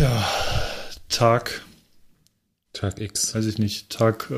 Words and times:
Ja, 0.00 0.26
Tag. 1.10 1.60
Tag 2.72 2.98
X. 3.02 3.34
Weiß 3.34 3.44
ich 3.44 3.58
nicht, 3.58 3.90
Tag 3.90 4.32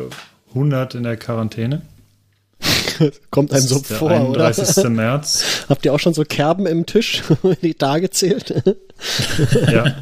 100 0.48 0.96
in 0.96 1.04
der 1.04 1.16
Quarantäne. 1.16 1.82
Kommt 3.30 3.52
einem 3.52 3.62
so 3.62 3.78
der 3.78 3.96
vor, 3.96 4.10
31. 4.10 4.78
oder? 4.78 4.90
März. 4.90 5.44
Habt 5.68 5.84
ihr 5.84 5.94
auch 5.94 6.00
schon 6.00 6.14
so 6.14 6.24
Kerben 6.24 6.66
im 6.66 6.84
Tisch, 6.84 7.22
die 7.62 7.74
Tage 7.74 8.10
zählt? 8.10 8.52
Ja. 9.70 9.94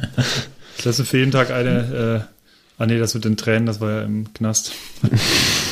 Ich 0.79 0.83
lasse 0.83 1.05
für 1.05 1.19
jeden 1.19 1.31
Tag 1.31 1.51
eine, 1.51 2.25
äh, 2.27 2.81
ah 2.81 2.87
nee, 2.87 2.97
das 2.97 3.13
mit 3.13 3.23
den 3.23 3.37
Tränen, 3.37 3.67
das 3.67 3.79
war 3.79 3.91
ja 3.91 4.01
im 4.01 4.33
Knast. 4.33 4.71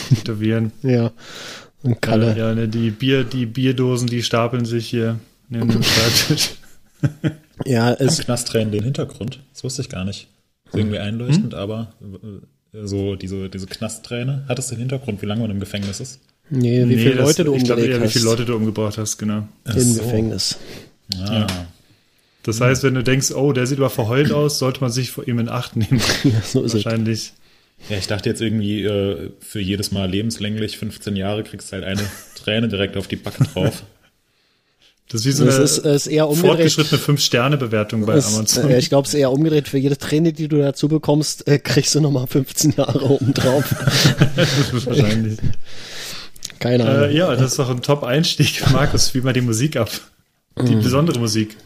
Tätowieren. 0.10 0.72
ja. 0.84 1.10
Und 1.82 2.00
Kalle. 2.00 2.38
Ja, 2.38 2.54
ne, 2.54 2.68
die 2.68 2.92
Bier, 2.92 3.24
die 3.24 3.48
Bierdosen, 3.48 4.08
die 4.08 4.22
stapeln 4.22 4.66
sich 4.66 4.88
hier 4.88 5.20
neben 5.48 5.70
dem 5.70 5.82
Schreibtisch. 5.82 6.52
Ja, 7.66 7.94
es, 7.94 8.20
Knasttränen 8.20 8.72
den 8.72 8.84
Hintergrund? 8.84 9.40
Das 9.54 9.64
wusste 9.64 9.82
ich 9.82 9.90
gar 9.90 10.06
nicht. 10.06 10.28
Ist 10.68 10.76
irgendwie 10.76 11.00
einleuchtend, 11.00 11.54
aber 11.56 11.94
äh, 12.02 12.86
so 12.86 13.16
diese, 13.16 13.50
diese 13.50 13.66
Knastträne. 13.68 14.46
Hat 14.48 14.60
es 14.60 14.68
den 14.68 14.78
Hintergrund, 14.78 15.22
wie 15.22 15.26
lange 15.26 15.42
man 15.42 15.52
im 15.52 15.60
Gefängnis 15.60 16.00
ist? 16.00 16.20
nee, 16.52 16.82
wie 16.82 16.96
Nee, 16.96 16.98
viele 16.98 17.16
das- 17.16 17.26
Leute 17.28 17.44
du 17.44 17.56
Ich 17.56 17.64
glaube 17.64 17.82
umgelegt 17.82 17.96
eher, 17.96 18.02
wie 18.02 18.06
hast 18.06 18.14
viele 18.14 18.26
Leute 18.26 18.46
du 18.46 18.56
umgebracht 18.56 18.98
hast, 18.98 19.18
genau. 19.18 19.48
Ach 19.66 19.76
im 19.76 19.82
so. 19.82 20.02
Gefängnis. 20.02 20.58
Ah. 21.20 21.48
Das 22.44 22.62
heißt, 22.62 22.84
wenn 22.84 22.94
du 22.96 23.04
denkst, 23.04 23.32
oh, 23.32 23.52
der 23.54 23.68
sieht 23.68 23.78
aber 23.80 23.90
verheult 23.90 24.32
aus, 24.32 24.60
sollte 24.60 24.82
man 24.82 24.92
sich 24.92 25.12
vor 25.12 25.28
ihm 25.28 25.40
in 25.40 25.50
Acht 25.50 25.76
nehmen. 25.76 26.00
so 26.44 26.64
ist 26.64 26.74
es. 26.74 26.86
Wahrscheinlich. 26.86 27.34
Ja, 27.90 27.98
ich 27.98 28.08
dachte 28.08 28.30
jetzt 28.30 28.42
irgendwie, 28.42 28.84
äh, 28.84 29.32
für 29.40 29.60
jedes 29.60 29.92
Mal 29.92 30.10
lebenslänglich 30.10 30.78
15 30.78 31.16
Jahre 31.16 31.44
kriegst 31.44 31.70
du 31.72 31.74
halt 31.76 31.86
eine 31.86 32.02
Träne 32.36 32.68
direkt 32.68 32.98
auf 32.98 33.08
die 33.08 33.16
Backe 33.16 33.44
drauf. 33.46 33.84
Das 35.12 35.22
ist 35.22 35.26
wie 35.26 35.32
so 35.32 35.46
Das 35.46 35.56
eine 35.56 35.64
ist, 35.64 35.78
ist 35.80 36.08
eher 36.08 36.28
umgedreht. 36.28 36.50
fortgeschrittene 36.52 37.00
Fünf-Sterne-Bewertung 37.00 38.06
bei 38.06 38.14
Ist, 38.16 38.28
Amazon. 38.28 38.70
äh, 38.70 38.78
ich 38.78 38.90
glaube, 38.90 39.08
es 39.08 39.14
ist 39.16 39.20
eher 39.20 39.32
umgedreht. 39.32 39.68
Für 39.68 39.80
jede 39.80 39.98
Träne, 39.98 40.34
die 40.34 40.48
du 40.48 40.60
dazu 40.60 40.88
bekommst, 40.88 41.48
äh, 41.48 41.58
kriegst 41.58 41.96
du 41.96 42.00
nochmal 42.00 42.28
15 42.28 42.74
Jahre 42.78 43.02
obendrauf. 43.10 43.64
Wahrscheinlich. 44.86 45.40
Keine 46.60 46.86
Ahnung. 46.88 47.04
Äh, 47.10 47.14
ja, 47.18 47.36
das 47.36 47.52
ist 47.54 47.60
doch 47.60 47.70
ein 47.72 47.82
Top-Einstieg. 47.82 48.70
Markus, 48.72 49.08
spiel 49.10 49.24
mal 49.24 49.34
die 49.34 49.42
Musik 49.42 49.78
ab. 49.78 49.90
Die 50.62 50.76
Mhm. 50.76 50.84
besondere 50.84 51.18
Musik. 51.20 51.58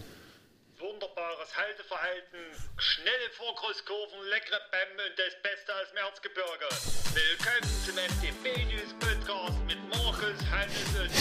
Wunderbares 0.79 1.49
Halteverhalten, 1.57 2.39
schnelle 2.77 3.27
Vorkreuzkurven, 3.35 4.19
leckere 4.31 4.61
Bämme 4.71 5.03
und 5.03 5.15
das 5.19 5.35
Beste 5.43 5.73
aus 5.75 5.89
dem 5.91 5.99
Erzgebirge. 5.99 6.67
Willkommen 7.11 7.67
zum 7.83 7.95
MTB 7.99 8.71
News 8.71 8.93
Podcast 9.01 9.59
mit 9.67 9.79
Markus, 9.89 10.39
Hannes 10.49 10.87
und. 10.95 11.11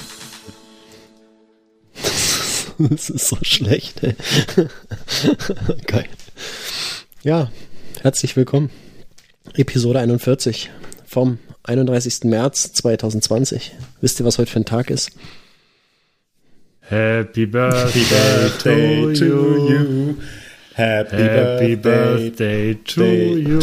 Das 2.90 3.10
ist 3.10 3.28
so 3.28 3.36
schlecht. 3.42 4.02
Ey. 4.02 4.14
Geil. 5.86 6.06
Ja, 7.22 7.50
herzlich 8.00 8.36
willkommen. 8.36 8.70
Episode 9.54 10.00
41 10.00 10.70
vom 11.06 11.38
31. 11.64 12.24
März 12.24 12.72
2020. 12.72 13.72
Wisst 14.00 14.20
ihr, 14.20 14.26
was 14.26 14.38
heute 14.38 14.50
für 14.50 14.60
ein 14.60 14.64
Tag 14.64 14.88
ist? 14.88 15.10
Happy 16.80 17.46
Birthday 17.46 19.12
to 19.12 19.24
you. 19.24 20.14
Happy, 20.74 21.16
Happy 21.16 21.76
Birthday 21.76 22.74
to 22.84 23.04
you. 23.04 23.60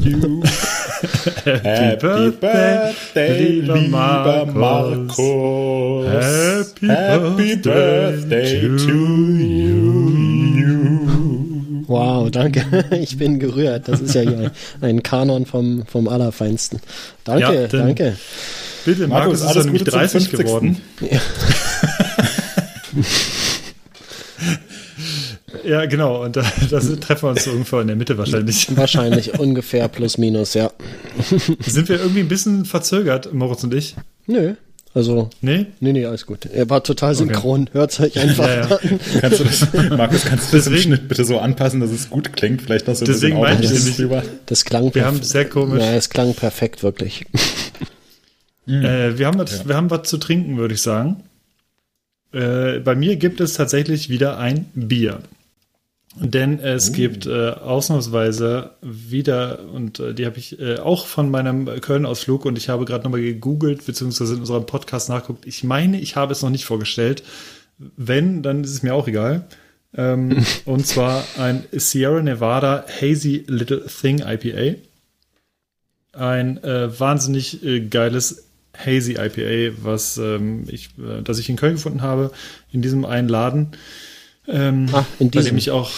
you. 0.00 0.42
Happy 1.62 2.30
Birthday, 2.40 3.38
lieber 3.60 3.76
Markus. 3.88 4.54
Markus. 4.54 6.06
Happy 6.08 6.86
Happy 6.88 7.56
Birthday 7.56 7.56
Birthday 7.56 8.60
to 8.60 8.76
to 8.86 8.92
you. 8.92 10.26
Wow, 11.86 12.30
danke. 12.30 12.64
Ich 13.00 13.16
bin 13.16 13.38
gerührt. 13.38 13.88
Das 13.88 14.00
ist 14.00 14.14
ja 14.14 14.22
hier 14.22 14.50
ein 14.80 15.02
Kanon 15.02 15.46
vom, 15.46 15.84
vom 15.86 16.08
Allerfeinsten. 16.08 16.80
Danke, 17.24 17.62
Ja, 17.62 17.66
danke. 17.68 18.16
Bitte, 18.84 19.06
Markus, 19.08 19.10
Markus, 19.10 19.40
ist 19.40 19.46
alles 19.46 19.64
nämlich 19.66 19.84
zum 19.84 19.92
30 19.92 20.28
50. 20.28 20.46
geworden. 20.46 20.80
Ja, 21.00 21.18
genau. 25.86 26.24
Und 26.24 26.36
da 26.36 26.42
das 26.70 26.88
treffen 27.00 27.24
wir 27.24 27.30
uns 27.30 27.44
so 27.44 27.50
ungefähr 27.50 27.80
in 27.80 27.88
der 27.88 27.96
Mitte 27.96 28.16
wahrscheinlich. 28.18 28.68
Wahrscheinlich 28.76 29.38
ungefähr 29.38 29.88
plus 29.88 30.18
minus, 30.18 30.54
ja. 30.54 30.70
Sind 31.60 31.88
wir 31.88 32.00
irgendwie 32.00 32.20
ein 32.20 32.28
bisschen 32.28 32.64
verzögert, 32.64 33.32
Moritz 33.32 33.64
und 33.64 33.74
ich? 33.74 33.96
Nö. 34.26 34.54
Also, 34.94 35.28
Nee? 35.42 35.66
nee, 35.80 35.92
nee, 35.92 36.06
alles 36.06 36.24
gut. 36.24 36.46
Er 36.46 36.70
war 36.70 36.82
total 36.82 37.14
synchron. 37.14 37.68
Hört's 37.72 38.00
euch 38.00 38.18
einfach 38.18 38.48
Ja, 38.48 38.60
ja. 38.60 38.76
an. 38.76 39.00
Kannst 39.20 39.40
du 39.40 39.44
das, 39.44 39.90
Markus, 39.90 40.24
kannst 40.24 40.50
du 40.52 40.56
das 40.56 40.66
im 40.68 40.76
Schnitt 40.78 41.06
bitte 41.06 41.26
so 41.26 41.38
anpassen, 41.38 41.80
dass 41.80 41.90
es 41.90 42.08
gut 42.08 42.32
klingt? 42.32 42.62
Vielleicht 42.62 42.86
noch 42.86 42.94
so 42.94 43.04
ein 43.04 43.06
Deswegen 43.06 43.38
bisschen 43.38 43.60
meinte 43.60 43.74
ich 43.74 43.96
drüber. 43.96 44.22
Das 44.46 44.64
klang 44.64 44.94
Wir 44.94 45.04
haben 45.04 45.22
sehr 45.22 45.46
komisch. 45.50 45.82
Ja, 45.82 45.92
es 45.92 46.08
klang 46.08 46.32
perfekt, 46.32 46.82
wirklich. 46.82 47.26
Äh, 48.66 49.18
wir, 49.18 49.26
haben 49.26 49.38
was, 49.38 49.68
wir 49.68 49.76
haben 49.76 49.90
was 49.90 50.08
zu 50.08 50.16
trinken, 50.16 50.56
würde 50.56 50.72
ich 50.72 50.80
sagen. 50.80 51.24
Äh, 52.32 52.80
bei 52.80 52.94
mir 52.94 53.16
gibt 53.16 53.40
es 53.40 53.52
tatsächlich 53.52 54.08
wieder 54.08 54.38
ein 54.38 54.66
Bier. 54.74 55.20
Denn 56.18 56.60
es 56.60 56.92
gibt 56.92 57.26
äh, 57.26 57.50
ausnahmsweise 57.50 58.70
wieder, 58.80 59.68
und 59.68 60.00
äh, 60.00 60.14
die 60.14 60.24
habe 60.24 60.38
ich 60.38 60.58
äh, 60.58 60.78
auch 60.78 61.06
von 61.06 61.30
meinem 61.30 61.66
Köln-Ausflug 61.66 62.46
und 62.46 62.56
ich 62.56 62.70
habe 62.70 62.86
gerade 62.86 63.04
nochmal 63.04 63.20
gegoogelt, 63.20 63.84
beziehungsweise 63.84 64.34
in 64.34 64.40
unserem 64.40 64.64
Podcast 64.64 65.10
nachguckt. 65.10 65.46
Ich 65.46 65.62
meine, 65.62 66.00
ich 66.00 66.16
habe 66.16 66.32
es 66.32 66.42
noch 66.42 66.50
nicht 66.50 66.64
vorgestellt. 66.64 67.22
Wenn, 67.78 68.42
dann 68.42 68.64
ist 68.64 68.70
es 68.70 68.82
mir 68.82 68.94
auch 68.94 69.08
egal. 69.08 69.46
Ähm, 69.94 70.44
und 70.64 70.86
zwar 70.86 71.22
ein 71.38 71.64
Sierra 71.72 72.22
Nevada 72.22 72.86
Hazy 73.00 73.44
Little 73.46 73.84
Thing 73.84 74.20
IPA. 74.20 74.78
Ein 76.12 76.64
äh, 76.64 76.98
wahnsinnig 76.98 77.62
äh, 77.62 77.80
geiles 77.80 78.46
Hazy 78.74 79.16
IPA, 79.18 79.76
was 79.82 80.16
ähm, 80.16 80.64
ich, 80.68 80.90
äh, 80.98 81.22
das 81.22 81.38
ich 81.38 81.50
in 81.50 81.56
Köln 81.56 81.74
gefunden 81.74 82.00
habe, 82.00 82.30
in 82.72 82.80
diesem 82.80 83.04
einen 83.04 83.28
Laden. 83.28 83.72
Ähm, 84.48 84.88
Ah, 84.92 85.04
in 85.18 85.30
bei 85.30 85.40
dem 85.40 85.42
diesem. 85.42 85.56
ich 85.58 85.70
auch, 85.70 85.90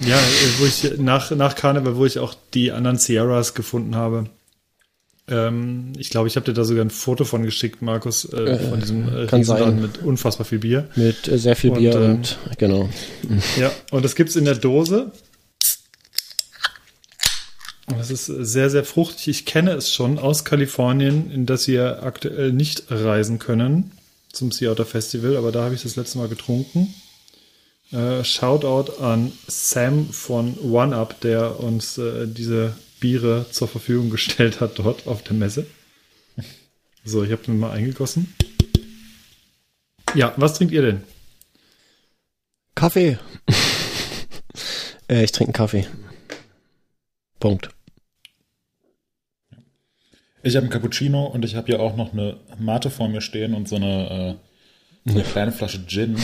ja, 0.00 0.16
äh, 0.18 0.20
wo 0.58 0.66
ich 0.66 0.98
nach, 0.98 1.30
nach 1.30 1.54
Karneval, 1.54 1.96
wo 1.96 2.04
ich 2.06 2.18
auch 2.18 2.34
die 2.54 2.72
anderen 2.72 2.98
Sierras 2.98 3.54
gefunden 3.54 3.94
habe. 3.94 4.28
Ähm, 5.28 5.92
ich 5.98 6.10
glaube, 6.10 6.28
ich 6.28 6.36
habe 6.36 6.46
dir 6.46 6.52
da 6.52 6.64
sogar 6.64 6.84
ein 6.84 6.90
Foto 6.90 7.24
von 7.24 7.42
geschickt, 7.42 7.82
Markus, 7.82 8.24
äh, 8.32 8.58
von 8.70 8.80
diesem 8.80 9.08
äh, 9.08 9.22
Riesenladen 9.22 9.80
mit 9.82 9.98
unfassbar 9.98 10.44
viel 10.44 10.60
Bier. 10.60 10.88
Mit 10.94 11.26
äh, 11.26 11.36
sehr 11.38 11.56
viel 11.56 11.70
Und, 11.70 11.78
Bier 11.78 11.94
ähm, 11.96 12.10
und, 12.16 12.38
genau. 12.58 12.88
Ja, 13.58 13.72
und 13.90 14.04
das 14.04 14.14
gibt's 14.14 14.36
in 14.36 14.44
der 14.44 14.54
Dose. 14.54 15.10
Und 17.86 17.98
Das 17.98 18.10
ist 18.10 18.26
sehr, 18.26 18.70
sehr 18.70 18.84
fruchtig. 18.84 19.28
Ich 19.28 19.46
kenne 19.46 19.72
es 19.72 19.92
schon 19.92 20.18
aus 20.18 20.44
Kalifornien, 20.44 21.30
in 21.30 21.46
das 21.46 21.66
wir 21.68 22.02
aktuell 22.02 22.52
nicht 22.52 22.84
reisen 22.88 23.38
können 23.38 23.92
zum 24.32 24.52
Sea 24.52 24.70
Otter 24.72 24.84
Festival, 24.84 25.36
aber 25.36 25.50
da 25.50 25.64
habe 25.64 25.74
ich 25.74 25.82
das 25.82 25.96
letzte 25.96 26.18
Mal 26.18 26.28
getrunken. 26.28 26.94
Äh, 27.92 28.24
Shoutout 28.24 29.00
an 29.00 29.32
Sam 29.46 30.08
von 30.10 30.58
OneUp, 30.58 31.20
der 31.20 31.60
uns 31.60 31.98
äh, 31.98 32.26
diese 32.26 32.74
Biere 33.00 33.46
zur 33.50 33.68
Verfügung 33.68 34.10
gestellt 34.10 34.60
hat 34.60 34.78
dort 34.78 35.06
auf 35.06 35.22
der 35.22 35.34
Messe. 35.34 35.66
So, 37.04 37.22
ich 37.22 37.30
habe 37.30 37.42
den 37.44 37.58
mal 37.58 37.70
eingegossen. 37.70 38.34
Ja, 40.14 40.34
was 40.36 40.54
trinkt 40.54 40.72
ihr 40.72 40.82
denn? 40.82 41.02
Kaffee. 42.74 43.18
äh, 45.08 45.22
ich 45.22 45.30
trinke 45.30 45.50
einen 45.50 45.52
Kaffee. 45.52 45.86
Punkt. 47.38 47.70
Ich 50.42 50.56
habe 50.56 50.64
einen 50.64 50.70
Cappuccino 50.70 51.26
und 51.26 51.44
ich 51.44 51.54
habe 51.54 51.66
hier 51.66 51.80
auch 51.80 51.96
noch 51.96 52.12
eine 52.12 52.38
Mate 52.58 52.90
vor 52.90 53.08
mir 53.08 53.20
stehen 53.20 53.54
und 53.54 53.68
so 53.68 53.76
eine, 53.76 54.38
äh, 55.06 55.10
so 55.10 55.18
eine 55.18 55.24
kleine 55.24 55.52
Flasche 55.52 55.86
Gin. 55.86 56.16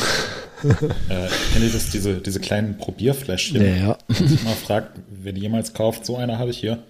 Äh, 0.64 1.28
kennt 1.52 1.64
ihr 1.64 1.70
das, 1.72 1.90
diese, 1.90 2.18
diese 2.18 2.40
kleinen 2.40 2.78
Probierfläschchen? 2.78 3.60
Ja, 3.60 3.74
ja. 3.76 3.98
Mal 4.44 4.54
fragt, 4.54 4.98
wer 5.10 5.32
die 5.32 5.40
jemals 5.40 5.74
kauft, 5.74 6.06
so 6.06 6.16
eine 6.16 6.38
habe 6.38 6.50
ich 6.50 6.58
hier. 6.58 6.82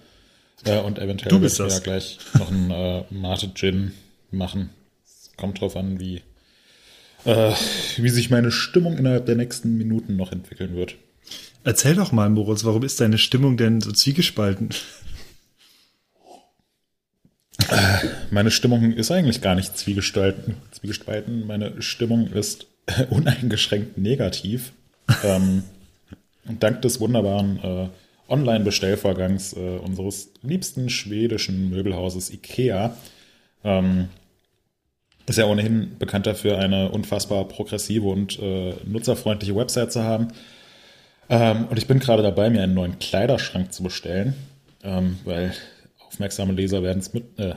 Äh, 0.65 0.79
und 0.79 0.99
eventuell 0.99 1.29
Du 1.29 1.39
bist 1.39 1.59
ich 1.59 1.65
das. 1.65 1.73
ja 1.75 1.79
gleich 1.79 2.17
noch 2.37 2.51
einen 2.51 2.71
äh, 2.71 3.03
Mate 3.09 3.51
Gin 3.53 3.91
machen. 4.31 4.69
Es 5.05 5.31
kommt 5.37 5.59
drauf 5.61 5.75
an, 5.75 5.99
wie, 5.99 6.21
äh, 7.25 7.51
wie 7.97 8.09
sich 8.09 8.29
meine 8.29 8.51
Stimmung 8.51 8.97
innerhalb 8.97 9.25
der 9.25 9.35
nächsten 9.35 9.77
Minuten 9.77 10.15
noch 10.15 10.31
entwickeln 10.31 10.75
wird. 10.75 10.95
Erzähl 11.65 11.95
doch 11.95 12.11
mal, 12.11 12.29
Moritz, 12.29 12.65
warum 12.65 12.83
ist 12.83 12.99
deine 12.99 13.17
Stimmung 13.17 13.55
denn 13.57 13.79
so 13.81 13.91
zwiegespalten? 13.91 14.69
Meine 18.31 18.51
Stimmung 18.51 18.91
ist 18.93 19.11
eigentlich 19.11 19.41
gar 19.41 19.55
nicht 19.55 19.77
zwiegespalten. 19.77 20.55
zwiegespalten. 20.71 21.47
Meine 21.47 21.81
Stimmung 21.81 22.27
ist 22.27 22.67
uneingeschränkt 23.09 23.97
negativ. 23.97 24.73
ähm, 25.23 25.63
und 26.45 26.61
dank 26.61 26.81
des 26.81 26.99
wunderbaren 26.99 27.59
äh, 27.63 27.87
Online-Bestellvorgangs 28.29 29.53
äh, 29.53 29.77
unseres 29.77 30.31
liebsten 30.41 30.89
schwedischen 30.89 31.69
Möbelhauses 31.69 32.31
IKEA 32.31 32.95
ähm, 33.63 34.09
ist 35.25 35.37
ja 35.37 35.45
ohnehin 35.45 35.97
bekannt 35.99 36.27
dafür, 36.27 36.57
eine 36.57 36.89
unfassbar 36.89 37.47
progressive 37.47 38.07
und 38.07 38.39
äh, 38.39 38.73
nutzerfreundliche 38.85 39.55
Website 39.55 39.91
zu 39.91 40.03
haben. 40.03 40.29
Ähm, 41.29 41.67
und 41.69 41.77
ich 41.77 41.87
bin 41.87 41.99
gerade 41.99 42.23
dabei, 42.23 42.49
mir 42.49 42.61
einen 42.61 42.73
neuen 42.73 42.99
Kleiderschrank 42.99 43.71
zu 43.73 43.83
bestellen, 43.83 44.35
ähm, 44.83 45.19
weil 45.23 45.53
aufmerksame 46.07 46.53
Leser 46.53 46.83
werden 46.83 46.99
es 46.99 47.13
mit, 47.13 47.39
äh, 47.39 47.55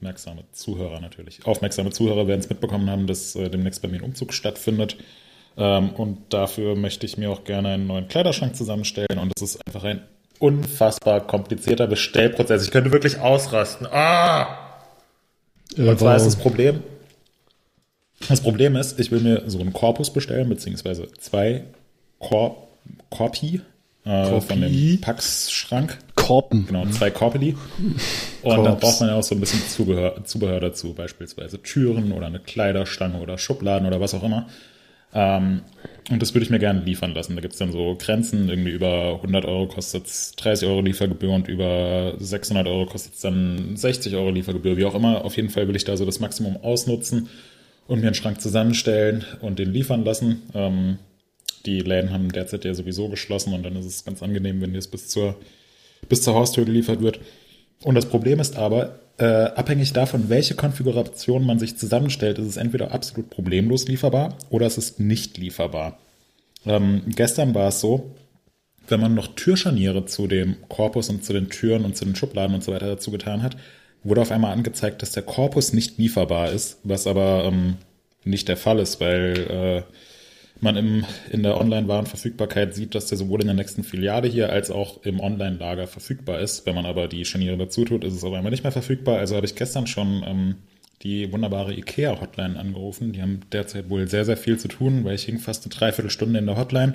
aufmerksame 0.00 0.44
Zuhörer 0.52 1.00
natürlich, 1.00 1.44
aufmerksame 1.44 1.90
Zuhörer 1.90 2.26
werden 2.26 2.40
es 2.40 2.48
mitbekommen 2.48 2.88
haben, 2.88 3.06
dass 3.06 3.36
äh, 3.36 3.50
demnächst 3.50 3.82
bei 3.82 3.88
mir 3.88 3.98
ein 3.98 4.04
Umzug 4.04 4.32
stattfindet. 4.32 4.96
Ähm, 5.58 5.90
und 5.90 6.32
dafür 6.32 6.74
möchte 6.74 7.04
ich 7.04 7.18
mir 7.18 7.30
auch 7.30 7.44
gerne 7.44 7.68
einen 7.68 7.86
neuen 7.86 8.08
Kleiderschrank 8.08 8.56
zusammenstellen. 8.56 9.18
Und 9.18 9.32
das 9.36 9.50
ist 9.50 9.66
einfach 9.66 9.84
ein 9.84 10.00
unfassbar 10.38 11.26
komplizierter 11.26 11.86
Bestellprozess. 11.86 12.64
Ich 12.64 12.70
könnte 12.70 12.92
wirklich 12.92 13.18
ausrasten. 13.18 13.86
Ah! 13.90 14.56
Und 15.76 15.98
zwar 15.98 16.16
ist 16.16 16.24
das 16.24 16.36
Problem, 16.36 16.82
das 18.28 18.40
Problem 18.40 18.74
ist, 18.76 18.98
ich 18.98 19.10
will 19.10 19.20
mir 19.20 19.42
so 19.48 19.60
einen 19.60 19.74
Korpus 19.74 20.10
bestellen, 20.12 20.48
beziehungsweise 20.48 21.08
zwei 21.18 21.64
Kor 22.18 22.68
Korpi 23.10 23.60
äh, 24.04 24.40
von 24.40 24.60
dem 24.62 25.00
Pax-Schrank. 25.00 25.98
Korpen. 26.30 26.64
Genau, 26.64 26.86
zwei 26.86 27.10
Korpeli. 27.10 27.56
Und 28.42 28.64
dann 28.64 28.78
braucht 28.78 29.00
man 29.00 29.08
ja 29.08 29.16
auch 29.16 29.22
so 29.24 29.34
ein 29.34 29.40
bisschen 29.40 29.66
Zubehör, 29.66 30.24
Zubehör 30.24 30.60
dazu, 30.60 30.94
beispielsweise 30.94 31.60
Türen 31.60 32.12
oder 32.12 32.28
eine 32.28 32.38
Kleiderstange 32.38 33.18
oder 33.18 33.36
Schubladen 33.36 33.84
oder 33.84 34.00
was 34.00 34.14
auch 34.14 34.22
immer. 34.22 34.46
Ähm, 35.12 35.62
und 36.08 36.22
das 36.22 36.32
würde 36.32 36.44
ich 36.44 36.50
mir 36.50 36.60
gerne 36.60 36.82
liefern 36.82 37.14
lassen. 37.14 37.34
Da 37.34 37.40
gibt 37.40 37.54
es 37.54 37.58
dann 37.58 37.72
so 37.72 37.96
Grenzen, 37.98 38.48
irgendwie 38.48 38.70
über 38.70 39.14
100 39.16 39.44
Euro 39.44 39.66
kostet 39.66 40.06
es 40.06 40.36
30 40.36 40.68
Euro 40.68 40.82
Liefergebühr 40.82 41.32
und 41.32 41.48
über 41.48 42.14
600 42.18 42.64
Euro 42.68 42.86
kostet 42.86 43.14
es 43.14 43.20
dann 43.22 43.76
60 43.76 44.14
Euro 44.14 44.30
Liefergebühr, 44.30 44.76
wie 44.76 44.84
auch 44.84 44.94
immer. 44.94 45.24
Auf 45.24 45.34
jeden 45.36 45.50
Fall 45.50 45.66
will 45.66 45.74
ich 45.74 45.84
da 45.84 45.96
so 45.96 46.06
das 46.06 46.20
Maximum 46.20 46.58
ausnutzen 46.62 47.28
und 47.88 48.02
mir 48.02 48.06
einen 48.06 48.14
Schrank 48.14 48.40
zusammenstellen 48.40 49.24
und 49.40 49.58
den 49.58 49.72
liefern 49.72 50.04
lassen. 50.04 50.42
Ähm, 50.54 50.98
die 51.66 51.80
Läden 51.80 52.12
haben 52.12 52.30
derzeit 52.30 52.64
ja 52.64 52.72
sowieso 52.72 53.08
geschlossen 53.08 53.52
und 53.52 53.64
dann 53.64 53.74
ist 53.74 53.86
es 53.86 54.04
ganz 54.04 54.22
angenehm, 54.22 54.60
wenn 54.60 54.72
das 54.72 54.86
bis 54.86 55.08
zur, 55.08 55.34
bis 56.08 56.22
zur 56.22 56.34
Haustür 56.34 56.64
geliefert 56.64 57.00
wird. 57.02 57.20
Und 57.82 57.94
das 57.94 58.06
Problem 58.06 58.40
ist 58.40 58.56
aber, 58.56 59.00
äh, 59.18 59.24
abhängig 59.24 59.92
davon, 59.92 60.28
welche 60.28 60.54
Konfiguration 60.54 61.44
man 61.44 61.58
sich 61.58 61.76
zusammenstellt, 61.76 62.38
ist 62.38 62.46
es 62.46 62.56
entweder 62.56 62.92
absolut 62.92 63.30
problemlos 63.30 63.86
lieferbar 63.86 64.36
oder 64.48 64.66
es 64.66 64.78
ist 64.78 64.98
nicht 65.00 65.36
lieferbar. 65.38 65.98
Ähm, 66.64 67.02
gestern 67.06 67.54
war 67.54 67.68
es 67.68 67.80
so, 67.80 68.14
wenn 68.88 69.00
man 69.00 69.14
noch 69.14 69.28
Türscharniere 69.28 70.06
zu 70.06 70.26
dem 70.26 70.56
Korpus 70.68 71.10
und 71.10 71.24
zu 71.24 71.32
den 71.32 71.48
Türen 71.48 71.84
und 71.84 71.96
zu 71.96 72.04
den 72.04 72.16
Schubladen 72.16 72.54
und 72.54 72.64
so 72.64 72.72
weiter 72.72 72.86
dazu 72.86 73.10
getan 73.10 73.42
hat, 73.42 73.56
wurde 74.02 74.22
auf 74.22 74.32
einmal 74.32 74.52
angezeigt, 74.52 75.02
dass 75.02 75.12
der 75.12 75.22
Korpus 75.22 75.72
nicht 75.72 75.98
lieferbar 75.98 76.50
ist, 76.50 76.78
was 76.82 77.06
aber 77.06 77.44
ähm, 77.44 77.76
nicht 78.24 78.48
der 78.48 78.56
Fall 78.56 78.78
ist, 78.78 79.00
weil 79.00 79.86
äh, 79.88 79.92
man 80.62 80.76
im, 80.76 81.04
in 81.30 81.42
der 81.42 81.60
Online-Warenverfügbarkeit 81.60 82.74
sieht, 82.74 82.94
dass 82.94 83.06
der 83.06 83.18
sowohl 83.18 83.40
in 83.40 83.46
der 83.46 83.56
nächsten 83.56 83.84
Filiale 83.84 84.28
hier 84.28 84.50
als 84.50 84.70
auch 84.70 85.04
im 85.04 85.20
Online-Lager 85.20 85.86
verfügbar 85.86 86.40
ist. 86.40 86.66
Wenn 86.66 86.74
man 86.74 86.86
aber 86.86 87.08
die 87.08 87.24
Scharniere 87.24 87.56
dazu 87.56 87.84
tut, 87.84 88.04
ist 88.04 88.14
es 88.14 88.24
aber 88.24 88.38
immer 88.38 88.50
nicht 88.50 88.64
mehr 88.64 88.72
verfügbar. 88.72 89.18
Also 89.18 89.36
habe 89.36 89.46
ich 89.46 89.54
gestern 89.54 89.86
schon 89.86 90.24
ähm, 90.26 90.54
die 91.02 91.32
wunderbare 91.32 91.74
IKEA-Hotline 91.74 92.58
angerufen. 92.58 93.12
Die 93.12 93.22
haben 93.22 93.40
derzeit 93.52 93.88
wohl 93.88 94.08
sehr, 94.08 94.24
sehr 94.24 94.36
viel 94.36 94.58
zu 94.58 94.68
tun, 94.68 95.04
weil 95.04 95.14
ich 95.14 95.24
hing 95.24 95.38
fast 95.38 95.64
eine 95.64 95.74
Dreiviertelstunde 95.74 96.38
in 96.38 96.46
der 96.46 96.56
Hotline, 96.56 96.94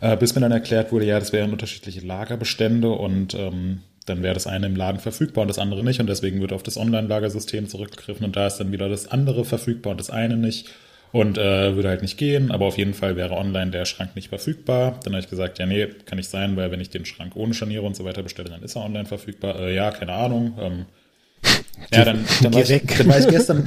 äh, 0.00 0.16
bis 0.16 0.34
mir 0.34 0.40
dann 0.40 0.52
erklärt 0.52 0.92
wurde, 0.92 1.06
ja, 1.06 1.18
das 1.18 1.32
wären 1.32 1.52
unterschiedliche 1.52 2.00
Lagerbestände 2.00 2.90
und 2.90 3.34
ähm, 3.34 3.82
dann 4.06 4.22
wäre 4.22 4.34
das 4.34 4.46
eine 4.46 4.66
im 4.66 4.76
Laden 4.76 5.00
verfügbar 5.00 5.42
und 5.42 5.48
das 5.48 5.58
andere 5.58 5.84
nicht 5.84 6.00
und 6.00 6.06
deswegen 6.06 6.40
wird 6.40 6.52
auf 6.52 6.62
das 6.62 6.76
Online-Lagersystem 6.76 7.68
zurückgegriffen 7.68 8.24
und 8.24 8.36
da 8.36 8.46
ist 8.46 8.58
dann 8.58 8.72
wieder 8.72 8.88
das 8.88 9.08
andere 9.08 9.44
verfügbar 9.44 9.92
und 9.92 10.00
das 10.00 10.10
eine 10.10 10.36
nicht. 10.36 10.70
Und 11.16 11.38
äh, 11.38 11.74
würde 11.74 11.88
halt 11.88 12.02
nicht 12.02 12.18
gehen, 12.18 12.50
aber 12.50 12.66
auf 12.66 12.76
jeden 12.76 12.92
Fall 12.92 13.16
wäre 13.16 13.38
online 13.38 13.70
der 13.70 13.86
Schrank 13.86 14.14
nicht 14.16 14.28
verfügbar. 14.28 15.00
Dann 15.02 15.14
habe 15.14 15.24
ich 15.24 15.30
gesagt, 15.30 15.58
ja, 15.58 15.64
nee, 15.64 15.86
kann 16.04 16.18
nicht 16.18 16.28
sein, 16.28 16.58
weil 16.58 16.70
wenn 16.70 16.80
ich 16.82 16.90
den 16.90 17.06
Schrank 17.06 17.36
ohne 17.36 17.54
Scharniere 17.54 17.86
und 17.86 17.96
so 17.96 18.04
weiter 18.04 18.22
bestelle, 18.22 18.50
dann 18.50 18.62
ist 18.62 18.76
er 18.76 18.84
online 18.84 19.06
verfügbar. 19.06 19.58
Äh, 19.58 19.74
ja, 19.74 19.90
keine 19.92 20.12
Ahnung. 20.12 20.58
Ähm, 20.60 20.84
ja, 21.90 22.04
dann, 22.04 22.22
dann, 22.42 22.52
war 22.52 22.60
ich, 22.60 22.82
dann 22.98 23.08
war 23.08 23.18
ich 23.18 23.28
gestern, 23.28 23.66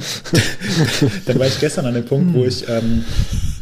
dann 1.26 1.38
war 1.40 1.46
ich 1.48 1.58
gestern 1.58 1.86
an 1.86 1.94
dem 1.94 2.04
Punkt, 2.04 2.34
wo 2.34 2.44
ich, 2.44 2.68
ähm, 2.68 3.04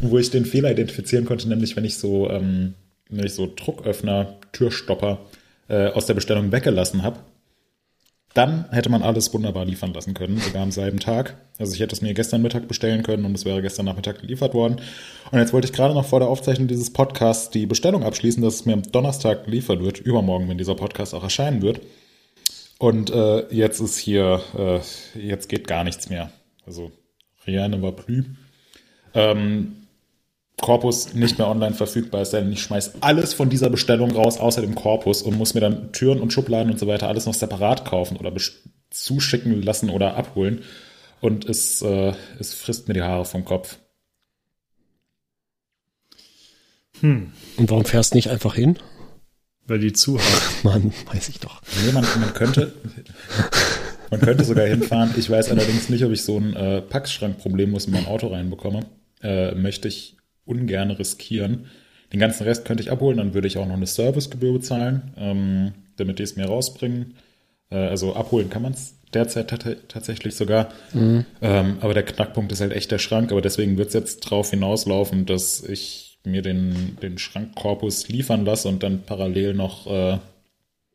wo 0.02 0.18
ich 0.18 0.30
den 0.30 0.44
Fehler 0.44 0.70
identifizieren 0.70 1.24
konnte, 1.24 1.48
nämlich 1.48 1.74
wenn 1.74 1.86
ich 1.86 1.96
so, 1.96 2.28
ähm, 2.28 2.74
wenn 3.08 3.24
ich 3.24 3.32
so 3.32 3.50
Drucköffner, 3.56 4.36
Türstopper 4.52 5.20
äh, 5.68 5.86
aus 5.86 6.04
der 6.04 6.12
Bestellung 6.12 6.52
weggelassen 6.52 7.04
habe 7.04 7.20
dann 8.34 8.70
hätte 8.70 8.90
man 8.90 9.02
alles 9.02 9.32
wunderbar 9.32 9.64
liefern 9.64 9.94
lassen 9.94 10.14
können, 10.14 10.38
sogar 10.38 10.62
am 10.62 10.70
selben 10.70 11.00
Tag. 11.00 11.36
Also 11.58 11.74
ich 11.74 11.80
hätte 11.80 11.94
es 11.94 12.02
mir 12.02 12.14
gestern 12.14 12.42
Mittag 12.42 12.68
bestellen 12.68 13.02
können 13.02 13.24
und 13.24 13.34
es 13.34 13.44
wäre 13.44 13.62
gestern 13.62 13.86
Nachmittag 13.86 14.20
geliefert 14.20 14.54
worden. 14.54 14.80
Und 15.30 15.38
jetzt 15.38 15.52
wollte 15.52 15.66
ich 15.66 15.72
gerade 15.72 15.94
noch 15.94 16.04
vor 16.04 16.20
der 16.20 16.28
Aufzeichnung 16.28 16.68
dieses 16.68 16.92
Podcasts 16.92 17.50
die 17.50 17.66
Bestellung 17.66 18.04
abschließen, 18.04 18.42
dass 18.42 18.56
es 18.56 18.66
mir 18.66 18.74
am 18.74 18.82
Donnerstag 18.82 19.44
geliefert 19.44 19.82
wird, 19.82 19.98
übermorgen, 19.98 20.48
wenn 20.48 20.58
dieser 20.58 20.74
Podcast 20.74 21.14
auch 21.14 21.22
erscheinen 21.22 21.62
wird. 21.62 21.80
Und 22.78 23.10
äh, 23.10 23.52
jetzt 23.52 23.80
ist 23.80 23.98
hier, 23.98 24.40
äh, 24.56 24.80
jetzt 25.18 25.48
geht 25.48 25.66
gar 25.66 25.82
nichts 25.82 26.10
mehr. 26.10 26.30
Also 26.64 26.92
rien 27.46 27.70
ne 27.70 27.82
va 27.82 27.90
plus. 27.90 28.26
Ähm, 29.14 29.77
Korpus 30.60 31.14
nicht 31.14 31.38
mehr 31.38 31.48
online 31.48 31.74
verfügbar 31.74 32.22
ist, 32.22 32.32
denn 32.32 32.52
ich 32.52 32.62
schmeiß 32.62 33.00
alles 33.00 33.32
von 33.32 33.48
dieser 33.48 33.70
Bestellung 33.70 34.10
raus, 34.10 34.38
außer 34.38 34.60
dem 34.60 34.74
Korpus 34.74 35.22
und 35.22 35.38
muss 35.38 35.54
mir 35.54 35.60
dann 35.60 35.92
Türen 35.92 36.20
und 36.20 36.32
Schubladen 36.32 36.72
und 36.72 36.78
so 36.78 36.86
weiter 36.86 37.08
alles 37.08 37.26
noch 37.26 37.34
separat 37.34 37.84
kaufen 37.84 38.16
oder 38.16 38.32
zuschicken 38.90 39.62
lassen 39.62 39.90
oder 39.90 40.16
abholen. 40.16 40.62
Und 41.20 41.48
es, 41.48 41.82
äh, 41.82 42.12
es 42.38 42.54
frisst 42.54 42.88
mir 42.88 42.94
die 42.94 43.02
Haare 43.02 43.24
vom 43.24 43.44
Kopf. 43.44 43.78
Hm. 47.00 47.32
Und 47.56 47.70
warum 47.70 47.84
fährst 47.84 48.12
du 48.12 48.16
nicht 48.16 48.30
einfach 48.30 48.54
hin? 48.54 48.78
Weil 49.66 49.78
die 49.78 49.92
zu 49.92 50.18
haben. 50.18 50.42
Mann, 50.62 50.92
weiß 51.12 51.28
ich 51.28 51.38
doch. 51.40 51.60
Nee, 51.84 51.92
man, 51.92 52.04
man 52.18 52.34
könnte. 52.34 52.72
man 54.10 54.20
könnte 54.20 54.44
sogar 54.44 54.66
hinfahren. 54.66 55.14
Ich 55.16 55.30
weiß 55.30 55.50
allerdings 55.50 55.88
nicht, 55.88 56.04
ob 56.04 56.12
ich 56.12 56.22
so 56.22 56.38
ein 56.38 56.54
äh, 56.56 56.82
Packschrankproblem 56.82 57.70
muss 57.70 57.86
in 57.86 57.92
mein 57.92 58.06
Auto 58.06 58.28
reinbekomme. 58.28 58.86
Äh, 59.22 59.54
möchte 59.54 59.88
ich 59.88 60.17
ungern 60.48 60.90
riskieren. 60.90 61.66
Den 62.12 62.20
ganzen 62.20 62.44
Rest 62.44 62.64
könnte 62.64 62.82
ich 62.82 62.90
abholen, 62.90 63.18
dann 63.18 63.34
würde 63.34 63.46
ich 63.46 63.58
auch 63.58 63.66
noch 63.66 63.76
eine 63.76 63.86
Servicegebühr 63.86 64.54
bezahlen, 64.54 65.12
ähm, 65.18 65.72
damit 65.96 66.18
die 66.18 66.22
es 66.22 66.36
mir 66.36 66.46
rausbringen. 66.46 67.14
Äh, 67.70 67.76
also 67.76 68.16
abholen 68.16 68.48
kann 68.50 68.62
man 68.62 68.72
es 68.72 68.94
derzeit 69.12 69.48
tatsächlich 69.88 70.34
sogar. 70.34 70.68
Mhm. 70.92 71.24
Ähm, 71.40 71.78
aber 71.80 71.94
der 71.94 72.04
Knackpunkt 72.04 72.52
ist 72.52 72.60
halt 72.60 72.72
echt 72.72 72.90
der 72.90 72.98
Schrank. 72.98 73.30
Aber 73.30 73.40
deswegen 73.40 73.76
wird 73.78 73.88
es 73.88 73.94
jetzt 73.94 74.20
drauf 74.20 74.50
hinauslaufen, 74.50 75.26
dass 75.26 75.62
ich 75.62 76.18
mir 76.24 76.42
den, 76.42 76.98
den 77.00 77.18
Schrankkorpus 77.18 78.08
liefern 78.08 78.44
lasse 78.44 78.68
und 78.68 78.82
dann 78.82 79.02
parallel 79.02 79.54
noch 79.54 79.86
äh, 79.86 80.18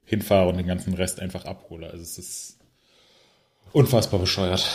hinfahre 0.05 0.49
und 0.49 0.57
den 0.57 0.67
ganzen 0.67 0.93
Rest 0.93 1.19
einfach 1.19 1.45
abhole. 1.45 1.89
Also 1.89 2.03
es 2.03 2.17
ist 2.17 2.57
unfassbar 3.71 4.19
bescheuert. 4.19 4.69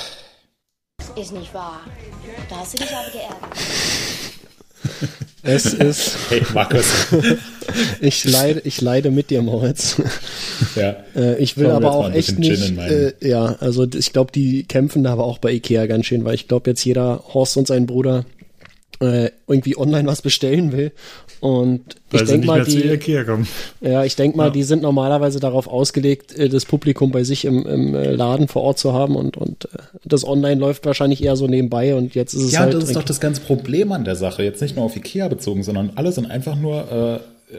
Ist 1.16 1.32
nicht 1.32 1.54
wahr. 1.54 1.80
Da 2.48 2.56
hast 2.56 2.74
du 2.74 2.78
dich 2.78 2.94
aber 2.94 3.10
geärgert. 3.10 4.37
Es 5.42 5.72
ist. 5.72 6.16
Hey, 6.28 6.42
Markus. 6.52 6.84
ich, 8.00 8.24
leide, 8.24 8.60
ich 8.64 8.80
leide 8.80 9.10
mit 9.10 9.30
dir, 9.30 9.40
Moritz. 9.40 9.96
Ja. 10.74 10.96
Äh, 11.14 11.38
ich 11.38 11.56
will 11.56 11.70
aber 11.70 11.92
auch 11.92 12.12
echt 12.12 12.38
nicht. 12.38 12.76
Äh, 12.76 13.14
ja, 13.20 13.56
also 13.60 13.86
ich 13.86 14.12
glaube, 14.12 14.32
die 14.32 14.64
kämpfen 14.64 15.04
da 15.04 15.12
aber 15.12 15.24
auch 15.24 15.38
bei 15.38 15.52
Ikea 15.52 15.86
ganz 15.86 16.06
schön, 16.06 16.24
weil 16.24 16.34
ich 16.34 16.48
glaube, 16.48 16.70
jetzt 16.70 16.84
jeder 16.84 17.22
Horst 17.32 17.56
und 17.56 17.66
sein 17.66 17.86
Bruder 17.86 18.26
äh, 19.00 19.30
irgendwie 19.46 19.76
online 19.76 20.08
was 20.08 20.22
bestellen 20.22 20.72
will. 20.72 20.92
Und 21.40 21.96
Weil 22.10 22.22
ich 22.22 22.28
denke 22.28 22.46
mal, 22.46 22.64
die, 22.64 22.98
ja, 23.80 24.04
ich 24.04 24.16
denke 24.16 24.36
mal, 24.36 24.46
ja. 24.46 24.50
die 24.50 24.64
sind 24.64 24.82
normalerweise 24.82 25.38
darauf 25.38 25.68
ausgelegt, 25.68 26.36
äh, 26.36 26.48
das 26.48 26.64
Publikum 26.64 27.12
bei 27.12 27.22
sich 27.22 27.44
im, 27.44 27.64
im 27.64 27.94
äh, 27.94 28.10
Laden 28.10 28.48
vor 28.48 28.62
Ort 28.62 28.78
zu 28.78 28.92
haben 28.92 29.14
und, 29.14 29.36
und 29.36 29.66
äh, 29.66 29.78
das 30.04 30.26
Online 30.26 30.60
läuft 30.60 30.84
wahrscheinlich 30.84 31.22
eher 31.22 31.36
so 31.36 31.46
nebenbei 31.46 31.94
und 31.94 32.14
jetzt 32.14 32.34
ist 32.34 32.42
es 32.42 32.52
ja, 32.52 32.60
halt. 32.60 32.72
Ja, 32.72 32.80
das 32.80 32.88
ist 32.88 32.96
doch 32.96 33.04
das 33.04 33.20
ganze 33.20 33.40
Problem 33.42 33.92
an 33.92 34.04
der 34.04 34.16
Sache. 34.16 34.42
Jetzt 34.42 34.60
nicht 34.60 34.74
nur 34.74 34.84
auf 34.84 34.96
Ikea 34.96 35.28
bezogen, 35.28 35.62
sondern 35.62 35.92
alle 35.94 36.10
sind 36.10 36.28
einfach 36.28 36.56
nur 36.56 37.22
äh, 37.52 37.54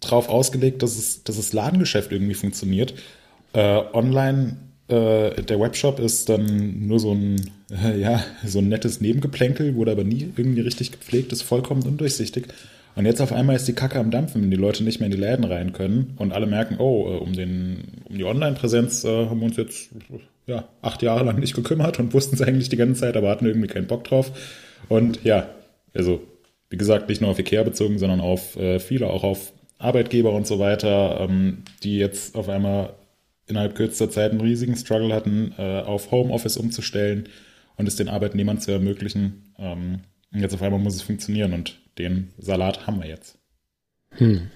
drauf 0.00 0.28
ausgelegt, 0.28 0.82
dass 0.82 0.98
es, 0.98 1.24
dass 1.24 1.36
das 1.36 1.52
Ladengeschäft 1.52 2.12
irgendwie 2.12 2.34
funktioniert. 2.34 2.94
Äh, 3.54 3.80
online 3.94 4.56
äh, 4.88 5.42
der 5.42 5.60
Webshop 5.60 6.00
ist 6.00 6.28
dann 6.28 6.86
nur 6.86 6.98
so 6.98 7.12
ein, 7.12 7.50
äh, 7.70 7.98
ja, 8.00 8.22
so 8.44 8.58
ein 8.58 8.68
nettes 8.68 9.00
Nebengeplänkel, 9.00 9.74
wurde 9.74 9.92
aber 9.92 10.04
nie 10.04 10.32
irgendwie 10.36 10.62
richtig 10.62 10.92
gepflegt, 10.92 11.32
ist 11.32 11.42
vollkommen 11.42 11.82
undurchsichtig. 11.82 12.48
Und 12.96 13.06
jetzt 13.06 13.20
auf 13.20 13.32
einmal 13.32 13.54
ist 13.54 13.68
die 13.68 13.74
Kacke 13.74 14.00
am 14.00 14.10
Dampfen, 14.10 14.42
wenn 14.42 14.50
die 14.50 14.56
Leute 14.56 14.82
nicht 14.82 14.98
mehr 14.98 15.06
in 15.06 15.12
die 15.12 15.20
Läden 15.20 15.44
rein 15.44 15.72
können 15.72 16.14
und 16.16 16.32
alle 16.32 16.46
merken, 16.46 16.76
oh, 16.78 17.06
äh, 17.06 17.18
um, 17.18 17.32
den, 17.32 18.02
um 18.04 18.18
die 18.18 18.24
Online-Präsenz 18.24 19.04
äh, 19.04 19.26
haben 19.26 19.38
wir 19.38 19.46
uns 19.46 19.56
jetzt 19.56 19.90
ja, 20.46 20.68
acht 20.82 21.02
Jahre 21.02 21.24
lang 21.24 21.38
nicht 21.38 21.54
gekümmert 21.54 22.00
und 22.00 22.12
wussten 22.14 22.34
es 22.34 22.42
eigentlich 22.42 22.70
die 22.70 22.76
ganze 22.76 23.02
Zeit, 23.02 23.16
aber 23.16 23.28
hatten 23.28 23.46
irgendwie 23.46 23.68
keinen 23.68 23.86
Bock 23.86 24.04
drauf. 24.04 24.32
Und 24.88 25.22
ja, 25.22 25.48
also 25.94 26.20
wie 26.70 26.76
gesagt, 26.76 27.08
nicht 27.08 27.20
nur 27.20 27.30
auf 27.30 27.38
Ikea 27.38 27.62
bezogen, 27.62 27.98
sondern 27.98 28.20
auf 28.20 28.56
äh, 28.56 28.80
viele, 28.80 29.08
auch 29.08 29.22
auf 29.22 29.52
Arbeitgeber 29.78 30.32
und 30.32 30.46
so 30.46 30.58
weiter, 30.58 31.20
ähm, 31.20 31.58
die 31.82 31.98
jetzt 31.98 32.34
auf 32.34 32.48
einmal 32.48 32.94
innerhalb 33.48 33.74
kürzester 33.74 34.10
Zeit 34.10 34.30
einen 34.30 34.40
riesigen 34.40 34.76
Struggle 34.76 35.14
hatten, 35.14 35.54
äh, 35.58 35.80
auf 35.80 36.10
Homeoffice 36.10 36.56
umzustellen 36.56 37.28
und 37.76 37.88
es 37.88 37.96
den 37.96 38.08
Arbeitnehmern 38.08 38.60
zu 38.60 38.70
ermöglichen. 38.70 39.52
Ähm, 39.58 40.00
jetzt 40.32 40.54
auf 40.54 40.62
einmal 40.62 40.80
muss 40.80 40.94
es 40.94 41.02
funktionieren 41.02 41.52
und 41.52 41.78
den 41.98 42.28
Salat 42.38 42.86
haben 42.86 43.00
wir 43.00 43.08
jetzt. 43.08 43.38
Hm. 44.12 44.50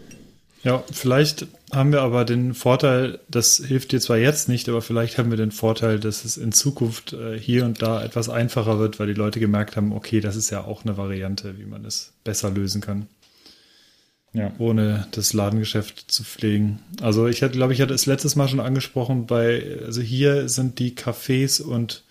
Ja, 0.64 0.84
vielleicht 0.92 1.48
haben 1.72 1.90
wir 1.90 2.02
aber 2.02 2.24
den 2.24 2.54
Vorteil, 2.54 3.18
das 3.28 3.56
hilft 3.56 3.90
dir 3.90 4.00
zwar 4.00 4.18
jetzt 4.18 4.48
nicht, 4.48 4.68
aber 4.68 4.80
vielleicht 4.80 5.18
haben 5.18 5.30
wir 5.30 5.36
den 5.36 5.50
Vorteil, 5.50 5.98
dass 5.98 6.24
es 6.24 6.36
in 6.36 6.52
Zukunft 6.52 7.14
äh, 7.14 7.36
hier 7.36 7.64
und 7.64 7.82
da 7.82 8.02
etwas 8.04 8.28
einfacher 8.28 8.78
wird, 8.78 9.00
weil 9.00 9.08
die 9.08 9.12
Leute 9.12 9.40
gemerkt 9.40 9.76
haben, 9.76 9.92
okay, 9.92 10.20
das 10.20 10.36
ist 10.36 10.50
ja 10.50 10.62
auch 10.62 10.84
eine 10.84 10.96
Variante, 10.96 11.58
wie 11.58 11.64
man 11.64 11.84
es 11.84 12.12
besser 12.22 12.50
lösen 12.50 12.80
kann. 12.80 13.08
Ja. 14.34 14.50
Ohne 14.58 15.06
das 15.10 15.34
Ladengeschäft 15.34 16.10
zu 16.10 16.24
pflegen. 16.24 16.78
Also 17.02 17.26
ich 17.26 17.42
hatte, 17.42 17.52
glaube 17.52 17.74
ich, 17.74 17.82
hatte 17.82 17.92
es 17.92 18.06
letztes 18.06 18.34
Mal 18.34 18.48
schon 18.48 18.60
angesprochen, 18.60 19.26
bei, 19.26 19.78
also 19.84 20.00
hier 20.00 20.48
sind 20.48 20.78
die 20.78 20.92
Cafés 20.96 21.60
und 21.60 22.02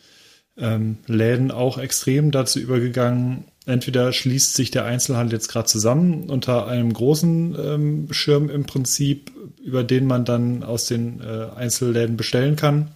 ähm, 0.57 0.97
Läden 1.07 1.49
auch 1.49 1.79
extrem 1.79 2.29
dazu 2.29 2.59
übergegangen, 2.59 3.45
entweder 3.65 4.13
schließt 4.13 4.53
sich 4.53 4.69
der 4.69 4.85
Einzelhandel 4.85 5.37
jetzt 5.37 5.47
gerade 5.47 5.67
zusammen 5.67 6.29
unter 6.29 6.67
einem 6.67 6.93
großen 6.93 7.55
ähm, 7.59 8.07
Schirm 8.11 8.49
im 8.49 8.65
Prinzip, 8.65 9.31
über 9.63 9.83
den 9.83 10.05
man 10.05 10.25
dann 10.25 10.63
aus 10.63 10.85
den 10.85 11.21
äh, 11.21 11.47
Einzelläden 11.55 12.17
bestellen 12.17 12.55
kann, 12.55 12.91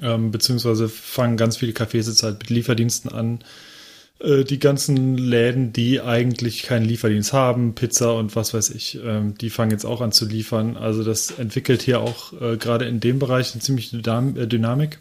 ähm, 0.00 0.30
beziehungsweise 0.30 0.88
fangen 0.88 1.36
ganz 1.36 1.56
viele 1.56 1.72
Cafés 1.72 2.08
jetzt 2.08 2.22
halt 2.22 2.38
mit 2.40 2.50
Lieferdiensten 2.50 3.10
an. 3.10 3.40
Äh, 4.20 4.44
die 4.44 4.58
ganzen 4.58 5.16
Läden, 5.16 5.72
die 5.72 6.00
eigentlich 6.00 6.62
keinen 6.62 6.84
Lieferdienst 6.84 7.32
haben, 7.32 7.74
Pizza 7.74 8.14
und 8.14 8.36
was 8.36 8.54
weiß 8.54 8.70
ich, 8.70 8.98
ähm, 9.04 9.34
die 9.36 9.50
fangen 9.50 9.70
jetzt 9.70 9.84
auch 9.84 10.00
an 10.00 10.12
zu 10.12 10.26
liefern. 10.26 10.76
Also 10.76 11.04
das 11.04 11.30
entwickelt 11.32 11.82
hier 11.82 12.00
auch 12.00 12.32
äh, 12.40 12.56
gerade 12.56 12.86
in 12.86 13.00
dem 13.00 13.18
Bereich 13.18 13.52
eine 13.52 13.62
ziemliche 13.62 13.96
äh, 13.96 14.46
Dynamik. 14.46 14.98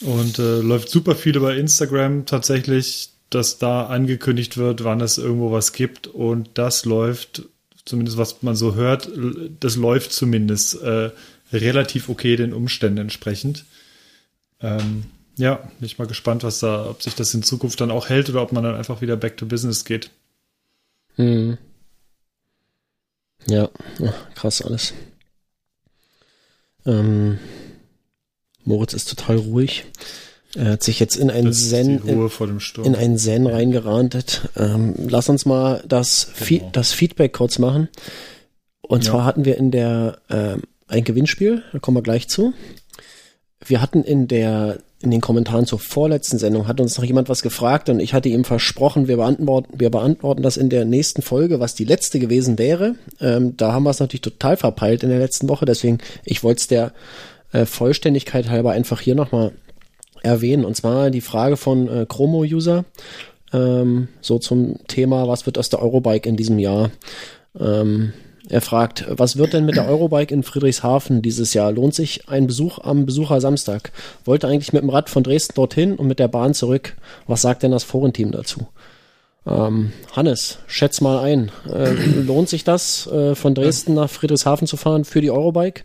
Und 0.00 0.38
äh, 0.38 0.60
läuft 0.60 0.88
super 0.88 1.14
viel 1.14 1.36
über 1.36 1.54
Instagram 1.54 2.24
tatsächlich 2.24 3.10
dass 3.30 3.58
da 3.58 3.86
angekündigt 3.86 4.56
wird, 4.56 4.84
wann 4.84 5.00
es 5.00 5.16
irgendwo 5.16 5.52
was 5.52 5.72
gibt 5.72 6.08
und 6.08 6.50
das 6.54 6.84
läuft, 6.84 7.44
zumindest 7.84 8.18
was 8.18 8.42
man 8.42 8.56
so 8.56 8.74
hört, 8.74 9.08
das 9.60 9.76
läuft 9.76 10.12
zumindest 10.12 10.82
äh, 10.82 11.10
relativ 11.52 12.08
okay 12.08 12.36
den 12.36 12.52
Umständen 12.52 12.98
entsprechend. 12.98 13.64
Ähm, 14.60 15.04
ja, 15.40 15.54
bin 15.54 15.86
ich 15.86 15.98
mal 15.98 16.06
gespannt, 16.06 16.42
was 16.44 16.60
da, 16.60 16.88
ob 16.90 17.02
sich 17.02 17.14
das 17.14 17.32
in 17.32 17.42
Zukunft 17.42 17.80
dann 17.80 17.90
auch 17.90 18.08
hält 18.08 18.28
oder 18.28 18.42
ob 18.42 18.52
man 18.52 18.62
dann 18.62 18.74
einfach 18.74 19.00
wieder 19.00 19.16
back 19.16 19.36
to 19.38 19.46
business 19.46 19.84
geht. 19.84 20.10
Hm. 21.16 21.56
Ja, 23.46 23.70
krass 24.34 24.60
alles. 24.60 24.92
Ähm, 26.84 27.38
Moritz 28.64 28.92
ist 28.92 29.08
total 29.08 29.36
ruhig. 29.36 29.86
Er 30.54 30.72
hat 30.72 30.82
sich 30.82 31.00
jetzt 31.00 31.16
in 31.16 31.30
ein 31.30 31.52
Zen, 31.52 32.06
in, 32.06 32.30
in 32.84 32.94
einen 32.94 33.16
Zen 33.16 33.46
reingerantet. 33.46 34.48
Ähm, 34.56 34.94
lass 35.08 35.28
uns 35.28 35.46
mal 35.46 35.82
das, 35.86 36.26
genau. 36.26 36.44
Fe 36.44 36.70
das 36.72 36.92
Feedback 36.92 37.32
kurz 37.32 37.58
machen. 37.58 37.88
Und 38.82 39.04
ja. 39.04 39.12
zwar 39.12 39.24
hatten 39.24 39.44
wir 39.44 39.56
in 39.56 39.70
der 39.70 40.20
äh, 40.28 40.56
ein 40.88 41.04
Gewinnspiel, 41.04 41.62
da 41.72 41.78
kommen 41.78 41.96
wir 41.96 42.02
gleich 42.02 42.28
zu. 42.28 42.52
Wir 43.64 43.80
hatten 43.80 44.02
in 44.02 44.26
der 44.26 44.80
in 45.02 45.10
den 45.10 45.22
Kommentaren 45.22 45.64
zur 45.64 45.78
vorletzten 45.78 46.38
Sendung 46.38 46.68
hat 46.68 46.80
uns 46.80 46.98
noch 46.98 47.04
jemand 47.04 47.30
was 47.30 47.42
gefragt 47.42 47.88
und 47.88 48.00
ich 48.00 48.12
hatte 48.12 48.28
ihm 48.28 48.44
versprochen, 48.44 49.08
wir 49.08 49.16
beantworten, 49.16 49.72
wir 49.78 49.90
beantworten 49.90 50.42
das 50.42 50.58
in 50.58 50.68
der 50.68 50.84
nächsten 50.84 51.22
Folge, 51.22 51.58
was 51.58 51.74
die 51.74 51.84
letzte 51.84 52.18
gewesen 52.18 52.58
wäre. 52.58 52.96
Ähm, 53.18 53.56
da 53.56 53.72
haben 53.72 53.84
wir 53.84 53.90
es 53.90 54.00
natürlich 54.00 54.20
total 54.20 54.58
verpeilt 54.58 55.02
in 55.02 55.08
der 55.08 55.18
letzten 55.18 55.48
Woche, 55.48 55.64
deswegen 55.64 55.98
ich 56.24 56.44
wollte 56.44 56.60
es 56.60 56.68
der 56.68 56.92
äh, 57.52 57.64
Vollständigkeit 57.64 58.50
halber 58.50 58.72
einfach 58.72 59.00
hier 59.00 59.14
nochmal 59.14 59.52
erwähnen. 60.22 60.66
Und 60.66 60.76
zwar 60.76 61.10
die 61.10 61.22
Frage 61.22 61.56
von 61.56 61.88
äh, 61.88 62.06
Chromo-User, 62.06 62.84
ähm, 63.54 64.08
so 64.20 64.38
zum 64.38 64.86
Thema, 64.86 65.28
was 65.28 65.46
wird 65.46 65.56
aus 65.56 65.70
der 65.70 65.80
Eurobike 65.80 66.28
in 66.28 66.36
diesem 66.36 66.58
Jahr? 66.58 66.90
Ähm, 67.58 68.12
er 68.48 68.60
fragt, 68.60 69.04
was 69.08 69.36
wird 69.36 69.52
denn 69.52 69.66
mit 69.66 69.76
der 69.76 69.86
Eurobike 69.88 70.32
in 70.32 70.42
Friedrichshafen 70.42 71.22
dieses 71.22 71.54
Jahr? 71.54 71.72
Lohnt 71.72 71.94
sich 71.94 72.28
ein 72.28 72.46
Besuch 72.46 72.78
am 72.78 73.06
Besucher 73.06 73.40
Samstag? 73.40 73.92
Wollte 74.24 74.48
eigentlich 74.48 74.72
mit 74.72 74.82
dem 74.82 74.90
Rad 74.90 75.10
von 75.10 75.22
Dresden 75.22 75.54
dorthin 75.54 75.96
und 75.96 76.06
mit 76.06 76.18
der 76.18 76.28
Bahn 76.28 76.54
zurück. 76.54 76.96
Was 77.26 77.42
sagt 77.42 77.62
denn 77.62 77.70
das 77.70 77.84
Forenteam 77.84 78.32
dazu? 78.32 78.66
Ähm, 79.46 79.92
Hannes, 80.14 80.58
schätz 80.66 81.00
mal 81.00 81.18
ein. 81.20 81.50
Äh, 81.70 81.92
lohnt 82.22 82.48
sich 82.48 82.64
das, 82.64 83.06
äh, 83.06 83.34
von 83.34 83.54
Dresden 83.54 83.94
nach 83.94 84.10
Friedrichshafen 84.10 84.66
zu 84.66 84.76
fahren 84.76 85.04
für 85.04 85.20
die 85.20 85.30
Eurobike? 85.30 85.84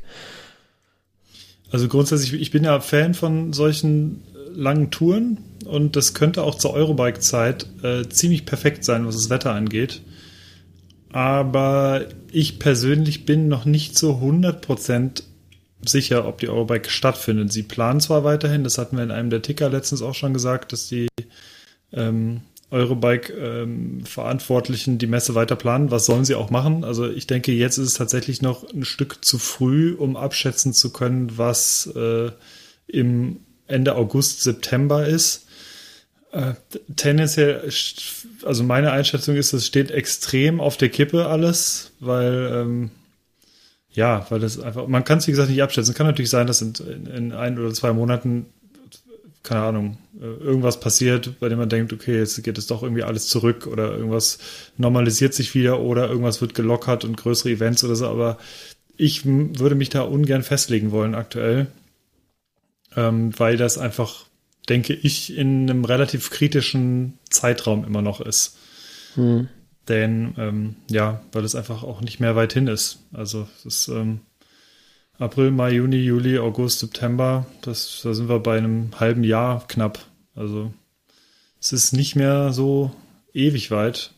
Also 1.72 1.88
grundsätzlich, 1.88 2.34
ich 2.34 2.52
bin 2.52 2.64
ja 2.64 2.80
Fan 2.80 3.14
von 3.14 3.54
solchen 3.54 4.24
äh, 4.34 4.58
langen 4.60 4.92
Touren 4.92 5.40
und 5.66 5.96
das 5.96 6.14
könnte 6.14 6.44
auch 6.44 6.56
zur 6.56 6.74
Eurobike-Zeit 6.74 7.68
äh, 7.84 8.08
ziemlich 8.08 8.46
perfekt 8.46 8.86
sein, 8.86 9.06
was 9.06 9.16
das 9.16 9.30
Wetter 9.30 9.52
angeht. 9.52 10.02
Aber 11.16 12.06
ich 12.30 12.60
persönlich 12.60 13.26
bin 13.26 13.48
noch 13.48 13.64
nicht 13.64 13.98
so 13.98 14.16
100% 14.16 15.24
sicher, 15.86 16.28
ob 16.28 16.40
die 16.40 16.50
Eurobike 16.50 16.90
stattfindet. 16.90 17.54
Sie 17.54 17.64
planen 17.64 18.02
zwar 18.02 18.26
weiterhin, 18.26 18.66
das 18.66 18.78
hatten 18.78 18.98
wir 18.98 19.06
in 19.06 19.12
einem 19.12 19.30
der 19.30 19.42
Ticker 19.42 19.70
letztens 19.70 20.02
auch 20.02 20.14
schon 20.14 20.34
gesagt, 20.34 20.74
dass 20.74 20.90
die 20.90 21.08
ähm, 21.94 22.42
Eurobike-Verantwortlichen 22.70 24.96
ähm, 24.96 24.98
die 24.98 25.08
Messe 25.08 25.36
weiter 25.36 25.56
planen. 25.56 25.90
Was 25.90 26.06
sollen 26.06 26.26
sie 26.26 26.36
auch 26.36 26.50
machen? 26.50 26.84
Also 26.84 27.10
ich 27.10 27.28
denke, 27.28 27.54
jetzt 27.54 27.78
ist 27.78 27.88
es 27.88 27.94
tatsächlich 27.94 28.42
noch 28.42 28.70
ein 28.74 28.84
Stück 28.84 29.24
zu 29.24 29.38
früh, 29.38 29.94
um 29.94 30.18
abschätzen 30.18 30.74
zu 30.74 30.92
können, 30.92 31.38
was 31.38 31.90
äh, 31.96 32.30
im 32.88 33.38
Ende 33.68 33.96
August, 33.96 34.42
September 34.42 35.08
ist. 35.08 35.45
Äh, 36.36 36.54
tendenziell, 36.98 37.70
also 38.44 38.64
meine 38.64 38.92
Einschätzung 38.92 39.36
ist, 39.36 39.54
es 39.54 39.66
steht 39.66 39.90
extrem 39.90 40.60
auf 40.60 40.76
der 40.76 40.90
Kippe 40.90 41.28
alles, 41.28 41.94
weil 42.02 42.50
ähm, 42.54 42.92
ja, 43.92 44.26
weil 44.30 44.42
das 44.42 44.60
einfach, 44.60 44.88
man 44.88 45.06
kann 45.06 45.20
es 45.20 45.28
wie 45.28 45.32
gesagt 45.32 45.50
nicht 45.50 45.64
abschätzen. 45.64 45.92
Es 45.92 45.98
kann 45.98 46.08
natürlich 46.08 46.30
sein, 46.30 46.46
dass 46.46 46.62
in, 46.62 46.74
in 47.06 47.32
ein 47.32 47.58
oder 47.58 47.74
zwei 47.74 47.94
Monaten 47.94 48.48
keine 49.44 49.62
Ahnung, 49.62 49.98
äh, 50.20 50.26
irgendwas 50.26 50.80
passiert, 50.80 51.40
bei 51.40 51.48
dem 51.48 51.60
man 51.60 51.70
denkt, 51.70 51.94
okay, 51.94 52.18
jetzt 52.18 52.44
geht 52.44 52.58
es 52.58 52.68
doch 52.68 52.84
irgendwie 52.84 53.04
alles 53.04 53.28
zurück 53.28 53.68
oder 53.68 53.96
irgendwas 53.96 54.40
normalisiert 54.78 55.34
sich 55.34 55.56
wieder 55.56 55.80
oder 55.80 56.10
irgendwas 56.10 56.42
wird 56.42 56.56
gelockert 56.56 57.06
und 57.06 57.16
größere 57.16 57.52
Events 57.52 57.84
oder 57.84 57.96
so, 57.96 58.08
aber 58.08 58.38
ich 58.98 59.26
würde 59.26 59.76
mich 59.76 59.90
da 59.90 60.02
ungern 60.02 60.44
festlegen 60.44 60.92
wollen 60.92 61.16
aktuell, 61.16 61.68
ähm, 62.96 63.38
weil 63.38 63.56
das 63.56 63.78
einfach, 63.78 64.26
denke 64.66 64.94
ich, 64.94 65.36
in 65.36 65.70
einem 65.70 65.86
relativ 65.86 66.30
kritischen 66.30 67.20
Zeitraum 67.30 67.86
immer 67.86 68.02
noch 68.02 68.22
ist. 68.22 68.58
Hm. 69.16 69.48
Denn, 69.88 70.34
ähm, 70.38 70.76
ja, 70.90 71.22
weil 71.32 71.44
es 71.44 71.56
einfach 71.56 71.84
auch 71.84 72.02
nicht 72.02 72.20
mehr 72.20 72.36
weit 72.36 72.54
hin 72.54 72.68
ist. 72.68 73.00
Also, 73.14 73.48
es 73.60 73.66
ist, 73.66 73.88
ähm, 73.90 74.22
April, 75.18 75.52
Mai, 75.52 75.72
Juni, 75.72 75.98
Juli, 75.98 76.38
August, 76.40 76.80
September. 76.80 77.46
Das, 77.62 78.02
da 78.04 78.14
sind 78.14 78.28
wir 78.28 78.40
bei 78.40 78.58
einem 78.58 78.92
halben 79.00 79.24
Jahr 79.24 79.66
knapp. 79.68 80.00
Also 80.36 80.74
es 81.60 81.72
ist 81.72 81.94
nicht 81.94 82.16
mehr 82.16 82.52
so 82.52 82.92
ewig 83.34 83.72
weit. 83.72 84.12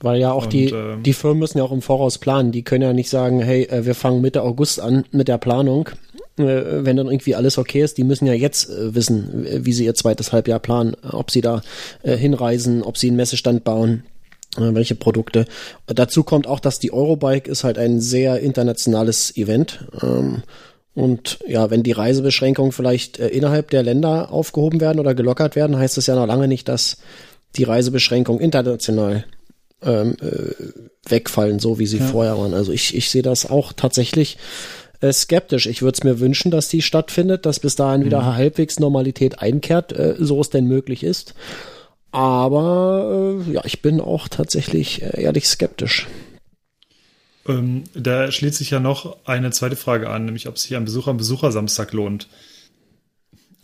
Weil 0.00 0.20
ja 0.20 0.32
auch 0.32 0.44
Und, 0.44 0.52
die, 0.52 0.66
äh, 0.66 0.96
die 1.00 1.12
Firmen 1.12 1.40
müssen 1.40 1.58
ja 1.58 1.64
auch 1.64 1.72
im 1.72 1.82
Voraus 1.82 2.18
planen. 2.18 2.52
Die 2.52 2.62
können 2.62 2.82
ja 2.82 2.92
nicht 2.92 3.10
sagen, 3.10 3.40
hey, 3.40 3.64
äh, 3.64 3.84
wir 3.84 3.94
fangen 3.94 4.20
Mitte 4.20 4.42
August 4.42 4.80
an 4.80 5.04
mit 5.10 5.28
der 5.28 5.38
Planung. 5.38 5.90
Äh, 6.36 6.84
wenn 6.84 6.96
dann 6.96 7.06
irgendwie 7.06 7.34
alles 7.34 7.58
okay 7.58 7.82
ist, 7.82 7.98
die 7.98 8.04
müssen 8.04 8.26
ja 8.26 8.32
jetzt 8.32 8.70
äh, 8.70 8.94
wissen, 8.94 9.46
wie 9.64 9.72
sie 9.72 9.84
ihr 9.84 9.94
zweites 9.94 10.32
Halbjahr 10.32 10.60
planen, 10.60 10.96
ob 11.02 11.30
sie 11.30 11.40
da 11.40 11.62
hinreisen, 12.02 12.82
ob 12.82 12.98
sie 12.98 13.08
einen 13.08 13.16
Messestand 13.16 13.64
bauen 13.64 14.04
äh, 14.56 14.74
welche 14.74 14.94
Produkte. 14.94 15.46
Dazu 15.86 16.22
kommt 16.22 16.46
auch, 16.46 16.60
dass 16.60 16.78
die 16.78 16.92
Eurobike 16.92 17.50
ist 17.50 17.64
halt 17.64 17.78
ein 17.78 18.00
sehr 18.00 18.40
internationales 18.40 19.36
Event. 19.36 19.86
Ähm, 20.02 20.42
und 20.94 21.40
ja, 21.46 21.70
wenn 21.70 21.82
die 21.82 21.92
Reisebeschränkungen 21.92 22.72
vielleicht 22.72 23.18
äh, 23.18 23.28
innerhalb 23.28 23.70
der 23.70 23.82
Länder 23.82 24.30
aufgehoben 24.30 24.80
werden 24.80 25.00
oder 25.00 25.14
gelockert 25.14 25.56
werden, 25.56 25.76
heißt 25.76 25.96
das 25.96 26.06
ja 26.06 26.14
noch 26.14 26.26
lange 26.26 26.46
nicht, 26.46 26.68
dass 26.68 26.98
die 27.56 27.64
Reisebeschränkungen 27.64 28.40
international 28.40 29.24
ähm, 29.82 30.16
äh, 30.20 31.10
wegfallen, 31.10 31.58
so 31.58 31.78
wie 31.78 31.86
sie 31.86 31.98
ja. 31.98 32.06
vorher 32.06 32.38
waren. 32.38 32.54
Also 32.54 32.72
ich, 32.72 32.94
ich 32.94 33.10
sehe 33.10 33.22
das 33.22 33.50
auch 33.50 33.72
tatsächlich 33.72 34.38
äh, 35.04 35.12
skeptisch. 35.12 35.66
Ich 35.66 35.82
würde 35.82 35.96
es 35.96 36.04
mir 36.04 36.20
wünschen, 36.20 36.50
dass 36.50 36.68
die 36.68 36.82
stattfindet, 36.82 37.46
dass 37.46 37.60
bis 37.60 37.76
dahin 37.76 38.02
mhm. 38.02 38.06
wieder 38.06 38.34
halbwegs 38.34 38.78
Normalität 38.78 39.40
einkehrt, 39.40 39.92
äh, 39.92 40.16
so 40.18 40.40
es 40.40 40.50
denn 40.50 40.66
möglich 40.66 41.04
ist. 41.04 41.34
Aber 42.10 43.42
äh, 43.46 43.52
ja, 43.52 43.62
ich 43.64 43.82
bin 43.82 44.00
auch 44.00 44.28
tatsächlich 44.28 45.02
äh, 45.02 45.22
ehrlich 45.22 45.46
skeptisch. 45.46 46.06
Ähm, 47.46 47.84
da 47.92 48.30
schließt 48.30 48.56
sich 48.56 48.70
ja 48.70 48.80
noch 48.80 49.18
eine 49.26 49.50
zweite 49.50 49.76
Frage 49.76 50.08
an, 50.08 50.24
nämlich 50.24 50.48
ob 50.48 50.58
sich 50.58 50.74
ein 50.74 50.84
Besuch 50.84 51.08
am 51.08 51.18
Besuchersamstag 51.18 51.92
lohnt. 51.92 52.28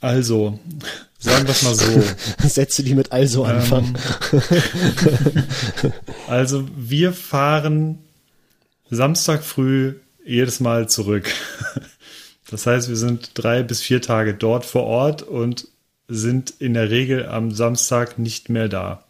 Also, 0.03 0.59
sagen 1.19 1.47
wir 1.47 1.53
es 1.53 1.63
mal 1.63 1.75
so. 1.75 2.03
Sätze, 2.49 2.83
die 2.83 2.95
mit 2.95 3.13
also 3.13 3.45
anfangen. 3.45 3.97
Ähm, 4.33 5.43
also, 6.27 6.67
wir 6.77 7.13
fahren 7.13 7.99
Samstag 8.91 9.45
früh 9.45 9.95
jedes 10.31 10.61
Mal 10.61 10.89
zurück. 10.89 11.31
Das 12.51 12.67
heißt, 12.67 12.89
wir 12.89 12.97
sind 12.97 13.31
drei 13.35 13.63
bis 13.63 13.81
vier 13.81 14.03
Tage 14.03 14.35
dort 14.35 14.65
vor 14.67 14.83
Ort 14.83 15.23
und 15.23 15.69
sind 16.09 16.53
in 16.59 16.75
der 16.75 16.91
Regel 16.91 17.27
am 17.27 17.53
Samstag 17.53 18.19
nicht 18.19 18.49
mehr 18.49 18.69
da. 18.69 19.05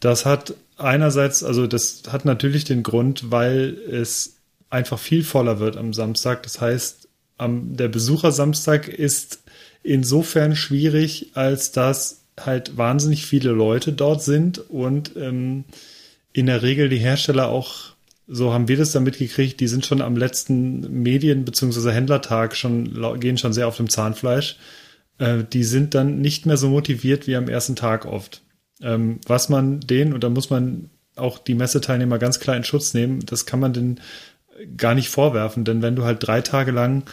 Das 0.00 0.24
hat 0.24 0.54
einerseits, 0.78 1.44
also 1.44 1.66
das 1.66 2.04
hat 2.10 2.24
natürlich 2.24 2.64
den 2.64 2.82
Grund, 2.82 3.30
weil 3.30 3.76
es 3.90 4.36
einfach 4.70 4.98
viel 4.98 5.24
voller 5.24 5.60
wird 5.60 5.76
am 5.76 5.92
Samstag. 5.92 6.42
Das 6.42 6.60
heißt, 6.60 7.08
am, 7.36 7.76
der 7.76 7.88
Besuchersamstag 7.88 8.88
ist 8.88 9.40
insofern 9.82 10.56
schwierig, 10.56 11.32
als 11.34 11.72
dass 11.72 12.22
halt 12.38 12.76
wahnsinnig 12.76 13.26
viele 13.26 13.50
Leute 13.50 13.92
dort 13.92 14.22
sind 14.22 14.58
und 14.70 15.16
ähm, 15.16 15.64
in 16.32 16.46
der 16.46 16.62
Regel 16.62 16.88
die 16.88 16.98
Hersteller 16.98 17.48
auch, 17.48 17.92
so 18.28 18.52
haben 18.52 18.68
wir 18.68 18.76
das 18.76 18.92
dann 18.92 19.04
mitgekriegt, 19.04 19.58
die 19.58 19.68
sind 19.68 19.86
schon 19.86 20.02
am 20.02 20.16
letzten 20.16 21.02
Medien- 21.02 21.44
bzw. 21.44 21.90
Händlertag 21.90 22.54
schon, 22.54 23.18
gehen 23.18 23.38
schon 23.38 23.54
sehr 23.54 23.66
auf 23.66 23.78
dem 23.78 23.88
Zahnfleisch. 23.88 24.56
Äh, 25.18 25.44
die 25.50 25.64
sind 25.64 25.94
dann 25.94 26.20
nicht 26.20 26.44
mehr 26.44 26.58
so 26.58 26.68
motiviert 26.68 27.26
wie 27.26 27.36
am 27.36 27.48
ersten 27.48 27.74
Tag 27.74 28.04
oft. 28.04 28.42
Ähm, 28.82 29.18
was 29.26 29.48
man 29.48 29.80
denen, 29.80 30.12
und 30.12 30.22
da 30.22 30.28
muss 30.28 30.50
man 30.50 30.90
auch 31.16 31.38
die 31.38 31.54
Messeteilnehmer 31.54 32.18
ganz 32.18 32.38
klar 32.38 32.56
in 32.56 32.64
Schutz 32.64 32.94
nehmen, 32.94 33.24
das 33.26 33.46
kann 33.46 33.60
man 33.60 33.72
denn 33.72 34.00
gar 34.76 34.94
nicht 34.94 35.08
vorwerfen, 35.08 35.64
denn 35.64 35.82
wenn 35.82 35.96
du 35.96 36.04
halt 36.04 36.18
drei 36.20 36.42
Tage 36.42 36.70
lang 36.70 37.04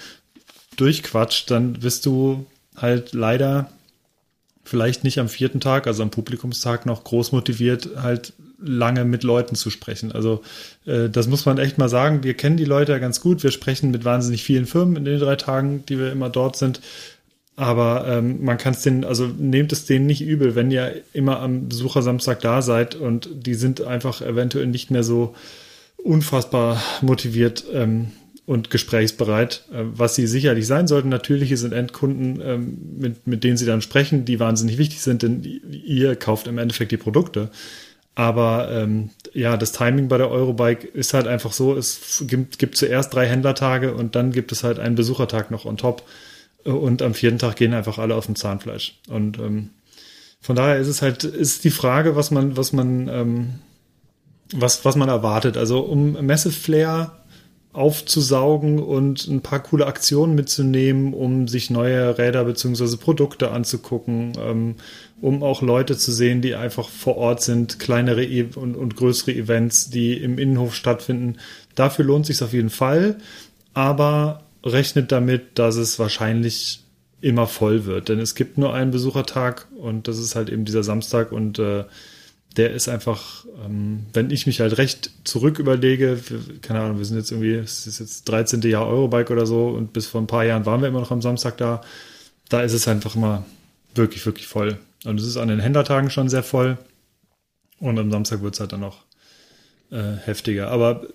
durchquatscht, 0.77 1.49
dann 1.49 1.81
wirst 1.81 2.05
du 2.05 2.45
halt 2.75 3.13
leider 3.13 3.71
vielleicht 4.63 5.03
nicht 5.03 5.19
am 5.19 5.29
vierten 5.29 5.61
Tag, 5.61 5.87
also 5.87 6.03
am 6.03 6.11
Publikumstag, 6.11 6.85
noch 6.85 7.03
groß 7.03 7.31
motiviert, 7.31 7.89
halt 7.95 8.33
lange 8.65 9.05
mit 9.05 9.23
Leuten 9.23 9.55
zu 9.55 9.69
sprechen. 9.69 10.11
Also 10.11 10.41
äh, 10.85 11.09
das 11.09 11.27
muss 11.27 11.45
man 11.45 11.57
echt 11.57 11.77
mal 11.77 11.89
sagen. 11.89 12.23
Wir 12.23 12.33
kennen 12.33 12.57
die 12.57 12.65
Leute 12.65 12.91
ja 12.91 12.97
ganz 12.97 13.21
gut. 13.21 13.43
Wir 13.43 13.51
sprechen 13.51 13.91
mit 13.91 14.05
wahnsinnig 14.05 14.43
vielen 14.43 14.65
Firmen 14.65 14.97
in 14.97 15.05
den 15.05 15.19
drei 15.19 15.35
Tagen, 15.35 15.83
die 15.87 15.99
wir 15.99 16.11
immer 16.11 16.29
dort 16.29 16.57
sind. 16.57 16.81
Aber 17.55 18.05
ähm, 18.07 18.43
man 18.43 18.57
kann 18.57 18.73
es 18.73 18.81
denen, 18.81 19.05
also 19.05 19.27
nehmt 19.27 19.71
es 19.71 19.85
denen 19.85 20.05
nicht 20.07 20.21
übel, 20.21 20.55
wenn 20.55 20.71
ihr 20.71 21.01
immer 21.13 21.39
am 21.39 21.69
Besuchersamstag 21.69 22.41
da 22.41 22.61
seid 22.61 22.95
und 22.95 23.29
die 23.33 23.53
sind 23.53 23.81
einfach 23.81 24.21
eventuell 24.21 24.67
nicht 24.67 24.91
mehr 24.91 25.03
so 25.03 25.35
unfassbar 25.97 26.81
motiviert 27.01 27.63
ähm, 27.71 28.11
und 28.45 28.69
gesprächsbereit, 28.69 29.63
äh, 29.71 29.83
was 29.85 30.15
sie 30.15 30.27
sicherlich 30.27 30.67
sein 30.67 30.87
sollten. 30.87 31.07
Natürlich 31.07 31.57
sind 31.57 31.71
Endkunden, 31.71 32.41
ähm, 32.43 32.77
mit, 32.97 33.25
mit 33.25 33.43
denen 33.45 33.55
sie 33.55 33.65
dann 33.65 33.81
sprechen, 33.81 34.25
die 34.25 34.39
wahnsinnig 34.41 34.77
wichtig 34.77 35.01
sind, 35.01 35.23
denn 35.23 35.43
ihr 35.43 36.17
kauft 36.17 36.47
im 36.47 36.57
Endeffekt 36.57 36.91
die 36.91 36.97
Produkte. 36.97 37.49
Aber 38.15 38.71
ähm, 38.71 39.09
ja, 39.33 39.57
das 39.57 39.73
Timing 39.73 40.07
bei 40.07 40.17
der 40.17 40.31
Eurobike 40.31 40.87
ist 40.87 41.13
halt 41.13 41.27
einfach 41.27 41.51
so, 41.51 41.75
es 41.75 42.23
gibt, 42.27 42.59
gibt 42.59 42.77
zuerst 42.77 43.13
drei 43.13 43.27
Händlertage 43.27 43.93
und 43.93 44.15
dann 44.15 44.31
gibt 44.31 44.53
es 44.53 44.63
halt 44.63 44.79
einen 44.79 44.95
Besuchertag 44.95 45.51
noch 45.51 45.65
on 45.65 45.75
top. 45.75 46.03
Und 46.63 47.01
am 47.01 47.13
vierten 47.13 47.37
Tag 47.37 47.57
gehen 47.57 47.73
einfach 47.73 47.99
alle 47.99 48.15
auf 48.15 48.25
dem 48.25 48.35
Zahnfleisch. 48.35 48.97
Und 49.09 49.37
ähm, 49.37 49.69
von 50.41 50.55
daher 50.55 50.77
ist 50.77 50.87
es 50.87 51.01
halt, 51.01 51.23
ist 51.25 51.63
die 51.63 51.69
Frage, 51.69 52.15
was 52.15 52.31
man, 52.31 52.55
was 52.55 52.71
man, 52.71 53.07
ähm, 53.09 53.53
was, 54.53 54.85
was 54.85 54.95
man 54.95 55.09
erwartet. 55.09 55.57
Also 55.57 55.81
um 55.81 56.13
Messeflair 56.25 57.11
aufzusaugen 57.75 58.79
und 58.79 59.27
ein 59.27 59.41
paar 59.41 59.61
coole 59.61 59.85
Aktionen 59.85 60.33
mitzunehmen, 60.33 61.13
um 61.13 61.47
sich 61.47 61.69
neue 61.69 62.17
Räder 62.17 62.45
beziehungsweise 62.45 62.97
Produkte 62.97 63.51
anzugucken, 63.51 64.33
ähm, 64.39 64.75
um 65.21 65.43
auch 65.43 65.61
Leute 65.61 65.97
zu 65.97 66.11
sehen, 66.11 66.41
die 66.41 66.55
einfach 66.55 66.89
vor 66.89 67.17
Ort 67.17 67.41
sind, 67.41 67.79
kleinere 67.79 68.23
e 68.23 68.47
und, 68.55 68.75
und 68.75 68.95
größere 68.95 69.33
Events, 69.33 69.89
die 69.89 70.13
im 70.17 70.37
Innenhof 70.37 70.73
stattfinden. 70.73 71.37
Dafür 71.75 72.05
lohnt 72.05 72.25
sich 72.25 72.41
auf 72.41 72.53
jeden 72.53 72.69
Fall, 72.69 73.17
aber 73.73 74.43
rechnet 74.63 75.11
damit, 75.11 75.59
dass 75.59 75.75
es 75.75 75.99
wahrscheinlich 75.99 76.81
immer 77.21 77.47
voll 77.47 77.85
wird, 77.85 78.09
denn 78.09 78.19
es 78.19 78.35
gibt 78.35 78.57
nur 78.57 78.73
einen 78.73 78.91
Besuchertag 78.91 79.67
und 79.77 80.07
das 80.07 80.17
ist 80.19 80.35
halt 80.35 80.49
eben 80.49 80.63
dieser 80.63 80.83
Samstag 80.83 81.31
und 81.31 81.59
äh, 81.59 81.85
der 82.57 82.71
ist 82.71 82.87
einfach, 82.87 83.45
ähm, 83.65 84.05
wenn 84.13 84.31
ich 84.31 84.47
mich 84.47 84.61
halt 84.61 84.77
recht 84.77 85.11
zurück 85.23 85.59
überlege, 85.59 86.19
keine 86.61 86.79
Ahnung, 86.79 86.97
wir 86.97 87.05
sind 87.05 87.17
jetzt 87.17 87.31
irgendwie, 87.31 87.55
es 87.55 87.87
ist 87.87 87.99
jetzt 87.99 88.25
13. 88.25 88.61
Jahr 88.61 88.87
Eurobike 88.87 89.33
oder 89.33 89.45
so 89.45 89.69
und 89.69 89.93
bis 89.93 90.07
vor 90.07 90.21
ein 90.21 90.27
paar 90.27 90.45
Jahren 90.45 90.65
waren 90.65 90.81
wir 90.81 90.87
immer 90.87 91.01
noch 91.01 91.11
am 91.11 91.21
Samstag 91.21 91.57
da, 91.57 91.81
da 92.49 92.61
ist 92.61 92.73
es 92.73 92.87
einfach 92.87 93.15
immer 93.15 93.45
wirklich, 93.93 94.25
wirklich 94.25 94.47
voll. 94.47 94.77
Und 95.03 95.19
es 95.19 95.25
ist 95.25 95.37
an 95.37 95.49
den 95.49 95.59
Händlertagen 95.59 96.09
schon 96.09 96.29
sehr 96.29 96.43
voll 96.43 96.77
und 97.79 97.99
am 97.99 98.11
Samstag 98.11 98.41
wird 98.41 98.53
es 98.53 98.59
halt 98.59 98.71
dann 98.71 98.79
noch 98.79 99.03
äh, 99.91 100.15
heftiger. 100.25 100.69
Aber 100.69 101.07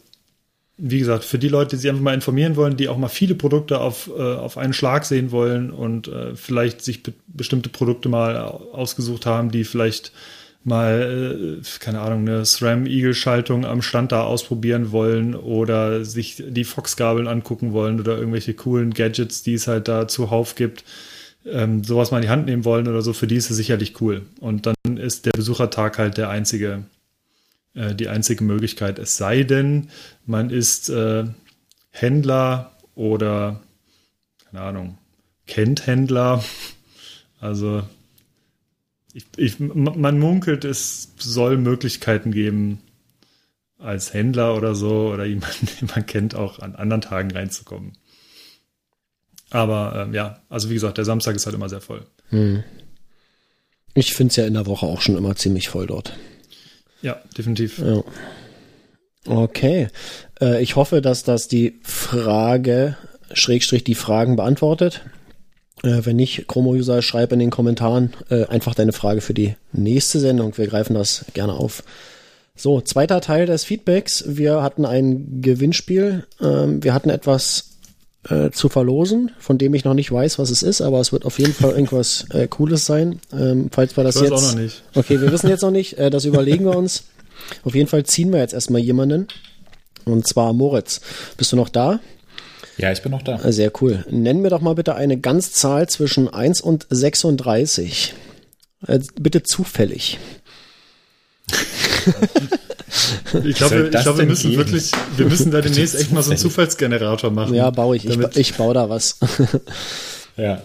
wie 0.83 0.99
gesagt, 0.99 1.25
für 1.25 1.39
die 1.39 1.49
Leute, 1.49 1.71
die 1.71 1.83
sich 1.83 1.91
einfach 1.91 2.03
mal 2.03 2.15
informieren 2.15 2.57
wollen, 2.57 2.77
die 2.77 2.89
auch 2.89 2.97
mal 2.97 3.09
viele 3.09 3.35
Produkte 3.35 3.81
auf, 3.81 4.11
äh, 4.17 4.21
auf 4.21 4.57
einen 4.57 4.73
Schlag 4.73 5.05
sehen 5.05 5.31
wollen 5.31 5.71
und 5.71 6.09
äh, 6.09 6.35
vielleicht 6.35 6.83
sich 6.83 7.03
be 7.03 7.13
bestimmte 7.27 7.69
Produkte 7.69 8.09
mal 8.09 8.37
ausgesucht 8.37 9.27
haben, 9.27 9.51
die 9.51 9.65
vielleicht 9.65 10.13
mal, 10.63 11.61
äh, 11.61 11.79
keine 11.79 12.01
Ahnung, 12.01 12.29
eine 12.29 12.45
SRAM-Eagle-Schaltung 12.45 13.65
am 13.65 13.83
Stand 13.83 14.13
da 14.13 14.25
ausprobieren 14.25 14.93
wollen 14.93 15.35
oder 15.35 16.05
sich 16.05 16.43
die 16.47 16.65
Fox-Gabeln 16.65 17.29
angucken 17.29 17.73
wollen 17.73 18.01
oder 18.01 18.19
irgendwelche 18.19 18.55
coolen 18.55 18.93
Gadgets, 18.93 19.43
die 19.43 19.55
es 19.55 19.67
halt 19.67 19.89
da 19.89 20.07
zuhauf 20.09 20.55
gibt, 20.55 20.85
ähm, 21.47 21.83
sowas 21.85 22.11
mal 22.11 22.19
in 22.19 22.23
die 22.23 22.29
Hand 22.29 22.47
nehmen 22.47 22.65
wollen 22.65 22.89
oder 22.89 23.03
so, 23.03 23.13
für 23.13 23.27
die 23.27 23.37
ist 23.37 23.51
es 23.51 23.57
sicherlich 23.57 24.01
cool. 24.01 24.23
Und 24.41 24.67
dann 24.67 24.97
ist 24.97 25.27
der 25.27 25.33
Besuchertag 25.33 25.99
halt 25.99 26.19
der 26.19 26.29
einzige, 26.29 26.85
äh, 27.75 27.95
die 27.95 28.09
einzige 28.09 28.45
Möglichkeit. 28.45 28.99
Es 28.99 29.17
sei 29.17 29.45
denn, 29.45 29.89
man 30.27 30.51
ist 30.51 30.91
äh, 30.91 31.25
Händler 31.91 32.73
oder, 32.95 33.61
keine 34.51 34.63
Ahnung, 34.63 34.99
kennt 35.47 35.87
Händler. 35.87 36.45
Also 37.41 37.83
ich, 39.13 39.27
ich, 39.37 39.59
man 39.59 40.19
munkelt, 40.19 40.65
es 40.65 41.13
soll 41.19 41.57
Möglichkeiten 41.57 42.33
geben, 42.33 42.81
als 43.79 44.13
Händler 44.13 44.57
oder 44.57 44.75
so 44.75 45.11
oder 45.13 45.25
jemanden, 45.25 45.67
den 45.81 45.89
man 45.89 46.07
kennt, 46.07 46.35
auch 46.35 46.59
an 46.59 46.75
anderen 46.75 47.01
Tagen 47.01 47.31
reinzukommen. 47.31 47.93
Aber 49.51 49.95
ähm, 49.97 50.15
ja, 50.15 50.41
also 50.49 50.71
wie 50.71 50.75
gesagt, 50.75 50.99
der 50.99 51.05
Samstag 51.05 51.35
ist 51.35 51.47
halt 51.47 51.57
immer 51.57 51.69
sehr 51.69 51.81
voll. 51.81 52.07
Hm. 52.29 52.63
Ich 53.95 54.15
finde 54.15 54.31
es 54.31 54.37
ja 54.37 54.47
in 54.47 54.55
der 54.55 54.67
Woche 54.67 54.87
auch 54.87 55.01
schon 55.01 55.17
immer 55.17 55.35
ziemlich 55.35 55.69
voll 55.69 55.87
dort. 55.87 56.17
Ja, 57.03 57.21
definitiv. 57.37 57.79
Ja. 57.79 58.05
Okay. 59.27 59.89
Äh, 60.41 60.63
ich 60.63 60.77
hoffe, 60.77 61.03
dass 61.03 61.25
das 61.25 61.49
die 61.49 61.81
Frage, 61.83 62.97
Schrägstrich 63.33 63.83
die 63.83 63.97
Fragen 63.97 64.37
beantwortet. 64.37 65.03
Äh, 65.83 66.05
wenn 66.05 66.17
nicht, 66.17 66.47
Chromo-User, 66.47 67.03
schreib 67.03 67.33
in 67.33 67.39
den 67.39 67.51
Kommentaren 67.51 68.13
äh, 68.29 68.45
einfach 68.47 68.75
deine 68.75 68.93
Frage 68.93 69.21
für 69.21 69.35
die 69.35 69.55
nächste 69.73 70.21
Sendung. 70.21 70.57
Wir 70.57 70.67
greifen 70.67 70.95
das 70.95 71.25
gerne 71.35 71.55
auf. 71.55 71.83
So, 72.55 72.81
zweiter 72.81 73.21
Teil 73.21 73.47
des 73.47 73.65
Feedbacks. 73.65 74.25
Wir 74.27 74.63
hatten 74.63 74.85
ein 74.85 75.41
Gewinnspiel. 75.41 76.27
Ähm, 76.43 76.85
wir 76.85 76.93
hatten 76.93 77.09
etwas 77.09 77.71
äh, 78.29 78.51
zu 78.51 78.69
verlosen, 78.69 79.31
von 79.39 79.57
dem 79.57 79.73
ich 79.73 79.85
noch 79.85 79.95
nicht 79.95 80.13
weiß, 80.13 80.39
was 80.39 80.51
es 80.51 80.63
ist, 80.63 80.83
aber 80.83 81.01
es 81.01 81.13
wird 81.13 81.25
auf 81.25 81.39
jeden 81.39 81.55
Fall 81.55 81.71
irgendwas 81.71 82.27
äh, 82.35 82.47
Cooles 82.49 82.85
sein. 82.85 83.21
Ähm, 83.33 83.71
falls 83.73 83.97
wir 83.97 84.05
das 84.05 84.17
ich 84.17 84.23
weiß 84.23 84.31
jetzt. 84.31 84.39
Auch 84.39 84.53
noch 84.53 84.61
nicht. 84.61 84.83
Okay, 84.95 85.21
wir 85.23 85.33
wissen 85.33 85.49
jetzt 85.49 85.63
noch 85.63 85.71
nicht. 85.71 85.97
Äh, 85.99 86.11
das 86.11 86.27
überlegen 86.27 86.65
wir 86.67 86.77
uns. 86.77 87.05
Auf 87.65 87.75
jeden 87.75 87.89
Fall 87.89 88.05
ziehen 88.05 88.31
wir 88.33 88.41
jetzt 88.41 88.53
erstmal 88.53 88.83
jemanden. 88.83 89.27
Und 90.05 90.27
zwar 90.27 90.53
Moritz. 90.53 91.01
Bist 91.39 91.53
du 91.53 91.57
noch 91.57 91.71
da? 91.71 92.01
Ja, 92.81 92.91
ich 92.93 93.03
bin 93.03 93.13
noch 93.13 93.23
da. 93.23 93.39
Sehr 93.53 93.71
cool. 93.83 94.05
Nenn 94.09 94.41
mir 94.41 94.49
doch 94.49 94.63
mal 94.63 94.75
bitte 94.75 94.95
eine 94.95 95.19
Ganzzahl 95.19 95.89
zwischen 95.89 96.33
1 96.33 96.63
und 96.63 96.87
36. 96.89 98.15
Äh, 98.87 99.01
bitte 99.21 99.43
zufällig. 99.43 100.19
ich 103.45 103.57
glaube, 103.57 103.91
ich 103.93 104.01
glaub, 104.03 104.17
wir 104.17 104.25
müssen 104.25 104.51
geben? 104.51 104.65
wirklich, 104.65 104.93
wir 105.17 105.27
müssen 105.27 105.51
da 105.51 105.61
demnächst 105.63 105.95
echt 105.95 106.13
mal 106.13 106.23
so 106.23 106.31
einen 106.31 106.39
Zufallsgenerator 106.39 107.31
machen. 107.31 107.55
Ja, 107.55 107.69
baue 107.71 107.97
ich. 107.97 108.07
Ich, 108.07 108.37
ich 108.37 108.55
baue 108.55 108.73
da 108.73 108.89
was. 108.89 109.19
ja. 110.37 110.63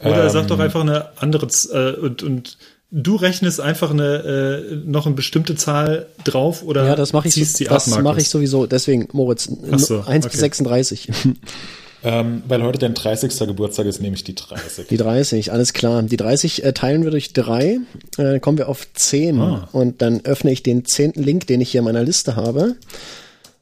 Oder 0.00 0.24
ähm, 0.24 0.30
sag 0.30 0.46
doch 0.46 0.60
einfach 0.60 0.82
eine 0.82 1.18
andere 1.18 1.48
äh, 1.72 1.98
und, 1.98 2.22
und 2.22 2.58
du 2.94 3.16
rechnest 3.16 3.60
einfach 3.60 3.90
eine 3.90 4.62
äh, 4.72 4.76
noch 4.84 5.06
eine 5.06 5.16
bestimmte 5.16 5.56
Zahl 5.56 6.06
drauf 6.22 6.62
oder 6.62 6.86
ja, 6.86 6.94
das 6.94 7.12
mache 7.12 7.28
ich 7.28 7.34
ziehst 7.34 7.56
so, 7.56 7.64
die 7.64 7.68
Das 7.68 7.88
mache 7.98 8.20
ich 8.20 8.28
sowieso. 8.28 8.66
Deswegen 8.66 9.08
Moritz 9.12 9.50
so, 9.76 10.02
1 10.02 10.24
okay. 10.24 10.32
bis 10.32 10.40
36. 10.40 11.08
Ähm, 12.06 12.42
weil 12.46 12.62
heute 12.62 12.78
dein 12.78 12.94
30. 12.94 13.36
Geburtstag 13.46 13.86
ist, 13.86 14.00
nehme 14.00 14.14
ich 14.14 14.24
die 14.24 14.34
30. 14.34 14.88
Die 14.88 14.96
30, 14.96 15.52
alles 15.52 15.72
klar. 15.72 16.02
Die 16.02 16.16
30 16.16 16.62
äh, 16.62 16.72
teilen 16.72 17.02
wir 17.02 17.10
durch 17.10 17.32
3, 17.32 17.78
äh, 18.18 18.40
kommen 18.40 18.58
wir 18.58 18.68
auf 18.68 18.86
10 18.92 19.40
ah. 19.40 19.68
und 19.72 20.02
dann 20.02 20.20
öffne 20.24 20.52
ich 20.52 20.62
den 20.62 20.84
10. 20.84 21.14
Link, 21.14 21.46
den 21.46 21.62
ich 21.62 21.70
hier 21.70 21.78
in 21.78 21.86
meiner 21.86 22.04
Liste 22.04 22.36
habe. 22.36 22.76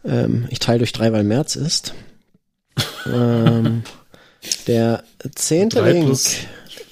Ähm, 0.04 0.46
ich 0.50 0.58
teile 0.58 0.78
durch 0.78 0.92
3, 0.92 1.12
weil 1.12 1.22
März 1.22 1.54
ist. 1.54 1.94
ähm, 3.06 3.84
der 4.66 5.04
10. 5.34 5.70
Link 5.70 6.18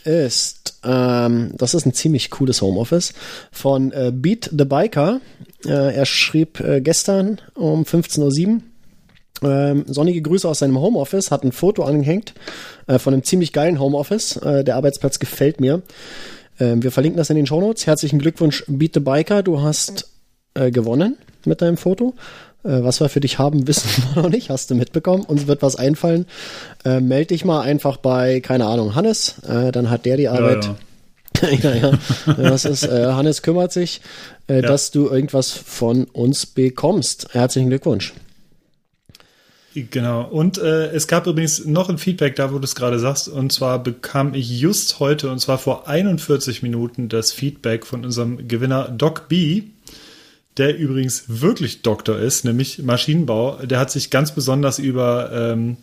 ist, 0.04 0.80
ähm, 0.84 1.52
das 1.56 1.74
ist 1.74 1.86
ein 1.86 1.94
ziemlich 1.94 2.30
cooles 2.30 2.62
Homeoffice 2.62 3.12
von 3.52 3.92
äh, 3.92 4.12
Beat 4.14 4.50
the 4.56 4.64
Biker. 4.64 5.20
Äh, 5.64 5.94
er 5.94 6.06
schrieb 6.06 6.60
äh, 6.60 6.80
gestern 6.80 7.40
um 7.54 7.82
15.07 7.84 8.48
Uhr 8.48 8.60
ähm, 9.42 9.84
sonnige 9.86 10.20
Grüße 10.22 10.48
aus 10.48 10.58
seinem 10.58 10.78
Homeoffice, 10.78 11.30
hat 11.30 11.44
ein 11.44 11.52
Foto 11.52 11.82
angehängt 11.82 12.34
äh, 12.86 12.98
von 12.98 13.14
einem 13.14 13.22
ziemlich 13.22 13.52
geilen 13.52 13.80
Homeoffice. 13.80 14.36
Äh, 14.36 14.64
der 14.64 14.76
Arbeitsplatz 14.76 15.18
gefällt 15.18 15.60
mir. 15.60 15.82
Ähm, 16.58 16.82
wir 16.82 16.90
verlinken 16.90 17.16
das 17.16 17.30
in 17.30 17.36
den 17.36 17.46
Shownotes. 17.46 17.86
Herzlichen 17.86 18.18
Glückwunsch, 18.18 18.64
Beat 18.66 18.94
the 18.94 19.00
Biker. 19.00 19.42
Du 19.42 19.62
hast 19.62 20.10
äh, 20.54 20.70
gewonnen 20.70 21.16
mit 21.44 21.62
deinem 21.62 21.76
Foto. 21.76 22.14
Äh, 22.64 22.82
was 22.82 23.00
wir 23.00 23.08
für 23.08 23.20
dich 23.20 23.38
haben, 23.38 23.66
wissen 23.66 23.88
wir 24.14 24.22
noch 24.22 24.30
nicht. 24.30 24.50
Hast 24.50 24.70
du 24.70 24.74
mitbekommen? 24.74 25.24
Uns 25.24 25.46
wird 25.46 25.62
was 25.62 25.76
einfallen. 25.76 26.26
Äh, 26.84 27.00
meld 27.00 27.30
dich 27.30 27.44
mal 27.44 27.60
einfach 27.60 27.96
bei, 27.96 28.40
keine 28.40 28.66
Ahnung, 28.66 28.94
Hannes. 28.94 29.36
Äh, 29.48 29.72
dann 29.72 29.90
hat 29.90 30.04
der 30.06 30.16
die 30.16 30.28
Arbeit. 30.28 30.64
ja. 30.64 30.76
ja, 31.62 31.74
ja. 31.74 31.98
Das 32.36 32.64
ist, 32.64 32.82
äh, 32.82 33.06
Hannes 33.12 33.42
kümmert 33.42 33.72
sich, 33.72 34.00
äh, 34.48 34.56
Ja. 34.56 34.62
dass 34.62 34.90
du 34.90 35.08
irgendwas 35.08 35.50
von 35.52 36.04
uns 36.04 36.44
bekommst. 36.44 37.28
Herzlichen 37.32 37.70
Glückwunsch. 37.70 38.12
Genau. 39.74 40.24
Und 40.24 40.58
äh, 40.58 40.88
es 40.88 41.06
gab 41.06 41.28
übrigens 41.28 41.64
noch 41.64 41.88
ein 41.88 41.98
Feedback 41.98 42.34
da, 42.34 42.52
wo 42.52 42.58
du 42.58 42.64
es 42.64 42.74
gerade 42.74 42.98
sagst. 42.98 43.28
Und 43.28 43.52
zwar 43.52 43.80
bekam 43.80 44.34
ich 44.34 44.50
just 44.60 44.98
heute, 44.98 45.30
und 45.30 45.38
zwar 45.38 45.58
vor 45.58 45.86
41 45.86 46.62
Minuten, 46.64 47.08
das 47.08 47.30
Feedback 47.32 47.86
von 47.86 48.04
unserem 48.04 48.48
Gewinner 48.48 48.88
Doc 48.88 49.28
B, 49.28 49.62
der 50.56 50.76
übrigens 50.76 51.24
wirklich 51.28 51.82
Doktor 51.82 52.18
ist, 52.18 52.44
nämlich 52.44 52.82
Maschinenbau. 52.82 53.64
Der 53.64 53.78
hat 53.78 53.90
sich 53.90 54.10
ganz 54.10 54.32
besonders 54.34 54.78
über 54.78 55.30
ähm, 55.32 55.76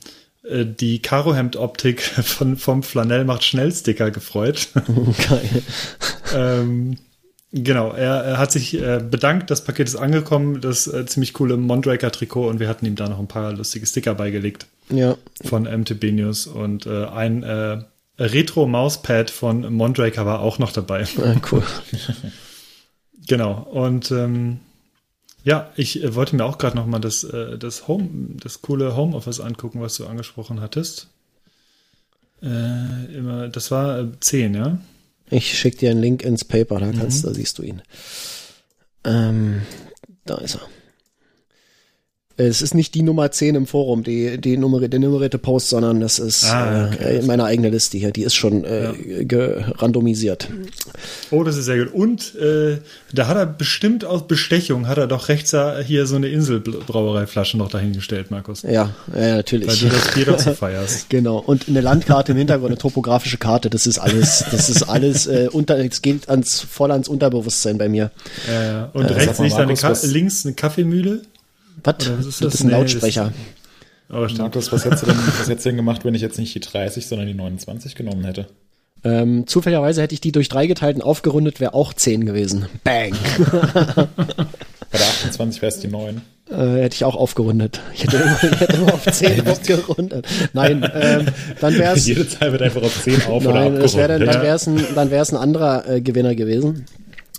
äh, 0.44 0.66
die 0.66 1.02
Karohemd-Optik 1.02 2.02
von, 2.24 2.58
vom 2.58 2.84
Flanell 2.84 3.26
macht 3.26 3.44
Schnell-Sticker 3.44 4.12
gefreut. 4.12 4.70
Geil. 5.30 5.64
ähm, 6.36 6.98
genau, 7.52 7.92
er, 7.92 8.24
er 8.24 8.38
hat 8.38 8.52
sich 8.52 8.80
äh, 8.80 9.00
bedankt, 9.00 9.50
das 9.50 9.64
Paket 9.64 9.88
ist 9.88 9.96
angekommen, 9.96 10.62
das 10.62 10.88
äh, 10.88 11.06
ziemlich 11.06 11.34
coole 11.34 11.58
Mondraker-Trikot 11.58 12.48
und 12.48 12.60
wir 12.60 12.68
hatten 12.68 12.86
ihm 12.86 12.96
da 12.96 13.10
noch 13.10 13.20
ein 13.20 13.28
paar 13.28 13.54
lustige 13.54 13.86
Sticker 13.86 14.16
beigelegt 14.16 14.68
Ja, 14.90 15.18
von 15.44 15.64
MTB 15.64 16.12
News 16.12 16.46
und 16.48 16.86
äh, 16.86 17.06
ein 17.06 17.44
äh, 17.44 17.80
Retro-Mauspad 18.20 19.30
von 19.30 19.72
Mondraker 19.74 20.26
war 20.26 20.40
auch 20.40 20.60
noch 20.60 20.72
dabei. 20.72 21.06
ah, 21.24 21.36
cool. 21.52 21.64
genau, 23.28 23.64
und 23.72 24.12
ähm, 24.12 24.60
ja, 25.44 25.72
ich 25.76 26.04
äh, 26.04 26.16
wollte 26.16 26.36
mir 26.36 26.46
auch 26.46 26.58
gerade 26.58 26.76
noch 26.76 26.86
mal 26.86 27.00
das, 27.00 27.24
äh, 27.24 27.58
das 27.58 27.88
Home, 27.88 28.10
das 28.42 28.62
coole 28.62 28.96
Homeoffice 28.96 29.40
angucken, 29.40 29.82
was 29.82 29.96
du 29.98 30.06
angesprochen 30.06 30.60
hattest. 30.62 31.08
Äh, 32.42 33.06
immer, 33.16 33.48
das 33.50 33.72
war 33.72 34.00
äh, 34.00 34.08
10, 34.20 34.54
ja? 34.56 34.78
Ich 35.30 35.58
schicke 35.58 35.78
dir 35.78 35.92
einen 35.92 36.02
Link 36.02 36.24
ins 36.24 36.46
Paper, 36.46 36.80
da 36.80 36.88
Mhm. 36.88 36.98
kannst, 37.00 37.26
da 37.26 37.34
siehst 37.34 37.58
du 37.58 37.64
ihn. 37.64 37.82
Ähm, 39.04 39.62
da 40.26 40.38
ist 40.40 40.56
er. 40.56 40.62
Es 42.40 42.62
ist 42.62 42.76
nicht 42.76 42.94
die 42.94 43.02
Nummer 43.02 43.32
10 43.32 43.56
im 43.56 43.66
Forum, 43.66 44.04
die, 44.04 44.40
die 44.40 44.58
Nummer, 44.58 44.88
der 44.88 45.00
nummerierte 45.00 45.40
Post, 45.40 45.70
sondern 45.70 46.00
das 46.02 46.20
ist 46.20 46.46
Ah, 46.46 46.92
okay. 46.94 47.18
äh, 47.18 47.22
meine 47.24 47.46
eigene 47.46 47.70
Liste 47.70 47.98
hier. 47.98 48.12
Die 48.12 48.22
ist 48.22 48.36
schon 48.36 48.64
äh, 48.64 48.94
gerandomisiert. 49.26 50.48
Oh, 51.32 51.44
das 51.44 51.58
ist 51.58 51.66
sehr 51.66 51.80
gut. 51.84 51.94
Und 51.94 52.36
äh, 52.36 52.78
da 53.12 53.28
hat 53.28 53.38
er 53.38 53.46
bestimmt 53.48 54.06
aus 54.06 54.28
Bestechung, 54.28 54.88
hat 54.88 54.98
er 55.00 55.08
doch 55.08 55.30
rechts 55.30 55.56
hier 55.86 56.06
so 56.06 56.16
eine 56.16 56.28
Inselbrauereiflasche 56.28 57.58
noch 57.58 57.70
dahingestellt, 57.70 58.30
Markus. 58.32 58.62
Ja, 58.62 58.72
ja, 58.72 58.90
Weil 59.08 59.36
natürlich. 59.38 59.80
du 59.80 59.90
das 59.90 60.14
doch 60.26 60.40
so 60.52 60.54
feierst. 60.54 61.10
Genau. 61.10 61.38
Und 61.40 61.68
eine 61.68 61.82
Landkarte 61.82 62.34
im 62.34 62.38
Hintergrund, 62.38 62.70
eine 62.72 62.78
topografische 62.78 63.38
Karte, 63.38 63.70
das 63.70 63.88
ist 63.88 63.98
alles, 63.98 64.46
das 64.52 64.70
ist 64.70 64.84
alles 64.84 65.26
äh, 65.28 65.50
unter, 65.52 65.78
es 65.80 66.02
geht 66.02 66.30
ans, 66.30 66.60
voll 66.62 66.92
ans 66.92 67.08
Unterbewusstsein 67.08 67.78
bei 67.78 67.90
mir. 67.90 68.12
Ja, 68.48 68.64
ja. 68.64 68.90
Und 68.94 69.06
Äh, 69.10 69.14
rechts 69.14 69.40
eine 69.40 69.50
Markus, 69.50 69.84
was- 69.84 70.04
links 70.06 70.46
eine 70.46 70.54
Kaffeemühle. 70.54 71.22
Was? 71.88 72.08
Oder 72.08 72.20
was 72.20 72.26
ist 72.26 72.42
das? 72.42 72.52
bist 72.52 72.64
ein 72.64 72.68
Nee, 72.68 72.74
Lautsprecher. 72.74 73.34
Aber 74.10 74.30
stimmt. 74.30 74.42
Markus, 74.42 74.72
was 74.72 74.86
hättest, 74.86 75.04
du 75.04 75.08
denn, 75.08 75.18
was 75.18 75.50
hättest 75.50 75.66
du 75.66 75.70
denn 75.70 75.76
gemacht, 75.78 76.06
wenn 76.06 76.16
ich 76.16 76.22
jetzt 76.22 76.38
nicht 76.40 76.54
die 76.56 76.60
30, 76.60 77.06
sondern 77.08 77.28
die 77.28 77.34
29 77.34 77.96
genommen 77.96 78.24
hätte? 78.26 78.48
Ähm, 79.04 79.46
zufälligerweise 79.48 80.02
hätte 80.02 80.14
ich 80.14 80.22
die 80.22 80.32
durch 80.32 80.50
drei 80.50 80.66
geteilt 80.68 80.96
und 80.96 81.02
aufgerundet, 81.04 81.60
wäre 81.60 81.74
auch 81.74 81.94
10 81.94 82.26
gewesen. 82.26 82.66
Bang. 82.84 83.14
Bei 84.90 84.98
der 84.98 85.08
28 85.08 85.62
wäre 85.62 85.72
es 85.72 85.80
die 85.80 85.88
9. 85.88 86.22
äh, 86.50 86.56
hätte 86.82 86.96
ich 86.96 87.04
auch 87.04 87.16
aufgerundet. 87.16 87.82
Ich 87.94 88.04
hätte 88.04 88.18
immer, 88.18 88.38
ich 88.42 88.60
hätte 88.60 88.78
immer 88.78 88.94
auf 88.94 89.06
10 89.12 89.46
aufgerundet. 89.48 90.26
Nein, 90.54 90.90
ähm, 90.94 91.26
dann 91.60 91.78
wäre 91.78 91.96
es. 91.96 92.08
Jede 92.08 92.28
Zahl 92.28 92.52
wird 92.54 92.62
einfach 92.62 92.82
auf 92.84 93.04
10 93.04 93.24
auf 93.26 93.46
oder 93.46 93.54
Nein, 93.54 93.76
das 93.80 93.96
wär 93.98 94.08
dann, 94.08 94.22
abgerundet. 94.28 94.36
dann 94.36 94.44
wäre 94.44 94.56
es 94.56 94.68
ein, 94.68 94.96
dann 94.96 95.12
wär's 95.12 95.32
ein 95.34 95.38
anderer 95.38 95.88
äh, 95.90 96.02
Gewinner 96.02 96.34
gewesen. 96.36 96.86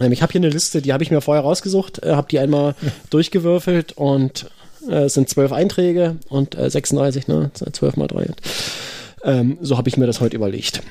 Ähm, 0.00 0.12
ich 0.12 0.22
habe 0.22 0.32
hier 0.32 0.40
eine 0.40 0.50
Liste, 0.50 0.82
die 0.82 0.92
habe 0.92 1.02
ich 1.02 1.10
mir 1.10 1.20
vorher 1.20 1.42
rausgesucht, 1.42 2.02
äh, 2.02 2.12
habe 2.12 2.28
die 2.30 2.38
einmal 2.38 2.74
durchgewürfelt 3.10 3.92
und 3.92 4.50
äh, 4.88 5.04
es 5.04 5.14
sind 5.14 5.28
zwölf 5.28 5.52
Einträge 5.52 6.16
und 6.28 6.56
äh, 6.56 6.70
36, 6.70 7.28
ne? 7.28 7.50
12 7.54 7.96
mal 7.96 8.06
3. 8.06 8.28
Ähm, 9.24 9.58
so 9.60 9.76
habe 9.76 9.88
ich 9.88 9.96
mir 9.96 10.06
das 10.06 10.20
heute 10.20 10.36
überlegt. 10.36 10.82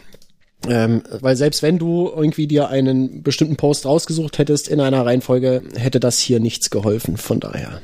Ähm, 0.67 1.03
weil 1.21 1.35
selbst 1.35 1.61
wenn 1.61 1.77
du 1.77 2.11
irgendwie 2.13 2.47
dir 2.47 2.69
einen 2.69 3.23
bestimmten 3.23 3.57
Post 3.57 3.85
rausgesucht 3.85 4.37
hättest 4.37 4.67
in 4.67 4.81
einer 4.81 5.05
Reihenfolge, 5.05 5.61
hätte 5.75 5.99
das 5.99 6.19
hier 6.19 6.39
nichts 6.39 6.69
geholfen. 6.69 7.15
Von 7.15 7.39
daher. 7.39 7.79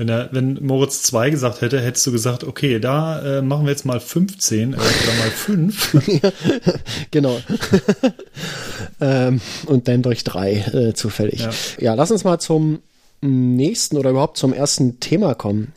Wenn, 0.00 0.08
er, 0.08 0.30
wenn 0.32 0.54
Moritz 0.64 1.02
2 1.02 1.28
gesagt 1.28 1.60
hätte, 1.60 1.78
hättest 1.78 2.06
du 2.06 2.12
gesagt, 2.12 2.42
okay, 2.42 2.80
da 2.80 3.40
äh, 3.40 3.42
machen 3.42 3.66
wir 3.66 3.70
jetzt 3.70 3.84
mal 3.84 4.00
15 4.00 4.72
äh, 4.72 4.76
oder 4.76 4.82
mal 5.18 5.30
5. 5.30 5.96
Genau. 7.10 7.38
ähm, 9.00 9.40
und 9.66 9.88
dann 9.88 10.02
durch 10.02 10.24
drei 10.24 10.54
äh, 10.54 10.94
zufällig. 10.94 11.40
Ja. 11.40 11.50
Ja. 11.78 11.94
lass 11.94 12.10
uns 12.10 12.24
mal 12.24 12.38
zum 12.38 12.80
nächsten 13.20 13.96
oder 13.96 14.10
überhaupt 14.10 14.36
zum 14.36 14.52
ersten 14.52 15.00
Thema 15.00 15.34
kommen. 15.34 15.72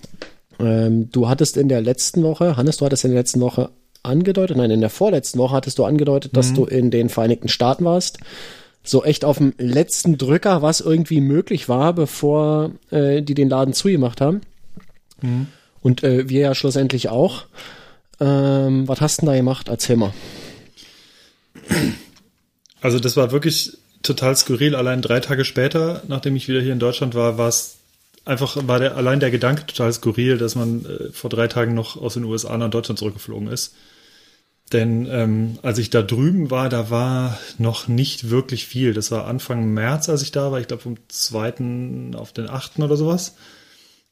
Ähm, 0.59 1.09
du 1.11 1.27
hattest 1.27 1.57
in 1.57 1.69
der 1.69 1.81
letzten 1.81 2.23
Woche, 2.23 2.57
Hannes, 2.57 2.77
du 2.77 2.85
hattest 2.85 3.05
in 3.05 3.11
der 3.11 3.19
letzten 3.19 3.41
Woche 3.41 3.69
angedeutet, 4.03 4.57
nein, 4.57 4.71
in 4.71 4.81
der 4.81 4.89
vorletzten 4.89 5.39
Woche 5.39 5.55
hattest 5.55 5.79
du 5.79 5.85
angedeutet, 5.85 6.35
dass 6.35 6.53
du 6.53 6.65
in 6.65 6.91
den 6.91 7.09
Vereinigten 7.09 7.47
Staaten 7.47 7.85
warst. 7.85 8.19
So 8.83 9.03
echt 9.03 9.23
auf 9.23 9.37
dem 9.37 9.53
letzten 9.57 10.17
Drücker, 10.17 10.61
was 10.61 10.81
irgendwie 10.81 11.21
möglich 11.21 11.69
war, 11.69 11.93
bevor 11.93 12.71
äh, 12.91 13.21
die 13.21 13.33
den 13.33 13.49
Laden 13.49 13.73
zugemacht 13.73 14.19
haben. 14.19 14.41
Und 15.81 16.03
äh, 16.03 16.27
wir 16.27 16.41
ja 16.41 16.55
schlussendlich 16.55 17.07
auch. 17.07 17.45
Ähm, 18.19 18.87
was 18.87 18.99
hast 18.99 19.17
du 19.17 19.21
denn 19.21 19.33
da 19.33 19.37
gemacht? 19.37 19.69
Erzähl 19.69 19.95
mal. 19.95 20.13
Also 22.83 22.99
das 22.99 23.15
war 23.15 23.31
wirklich 23.31 23.77
total 24.03 24.35
skurril. 24.35 24.75
Allein 24.75 25.01
drei 25.01 25.21
Tage 25.21 25.45
später, 25.45 26.03
nachdem 26.09 26.35
ich 26.35 26.49
wieder 26.49 26.59
hier 26.59 26.73
in 26.73 26.79
Deutschland 26.79 27.15
war, 27.15 27.37
war 27.37 27.47
es 27.47 27.77
einfach, 28.25 28.57
war 28.67 28.77
der, 28.77 28.97
allein 28.97 29.21
der 29.21 29.31
Gedanke 29.31 29.65
total 29.65 29.93
skurril, 29.93 30.37
dass 30.37 30.55
man 30.55 30.85
äh, 30.85 31.11
vor 31.13 31.29
drei 31.29 31.47
Tagen 31.47 31.73
noch 31.75 31.95
aus 31.95 32.15
den 32.15 32.25
USA 32.25 32.57
nach 32.57 32.69
Deutschland 32.69 32.99
zurückgeflogen 32.99 33.47
ist. 33.47 33.73
Denn 34.73 35.07
ähm, 35.09 35.59
als 35.61 35.77
ich 35.77 35.91
da 35.91 36.01
drüben 36.01 36.51
war, 36.51 36.67
da 36.67 36.89
war 36.89 37.39
noch 37.57 37.87
nicht 37.87 38.29
wirklich 38.29 38.65
viel. 38.65 38.93
Das 38.93 39.11
war 39.11 39.27
Anfang 39.27 39.73
März, 39.73 40.09
als 40.09 40.21
ich 40.21 40.31
da 40.31 40.51
war. 40.51 40.59
Ich 40.59 40.67
glaube 40.67 40.83
vom 40.83 40.97
2. 41.07 42.17
auf 42.17 42.33
den 42.33 42.49
8. 42.49 42.79
oder 42.79 42.97
sowas. 42.97 43.35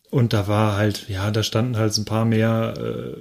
Und 0.10 0.31
da 0.31 0.47
war 0.47 0.77
halt, 0.77 1.10
ja, 1.10 1.29
da 1.29 1.43
standen 1.43 1.75
halt 1.75 1.97
ein 1.97 2.05
paar 2.05 2.23
mehr 2.23 2.73
äh, 2.77 3.17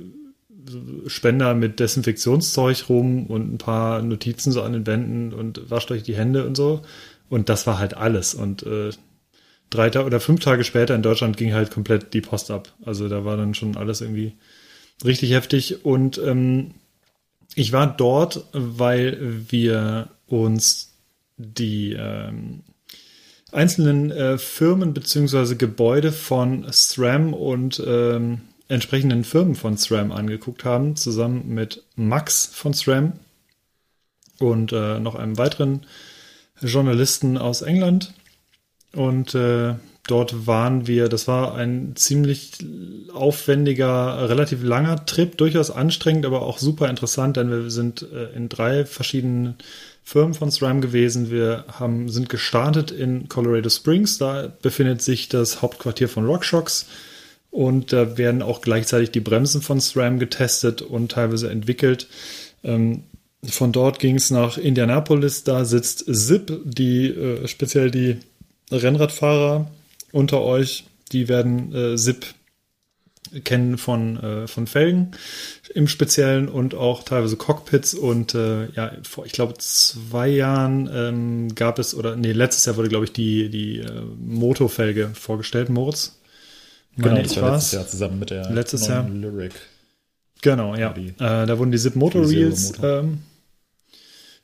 Spender 1.07 1.55
mit 1.55 1.81
Desinfektionszeug 1.81 2.89
rum 2.89 3.27
und 3.27 3.55
ein 3.55 3.59
paar 3.59 4.03
Notizen 4.03 4.53
so 4.53 4.63
an 4.63 4.73
den 4.73 4.87
Wänden 4.87 5.33
und 5.33 5.71
wascht 5.71 5.91
euch 5.91 6.03
die 6.03 6.17
Hände 6.17 6.47
und 6.47 6.57
so. 6.57 6.83
Und 7.29 7.49
das 7.49 7.67
war 7.67 7.79
halt 7.79 7.97
alles. 7.97 8.35
Und 8.35 8.63
äh, 8.65 8.91
drei 9.71 9.91
Tage 9.91 10.07
oder 10.07 10.21
fünf 10.21 10.41
Tage 10.41 10.65
später 10.65 10.95
in 10.95 11.03
Deutschland 11.03 11.37
ging 11.37 11.55
halt 11.55 11.71
komplett 11.71 12.13
die 12.13 12.21
Post 12.21 12.51
ab. 12.51 12.73
Also 12.85 13.09
da 13.09 13.25
war 13.25 13.37
dann 13.37 13.55
schon 13.55 13.77
alles 13.77 14.01
irgendwie 14.01 14.35
richtig 15.05 15.33
heftig. 15.33 15.85
Und 15.85 16.19
ähm, 16.19 16.73
ich 17.55 17.73
war 17.73 17.87
dort, 17.87 18.45
weil 18.53 19.45
wir 19.49 20.09
uns 20.27 20.93
die 21.37 21.97
ähm, 21.99 22.61
einzelnen 23.53 24.11
äh, 24.11 24.39
Firmen 24.39 24.95
beziehungsweise 24.95 25.57
Gebäude 25.57 26.13
von 26.13 26.67
SRAM 26.71 27.33
und 27.33 27.83
ähm, 27.85 28.43
entsprechenden 28.71 29.25
Firmen 29.25 29.57
von 29.57 29.77
SRAM 29.77 30.13
angeguckt 30.13 30.65
haben, 30.65 30.95
zusammen 30.95 31.49
mit 31.49 31.83
Max 31.97 32.47
von 32.47 32.73
SRAM 32.73 33.15
und 34.39 34.73
äh, 34.73 35.01
noch 35.01 35.17
einem 35.17 35.37
weiteren 35.39 35.87
Journalisten 36.61 37.37
aus 37.37 37.63
England. 37.63 38.15
Und 38.95 39.35
äh, 39.35 39.75
dort 40.07 40.47
waren 40.47 40.87
wir, 40.87 41.09
das 41.09 41.27
war 41.27 41.57
ein 41.57 41.95
ziemlich 41.97 42.53
aufwendiger, 43.13 44.29
relativ 44.29 44.63
langer 44.63 45.05
Trip, 45.05 45.37
durchaus 45.37 45.73
anstrengend, 45.73 46.25
aber 46.25 46.43
auch 46.43 46.59
super 46.59 46.89
interessant, 46.89 47.37
denn 47.37 47.51
wir 47.51 47.71
sind 47.71 48.03
äh, 48.03 48.37
in 48.37 48.49
drei 48.49 48.85
verschiedenen 48.85 49.57
Firmen 50.05 50.35
von 50.35 50.51
SRAM 50.51 50.81
gewesen. 50.81 51.31
Wir 51.31 51.65
haben, 51.73 52.09
sind 52.09 52.29
gestartet 52.29 52.93
in 52.93 53.29
Colorado 53.29 53.69
Springs, 53.69 54.19
da 54.19 54.53
befindet 54.63 55.03
sich 55.03 55.29
das 55.29 55.61
Hauptquartier 55.61 56.09
von 56.09 56.25
RockShox 56.25 56.87
und 57.51 57.93
da 57.93 58.17
werden 58.17 58.43
auch 58.43 58.61
gleichzeitig 58.61 59.11
die 59.11 59.21
Bremsen 59.21 59.63
von 59.63 59.81
SRAM 59.81 60.19
getestet 60.19 60.83
und 60.83 61.13
teilweise 61.13 61.51
entwickelt. 61.51 62.07
Ähm, 62.63 63.05
von 63.45 63.73
dort 63.73 63.99
ging 63.99 64.17
es 64.17 64.31
nach 64.31 64.59
Indianapolis, 64.59 65.45
da 65.45 65.65
sitzt 65.65 66.05
ZIP, 66.07 66.61
die 66.65 67.09
äh, 67.09 67.49
speziell 67.49 67.91
die 67.91 68.19
Rennradfahrer 68.71 69.71
unter 70.13 70.43
euch, 70.43 70.85
die 71.13 71.29
werden 71.29 71.75
äh, 71.75 71.97
ZIP 71.97 72.27
kennen 73.45 73.79
von, 73.79 74.17
äh, 74.17 74.47
von 74.49 74.67
Felgen 74.67 75.13
im 75.75 75.87
Speziellen 75.87 76.49
und 76.49 76.75
auch 76.75 77.05
teilweise 77.05 77.37
Cockpits. 77.37 77.95
Und 77.95 78.35
äh, 78.35 78.67
ja, 78.73 78.93
vor, 79.03 79.25
ich 79.25 79.33
glaube, 79.33 79.55
zwei 79.59 80.29
Jahren 80.29 80.91
ähm, 80.93 81.55
gab 81.55 81.79
es, 81.79 81.95
oder 81.95 82.17
nee, 82.17 82.33
letztes 82.33 82.67
Jahr 82.67 82.77
wurde, 82.77 82.89
glaube 82.89 83.05
ich, 83.05 83.13
die, 83.13 83.49
die 83.49 83.79
äh, 83.79 84.03
Moto-Felge 84.19 85.11
vorgestellt, 85.15 85.69
Moritz. 85.69 86.20
Genau, 86.97 87.09
Meine 87.11 87.23
das 87.23 87.33
ich 87.33 87.41
war 87.43 87.53
letztes 87.53 87.73
Jahr 87.73 87.87
zusammen 87.87 88.19
mit 88.19 88.31
der 88.31 88.51
Letztes 88.51 88.89
neuen 88.89 89.21
Lyric. 89.23 89.53
Genau, 90.43 90.75
ja. 90.75 90.93
Die- 90.93 91.09
Äh, 91.09 91.47
da 91.47 91.59
wurden 91.59 91.71
die 91.73 91.79
Zip 91.79 91.97
Moto 91.97 92.21
3-0 92.21 92.29
Reels, 92.29 92.73
ähm, 92.83 93.19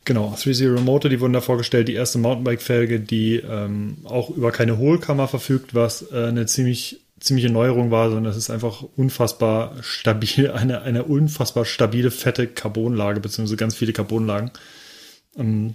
genau, 0.04 0.34
3.0 0.36 0.80
Moto, 0.80 1.08
die 1.08 1.20
wurden 1.20 1.32
da 1.32 1.40
vorgestellt. 1.40 1.88
Die 1.88 1.94
erste 1.94 2.18
Mountainbike-Felge, 2.18 3.00
die 3.00 3.36
ähm, 3.36 3.98
auch 4.04 4.30
über 4.30 4.52
keine 4.52 4.78
Hohlkammer 4.78 5.28
verfügt, 5.28 5.74
was 5.74 6.10
äh, 6.12 6.26
eine 6.26 6.46
ziemlich 6.46 7.00
ziemliche 7.18 7.48
Neuerung 7.48 7.90
war, 7.90 8.10
sondern 8.10 8.30
es 8.30 8.36
ist 8.36 8.50
einfach 8.50 8.84
unfassbar 8.96 9.74
stabil, 9.80 10.50
eine, 10.54 10.82
eine 10.82 11.04
unfassbar 11.04 11.64
stabile, 11.64 12.10
fette 12.10 12.46
Carbonlage, 12.46 13.20
beziehungsweise 13.20 13.56
ganz 13.56 13.74
viele 13.74 13.92
Carbonlagen. 13.94 14.50
Ähm, 15.36 15.74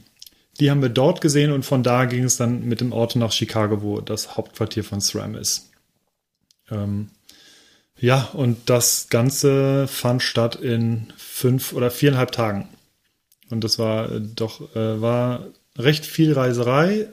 die 0.59 0.69
haben 0.69 0.83
wir 0.83 0.89
dort 0.89 1.21
gesehen 1.21 1.51
und 1.51 1.65
von 1.65 1.81
da 1.81 2.05
ging 2.05 2.23
es 2.23 2.37
dann 2.37 2.65
mit 2.65 2.79
dem 2.81 2.93
Auto 2.93 3.17
nach 3.17 3.31
Chicago, 3.31 3.81
wo 3.81 4.01
das 4.01 4.37
Hauptquartier 4.37 4.83
von 4.83 5.01
SRAM 5.01 5.33
ist. 5.35 5.70
Ähm, 6.71 7.09
ja, 7.99 8.29
und 8.33 8.69
das 8.69 9.09
Ganze 9.09 9.87
fand 9.87 10.23
statt 10.23 10.55
in 10.55 11.13
fünf 11.17 11.73
oder 11.73 11.91
viereinhalb 11.91 12.31
Tagen. 12.31 12.67
Und 13.49 13.63
das 13.63 13.77
war 13.77 14.11
äh, 14.11 14.21
doch, 14.21 14.75
äh, 14.75 15.01
war 15.01 15.47
recht 15.77 16.05
viel 16.05 16.33
Reiserei, 16.33 17.07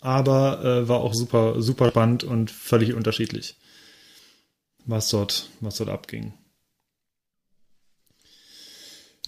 aber 0.00 0.64
äh, 0.64 0.88
war 0.88 0.98
auch 1.00 1.14
super, 1.14 1.62
super 1.62 1.88
spannend 1.88 2.24
und 2.24 2.50
völlig 2.50 2.92
unterschiedlich, 2.94 3.56
was 4.84 5.08
dort, 5.08 5.48
was 5.60 5.76
dort 5.76 5.90
abging. 5.90 6.34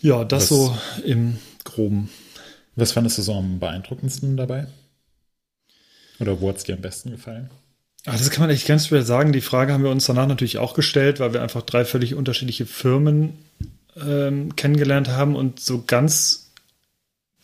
Ja, 0.00 0.24
das 0.24 0.44
Was- 0.44 0.48
so 0.48 0.78
im 1.04 1.38
Groben. 1.64 2.10
Was 2.76 2.92
fandest 2.92 3.18
du 3.18 3.22
so 3.22 3.34
am 3.34 3.58
beeindruckendsten 3.58 4.36
dabei? 4.36 4.68
Oder 6.20 6.40
wo 6.40 6.48
hat 6.48 6.58
es 6.58 6.64
dir 6.64 6.74
am 6.76 6.80
besten 6.80 7.10
gefallen? 7.10 7.50
Ach, 8.06 8.16
das 8.16 8.30
kann 8.30 8.42
man 8.42 8.50
echt 8.50 8.66
ganz 8.66 8.88
schwer 8.88 9.02
sagen. 9.02 9.32
Die 9.32 9.40
Frage 9.40 9.72
haben 9.72 9.84
wir 9.84 9.90
uns 9.90 10.06
danach 10.06 10.26
natürlich 10.26 10.58
auch 10.58 10.74
gestellt, 10.74 11.20
weil 11.20 11.32
wir 11.32 11.42
einfach 11.42 11.62
drei 11.62 11.84
völlig 11.84 12.14
unterschiedliche 12.14 12.66
Firmen 12.66 13.38
ähm, 14.00 14.56
kennengelernt 14.56 15.08
haben 15.08 15.34
und 15.34 15.60
so 15.60 15.82
ganz, 15.86 16.52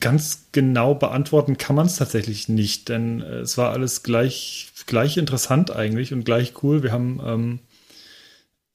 ganz 0.00 0.46
genau 0.52 0.94
beantworten 0.94 1.58
kann 1.58 1.76
man 1.76 1.86
es 1.86 1.96
tatsächlich 1.96 2.48
nicht, 2.48 2.88
denn 2.88 3.20
äh, 3.20 3.40
es 3.40 3.58
war 3.58 3.72
alles 3.72 4.02
gleich, 4.02 4.68
gleich 4.86 5.16
interessant 5.16 5.70
eigentlich 5.70 6.12
und 6.12 6.24
gleich 6.24 6.62
cool. 6.62 6.82
Wir 6.82 6.92
haben 6.92 7.20
ähm, 7.24 7.58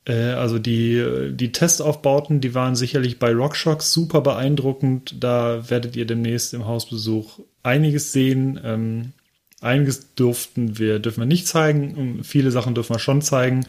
äh, 0.05 0.31
also 0.31 0.59
die, 0.59 1.31
die 1.33 1.51
Testaufbauten, 1.51 2.41
die 2.41 2.55
waren 2.55 2.75
sicherlich 2.75 3.19
bei 3.19 3.31
RockShox 3.31 3.93
super 3.93 4.21
beeindruckend. 4.21 5.15
Da 5.23 5.69
werdet 5.69 5.95
ihr 5.95 6.05
demnächst 6.05 6.53
im 6.53 6.65
Hausbesuch 6.65 7.39
einiges 7.63 8.11
sehen. 8.11 8.59
Ähm, 8.63 9.13
einiges 9.61 10.13
durften 10.15 10.77
wir, 10.77 10.99
dürfen 10.99 11.21
wir 11.21 11.25
nicht 11.25 11.47
zeigen. 11.47 12.23
Viele 12.23 12.51
Sachen 12.51 12.75
dürfen 12.75 12.95
wir 12.95 12.99
schon 12.99 13.21
zeigen. 13.21 13.65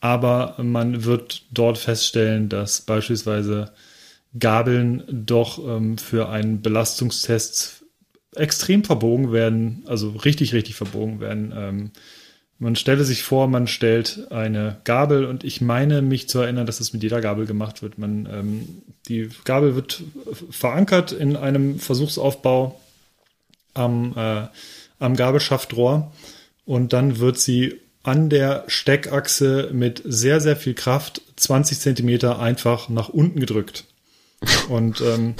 Aber 0.00 0.54
man 0.62 1.04
wird 1.04 1.42
dort 1.50 1.78
feststellen, 1.78 2.48
dass 2.48 2.82
beispielsweise 2.82 3.72
Gabeln 4.38 5.02
doch 5.08 5.58
ähm, 5.58 5.98
für 5.98 6.28
einen 6.28 6.62
Belastungstest 6.62 7.84
extrem 8.34 8.84
verbogen 8.84 9.32
werden, 9.32 9.82
also 9.86 10.10
richtig, 10.10 10.52
richtig 10.52 10.76
verbogen 10.76 11.20
werden. 11.20 11.52
Ähm, 11.56 11.90
man 12.60 12.74
stelle 12.76 13.04
sich 13.04 13.22
vor, 13.22 13.46
man 13.46 13.68
stellt 13.68 14.30
eine 14.30 14.78
Gabel 14.84 15.24
und 15.24 15.44
ich 15.44 15.60
meine 15.60 16.02
mich 16.02 16.28
zu 16.28 16.40
erinnern, 16.40 16.66
dass 16.66 16.80
es 16.80 16.92
mit 16.92 17.02
jeder 17.02 17.20
Gabel 17.20 17.46
gemacht 17.46 17.82
wird. 17.82 17.98
Man, 17.98 18.28
ähm, 18.30 18.82
die 19.08 19.30
Gabel 19.44 19.74
wird 19.76 20.02
verankert 20.50 21.12
in 21.12 21.36
einem 21.36 21.78
Versuchsaufbau 21.78 22.80
am, 23.74 24.12
äh, 24.16 24.46
am 24.98 25.16
Gabelschaftrohr 25.16 26.12
und 26.64 26.92
dann 26.92 27.18
wird 27.18 27.38
sie 27.38 27.80
an 28.02 28.30
der 28.30 28.64
Steckachse 28.68 29.70
mit 29.72 30.02
sehr, 30.04 30.40
sehr 30.40 30.56
viel 30.56 30.74
Kraft 30.74 31.22
20 31.36 31.78
Zentimeter 31.78 32.38
einfach 32.38 32.88
nach 32.88 33.08
unten 33.08 33.40
gedrückt. 33.40 33.84
Und 34.68 35.00
ähm, 35.00 35.34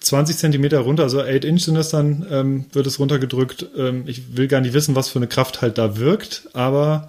20 0.00 0.36
Zentimeter 0.36 0.80
runter, 0.80 1.04
also 1.04 1.22
8 1.22 1.44
Inch 1.44 1.64
sind 1.64 1.76
das 1.76 1.90
dann, 1.90 2.26
ähm, 2.30 2.66
wird 2.72 2.86
es 2.86 2.98
runtergedrückt. 2.98 3.66
Ähm, 3.76 4.04
ich 4.06 4.36
will 4.36 4.48
gar 4.48 4.60
nicht 4.60 4.74
wissen, 4.74 4.96
was 4.96 5.08
für 5.08 5.18
eine 5.18 5.28
Kraft 5.28 5.62
halt 5.62 5.78
da 5.78 5.96
wirkt, 5.96 6.48
aber 6.52 7.08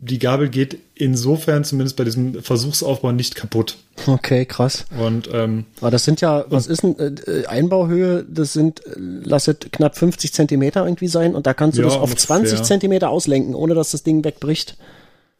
die 0.00 0.18
Gabel 0.18 0.48
geht 0.50 0.78
insofern 0.94 1.64
zumindest 1.64 1.96
bei 1.96 2.04
diesem 2.04 2.42
Versuchsaufbau 2.42 3.12
nicht 3.12 3.36
kaputt. 3.36 3.76
Okay, 4.06 4.44
krass. 4.44 4.84
Und 5.00 5.30
ähm, 5.32 5.64
Aber 5.80 5.90
das 5.90 6.04
sind 6.04 6.20
ja, 6.20 6.44
was 6.48 6.66
ist 6.66 6.82
denn 6.82 6.96
äh, 6.98 7.46
Einbauhöhe? 7.46 8.24
Das 8.28 8.52
sind, 8.52 8.82
lass 8.96 9.48
es 9.48 9.56
knapp 9.72 9.96
50 9.96 10.32
Zentimeter 10.34 10.84
irgendwie 10.84 11.08
sein 11.08 11.34
und 11.34 11.46
da 11.46 11.54
kannst 11.54 11.78
du 11.78 11.82
Ja, 11.82 11.88
das 11.88 11.96
auf 11.96 12.02
ungefähr. 12.10 12.18
20 12.26 12.62
Zentimeter 12.64 13.08
auslenken, 13.10 13.54
ohne 13.54 13.74
dass 13.74 13.92
das 13.92 14.02
Ding 14.02 14.24
wegbricht. 14.24 14.76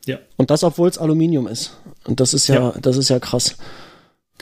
ja, 0.07 0.19
Und 0.37 0.51
das, 0.51 0.62
obwohl 0.64 0.88
es 0.88 0.99
Aluminium 0.99 1.47
ist. 1.47 1.77
Und 2.07 2.21
das 2.21 2.33
ist 2.33 2.47
ja, 2.49 2.55
Ja. 2.57 2.75
das 2.81 2.97
ist 2.97 3.11
ja 3.11 3.19
krass. 3.19 3.57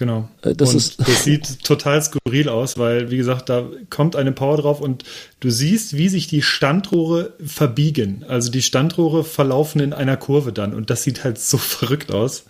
Genau. 0.02 0.28
Äh, 0.42 0.56
das 0.56 0.70
und 0.70 0.76
ist- 0.78 0.98
das 1.06 1.22
sieht 1.22 1.62
total 1.62 2.02
skurril 2.02 2.48
aus, 2.48 2.76
weil, 2.76 3.12
wie 3.12 3.16
gesagt, 3.16 3.48
da 3.48 3.64
kommt 3.88 4.16
eine 4.16 4.32
Power 4.32 4.56
drauf 4.56 4.80
und 4.80 5.04
du 5.38 5.48
siehst, 5.48 5.96
wie 5.96 6.08
sich 6.08 6.26
die 6.26 6.42
Standrohre 6.42 7.34
verbiegen. 7.44 8.24
Also 8.26 8.50
die 8.50 8.62
Standrohre 8.62 9.22
verlaufen 9.22 9.80
in 9.80 9.92
einer 9.92 10.16
Kurve 10.16 10.52
dann 10.52 10.74
und 10.74 10.90
das 10.90 11.04
sieht 11.04 11.22
halt 11.22 11.38
so 11.38 11.56
verrückt 11.76 12.10
aus. 12.10 12.46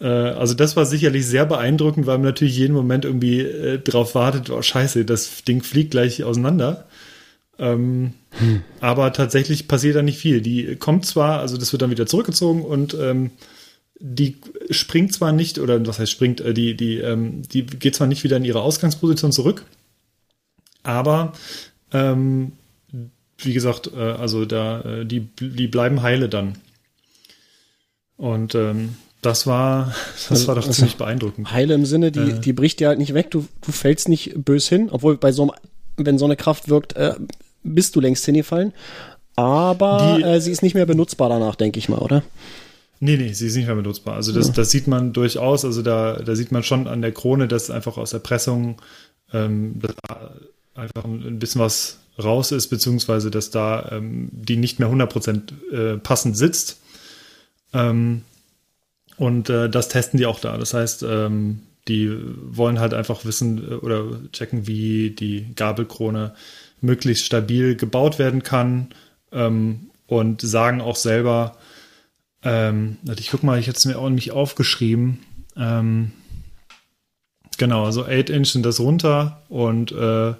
Äh, 0.00 0.06
also 0.06 0.54
das 0.54 0.74
war 0.74 0.86
sicherlich 0.86 1.26
sehr 1.26 1.44
beeindruckend, 1.44 2.06
weil 2.06 2.16
man 2.16 2.28
natürlich 2.28 2.56
jeden 2.56 2.72
Moment 2.72 3.04
irgendwie 3.04 3.40
äh, 3.42 3.78
drauf 3.78 4.14
wartet, 4.14 4.48
oh 4.48 4.62
scheiße, 4.62 5.04
das 5.04 5.44
Ding 5.44 5.62
fliegt 5.62 5.90
gleich 5.90 6.24
auseinander. 6.24 6.86
Ähm, 7.58 8.14
Aber 8.80 9.12
tatsächlich 9.12 9.68
passiert 9.68 9.96
da 9.96 10.00
nicht 10.02 10.16
viel. 10.18 10.40
Die 10.40 10.76
kommt 10.76 11.04
zwar, 11.04 11.40
also 11.40 11.58
das 11.58 11.70
wird 11.72 11.82
dann 11.82 11.90
wieder 11.90 12.06
zurückgezogen 12.06 12.62
und 12.62 12.94
ähm, 12.98 13.30
die 14.00 14.36
springt 14.70 15.12
zwar 15.12 15.32
nicht, 15.32 15.58
oder 15.58 15.84
was 15.86 15.98
heißt 15.98 16.10
springt, 16.10 16.40
äh, 16.40 16.54
die, 16.54 16.76
die, 16.76 16.98
ähm, 16.98 17.42
die 17.48 17.64
geht 17.66 17.94
zwar 17.94 18.06
nicht 18.08 18.24
wieder 18.24 18.36
in 18.36 18.44
ihre 18.44 18.62
Ausgangsposition 18.62 19.32
zurück, 19.32 19.64
aber 20.82 21.32
ähm, 21.92 22.52
wie 23.38 23.52
gesagt, 23.52 23.90
äh, 23.94 23.98
also 24.00 24.44
da, 24.44 24.80
äh, 24.82 25.06
die, 25.06 25.20
die 25.40 25.66
bleiben 25.68 26.02
heile 26.02 26.28
dann. 26.28 26.58
Und 28.16 28.54
ähm, 28.54 28.96
das 29.20 29.46
war, 29.46 29.94
das 30.28 30.46
war 30.46 30.54
doch 30.54 30.62
Also- 30.62 30.74
ziemlich 30.76 30.96
beeindruckend. 30.96 31.52
Heile 31.52 31.74
im 31.74 31.86
Sinne, 31.86 32.12
die, 32.12 32.20
Äh. 32.20 32.40
die 32.40 32.52
bricht 32.52 32.80
dir 32.80 32.88
halt 32.88 32.98
nicht 32.98 33.14
weg, 33.14 33.30
du, 33.30 33.46
du 33.64 33.72
fällst 33.72 34.08
nicht 34.08 34.32
bös 34.44 34.68
hin, 34.68 34.88
obwohl 34.90 35.16
bei 35.16 35.32
so 35.32 35.42
einem, 35.42 35.52
wenn 35.96 36.18
so 36.18 36.24
eine 36.24 36.36
Kraft 36.36 36.68
wirkt, 36.68 36.94
äh, 36.96 37.14
bist 37.62 37.94
du 37.96 38.00
längst 38.00 38.24
hingefallen. 38.24 38.72
Aber 39.36 40.16
Die- 40.18 40.22
äh, 40.24 40.40
sie 40.40 40.50
ist 40.50 40.62
nicht 40.62 40.74
mehr 40.74 40.86
benutzbar 40.86 41.28
danach, 41.28 41.54
denke 41.54 41.78
ich 41.78 41.88
mal, 41.88 41.98
oder? 41.98 42.22
Nee, 43.04 43.16
nee, 43.16 43.32
sie 43.32 43.48
ist 43.48 43.56
nicht 43.56 43.66
mehr 43.66 43.74
benutzbar. 43.74 44.14
Also 44.14 44.30
das, 44.30 44.52
das 44.52 44.70
sieht 44.70 44.86
man 44.86 45.12
durchaus. 45.12 45.64
Also 45.64 45.82
da, 45.82 46.20
da 46.24 46.36
sieht 46.36 46.52
man 46.52 46.62
schon 46.62 46.86
an 46.86 47.02
der 47.02 47.10
Krone, 47.10 47.48
dass 47.48 47.68
einfach 47.68 47.96
aus 47.96 48.10
der 48.10 48.20
Pressung 48.20 48.80
ähm, 49.32 49.80
einfach 50.76 51.04
ein 51.04 51.40
bisschen 51.40 51.60
was 51.60 51.98
raus 52.22 52.52
ist, 52.52 52.68
beziehungsweise 52.68 53.32
dass 53.32 53.50
da 53.50 53.90
ähm, 53.90 54.28
die 54.30 54.56
nicht 54.56 54.78
mehr 54.78 54.88
100% 54.88 55.72
äh, 55.72 55.98
passend 55.98 56.36
sitzt. 56.36 56.80
Ähm, 57.72 58.22
und 59.16 59.50
äh, 59.50 59.68
das 59.68 59.88
testen 59.88 60.18
die 60.18 60.26
auch 60.26 60.38
da. 60.38 60.56
Das 60.56 60.72
heißt, 60.72 61.02
ähm, 61.02 61.62
die 61.88 62.08
wollen 62.40 62.78
halt 62.78 62.94
einfach 62.94 63.24
wissen 63.24 63.68
äh, 63.68 63.74
oder 63.74 64.20
checken, 64.30 64.68
wie 64.68 65.10
die 65.10 65.52
Gabelkrone 65.56 66.34
möglichst 66.80 67.26
stabil 67.26 67.74
gebaut 67.74 68.20
werden 68.20 68.44
kann 68.44 68.90
ähm, 69.32 69.90
und 70.06 70.40
sagen 70.40 70.80
auch 70.80 70.94
selber, 70.94 71.56
ähm, 72.42 72.98
ich 73.16 73.30
guck 73.30 73.42
mal, 73.42 73.58
ich 73.58 73.66
hätte 73.66 73.78
es 73.78 73.84
mir 73.84 73.98
auch 73.98 74.10
nicht 74.10 74.32
aufgeschrieben. 74.32 75.20
Ähm, 75.56 76.12
genau, 77.58 77.84
also 77.84 78.04
8 78.04 78.30
Inch 78.30 78.48
sind 78.48 78.64
das 78.64 78.80
runter 78.80 79.42
und 79.48 79.92
äh, 79.92 80.34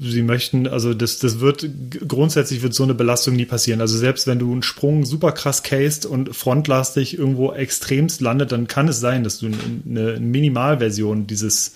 sie 0.00 0.22
möchten, 0.22 0.66
also 0.66 0.94
das, 0.94 1.18
das 1.18 1.40
wird 1.40 1.68
grundsätzlich 2.08 2.62
wird 2.62 2.74
so 2.74 2.82
eine 2.82 2.94
Belastung 2.94 3.36
nie 3.36 3.44
passieren. 3.44 3.80
Also 3.80 3.98
selbst 3.98 4.26
wenn 4.26 4.38
du 4.38 4.50
einen 4.52 4.62
Sprung 4.62 5.04
super 5.04 5.32
krass 5.32 5.62
cased 5.62 6.06
und 6.06 6.34
frontlastig 6.34 7.18
irgendwo 7.18 7.52
extremst 7.52 8.20
landet, 8.20 8.52
dann 8.52 8.66
kann 8.66 8.88
es 8.88 9.00
sein, 9.00 9.24
dass 9.24 9.38
du 9.38 9.46
eine, 9.46 10.18
Minimalversion 10.18 11.26
dieses 11.26 11.74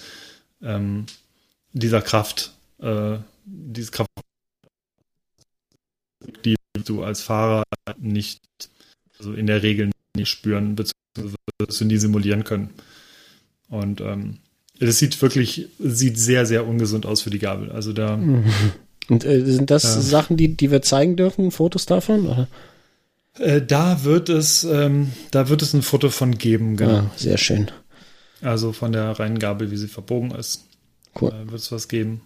ähm, 0.63 1.07
dieser 1.73 2.01
Kraft, 2.01 2.53
äh, 2.81 3.19
diese 3.45 3.91
Kraft, 3.91 4.11
die 6.45 6.57
du 6.85 7.05
als 7.05 7.21
Fahrer 7.21 7.65
nicht, 7.99 8.41
also 9.19 9.33
in 9.33 9.47
der 9.47 9.63
Regel 9.63 9.91
nicht 10.17 10.29
spüren, 10.29 10.77
beziehungsweise 10.77 11.85
nie 11.85 11.97
simulieren 11.97 12.45
können. 12.45 12.71
Und 13.69 14.01
ähm, 14.01 14.39
das 14.79 14.99
sieht 14.99 15.21
wirklich, 15.23 15.69
sieht 15.79 16.19
sehr, 16.19 16.47
sehr 16.47 16.67
ungesund 16.67 17.07
aus 17.07 17.23
für 17.23 17.31
die 17.31 17.39
Gabel. 17.39 17.71
Also 17.73 17.93
da, 17.93 18.19
Und 19.09 19.25
äh, 19.25 19.45
sind 19.45 19.71
das 19.71 19.85
Ja. 19.85 20.01
Sachen, 20.01 20.37
die, 20.37 20.57
die 20.57 20.71
wir 20.71 20.83
zeigen 20.83 21.17
dürfen, 21.17 21.51
Fotos 21.51 21.87
davon? 21.87 22.27
Oder? 22.27 22.49
Äh, 23.39 23.63
da 23.63 24.05
wird 24.05 24.29
es, 24.29 24.65
ähm, 24.65 25.13
da 25.31 25.49
wird 25.49 25.63
es 25.63 25.75
ein 25.75 25.83
Foto 25.83 26.11
von 26.11 26.37
geben, 26.39 26.77
genau. 26.77 26.99
Ah, 26.99 27.11
sehr 27.17 27.39
schön. 27.39 27.71
Also 28.43 28.73
von 28.73 28.93
der 28.93 29.19
reinen 29.19 29.39
Gabel, 29.39 29.71
wie 29.71 29.77
sie 29.77 29.89
verbogen 29.89 30.31
ist. 30.33 30.65
Cool. 31.21 31.31
Äh, 31.31 31.51
wird 31.51 31.61
es 31.61 31.73
was 31.73 31.89
geben. 31.89 32.21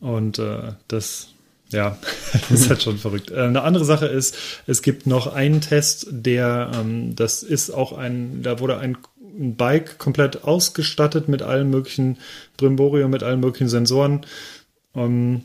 Und 0.00 0.38
äh, 0.38 0.72
das, 0.88 1.28
ja, 1.70 1.98
das 2.32 2.50
ist 2.60 2.68
halt 2.68 2.82
schon 2.82 2.98
verrückt. 2.98 3.30
Äh, 3.30 3.42
eine 3.42 3.62
andere 3.62 3.84
Sache 3.84 4.06
ist, 4.06 4.36
es 4.66 4.82
gibt 4.82 5.06
noch 5.06 5.32
einen 5.32 5.60
Test, 5.60 6.06
der, 6.10 6.70
ähm, 6.74 7.16
das 7.16 7.42
ist 7.42 7.70
auch 7.70 7.92
ein, 7.92 8.42
da 8.42 8.60
wurde 8.60 8.78
ein, 8.78 8.96
Bike 9.38 9.98
komplett 9.98 10.44
ausgestattet 10.44 11.28
mit 11.28 11.42
allen 11.42 11.68
möglichen 11.68 12.16
Brimborium, 12.56 13.10
mit 13.10 13.22
allen 13.22 13.40
möglichen 13.40 13.68
Sensoren. 13.68 14.24
Ähm, 14.94 15.42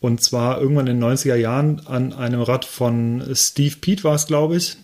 und 0.00 0.22
zwar 0.22 0.60
irgendwann 0.60 0.86
in 0.86 1.00
den 1.00 1.10
90er 1.10 1.36
Jahren 1.36 1.86
an 1.86 2.12
einem 2.12 2.42
Rad 2.42 2.64
von 2.64 3.22
Steve 3.34 3.76
Pete 3.80 4.04
war 4.04 4.14
es, 4.14 4.26
glaube 4.26 4.56
ich. 4.56 4.76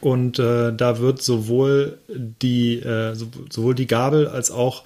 Und 0.00 0.38
äh, 0.38 0.72
da 0.72 0.98
wird 0.98 1.22
sowohl 1.22 1.98
die, 2.08 2.78
äh, 2.80 3.14
so, 3.14 3.28
sowohl 3.50 3.74
die 3.74 3.86
Gabel 3.86 4.28
als 4.28 4.50
auch 4.50 4.84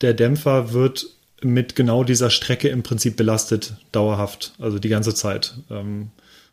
der 0.00 0.14
Dämpfer 0.14 0.72
wird 0.72 1.06
mit 1.44 1.76
genau 1.76 2.04
dieser 2.04 2.30
Strecke 2.30 2.68
im 2.68 2.82
Prinzip 2.82 3.16
belastet, 3.16 3.74
dauerhaft, 3.92 4.54
also 4.58 4.78
die 4.78 4.88
ganze 4.88 5.14
Zeit. 5.14 5.54
Ähm, 5.70 6.10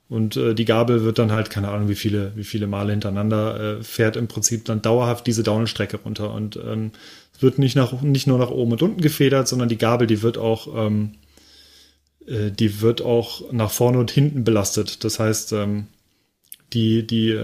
und 0.09 0.35
äh, 0.37 0.55
die 0.55 0.65
Gabel 0.65 1.03
wird 1.03 1.19
dann 1.19 1.31
halt, 1.31 1.51
keine 1.51 1.69
Ahnung, 1.69 1.87
wie 1.87 1.95
viele, 1.95 2.31
wie 2.35 2.43
viele 2.43 2.65
Male 2.65 2.91
hintereinander, 2.91 3.79
äh, 3.79 3.83
fährt 3.83 4.15
im 4.15 4.27
Prinzip 4.27 4.65
dann 4.65 4.81
dauerhaft 4.81 5.27
diese 5.27 5.43
Downstrecke 5.43 5.97
runter. 5.97 6.33
Und 6.33 6.57
ähm, 6.57 6.91
es 7.35 7.43
wird 7.43 7.59
nicht, 7.59 7.75
nach, 7.75 8.01
nicht 8.01 8.25
nur 8.25 8.39
nach 8.39 8.49
oben 8.49 8.71
und 8.71 8.81
unten 8.81 9.01
gefedert, 9.01 9.47
sondern 9.47 9.69
die 9.69 9.77
Gabel, 9.77 10.07
die 10.07 10.23
wird 10.23 10.39
auch, 10.39 10.67
ähm, 10.75 11.11
äh, 12.25 12.49
die 12.49 12.81
wird 12.81 13.03
auch 13.03 13.51
nach 13.51 13.69
vorne 13.69 13.99
und 13.99 14.09
hinten 14.09 14.43
belastet. 14.43 15.03
Das 15.03 15.19
heißt, 15.19 15.53
die, 16.73 17.05
die, 17.05 17.37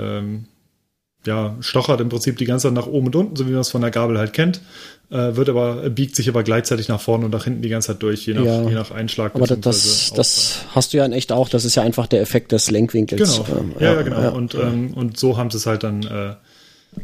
ja, 1.25 1.55
stochert 1.59 2.01
im 2.01 2.09
Prinzip 2.09 2.37
die 2.37 2.45
ganze 2.45 2.67
Zeit 2.67 2.73
nach 2.73 2.87
oben 2.87 3.07
und 3.07 3.15
unten, 3.15 3.35
so 3.35 3.47
wie 3.47 3.51
man 3.51 3.61
es 3.61 3.69
von 3.69 3.81
der 3.81 3.91
Gabel 3.91 4.17
halt 4.17 4.33
kennt, 4.33 4.61
äh, 5.09 5.35
wird 5.35 5.49
aber, 5.49 5.89
biegt 5.89 6.15
sich 6.15 6.29
aber 6.29 6.43
gleichzeitig 6.43 6.87
nach 6.87 6.99
vorne 7.01 7.25
und 7.25 7.31
nach 7.31 7.43
hinten 7.43 7.61
die 7.61 7.69
ganze 7.69 7.89
Zeit 7.89 8.01
durch, 8.03 8.25
je 8.25 8.33
nach, 8.33 8.43
Ja. 8.45 8.63
je 8.63 8.73
nach 8.75 8.91
Einschlag. 8.91 9.35
Aber 9.35 9.45
das, 9.47 10.11
das, 10.15 10.59
hast 10.73 10.93
du 10.93 10.97
ja 10.97 11.05
in 11.05 11.13
echt 11.13 11.31
auch. 11.31 11.49
Das 11.49 11.65
ist 11.65 11.75
ja 11.75 11.83
einfach 11.83 12.07
der 12.07 12.21
Effekt 12.21 12.51
des 12.51 12.69
Lenkwinkels. 12.71 13.41
Genau. 13.45 13.59
Ähm, 13.59 13.71
ja, 13.79 13.93
ja, 13.93 14.01
genau. 14.01 14.33
Und, 14.35 14.55
ähm, 14.55 14.93
und 14.93 15.17
so 15.17 15.37
haben 15.37 15.51
sie 15.51 15.57
es 15.57 15.65
halt 15.65 15.83
dann 15.83 16.03
äh, 16.03 16.33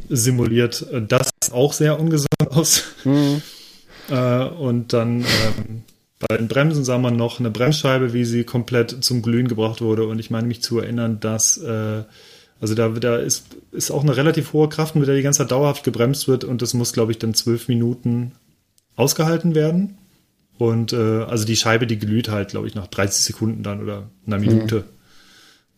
simuliert. 0.10 0.86
Äh, 0.92 1.02
Das 1.08 1.30
sieht 1.44 1.54
auch 1.54 1.74
sehr 1.74 2.00
ungesund 2.00 2.28
aus. 2.50 2.84
Äh, 4.10 4.46
und 4.46 4.94
dann 4.94 5.22
ähm, 5.22 5.84
bei 6.28 6.38
den 6.38 6.48
Bremsen 6.48 6.84
sah 6.84 6.98
man 6.98 7.16
noch 7.16 7.40
eine 7.40 7.50
Bremsscheibe, 7.50 8.14
wie 8.14 8.26
sie 8.26 8.44
komplett 8.44 9.04
zum 9.04 9.22
Glühen 9.22 9.48
gebracht 9.48 9.82
wurde. 9.82 10.06
Und 10.06 10.20
ich 10.20 10.30
meine 10.30 10.48
mich 10.48 10.62
zu 10.62 10.80
erinnern, 10.80 11.20
dass 11.20 11.58
äh, 11.58 12.04
also 12.62 12.76
da, 12.76 12.90
da 12.90 13.18
ist, 13.18 13.58
ist 13.72 13.92
auch 13.92 14.04
eine 14.04 14.16
relativ 14.16 14.54
hohe 14.54 14.70
Kraft, 14.70 14.96
mit 14.96 15.08
der 15.08 15.16
die 15.16 15.24
ganze 15.24 15.40
Zeit 15.40 15.52
dauerhaft 15.52 15.84
gebremst 15.84 16.28
wird 16.28 16.44
und 16.44 16.62
das 16.62 16.74
muss, 16.74 16.94
glaube 16.94 17.12
ich, 17.12 17.18
dann 17.18 17.34
zwölf 17.34 17.68
Minuten 17.68 18.34
ausgehalten 18.96 19.56
werden. 19.56 19.98
Und 20.58 20.94
äh, 20.94 21.24
also 21.24 21.44
die 21.44 21.56
Scheibe, 21.56 21.88
die 21.88 21.98
glüht 21.98 22.30
halt, 22.30 22.50
glaube 22.50 22.68
ich, 22.68 22.76
nach 22.76 22.86
30 22.86 23.26
Sekunden 23.26 23.64
dann 23.64 23.82
oder 23.82 24.10
einer 24.28 24.38
Minute 24.38 24.84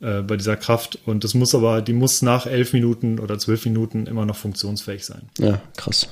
äh, 0.02 0.22
bei 0.22 0.36
dieser 0.36 0.58
Kraft. 0.58 1.00
Und 1.06 1.24
das 1.24 1.34
muss 1.34 1.56
aber, 1.56 1.82
die 1.82 1.93
muss 1.93 2.22
nach 2.22 2.46
elf 2.46 2.74
Minuten 2.74 3.19
oder 3.19 3.39
zwölf 3.39 3.63
Minuten 3.63 4.06
immer 4.06 4.26
noch 4.26 4.36
funktionsfähig 4.36 5.06
sein. 5.06 5.30
ja, 5.39 5.62
krass. 5.78 6.10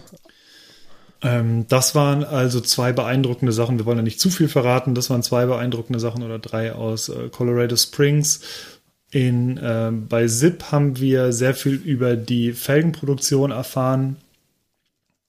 Ähm, 1.21 1.65
das 1.67 1.93
waren 1.93 2.23
also 2.23 2.61
zwei 2.61 2.93
beeindruckende 2.93 3.51
Sachen. 3.51 3.77
Wir 3.77 3.85
wollen 3.85 3.97
ja 3.97 4.03
nicht 4.03 4.21
zu 4.21 4.29
viel 4.29 4.47
verraten. 4.47 4.95
Das 4.95 5.09
waren 5.09 5.21
zwei 5.21 5.45
beeindruckende 5.45 5.99
Sachen 5.99 6.23
oder 6.23 6.39
drei 6.39 6.73
aus 6.73 7.09
äh, 7.09 7.27
Colorado 7.29 7.75
Springs. 7.75 8.41
In, 9.11 9.57
äh, 9.57 9.91
bei 9.91 10.27
SIP 10.27 10.71
haben 10.71 10.97
wir 10.97 11.33
sehr 11.33 11.53
viel 11.53 11.73
über 11.73 12.15
die 12.15 12.53
Felgenproduktion 12.53 13.51
erfahren. 13.51 14.15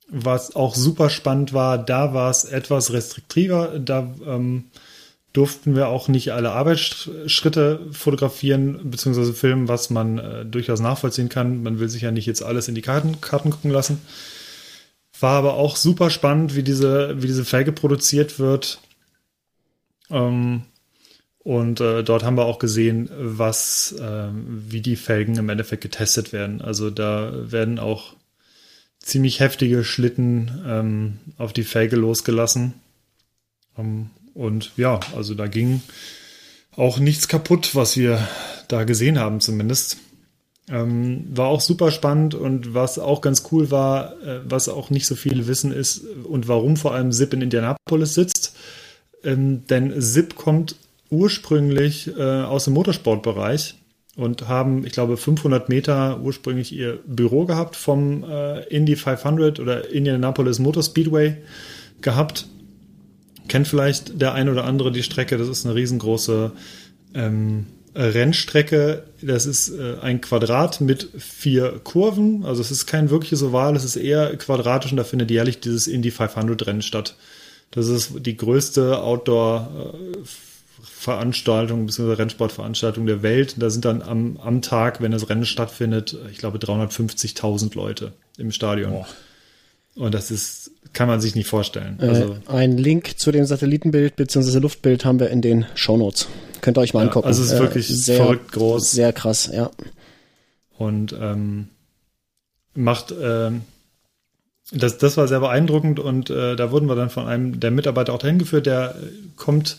Was 0.08 0.54
auch 0.54 0.74
super 0.74 1.10
spannend 1.10 1.52
war, 1.52 1.78
da 1.78 2.14
war 2.14 2.30
es 2.30 2.44
etwas 2.44 2.92
restriktiver. 2.92 3.78
Da 3.80 4.14
ähm, 4.24 4.64
durften 5.32 5.74
wir 5.74 5.88
auch 5.88 6.08
nicht 6.08 6.32
alle 6.32 6.52
Arbeitsschritte 6.52 7.80
fotografieren 7.90 8.90
bzw. 8.90 9.32
filmen, 9.32 9.66
was 9.66 9.90
man 9.90 10.18
äh, 10.18 10.44
durchaus 10.44 10.80
nachvollziehen 10.80 11.28
kann. 11.28 11.62
Man 11.62 11.80
will 11.80 11.88
sich 11.88 12.02
ja 12.02 12.12
nicht 12.12 12.26
jetzt 12.26 12.42
alles 12.42 12.68
in 12.68 12.74
die 12.74 12.82
Karten, 12.82 13.20
Karten 13.20 13.50
gucken 13.50 13.70
lassen. 13.70 14.00
War 15.18 15.38
aber 15.38 15.54
auch 15.54 15.76
super 15.76 16.10
spannend, 16.10 16.54
wie 16.54 16.62
diese, 16.62 17.20
wie 17.20 17.26
diese 17.26 17.44
Felge 17.44 17.72
produziert 17.72 18.38
wird. 18.38 18.80
Ähm, 20.10 20.62
und 21.44 21.80
äh, 21.80 22.04
dort 22.04 22.22
haben 22.22 22.36
wir 22.36 22.44
auch 22.44 22.60
gesehen, 22.60 23.10
was, 23.18 23.96
ähm, 24.00 24.64
wie 24.68 24.80
die 24.80 24.96
Felgen 24.96 25.36
im 25.36 25.48
Endeffekt 25.48 25.82
getestet 25.82 26.32
werden. 26.32 26.60
Also 26.60 26.90
da 26.90 27.32
werden 27.50 27.80
auch 27.80 28.14
ziemlich 29.00 29.40
heftige 29.40 29.82
Schlitten 29.82 30.62
ähm, 30.64 31.18
auf 31.38 31.52
die 31.52 31.64
Felge 31.64 31.96
losgelassen. 31.96 32.74
Ähm, 33.76 34.10
und 34.34 34.70
ja, 34.76 35.00
also 35.16 35.34
da 35.34 35.48
ging 35.48 35.82
auch 36.76 37.00
nichts 37.00 37.26
kaputt, 37.26 37.74
was 37.74 37.96
wir 37.96 38.26
da 38.68 38.84
gesehen 38.84 39.18
haben 39.18 39.40
zumindest. 39.40 39.96
Ähm, 40.68 41.26
war 41.34 41.48
auch 41.48 41.60
super 41.60 41.90
spannend 41.90 42.36
und 42.36 42.72
was 42.72 43.00
auch 43.00 43.20
ganz 43.20 43.42
cool 43.50 43.72
war, 43.72 44.12
äh, 44.22 44.40
was 44.44 44.68
auch 44.68 44.90
nicht 44.90 45.06
so 45.06 45.16
viele 45.16 45.48
wissen 45.48 45.72
ist 45.72 46.04
und 46.22 46.46
warum 46.46 46.76
vor 46.76 46.94
allem 46.94 47.10
SIP 47.10 47.34
in 47.34 47.42
Indianapolis 47.42 48.14
sitzt. 48.14 48.56
Ähm, 49.24 49.66
denn 49.66 50.00
SIP 50.00 50.36
kommt 50.36 50.76
ursprünglich 51.12 52.10
äh, 52.16 52.22
aus 52.22 52.64
dem 52.64 52.74
Motorsportbereich 52.74 53.76
und 54.16 54.48
haben, 54.48 54.84
ich 54.86 54.92
glaube, 54.92 55.16
500 55.16 55.68
Meter 55.68 56.20
ursprünglich 56.20 56.72
ihr 56.72 56.98
Büro 57.06 57.44
gehabt 57.44 57.76
vom 57.76 58.24
äh, 58.24 58.64
Indy 58.68 58.96
500 58.96 59.60
oder 59.60 59.90
Indianapolis 59.90 60.58
Motor 60.58 60.82
Speedway 60.82 61.36
gehabt. 62.00 62.46
Kennt 63.48 63.68
vielleicht 63.68 64.20
der 64.20 64.32
ein 64.32 64.48
oder 64.48 64.64
andere 64.64 64.90
die 64.90 65.02
Strecke, 65.02 65.36
das 65.36 65.48
ist 65.48 65.66
eine 65.66 65.74
riesengroße 65.74 66.52
ähm, 67.14 67.66
Rennstrecke. 67.94 69.04
Das 69.20 69.44
ist 69.44 69.68
äh, 69.68 69.96
ein 70.00 70.22
Quadrat 70.22 70.80
mit 70.80 71.10
vier 71.18 71.80
Kurven. 71.84 72.44
Also 72.44 72.62
es 72.62 72.70
ist 72.70 72.86
kein 72.86 73.10
wirkliches 73.10 73.42
Oval, 73.42 73.76
es 73.76 73.84
ist 73.84 73.96
eher 73.96 74.34
quadratisch 74.36 74.92
und 74.92 74.96
da 74.96 75.04
findet 75.04 75.30
jährlich 75.30 75.60
dieses 75.60 75.86
Indy 75.86 76.10
500 76.10 76.66
Rennen 76.66 76.82
statt. 76.82 77.16
Das 77.70 77.88
ist 77.88 78.12
die 78.20 78.36
größte 78.36 78.98
Outdoor-Veranstaltung 80.82 81.86
bzw. 81.86 82.12
Rennsportveranstaltung 82.14 83.06
der 83.06 83.22
Welt. 83.22 83.56
Da 83.58 83.70
sind 83.70 83.84
dann 83.84 84.02
am, 84.02 84.36
am 84.38 84.62
Tag, 84.62 85.00
wenn 85.00 85.12
das 85.12 85.28
Rennen 85.28 85.46
stattfindet, 85.46 86.16
ich 86.30 86.38
glaube 86.38 86.58
350.000 86.58 87.74
Leute 87.76 88.12
im 88.38 88.50
Stadion. 88.52 88.92
Boah. 88.92 89.06
Und 89.94 90.14
das 90.14 90.30
ist, 90.30 90.70
kann 90.94 91.06
man 91.06 91.20
sich 91.20 91.34
nicht 91.34 91.48
vorstellen. 91.48 91.98
Äh, 92.00 92.06
Also, 92.06 92.36
ein 92.46 92.78
Link 92.78 93.18
zu 93.18 93.30
dem 93.30 93.44
Satellitenbild 93.44 94.16
bzw. 94.16 94.58
Luftbild 94.58 95.04
haben 95.04 95.20
wir 95.20 95.28
in 95.30 95.42
den 95.42 95.66
Shownotes. 95.74 96.28
Könnt 96.62 96.78
ihr 96.78 96.80
euch 96.80 96.94
mal 96.94 97.00
Ja, 97.00 97.06
angucken. 97.08 97.26
also 97.26 97.42
es 97.42 97.52
ist 97.52 97.58
wirklich 97.58 98.04
verrückt 98.04 98.52
groß. 98.52 98.90
Sehr 98.90 99.12
krass, 99.12 99.50
ja. 99.52 99.70
und 100.78 101.14
ähm, 101.20 101.68
macht 102.74 103.12
ähm, 103.20 103.62
das, 104.70 104.96
das 104.96 105.16
war 105.18 105.28
sehr 105.28 105.40
beeindruckend 105.40 105.98
und 106.00 106.30
äh, 106.30 106.56
da 106.56 106.70
wurden 106.70 106.86
wir 106.86 106.94
dann 106.94 107.10
von 107.10 107.26
einem 107.26 107.60
der 107.60 107.70
Mitarbeiter 107.72 108.14
auch 108.14 108.18
dahin 108.18 108.38
geführt, 108.38 108.64
der 108.64 108.94
äh, 108.94 109.06
kommt, 109.36 109.76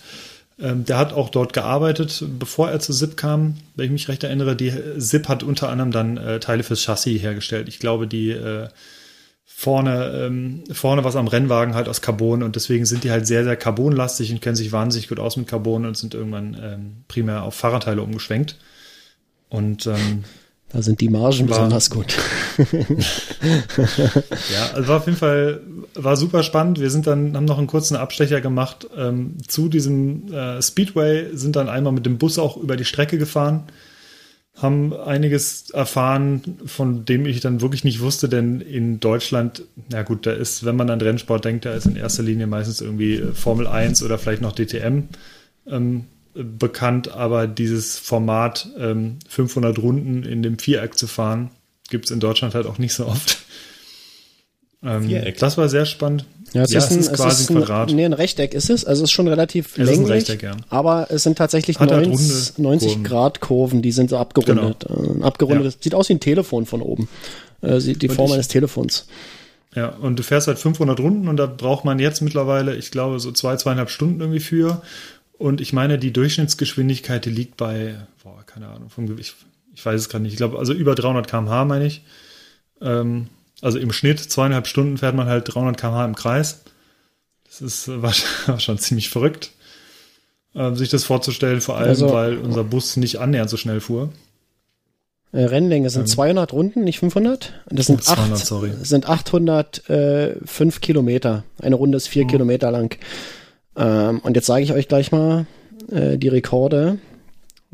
ähm, 0.64 0.86
der 0.86 0.98
hat 0.98 1.12
auch 1.12 1.30
dort 1.30 1.52
gearbeitet, 1.52 2.24
bevor 2.40 2.72
er 2.72 2.80
zu 2.80 2.94
SIP 2.94 3.18
kam, 3.18 3.58
wenn 3.76 3.86
ich 3.88 3.92
mich 3.92 4.08
recht 4.08 4.24
erinnere. 4.24 4.56
Die 4.56 4.74
SIP 4.96 5.28
hat 5.28 5.44
unter 5.44 5.70
anderem 5.70 5.92
dann 5.92 6.18
äh, 6.18 6.40
Teile 6.40 6.64
fürs 6.64 6.82
Chassis 6.82 7.22
hergestellt. 7.22 7.68
Ich 7.68 7.80
glaube, 7.80 8.08
die 8.08 8.32
äh, 8.32 8.70
vorne, 9.46 10.26
ähm, 10.26 10.64
vorne 10.72 11.04
was 11.04 11.18
am 11.18 11.28
Rennwagen 11.28 11.76
halt 11.76 11.90
aus 11.90 12.02
Carbon 12.02 12.44
und 12.44 12.56
deswegen 12.56 12.86
sind 12.86 13.04
die 13.04 13.12
halt 13.12 13.28
sehr, 13.28 13.44
sehr 13.44 13.58
carbonlastig 13.58 14.32
und 14.32 14.42
kennen 14.42 14.56
sich 14.56 14.72
wahnsinnig 14.72 15.10
gut 15.10 15.20
aus 15.20 15.36
mit 15.36 15.48
Carbon 15.48 15.86
und 15.86 15.98
sind 15.98 16.14
irgendwann 16.14 16.58
ähm, 16.62 17.04
primär 17.10 17.44
auf 17.44 17.56
Fahrradteile 17.56 18.02
umgeschwenkt. 18.02 18.58
Und 19.50 19.86
ähm, 19.86 20.24
Da 20.74 20.82
sind 20.82 21.00
die 21.02 21.08
Margen 21.10 21.42
War- 21.42 21.48
besonders 21.58 21.90
gut. 21.90 22.18
Ja, 24.54 24.72
also 24.74 24.88
war 24.88 24.98
auf 24.98 25.06
jeden 25.06 25.18
Fall, 25.18 25.62
war 25.94 26.18
super 26.18 26.44
spannend. 26.44 26.80
Wir 26.80 26.90
sind 26.90 27.08
dann, 27.08 27.36
haben 27.36 27.46
noch 27.46 27.58
einen 27.58 27.68
kurzen 27.68 27.96
Abstecher 27.96 28.42
gemacht 28.42 28.88
ähm, 28.98 29.38
zu 29.48 29.70
diesem 29.70 30.32
äh, 30.34 30.62
Speedway, 30.62 31.28
sind 31.34 31.56
dann 31.56 31.70
einmal 31.70 31.94
mit 31.94 32.06
dem 32.06 32.18
Bus 32.18 32.40
auch 32.40 32.58
über 32.58 32.76
die 32.76 32.86
Strecke 32.86 33.18
gefahren, 33.18 33.64
haben 34.58 34.94
einiges 34.94 35.70
erfahren, 35.72 36.42
von 36.66 37.06
dem 37.06 37.26
ich 37.26 37.40
dann 37.40 37.62
wirklich 37.62 37.84
nicht 37.84 38.00
wusste, 38.02 38.30
denn 38.30 38.62
in 38.62 39.00
Deutschland, 39.00 39.64
na 39.92 40.04
gut, 40.04 40.26
da 40.26 40.32
ist, 40.32 40.64
wenn 40.66 40.76
man 40.76 40.90
an 40.90 41.02
Rennsport 41.02 41.46
denkt, 41.46 41.66
da 41.66 41.74
ist 41.74 41.86
in 41.86 41.96
erster 41.96 42.24
Linie 42.24 42.48
meistens 42.48 42.82
irgendwie 42.82 43.16
äh, 43.16 43.34
Formel 43.34 43.68
1 43.68 44.04
oder 44.04 44.18
vielleicht 44.18 44.42
noch 44.42 44.54
DTM 44.54 45.04
ähm, 45.68 46.06
bekannt, 46.34 47.12
aber 47.12 47.48
dieses 47.48 47.98
Format 47.98 48.68
ähm, 48.78 49.20
500 49.30 49.78
Runden 49.80 50.24
in 50.24 50.42
dem 50.44 50.58
Viereck 50.60 50.98
zu 50.98 51.08
fahren, 51.08 51.52
gibt 51.90 52.06
es 52.06 52.12
in 52.12 52.20
Deutschland 52.20 52.56
halt 52.56 52.66
auch 52.66 52.78
nicht 52.80 52.94
so 52.94 53.06
oft. 53.08 53.40
Ähm, 54.84 55.04
Viereck. 55.08 55.38
das 55.38 55.58
war 55.58 55.70
sehr 55.70 55.86
spannend. 55.86 56.26
Ja, 56.54 56.64
es 56.64 56.72
Ja, 56.72 56.80
ist, 56.80 56.86
es 56.86 56.92
ein, 56.92 57.00
ist 57.00 57.08
es 57.12 57.14
quasi 57.18 57.44
ist 57.44 57.50
ein 57.52 57.58
Quadrat. 57.58 57.92
Nee, 57.92 58.06
ein 58.06 58.14
Rechteck 58.14 58.54
ist 58.54 58.70
es. 58.70 58.84
Also 58.86 59.04
es 59.04 59.10
ist 59.10 59.14
schon 59.14 59.28
relativ 59.28 59.68
Es 59.68 59.72
ist 59.74 59.80
ein 59.80 59.86
länglich. 60.06 60.10
Rechteck, 60.12 60.44
ja. 60.44 60.58
Aber 60.70 61.08
es 61.10 61.24
sind 61.24 61.38
tatsächlich 61.38 61.80
Hat 61.80 61.92
halt 61.92 62.08
90, 62.08 62.58
runde 62.58 62.62
90 62.70 62.88
Kurven. 62.90 63.04
Grad 63.04 63.40
Kurven, 63.40 63.82
die 63.82 63.92
sind 63.92 64.10
so 64.10 64.18
abgerundet. 64.18 64.86
Äh, 64.90 65.24
abgerundet. 65.24 65.82
Sieht 65.82 65.96
aus 65.96 66.10
wie 66.10 66.14
ein 66.14 66.20
Telefon 66.20 66.66
von 66.66 66.82
oben. 66.82 67.08
Äh, 67.62 67.80
die 67.80 68.10
Form 68.10 68.28
ich- 68.28 68.34
eines 68.34 68.48
Telefons. 68.50 69.08
Ja, 69.76 69.88
und 69.90 70.20
du 70.20 70.24
fährst 70.24 70.46
halt 70.48 70.60
500 70.60 71.00
Runden 71.00 71.28
und 71.28 71.38
da 71.38 71.48
braucht 71.48 71.84
man 71.86 71.98
jetzt 71.98 72.22
mittlerweile, 72.22 72.76
ich 72.76 72.92
glaube, 72.92 73.20
so 73.20 73.32
zwei, 73.32 73.56
zweieinhalb 73.56 73.90
Stunden 73.90 74.20
irgendwie 74.22 74.40
für. 74.42 74.84
Und 75.38 75.62
ich 75.62 75.74
meine, 75.74 75.98
die 75.98 76.14
Durchschnittsgeschwindigkeit, 76.14 77.26
die 77.26 77.30
liegt 77.32 77.58
bei, 77.58 77.96
boah, 78.24 78.44
keine 78.46 78.68
Ahnung, 78.70 78.90
vom 78.90 79.08
Gewicht, 79.08 79.36
ich 79.74 79.86
weiß 79.86 80.00
es 80.00 80.10
gerade 80.10 80.24
nicht. 80.24 80.34
Ich 80.34 80.38
glaube, 80.38 80.60
also 80.60 80.74
über 80.74 80.96
300 80.96 81.28
km/h 81.28 81.66
meine 81.66 81.86
ich. 81.86 82.04
Ähm, 82.82 83.28
also 83.62 83.80
im 83.80 83.92
Schnitt 83.92 84.20
zweieinhalb 84.20 84.68
Stunden 84.68 84.98
fährt 84.98 85.16
man 85.16 85.28
halt 85.28 85.54
300 85.54 85.78
km/h 85.80 86.06
im 86.06 86.16
Kreis. 86.16 86.62
Das 87.46 87.62
ist 87.62 87.88
äh, 87.88 88.02
war, 88.02 88.14
war 88.48 88.60
schon 88.60 88.78
ziemlich 88.78 89.10
verrückt, 89.10 89.52
ähm, 90.56 90.76
sich 90.76 90.90
das 90.90 91.04
vorzustellen, 91.04 91.62
vor 91.62 91.78
allem, 91.78 91.90
Also- 91.90 92.12
weil 92.14 92.38
unser 92.38 92.64
Bus 92.64 92.96
nicht 92.98 93.20
annähernd 93.20 93.50
so 93.50 93.58
schnell 93.58 93.82
fuhr. 93.82 94.10
Äh, 95.32 95.46
Rennlänge 95.46 95.90
sind 95.90 96.08
200 96.08 96.54
Runden, 96.54 96.84
nicht 96.84 97.00
500. 97.00 97.54
Das 97.68 97.88
sind, 97.88 98.02
Ähm. 98.02 98.06
Oh, 98.08 98.14
200, 98.16 98.34
acht, 98.40 98.46
sorry. 98.46 98.72
sind 98.84 99.10
805 99.10 100.80
Kilometer. 100.82 101.44
Eine 101.60 101.76
Runde 101.76 101.98
ist 101.98 102.08
vier 102.08 102.28
Kilometer 102.28 102.70
lang. 102.70 102.96
Ähm, 103.78 104.20
und 104.24 104.36
jetzt 104.36 104.46
sage 104.48 104.64
ich 104.64 104.74
euch 104.74 104.88
gleich 104.88 105.12
mal 105.12 105.46
äh, 105.92 106.18
die 106.18 106.28
Rekorde. 106.28 106.98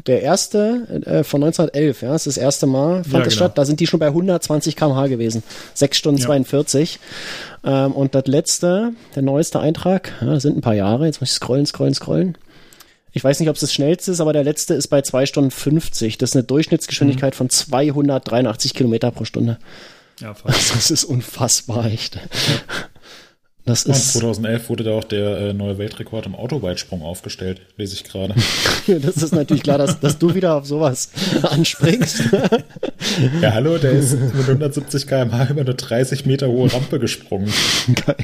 Der 0.08 0.22
erste 0.22 0.88
äh, 1.06 1.24
von 1.26 1.44
1911, 1.44 2.02
ja, 2.04 2.14
das 2.14 2.26
ist 2.26 2.38
das 2.38 2.42
erste 2.44 2.68
Mal 2.68 3.04
fand 3.04 3.08
Ja, 3.14 3.20
das 3.20 3.34
genau. 3.34 3.36
statt. 3.36 3.58
Da 3.58 3.66
sind 3.66 3.82
die 3.82 3.88
schon 3.88 4.00
bei 4.00 4.08
120 4.08 4.78
km/h 4.78 5.08
gewesen. 5.08 5.44
6 5.74 5.98
Stunden 5.98 6.20
Ja. 6.22 6.28
42. 6.28 7.00
Ähm, 7.66 7.92
und 7.92 8.16
das 8.16 8.26
letzte, 8.28 8.94
der 9.16 9.24
neueste 9.24 9.60
Eintrag, 9.60 10.14
ja, 10.22 10.28
das 10.34 10.44
sind 10.44 10.58
ein 10.58 10.62
paar 10.62 10.74
Jahre. 10.76 11.06
Jetzt 11.06 11.20
muss 11.20 11.32
ich 11.32 11.36
scrollen, 11.36 11.66
scrollen, 11.66 11.94
scrollen. 11.94 12.38
Ich 13.12 13.24
weiß 13.24 13.40
nicht, 13.42 13.50
ob 13.50 13.56
es 13.56 13.62
das 13.62 13.74
schnellste 13.74 14.12
ist, 14.12 14.22
aber 14.22 14.32
der 14.32 14.44
letzte 14.46 14.74
ist 14.76 14.88
bei 14.88 15.02
2 15.02 15.26
Stunden 15.26 15.52
50. 15.52 16.18
Das 16.18 16.30
ist 16.30 16.36
eine 16.36 16.44
Durchschnittsgeschwindigkeit 16.44 17.36
von 17.36 17.50
283 17.50 18.74
Kilometer 18.74 19.12
pro 19.12 19.26
Stunde. 19.26 19.58
Ja, 20.22 20.34
fast. 20.34 20.72
Das 20.76 20.92
ist 20.92 21.04
unfassbar, 21.04 21.88
echt. 21.88 22.20
Das 23.70 23.86
Und 23.86 23.92
ist, 23.92 24.14
2011 24.14 24.68
wurde 24.70 24.84
da 24.84 24.92
auch 24.94 25.04
der 25.04 25.38
äh, 25.38 25.54
neue 25.54 25.78
Weltrekord 25.78 26.26
im 26.26 26.34
Autoweitsprung 26.34 27.04
aufgestellt, 27.04 27.62
lese 27.78 27.94
ich 27.94 28.04
gerade. 28.04 28.34
das 28.88 29.18
ist 29.18 29.32
natürlich 29.32 29.62
klar, 29.62 29.78
dass, 29.78 30.00
dass 30.00 30.18
du 30.18 30.34
wieder 30.34 30.56
auf 30.56 30.66
sowas 30.66 31.12
anspringst. 31.44 32.24
ja, 33.42 33.54
hallo, 33.54 33.78
der 33.78 33.92
ist 33.92 34.14
mit 34.20 34.48
170 34.48 35.06
km/h 35.06 35.52
über 35.52 35.62
eine 35.62 35.76
30 35.76 36.26
Meter 36.26 36.48
hohe 36.48 36.74
Rampe 36.74 36.98
gesprungen. 36.98 37.54
Geil. 38.08 38.16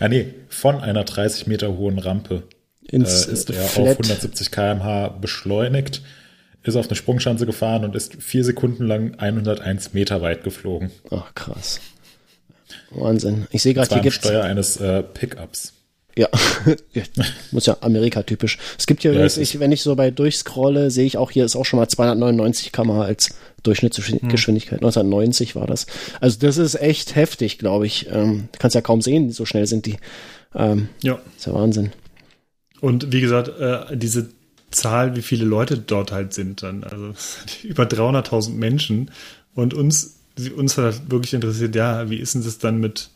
Ah, 0.00 0.08
nee, 0.08 0.34
von 0.48 0.80
einer 0.80 1.04
30 1.04 1.46
Meter 1.46 1.76
hohen 1.76 2.00
Rampe 2.00 2.42
äh, 2.88 2.96
Ins 2.96 3.26
ist 3.26 3.50
er 3.50 3.62
auf 3.62 3.74
Flat. 3.74 3.90
170 3.90 4.50
km/h 4.50 5.08
beschleunigt, 5.20 6.02
ist 6.64 6.74
auf 6.74 6.88
eine 6.88 6.96
Sprungschanze 6.96 7.46
gefahren 7.46 7.84
und 7.84 7.94
ist 7.94 8.20
vier 8.20 8.44
Sekunden 8.44 8.84
lang 8.84 9.14
101 9.18 9.92
Meter 9.92 10.22
weit 10.22 10.42
geflogen. 10.42 10.90
Ach, 11.12 11.32
krass. 11.36 11.80
Wahnsinn. 12.94 13.46
Ich 13.50 13.62
sehe 13.62 13.74
gerade, 13.74 13.88
hier 13.88 13.96
am 13.98 14.02
gibt's 14.02 14.18
Steuer 14.18 14.44
eines 14.44 14.76
äh, 14.78 15.02
Pickups. 15.02 15.72
Ja, 16.16 16.28
muss 17.52 17.64
ja 17.64 17.78
Amerika-typisch. 17.80 18.58
Es 18.78 18.86
gibt 18.86 19.00
hier 19.02 19.12
Ja, 19.12 19.16
übrigens, 19.16 19.38
ich, 19.38 19.58
wenn 19.60 19.72
ich 19.72 19.80
so 19.82 19.96
bei 19.96 20.10
durchscrolle, 20.10 20.90
sehe 20.90 21.06
ich 21.06 21.16
auch 21.16 21.30
hier 21.30 21.44
ist 21.46 21.56
auch 21.56 21.64
schon 21.64 21.78
mal 21.78 21.88
299 21.88 22.70
km/h 22.70 23.02
als 23.02 23.34
Durchschnittsgeschwindigkeit. 23.62 24.80
1990 24.80 25.56
war 25.56 25.66
das. 25.66 25.86
Also 26.20 26.38
das 26.40 26.58
ist 26.58 26.74
echt 26.74 27.14
heftig, 27.16 27.58
glaube 27.58 27.86
ich. 27.86 28.08
Ähm, 28.10 28.48
kannst 28.58 28.74
ja 28.74 28.82
kaum 28.82 29.00
sehen, 29.00 29.30
so 29.30 29.46
schnell 29.46 29.66
sind 29.66 29.86
die. 29.86 29.96
Ähm, 30.54 30.88
Ja. 31.02 31.18
ist 31.36 31.46
ja 31.46 31.54
Wahnsinn. 31.54 31.92
Und 32.80 33.12
wie 33.12 33.20
gesagt, 33.22 33.48
äh, 33.58 33.96
diese 33.96 34.28
Zahl, 34.70 35.16
wie 35.16 35.22
viele 35.22 35.44
Leute 35.46 35.78
dort 35.78 36.12
halt 36.12 36.34
sind 36.34 36.62
dann, 36.62 36.84
also 36.84 37.14
über 37.62 37.84
300.000 37.84 38.50
Menschen 38.50 39.10
und 39.54 39.72
uns, 39.72 40.18
uns 40.56 40.78
hat 40.78 40.84
halt 40.84 41.10
wirklich 41.10 41.34
interessiert, 41.34 41.74
ja, 41.74 42.08
wie 42.10 42.16
ist 42.16 42.34
denn 42.34 42.44
das 42.44 42.58
dann 42.58 42.78
mit 42.78 43.10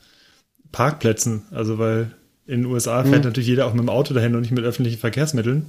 Parkplätzen? 0.72 1.42
Also 1.50 1.78
weil 1.78 2.10
in 2.48 2.62
den 2.62 2.66
USA 2.66 3.02
fährt 3.02 3.24
natürlich 3.24 3.48
jeder 3.48 3.66
auch 3.66 3.72
mit 3.72 3.82
dem 3.82 3.88
Auto 3.88 4.14
dahin 4.14 4.36
und 4.36 4.42
nicht 4.42 4.52
mit 4.52 4.64
öffentlichen 4.64 5.00
Verkehrsmitteln. 5.00 5.66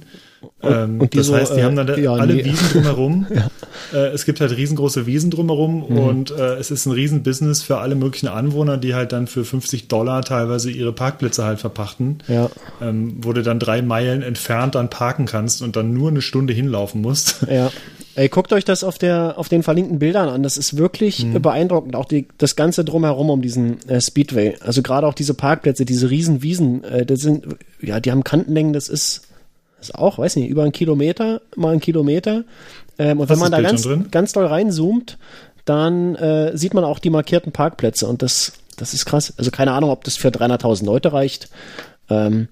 ähm, 0.62 1.00
und 1.00 1.16
das 1.16 1.26
so, 1.26 1.34
heißt, 1.34 1.56
die 1.56 1.60
äh, 1.60 1.64
haben 1.64 1.74
dann 1.74 1.88
da 1.88 1.96
ja, 1.96 2.12
alle 2.12 2.34
nee. 2.34 2.44
Wiesen 2.44 2.68
drumherum. 2.72 3.26
äh, 3.92 3.96
es 4.10 4.24
gibt 4.24 4.40
halt 4.40 4.56
riesengroße 4.56 5.04
Wiesen 5.04 5.32
drumherum 5.32 5.82
und 5.82 6.30
äh, 6.30 6.54
es 6.54 6.70
ist 6.70 6.86
ein 6.86 6.92
Riesenbusiness 6.92 7.64
für 7.64 7.78
alle 7.78 7.96
möglichen 7.96 8.28
Anwohner, 8.28 8.76
die 8.76 8.94
halt 8.94 9.10
dann 9.10 9.26
für 9.26 9.44
50 9.44 9.88
Dollar 9.88 10.22
teilweise 10.22 10.70
ihre 10.70 10.92
Parkplätze 10.92 11.44
halt 11.44 11.58
verpachten 11.58 12.18
Ja, 12.28 12.48
ähm, 12.80 13.16
wo 13.22 13.32
du 13.32 13.42
dann 13.42 13.58
drei 13.58 13.82
Meilen 13.82 14.22
entfernt 14.22 14.76
dann 14.76 14.88
parken 14.88 15.26
kannst 15.26 15.62
und 15.62 15.74
dann 15.74 15.92
nur 15.92 16.10
eine 16.10 16.22
Stunde 16.22 16.52
hinlaufen 16.52 17.00
musst. 17.00 17.44
ja. 17.50 17.72
Ey, 18.18 18.28
guckt 18.28 18.52
euch 18.52 18.64
das 18.64 18.82
auf 18.82 18.98
der 18.98 19.34
auf 19.38 19.48
den 19.48 19.62
verlinkten 19.62 20.00
Bildern 20.00 20.28
an. 20.28 20.42
Das 20.42 20.56
ist 20.56 20.76
wirklich 20.76 21.24
Mhm. 21.24 21.40
beeindruckend. 21.40 21.94
Auch 21.94 22.06
die, 22.06 22.26
das 22.36 22.56
ganze 22.56 22.84
drumherum 22.84 23.30
um 23.30 23.42
diesen 23.42 23.78
äh, 23.88 24.00
Speedway. 24.00 24.56
Also 24.60 24.82
gerade 24.82 25.06
auch 25.06 25.14
diese 25.14 25.34
Parkplätze, 25.34 25.84
diese 25.84 26.10
riesen 26.10 26.42
Wiesen, 26.42 26.82
äh, 26.82 27.06
das 27.06 27.20
sind 27.20 27.46
ja, 27.80 28.00
die 28.00 28.10
haben 28.10 28.24
Kantenlängen. 28.24 28.72
Das 28.72 28.88
ist 28.88 29.22
das 29.78 29.90
ist 29.90 29.94
auch, 29.94 30.18
weiß 30.18 30.34
nicht, 30.34 30.48
über 30.48 30.64
einen 30.64 30.72
Kilometer, 30.72 31.42
mal 31.54 31.70
einen 31.70 31.80
Kilometer. 31.80 32.42
Ähm, 32.98 33.20
und 33.20 33.30
Hast 33.30 33.36
wenn 33.36 33.38
man 33.38 33.52
da 33.52 33.58
Bild 33.58 33.84
ganz 33.84 34.10
ganz 34.10 34.32
doll 34.32 34.46
reinzoomt, 34.46 35.16
dann 35.64 36.16
äh, 36.16 36.56
sieht 36.56 36.74
man 36.74 36.82
auch 36.82 36.98
die 36.98 37.10
markierten 37.10 37.52
Parkplätze 37.52 38.08
und 38.08 38.22
das 38.22 38.54
das 38.76 38.94
ist 38.94 39.06
krass. 39.06 39.32
Also 39.36 39.52
keine 39.52 39.72
Ahnung, 39.72 39.90
ob 39.90 40.02
das 40.02 40.16
für 40.16 40.28
300.000 40.30 40.84
Leute 40.84 41.12
reicht. 41.12 41.50
Ähm, 42.10 42.48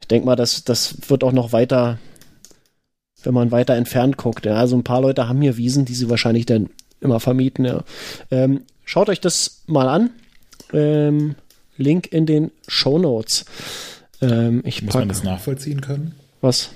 ich 0.00 0.08
denke 0.08 0.26
mal, 0.26 0.36
das, 0.36 0.64
das 0.64 0.96
wird 1.08 1.22
auch 1.22 1.32
noch 1.32 1.52
weiter, 1.52 1.98
wenn 3.22 3.34
man 3.34 3.50
weiter 3.50 3.74
entfernt 3.74 4.16
guckt. 4.16 4.46
Ja, 4.46 4.54
also 4.54 4.76
ein 4.76 4.84
paar 4.84 5.00
Leute 5.00 5.28
haben 5.28 5.40
hier 5.42 5.56
Wiesen, 5.56 5.84
die 5.84 5.94
sie 5.94 6.08
wahrscheinlich 6.10 6.46
dann 6.46 6.70
immer 7.00 7.20
vermieten. 7.20 7.64
Ja. 7.64 7.84
Ähm, 8.30 8.62
schaut 8.84 9.08
euch 9.08 9.20
das 9.20 9.62
mal 9.66 9.88
an. 9.88 10.10
Ähm, 10.72 11.34
Link 11.76 12.12
in 12.12 12.26
den 12.26 12.50
Show 12.66 12.98
Notes. 12.98 13.44
Ähm, 14.20 14.62
ich 14.64 14.82
Muss 14.82 14.94
man 14.94 15.02
pack 15.04 15.08
das 15.16 15.22
nachvollziehen 15.24 15.80
können? 15.80 16.14
was. 16.40 16.70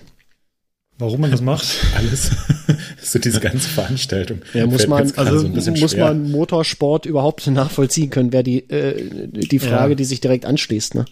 Warum 0.98 1.20
man 1.22 1.30
das 1.32 1.40
macht? 1.40 1.66
Alles. 1.96 2.30
so 3.02 3.18
diese 3.18 3.40
ganze 3.40 3.68
Veranstaltung. 3.68 4.42
Ja, 4.54 4.66
muss 4.66 4.86
man, 4.86 5.10
also 5.16 5.38
so 5.60 5.70
muss 5.72 5.92
schwer. 5.92 6.06
man 6.06 6.30
Motorsport 6.30 7.06
überhaupt 7.06 7.46
nachvollziehen 7.48 8.10
können, 8.10 8.32
wäre 8.32 8.44
die, 8.44 8.58
äh, 8.70 9.26
die 9.28 9.58
Frage, 9.58 9.92
Ja. 9.92 9.94
die 9.96 10.04
sich 10.04 10.20
direkt 10.20 10.44
anschließt. 10.46 10.94
Ne? 10.94 11.04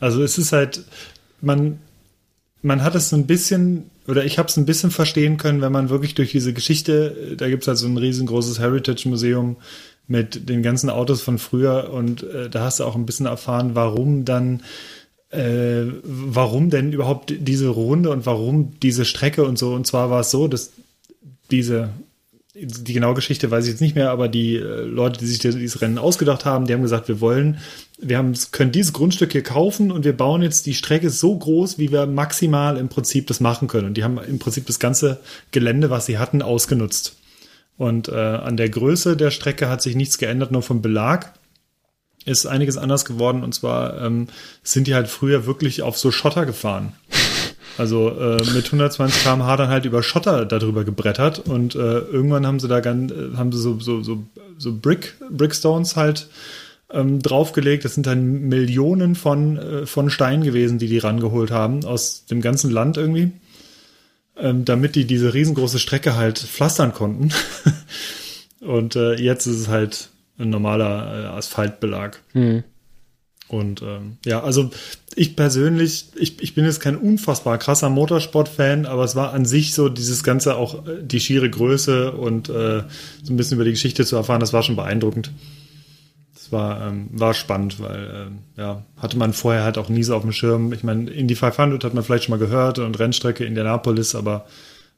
Also 0.00 0.22
es 0.22 0.38
ist 0.38 0.52
halt, 0.52 0.84
man, 1.42 1.78
man 2.62 2.82
hat 2.82 2.94
es 2.94 3.10
so 3.10 3.16
ein 3.16 3.26
bisschen, 3.26 3.90
oder 4.08 4.24
ich 4.24 4.38
habe 4.38 4.48
es 4.48 4.56
ein 4.56 4.66
bisschen 4.66 4.90
verstehen 4.90 5.36
können, 5.36 5.60
wenn 5.60 5.72
man 5.72 5.88
wirklich 5.88 6.14
durch 6.14 6.32
diese 6.32 6.52
Geschichte, 6.52 7.34
da 7.36 7.48
gibt 7.48 7.64
es 7.64 7.68
halt 7.68 7.78
so 7.78 7.86
ein 7.86 7.96
riesengroßes 7.96 8.60
Heritage-Museum 8.60 9.56
mit 10.08 10.48
den 10.48 10.62
ganzen 10.62 10.90
Autos 10.90 11.20
von 11.20 11.38
früher 11.38 11.90
und 11.92 12.22
äh, 12.22 12.48
da 12.48 12.64
hast 12.64 12.80
du 12.80 12.84
auch 12.84 12.94
ein 12.94 13.06
bisschen 13.06 13.26
erfahren, 13.26 13.74
warum 13.74 14.24
dann 14.24 14.62
äh, 15.30 15.86
warum 16.04 16.70
denn 16.70 16.92
überhaupt 16.92 17.34
diese 17.36 17.68
Runde 17.68 18.10
und 18.10 18.26
warum 18.26 18.78
diese 18.80 19.04
Strecke 19.04 19.44
und 19.44 19.58
so. 19.58 19.74
Und 19.74 19.86
zwar 19.86 20.08
war 20.10 20.20
es 20.20 20.30
so, 20.30 20.46
dass 20.46 20.72
diese, 21.50 21.90
die 22.58 22.92
genaue 22.92 23.14
Geschichte 23.14 23.50
weiß 23.50 23.64
ich 23.64 23.72
jetzt 23.72 23.80
nicht 23.80 23.94
mehr, 23.94 24.10
aber 24.10 24.28
die 24.28 24.56
äh, 24.56 24.82
Leute, 24.82 25.18
die 25.18 25.26
sich 25.26 25.38
dieses 25.38 25.80
Rennen 25.80 25.98
ausgedacht 25.98 26.44
haben, 26.44 26.66
die 26.66 26.72
haben 26.72 26.82
gesagt, 26.82 27.08
wir 27.08 27.20
wollen, 27.20 27.58
wir 27.98 28.18
haben, 28.18 28.34
können 28.52 28.72
dieses 28.72 28.92
Grundstück 28.92 29.32
hier 29.32 29.42
kaufen 29.42 29.90
und 29.90 30.04
wir 30.04 30.16
bauen 30.16 30.42
jetzt 30.42 30.66
die 30.66 30.74
Strecke 30.74 31.10
so 31.10 31.36
groß, 31.36 31.78
wie 31.78 31.92
wir 31.92 32.06
maximal 32.06 32.76
im 32.76 32.88
Prinzip 32.88 33.26
das 33.26 33.40
machen 33.40 33.68
können. 33.68 33.88
Und 33.88 33.94
die 33.94 34.04
haben 34.04 34.18
im 34.18 34.38
Prinzip 34.38 34.66
das 34.66 34.78
ganze 34.78 35.20
Gelände, 35.50 35.90
was 35.90 36.06
sie 36.06 36.18
hatten, 36.18 36.42
ausgenutzt. 36.42 37.16
Und 37.76 38.08
äh, 38.08 38.14
an 38.14 38.56
der 38.56 38.70
Größe 38.70 39.16
der 39.16 39.30
Strecke 39.30 39.68
hat 39.68 39.82
sich 39.82 39.94
nichts 39.94 40.16
geändert, 40.16 40.50
nur 40.50 40.62
vom 40.62 40.80
Belag 40.80 41.34
ist 42.24 42.46
einiges 42.46 42.76
anders 42.76 43.04
geworden. 43.04 43.44
Und 43.44 43.54
zwar 43.54 44.00
ähm, 44.02 44.28
sind 44.62 44.86
die 44.86 44.94
halt 44.94 45.08
früher 45.08 45.46
wirklich 45.46 45.82
auf 45.82 45.96
so 45.98 46.10
Schotter 46.10 46.46
gefahren. 46.46 46.94
Also 47.78 48.08
äh, 48.10 48.36
mit 48.54 48.66
120 48.66 49.22
km/h 49.22 49.56
dann 49.56 49.68
halt 49.68 49.84
über 49.84 50.02
Schotter 50.02 50.46
darüber 50.46 50.84
gebrettert 50.84 51.40
und 51.40 51.74
äh, 51.74 51.98
irgendwann 51.98 52.46
haben 52.46 52.58
sie 52.58 52.68
da 52.68 52.80
ganz, 52.80 53.12
äh, 53.12 53.36
haben 53.36 53.52
sie 53.52 53.58
so, 53.58 53.78
so, 53.80 54.02
so, 54.02 54.24
so 54.56 54.72
Brick, 54.74 55.14
Brickstones 55.30 55.96
halt 55.96 56.28
ähm, 56.90 57.20
draufgelegt. 57.20 57.84
Das 57.84 57.94
sind 57.94 58.06
dann 58.06 58.48
Millionen 58.48 59.14
von, 59.14 59.58
äh, 59.58 59.86
von 59.86 60.08
Steinen 60.10 60.42
gewesen, 60.42 60.78
die 60.78 60.88
die 60.88 60.98
rangeholt 60.98 61.50
haben 61.50 61.84
aus 61.84 62.24
dem 62.26 62.40
ganzen 62.40 62.70
Land 62.70 62.96
irgendwie, 62.96 63.32
ähm, 64.38 64.64
damit 64.64 64.94
die 64.94 65.04
diese 65.04 65.34
riesengroße 65.34 65.78
Strecke 65.78 66.16
halt 66.16 66.38
pflastern 66.38 66.94
konnten. 66.94 67.30
und 68.60 68.96
äh, 68.96 69.14
jetzt 69.14 69.46
ist 69.46 69.60
es 69.60 69.68
halt 69.68 70.08
ein 70.38 70.50
normaler 70.50 71.24
äh, 71.24 71.26
Asphaltbelag. 71.36 72.22
Und 73.48 73.80
ähm, 73.82 74.18
ja, 74.24 74.42
also 74.42 74.70
ich 75.14 75.36
persönlich, 75.36 76.06
ich, 76.16 76.42
ich 76.42 76.54
bin 76.54 76.64
jetzt 76.64 76.80
kein 76.80 76.96
unfassbar 76.96 77.58
krasser 77.58 77.88
Motorsport-Fan, 77.88 78.86
aber 78.86 79.04
es 79.04 79.14
war 79.14 79.32
an 79.32 79.44
sich 79.44 79.72
so 79.72 79.88
dieses 79.88 80.24
Ganze 80.24 80.56
auch 80.56 80.86
äh, 80.86 81.02
die 81.02 81.20
schiere 81.20 81.48
Größe 81.48 82.12
und 82.12 82.48
äh, 82.48 82.82
so 83.22 83.32
ein 83.32 83.36
bisschen 83.36 83.56
über 83.56 83.64
die 83.64 83.70
Geschichte 83.70 84.04
zu 84.04 84.16
erfahren, 84.16 84.40
das 84.40 84.52
war 84.52 84.62
schon 84.62 84.76
beeindruckend. 84.76 85.30
Es 86.34 86.50
war, 86.50 86.88
ähm, 86.88 87.08
war 87.12 87.34
spannend, 87.34 87.80
weil 87.80 88.26
ähm, 88.28 88.38
ja, 88.56 88.84
hatte 88.96 89.16
man 89.16 89.32
vorher 89.32 89.62
halt 89.64 89.78
auch 89.78 89.88
nie 89.88 90.02
so 90.02 90.14
auf 90.14 90.22
dem 90.22 90.32
Schirm. 90.32 90.72
Ich 90.72 90.82
meine, 90.82 91.10
Indy 91.10 91.36
500 91.36 91.82
hat 91.84 91.94
man 91.94 92.02
vielleicht 92.02 92.24
schon 92.24 92.38
mal 92.38 92.44
gehört 92.44 92.78
und 92.78 92.98
Rennstrecke 92.98 93.44
Indianapolis, 93.44 94.14
aber 94.14 94.46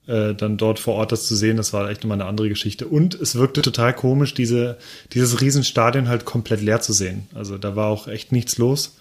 äh, 0.08 0.34
dann 0.34 0.56
dort 0.56 0.80
vor 0.80 0.94
Ort 0.94 1.12
das 1.12 1.26
zu 1.26 1.36
sehen, 1.36 1.56
das 1.56 1.72
war 1.72 1.88
echt 1.88 2.02
nochmal 2.02 2.20
eine 2.20 2.28
andere 2.28 2.48
Geschichte. 2.48 2.88
Und 2.88 3.14
es 3.14 3.34
wirkte 3.36 3.62
total 3.62 3.92
komisch, 3.94 4.34
diese, 4.34 4.76
dieses 5.12 5.40
Riesenstadion 5.40 6.08
halt 6.08 6.24
komplett 6.24 6.60
leer 6.62 6.80
zu 6.80 6.92
sehen. 6.92 7.28
Also 7.34 7.58
da 7.58 7.76
war 7.76 7.88
auch 7.88 8.08
echt 8.08 8.32
nichts 8.32 8.58
los. 8.58 8.96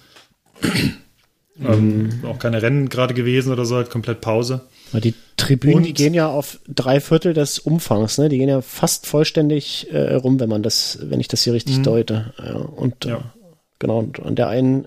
ähm, 1.63 2.21
auch 2.23 2.37
keine 2.39 2.61
Rennen 2.61 2.89
gerade 2.89 3.13
gewesen 3.13 3.51
oder 3.51 3.65
so, 3.65 3.75
halt 3.77 3.89
komplett 3.89 4.21
Pause. 4.21 4.61
Weil 4.91 5.01
die 5.01 5.15
Tribünen, 5.37 5.77
Und- 5.77 5.83
die 5.83 5.93
gehen 5.93 6.13
ja 6.13 6.27
auf 6.29 6.59
drei 6.67 6.99
Viertel 6.99 7.33
des 7.33 7.59
Umfangs, 7.59 8.17
ne? 8.17 8.29
Die 8.29 8.37
gehen 8.37 8.49
ja 8.49 8.61
fast 8.61 9.07
vollständig 9.07 9.87
äh, 9.91 10.13
rum, 10.15 10.39
wenn 10.39 10.49
man 10.49 10.63
das, 10.63 10.99
wenn 11.01 11.19
ich 11.19 11.27
das 11.27 11.41
hier 11.43 11.53
richtig 11.53 11.81
deute. 11.81 12.33
Ja, 12.37 12.55
und 12.55 13.05
äh, 13.05 13.09
Ja. 13.09 13.33
genau, 13.79 13.99
und 13.99 14.19
an 14.21 14.35
der 14.35 14.49
einen, 14.49 14.85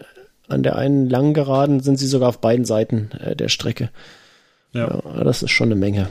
an 0.49 0.63
der 0.63 0.77
einen 0.77 1.09
langen 1.11 1.35
Geraden 1.35 1.81
sind 1.81 1.99
sie 1.99 2.07
sogar 2.07 2.29
auf 2.29 2.41
beiden 2.41 2.65
Seiten 2.65 3.11
äh, 3.21 3.35
der 3.37 3.49
Strecke. 3.49 3.91
Ja. 4.73 5.03
Ja, 5.05 5.25
das 5.25 5.43
ist 5.43 5.51
schon 5.51 5.69
eine 5.69 5.77
Menge. 5.77 6.09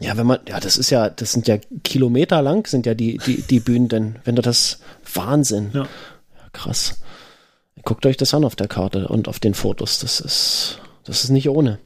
Ja, 0.00 0.16
wenn 0.16 0.26
man, 0.26 0.40
ja, 0.48 0.58
das 0.60 0.78
ist 0.78 0.90
ja, 0.90 1.10
das 1.10 1.32
sind 1.32 1.46
ja 1.46 1.58
Kilometer 1.84 2.40
lang, 2.40 2.66
sind 2.66 2.86
ja 2.86 2.94
die, 2.94 3.18
die, 3.18 3.42
die 3.42 3.60
Bühnen, 3.60 3.88
denn 3.88 4.18
wenn 4.24 4.34
du 4.34 4.42
das 4.42 4.80
Wahnsinn. 5.12 5.70
Ja. 5.74 5.82
ja 5.82 6.48
krass. 6.52 7.00
Guckt 7.82 8.06
euch 8.06 8.16
das 8.16 8.34
an 8.34 8.44
auf 8.44 8.56
der 8.56 8.68
Karte 8.68 9.08
und 9.08 9.28
auf 9.28 9.40
den 9.40 9.54
Fotos. 9.54 10.00
Das 10.00 10.20
ist, 10.20 10.78
das 11.04 11.24
ist 11.24 11.30
nicht 11.30 11.48
ohne. 11.48 11.78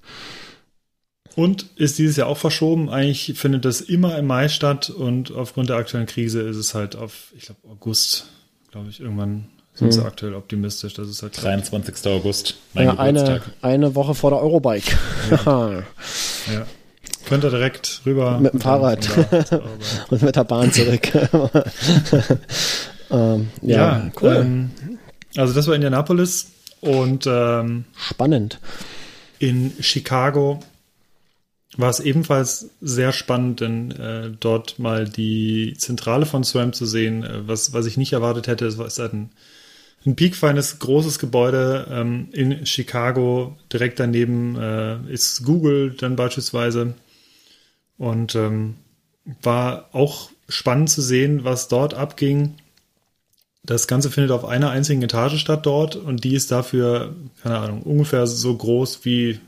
Und 1.36 1.66
ist 1.76 1.98
dieses 1.98 2.16
Jahr 2.16 2.28
auch 2.28 2.38
verschoben. 2.38 2.88
Eigentlich 2.88 3.36
findet 3.36 3.64
das 3.64 3.80
immer 3.80 4.16
im 4.16 4.26
Mai 4.26 4.48
statt 4.48 4.90
und 4.90 5.32
aufgrund 5.32 5.68
der 5.68 5.76
aktuellen 5.76 6.06
Krise 6.06 6.42
ist 6.42 6.56
es 6.56 6.74
halt 6.74 6.94
auf, 6.94 7.32
ich 7.36 7.46
glaube, 7.46 7.60
August, 7.68 8.26
glaube 8.70 8.90
ich, 8.90 9.00
irgendwann 9.00 9.48
sind 9.74 9.92
sie 9.92 10.04
aktuell 10.04 10.34
optimistisch. 10.34 10.94
Das 10.94 11.08
ist 11.08 11.22
halt 11.22 11.40
23. 11.42 12.06
August, 12.12 12.56
mein 12.74 12.86
Ja, 12.86 12.98
eine, 12.98 13.20
Geburtstag. 13.20 13.54
eine 13.62 13.94
Woche 13.94 14.14
vor 14.14 14.30
der 14.30 14.40
Eurobike. 14.40 14.96
Ja. 15.30 15.82
Könnt 17.26 17.42
ihr 17.44 17.50
direkt 17.50 18.02
rüber. 18.04 18.38
Mit 18.38 18.52
dem 18.52 18.60
Fahrrad. 18.60 19.08
Und 20.10 20.22
mit 20.22 20.36
der 20.36 20.44
Bahn 20.44 20.70
zurück. 20.70 21.08
ähm, 23.10 23.48
ja, 23.62 23.76
ja, 23.76 24.10
cool. 24.20 24.36
Ähm, 24.36 24.70
also 25.36 25.54
das 25.54 25.66
war 25.66 25.74
Indianapolis 25.74 26.48
und 26.80 27.26
ähm, 27.26 27.86
Spannend. 27.96 28.60
in 29.38 29.72
Chicago 29.80 30.60
war 31.76 31.90
es 31.90 31.98
ebenfalls 31.98 32.70
sehr 32.80 33.12
spannend, 33.12 33.60
denn 33.60 33.90
äh, 33.92 34.30
dort 34.38 34.78
mal 34.78 35.08
die 35.08 35.74
Zentrale 35.76 36.26
von 36.26 36.44
SRAM 36.44 36.72
zu 36.72 36.86
sehen, 36.86 37.24
äh, 37.24 37.48
was, 37.48 37.72
was 37.72 37.86
ich 37.86 37.96
nicht 37.96 38.12
erwartet 38.12 38.46
hätte. 38.46 38.66
Es 38.66 38.78
war 38.78 38.88
halt 38.88 39.12
ein, 39.14 39.30
ein 40.06 40.16
piekfeines, 40.16 40.78
großes 40.78 41.18
Gebäude 41.18 41.86
ähm, 41.90 42.28
in 42.32 42.66
Chicago. 42.66 43.56
Direkt 43.72 44.00
daneben 44.00 44.56
äh, 44.56 45.12
ist 45.12 45.44
Google 45.44 45.92
dann 45.92 46.16
beispielsweise. 46.16 46.94
Und 47.96 48.34
ähm, 48.34 48.76
war 49.42 49.88
auch 49.92 50.30
spannend 50.48 50.90
zu 50.90 51.00
sehen, 51.00 51.44
was 51.44 51.68
dort 51.68 51.94
abging. 51.94 52.54
Das 53.62 53.88
Ganze 53.88 54.10
findet 54.10 54.30
auf 54.30 54.44
einer 54.44 54.70
einzigen 54.70 55.02
Etage 55.02 55.40
statt 55.40 55.64
dort 55.64 55.96
und 55.96 56.22
die 56.24 56.34
ist 56.34 56.50
dafür, 56.50 57.14
keine 57.42 57.58
Ahnung, 57.58 57.82
ungefähr 57.82 58.26
so 58.26 58.54
groß 58.54 59.06
wie 59.06 59.40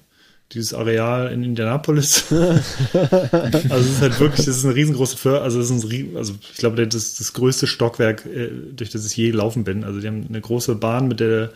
dieses 0.52 0.74
Areal 0.74 1.32
in 1.32 1.42
Indianapolis. 1.42 2.26
also 2.30 2.56
es 2.92 3.90
ist 3.90 4.00
halt 4.00 4.20
wirklich, 4.20 4.46
das 4.46 4.56
ist 4.58 4.64
eine 4.64 4.74
riesengroße 4.74 5.16
Firma, 5.16 5.38
also 5.38 5.60
es 5.60 5.70
ist 5.70 5.84
ein, 5.84 6.16
also 6.16 6.34
ich 6.40 6.58
glaube, 6.58 6.86
das 6.86 6.94
ist 6.94 7.20
das 7.20 7.32
größte 7.32 7.66
Stockwerk, 7.66 8.26
äh, 8.26 8.50
durch 8.72 8.90
das 8.90 9.06
ich 9.06 9.16
je 9.16 9.30
gelaufen 9.30 9.64
bin. 9.64 9.84
Also 9.84 10.00
die 10.00 10.06
haben 10.06 10.26
eine 10.28 10.40
große 10.40 10.76
Bahn, 10.76 11.08
mit 11.08 11.20
der 11.20 11.50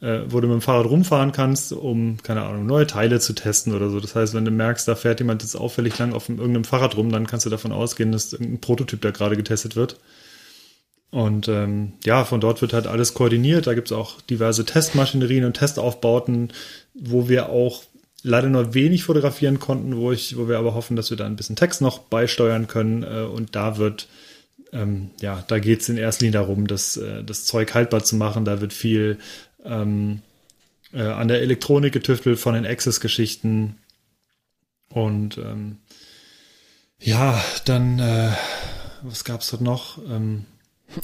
äh, 0.00 0.20
wo 0.28 0.40
du 0.40 0.48
mit 0.48 0.56
dem 0.56 0.60
Fahrrad 0.60 0.86
rumfahren 0.86 1.32
kannst, 1.32 1.72
um, 1.72 2.18
keine 2.22 2.42
Ahnung, 2.42 2.66
neue 2.66 2.86
Teile 2.86 3.18
zu 3.20 3.32
testen 3.32 3.74
oder 3.74 3.88
so. 3.88 4.00
Das 4.00 4.14
heißt, 4.14 4.34
wenn 4.34 4.44
du 4.44 4.50
merkst, 4.50 4.86
da 4.86 4.94
fährt 4.94 5.20
jemand 5.20 5.42
jetzt 5.42 5.56
auffällig 5.56 5.98
lang 5.98 6.12
auf 6.12 6.28
irgendeinem 6.28 6.64
Fahrrad 6.64 6.96
rum, 6.96 7.10
dann 7.10 7.26
kannst 7.26 7.46
du 7.46 7.50
davon 7.50 7.72
ausgehen, 7.72 8.12
dass 8.12 8.32
irgendein 8.32 8.60
Prototyp 8.60 9.00
da 9.00 9.10
gerade 9.10 9.36
getestet 9.36 9.76
wird. 9.76 9.98
Und 11.10 11.48
ähm, 11.48 11.94
ja, 12.04 12.24
von 12.24 12.40
dort 12.40 12.60
wird 12.60 12.72
halt 12.72 12.86
alles 12.86 13.14
koordiniert. 13.14 13.66
Da 13.66 13.74
gibt's 13.74 13.92
auch 13.92 14.20
diverse 14.20 14.64
Testmaschinerien 14.64 15.44
und 15.44 15.54
Testaufbauten, 15.54 16.52
wo 16.94 17.28
wir 17.28 17.48
auch 17.48 17.84
leider 18.26 18.48
nur 18.48 18.74
wenig 18.74 19.04
fotografieren 19.04 19.60
konnten, 19.60 19.96
wo 19.96 20.10
ich, 20.12 20.36
wo 20.36 20.48
wir 20.48 20.58
aber 20.58 20.74
hoffen, 20.74 20.96
dass 20.96 21.10
wir 21.10 21.16
da 21.16 21.26
ein 21.26 21.36
bisschen 21.36 21.56
Text 21.56 21.80
noch 21.80 22.00
beisteuern 22.00 22.66
können. 22.66 23.02
Äh, 23.02 23.22
und 23.22 23.54
da 23.54 23.78
wird, 23.78 24.08
ähm, 24.72 25.10
ja, 25.20 25.44
da 25.46 25.58
geht's 25.58 25.88
in 25.88 25.96
erster 25.96 26.24
Linie 26.24 26.40
darum, 26.40 26.66
das, 26.66 26.96
äh, 26.96 27.22
das 27.22 27.44
Zeug 27.44 27.72
haltbar 27.74 28.02
zu 28.04 28.16
machen. 28.16 28.44
Da 28.44 28.60
wird 28.60 28.72
viel 28.72 29.18
ähm, 29.64 30.22
äh, 30.92 31.02
an 31.02 31.28
der 31.28 31.40
Elektronik 31.40 31.92
getüftelt 31.92 32.38
von 32.38 32.54
den 32.54 32.66
Access-Geschichten. 32.66 33.76
Und 34.90 35.38
ähm, 35.38 35.78
ja, 36.98 37.40
dann, 37.64 37.98
äh, 37.98 38.30
was 39.02 39.24
gab's 39.24 39.50
dort 39.50 39.62
noch? 39.62 39.98
Ähm, 40.08 40.46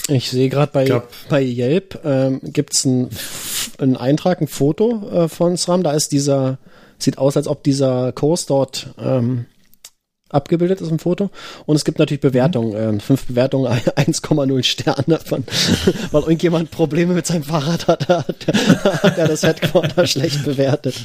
Ich 0.09 0.31
sehe 0.31 0.49
gerade 0.49 0.73
bei, 0.73 0.87
Gab- 0.87 1.13
bei 1.29 1.43
Yelp 1.43 2.01
ähm, 2.05 2.41
gibt's 2.43 2.85
ein, 2.85 3.11
einen 3.79 3.97
Eintrag, 3.97 4.41
ein 4.41 4.49
Foto 4.49 5.29
von 5.29 5.57
SRAM. 5.57 5.83
Da 5.83 5.93
ist 5.93 6.13
dieser, 6.13 6.59
sieht 7.03 7.19
aus, 7.19 7.37
als 7.37 7.49
ob 7.49 7.63
dieser 7.63 8.13
Kurs 8.13 8.47
dort 8.47 8.95
ähm, 8.99 9.47
abgebildet 10.33 10.81
ist 10.81 10.91
im 10.91 10.99
Foto. 10.99 11.31
Und 11.67 11.77
es 11.77 11.85
gibt 11.85 11.99
natürlich 11.99 12.21
Bewertungen, 12.21 12.75
ähm, 12.77 13.01
fünf 13.01 13.27
Bewertungen, 13.27 13.67
1,0 13.97 14.63
Sterne 14.63 15.19
von, 15.19 15.45
weil 16.11 16.23
irgendjemand 16.23 16.71
Probleme 16.71 17.15
mit 17.15 17.27
seinem 17.27 17.45
Fahrrad 17.45 17.87
hat, 17.87 18.09
hat, 18.09 18.47
hat 18.47 19.19
er 19.19 19.29
das 19.29 19.43
Headquarter 19.43 20.07
schlecht 20.07 20.45
bewertet. 20.45 20.97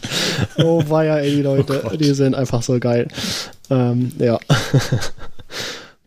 Oh 0.58 0.84
weia, 0.88 1.18
ey, 1.20 1.36
die 1.36 1.42
Leute, 1.42 1.84
die 2.00 2.14
sind 2.14 2.36
einfach 2.36 2.64
so 2.64 2.80
geil. 2.80 3.08
Ähm, 3.70 4.12
ja. 4.18 4.40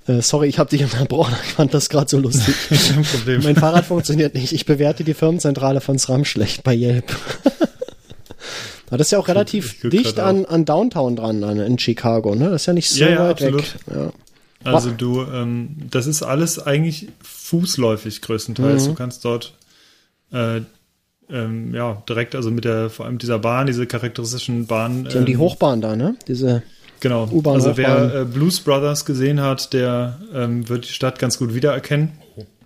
Äh, 0.06 0.22
Sorry, 0.22 0.48
ich 0.48 0.58
habe 0.58 0.70
dich 0.70 0.82
unterbrochen. 0.82 1.34
Ich 1.44 1.52
fand 1.52 1.74
das 1.74 1.88
gerade 1.90 2.08
so 2.08 2.18
lustig. 2.18 2.54
kein 2.68 3.04
Problem. 3.04 3.42
Mein 3.42 3.56
Fahrrad 3.56 3.84
funktioniert 3.84 4.34
nicht. 4.34 4.52
Ich 4.52 4.64
bewerte 4.64 5.04
die 5.04 5.14
Firmenzentrale 5.14 5.80
von 5.80 5.98
SRAM 5.98 6.24
schlecht 6.24 6.62
bei 6.62 6.74
Yelp. 6.74 7.14
Aber 8.90 8.98
das 8.98 9.06
ist 9.06 9.10
ja 9.12 9.18
auch 9.18 9.28
relativ 9.28 9.80
dicht 9.88 10.18
an, 10.20 10.44
an 10.44 10.64
Downtown 10.66 11.16
dran, 11.16 11.42
an, 11.44 11.58
in 11.58 11.78
Chicago, 11.78 12.34
ne? 12.34 12.50
Das 12.50 12.62
ist 12.62 12.66
ja 12.66 12.72
nicht 12.74 12.90
so 12.90 13.00
Ja, 13.00 13.08
ja, 13.10 13.18
weit 13.24 13.30
absolut. 13.30 13.74
weg. 13.74 13.80
Ja. 13.94 14.12
Also 14.72 14.90
du, 14.90 15.22
ähm, 15.22 15.76
das 15.90 16.06
ist 16.06 16.22
alles 16.22 16.58
eigentlich 16.58 17.08
fußläufig 17.22 18.20
größtenteils. 18.20 18.84
Mhm. 18.84 18.88
Du 18.88 18.94
kannst 18.94 19.24
dort 19.24 19.54
äh, 20.32 20.60
ähm, 21.30 21.72
ja 21.74 22.02
direkt, 22.08 22.34
also 22.34 22.50
mit 22.50 22.64
der, 22.64 22.90
vor 22.90 23.06
allem 23.06 23.18
dieser 23.18 23.38
Bahn, 23.38 23.66
diese 23.68 23.86
charakteristischen 23.86 24.66
Bahn. 24.66 25.04
Die 25.04 25.16
haben 25.16 25.24
die 25.24 25.32
ähm, 25.32 25.38
Hochbahn 25.38 25.80
da, 25.80 25.96
ne? 25.96 26.16
Diese, 26.28 26.62
Genau. 26.98 27.26
U-Bahn, 27.30 27.54
also 27.54 27.70
Hochbahn. 27.70 28.10
wer 28.12 28.20
äh, 28.20 28.24
Blues 28.26 28.60
Brothers 28.60 29.06
gesehen 29.06 29.40
hat, 29.40 29.72
der 29.72 30.18
ähm, 30.34 30.68
wird 30.68 30.84
die 30.86 30.92
Stadt 30.92 31.18
ganz 31.18 31.38
gut 31.38 31.54
wiedererkennen. 31.54 32.10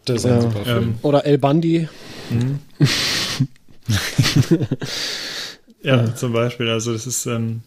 Das 0.06 0.16
ist 0.16 0.26
ein 0.26 0.32
Ja. 0.36 0.40
super 0.40 0.64
Film. 0.64 0.82
Ähm, 0.84 0.94
oder 1.02 1.24
El 1.26 1.38
Bandi. 1.38 1.88
Ja, 5.84 6.14
zum 6.14 6.32
Beispiel. 6.32 6.68
Also 6.70 6.92
das 6.92 7.06
ist 7.06 7.26
ähm, 7.26 7.62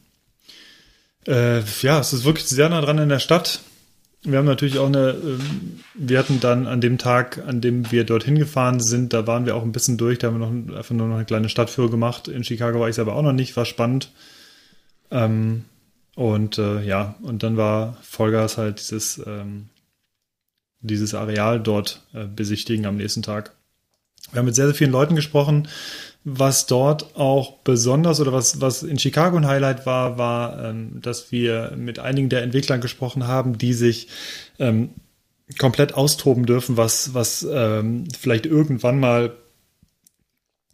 äh, 1.28 1.62
ja, 1.82 2.00
es 2.00 2.14
ist 2.14 2.26
wirklich 2.26 2.46
sehr 2.48 2.70
nah 2.70 2.82
dran 2.82 2.98
in 2.98 3.10
der 3.10 3.20
Stadt. 3.20 3.62
Wir 4.24 4.40
haben 4.40 4.46
natürlich 4.46 4.80
auch 4.80 4.88
eine, 4.88 5.12
ähm, 5.12 5.80
wir 5.94 6.18
hatten 6.18 6.40
dann 6.40 6.66
an 6.66 6.82
dem 6.82 6.98
Tag, 6.98 7.44
an 7.46 7.62
dem 7.62 7.92
wir 7.92 8.04
dorthin 8.04 8.40
gefahren 8.40 8.80
sind, 8.80 9.14
da 9.14 9.28
waren 9.28 9.46
wir 9.46 9.56
auch 9.56 9.62
ein 9.62 9.72
bisschen 9.72 9.98
durch, 9.98 10.18
da 10.18 10.28
haben 10.28 10.40
wir 10.40 10.48
noch 10.48 10.78
einfach 10.78 10.96
nur 10.96 11.08
noch 11.08 11.16
eine 11.16 11.26
kleine 11.26 11.50
Stadtführung 11.50 11.92
gemacht. 11.92 12.28
In 12.28 12.44
Chicago 12.44 12.80
war 12.80 12.90
ich 12.90 12.96
selber 12.96 13.16
auch 13.16 13.22
noch 13.22 13.34
nicht, 13.34 13.56
war 13.56 13.66
spannend. 13.66 14.12
Ähm, 15.12 15.66
und 16.16 16.58
äh, 16.58 16.82
ja, 16.84 17.16
und 17.22 17.44
dann 17.44 17.58
war 17.58 17.98
Vollgas 18.02 18.58
halt 18.58 18.80
dieses, 18.80 19.22
ähm, 19.28 19.70
dieses 20.80 21.14
Areal 21.14 21.60
dort 21.60 22.02
äh, 22.14 22.26
besichtigen 22.26 22.88
am 22.88 22.98
nächsten 22.98 23.22
Tag. 23.22 23.54
Wir 24.32 24.40
haben 24.40 24.46
mit 24.46 24.56
sehr, 24.56 24.66
sehr 24.66 24.76
vielen 24.76 24.92
Leuten 24.92 25.16
gesprochen. 25.16 25.68
Was 26.30 26.66
dort 26.66 27.16
auch 27.16 27.60
besonders 27.60 28.20
oder 28.20 28.34
was, 28.34 28.60
was 28.60 28.84
in 28.84 29.00
Chicago 29.00 29.38
ein 29.38 29.48
Highlight 29.48 29.86
war, 29.86 30.18
war, 30.18 30.62
ähm, 30.62 31.00
dass 31.02 31.32
wir 31.32 31.72
mit 31.78 32.00
einigen 32.00 32.28
der 32.28 32.42
Entwicklern 32.42 32.82
gesprochen 32.82 33.28
haben, 33.28 33.58
die 33.58 33.72
sich 33.72 34.10
ähm, 34.60 34.90
komplett 35.58 35.94
austoben 35.94 36.46
dürfen, 36.46 36.76
was, 36.76 37.14
was 37.14 37.48
ähm, 37.50 38.10
vielleicht 38.20 38.46
irgendwann 38.46 39.00
mal 39.00 39.38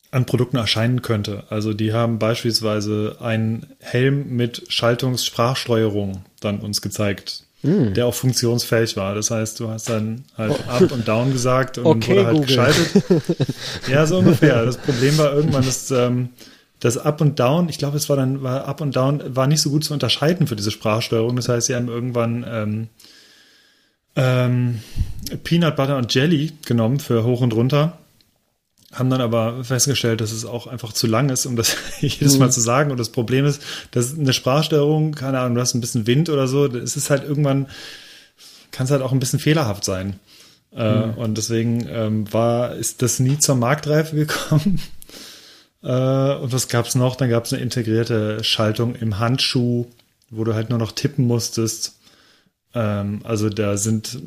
an 0.10 0.26
Produkten 0.26 0.58
erscheinen 0.58 1.04
könnte. 1.04 1.44
Also 1.50 1.76
die 1.76 1.94
haben 1.94 2.18
beispielsweise 2.18 3.18
einen 3.20 3.76
Helm 3.80 4.36
mit 4.36 4.64
Schaltungssprachsteuerung 4.70 6.26
dann 6.40 6.62
uns 6.62 6.82
gezeigt, 6.82 7.43
Hm. 7.64 7.94
der 7.94 8.06
auch 8.08 8.14
funktionsfähig 8.14 8.98
war. 8.98 9.16
Das 9.16 9.32
heißt, 9.32 9.60
du 9.60 9.70
hast 9.70 9.90
dann 9.90 10.26
halt 10.38 10.68
Up 10.68 10.92
und 10.92 11.08
Down 11.08 11.32
gesagt 11.32 11.78
und 11.78 11.86
Oh. 11.86 11.92
Okay, 11.92 12.12
wurde 12.18 12.26
halt 12.26 12.36
Google. 12.36 12.48
geschaltet. 12.48 13.04
Ja, 13.90 14.06
so 14.06 14.18
ungefähr. 14.18 14.66
Das 14.66 14.76
Problem 14.78 15.18
war 15.18 15.34
irgendwann, 15.34 15.64
dass 15.66 15.90
ähm, 15.92 16.30
das 16.82 16.98
Up 16.98 17.22
und 17.22 17.40
Down, 17.40 17.70
ich 17.70 17.78
glaube, 17.78 17.96
es 17.96 18.10
war 18.10 18.18
dann, 18.18 18.44
war 18.44 18.66
Up 18.66 18.82
und 18.82 18.94
Down, 18.98 19.24
war 19.34 19.48
nicht 19.48 19.62
so 19.62 19.70
gut 19.70 19.86
zu 19.86 19.94
unterscheiden 19.94 20.48
für 20.48 20.58
diese 20.58 20.72
Sprachsteuerung. 20.72 21.38
Das 21.38 21.48
heißt, 21.48 21.68
sie 21.68 21.76
haben 21.76 21.88
irgendwann 21.88 22.46
ähm, 22.46 22.88
ähm, 24.18 24.80
Peanut 25.46 25.76
Butter 25.78 25.98
und 25.98 26.14
Jelly 26.14 26.52
genommen 26.66 27.00
für 27.00 27.24
hoch 27.24 27.40
und 27.40 27.54
runter. 27.54 27.98
Haben 28.94 29.10
dann 29.10 29.22
aber 29.22 29.64
festgestellt, 29.64 30.22
dass 30.22 30.32
es 30.32 30.46
auch 30.46 30.68
einfach 30.68 30.94
zu 30.94 31.08
lang 31.08 31.30
ist, 31.30 31.46
um 31.46 31.56
das 31.56 31.76
jedes 32.00 32.38
Mal 32.38 32.52
zu 32.52 32.62
sagen. 32.62 32.92
Und 32.92 33.00
das 33.00 33.10
Problem 33.10 33.46
ist, 33.46 33.62
dass 33.92 34.18
eine 34.18 34.34
Sprachsteuerung, 34.34 35.14
keine 35.14 35.40
Ahnung, 35.40 35.56
du 35.56 35.62
hast 35.62 35.74
ein 35.74 35.82
bisschen 35.82 36.08
Wind 36.08 36.30
oder 36.30 36.48
so, 36.48 36.66
es 36.68 36.96
ist 36.96 37.10
halt 37.10 37.24
irgendwann, 37.24 37.68
kann 38.72 38.86
es 38.86 38.92
halt 38.92 39.02
auch 39.02 39.12
ein 39.12 39.20
bisschen 39.20 39.40
fehlerhaft 39.40 39.84
sein. 39.84 40.20
Äh, 40.76 41.10
Und 41.16 41.38
deswegen 41.38 41.88
ähm, 41.90 42.32
war, 42.32 42.76
ist 42.76 43.02
das 43.02 43.20
nie 43.20 43.38
zur 43.38 43.56
Marktreife 43.56 44.16
gekommen. 44.16 44.82
äh, 45.84 46.36
und 46.36 46.54
was 46.54 46.68
gab's 46.68 46.96
noch? 46.96 47.16
Dann 47.16 47.30
gab's 47.30 47.54
eine 47.54 47.62
integrierte 47.62 48.44
Schaltung 48.44 48.96
im 48.96 49.20
Handschuh, 49.20 49.88
wo 50.30 50.44
du 50.44 50.54
halt 50.54 50.70
nur 50.70 50.80
noch 50.80 50.92
tippen 50.92 51.26
musstest. 51.26 51.96
Ähm, 52.74 53.22
also 53.24 53.50
da 53.50 53.78
sind 53.78 54.20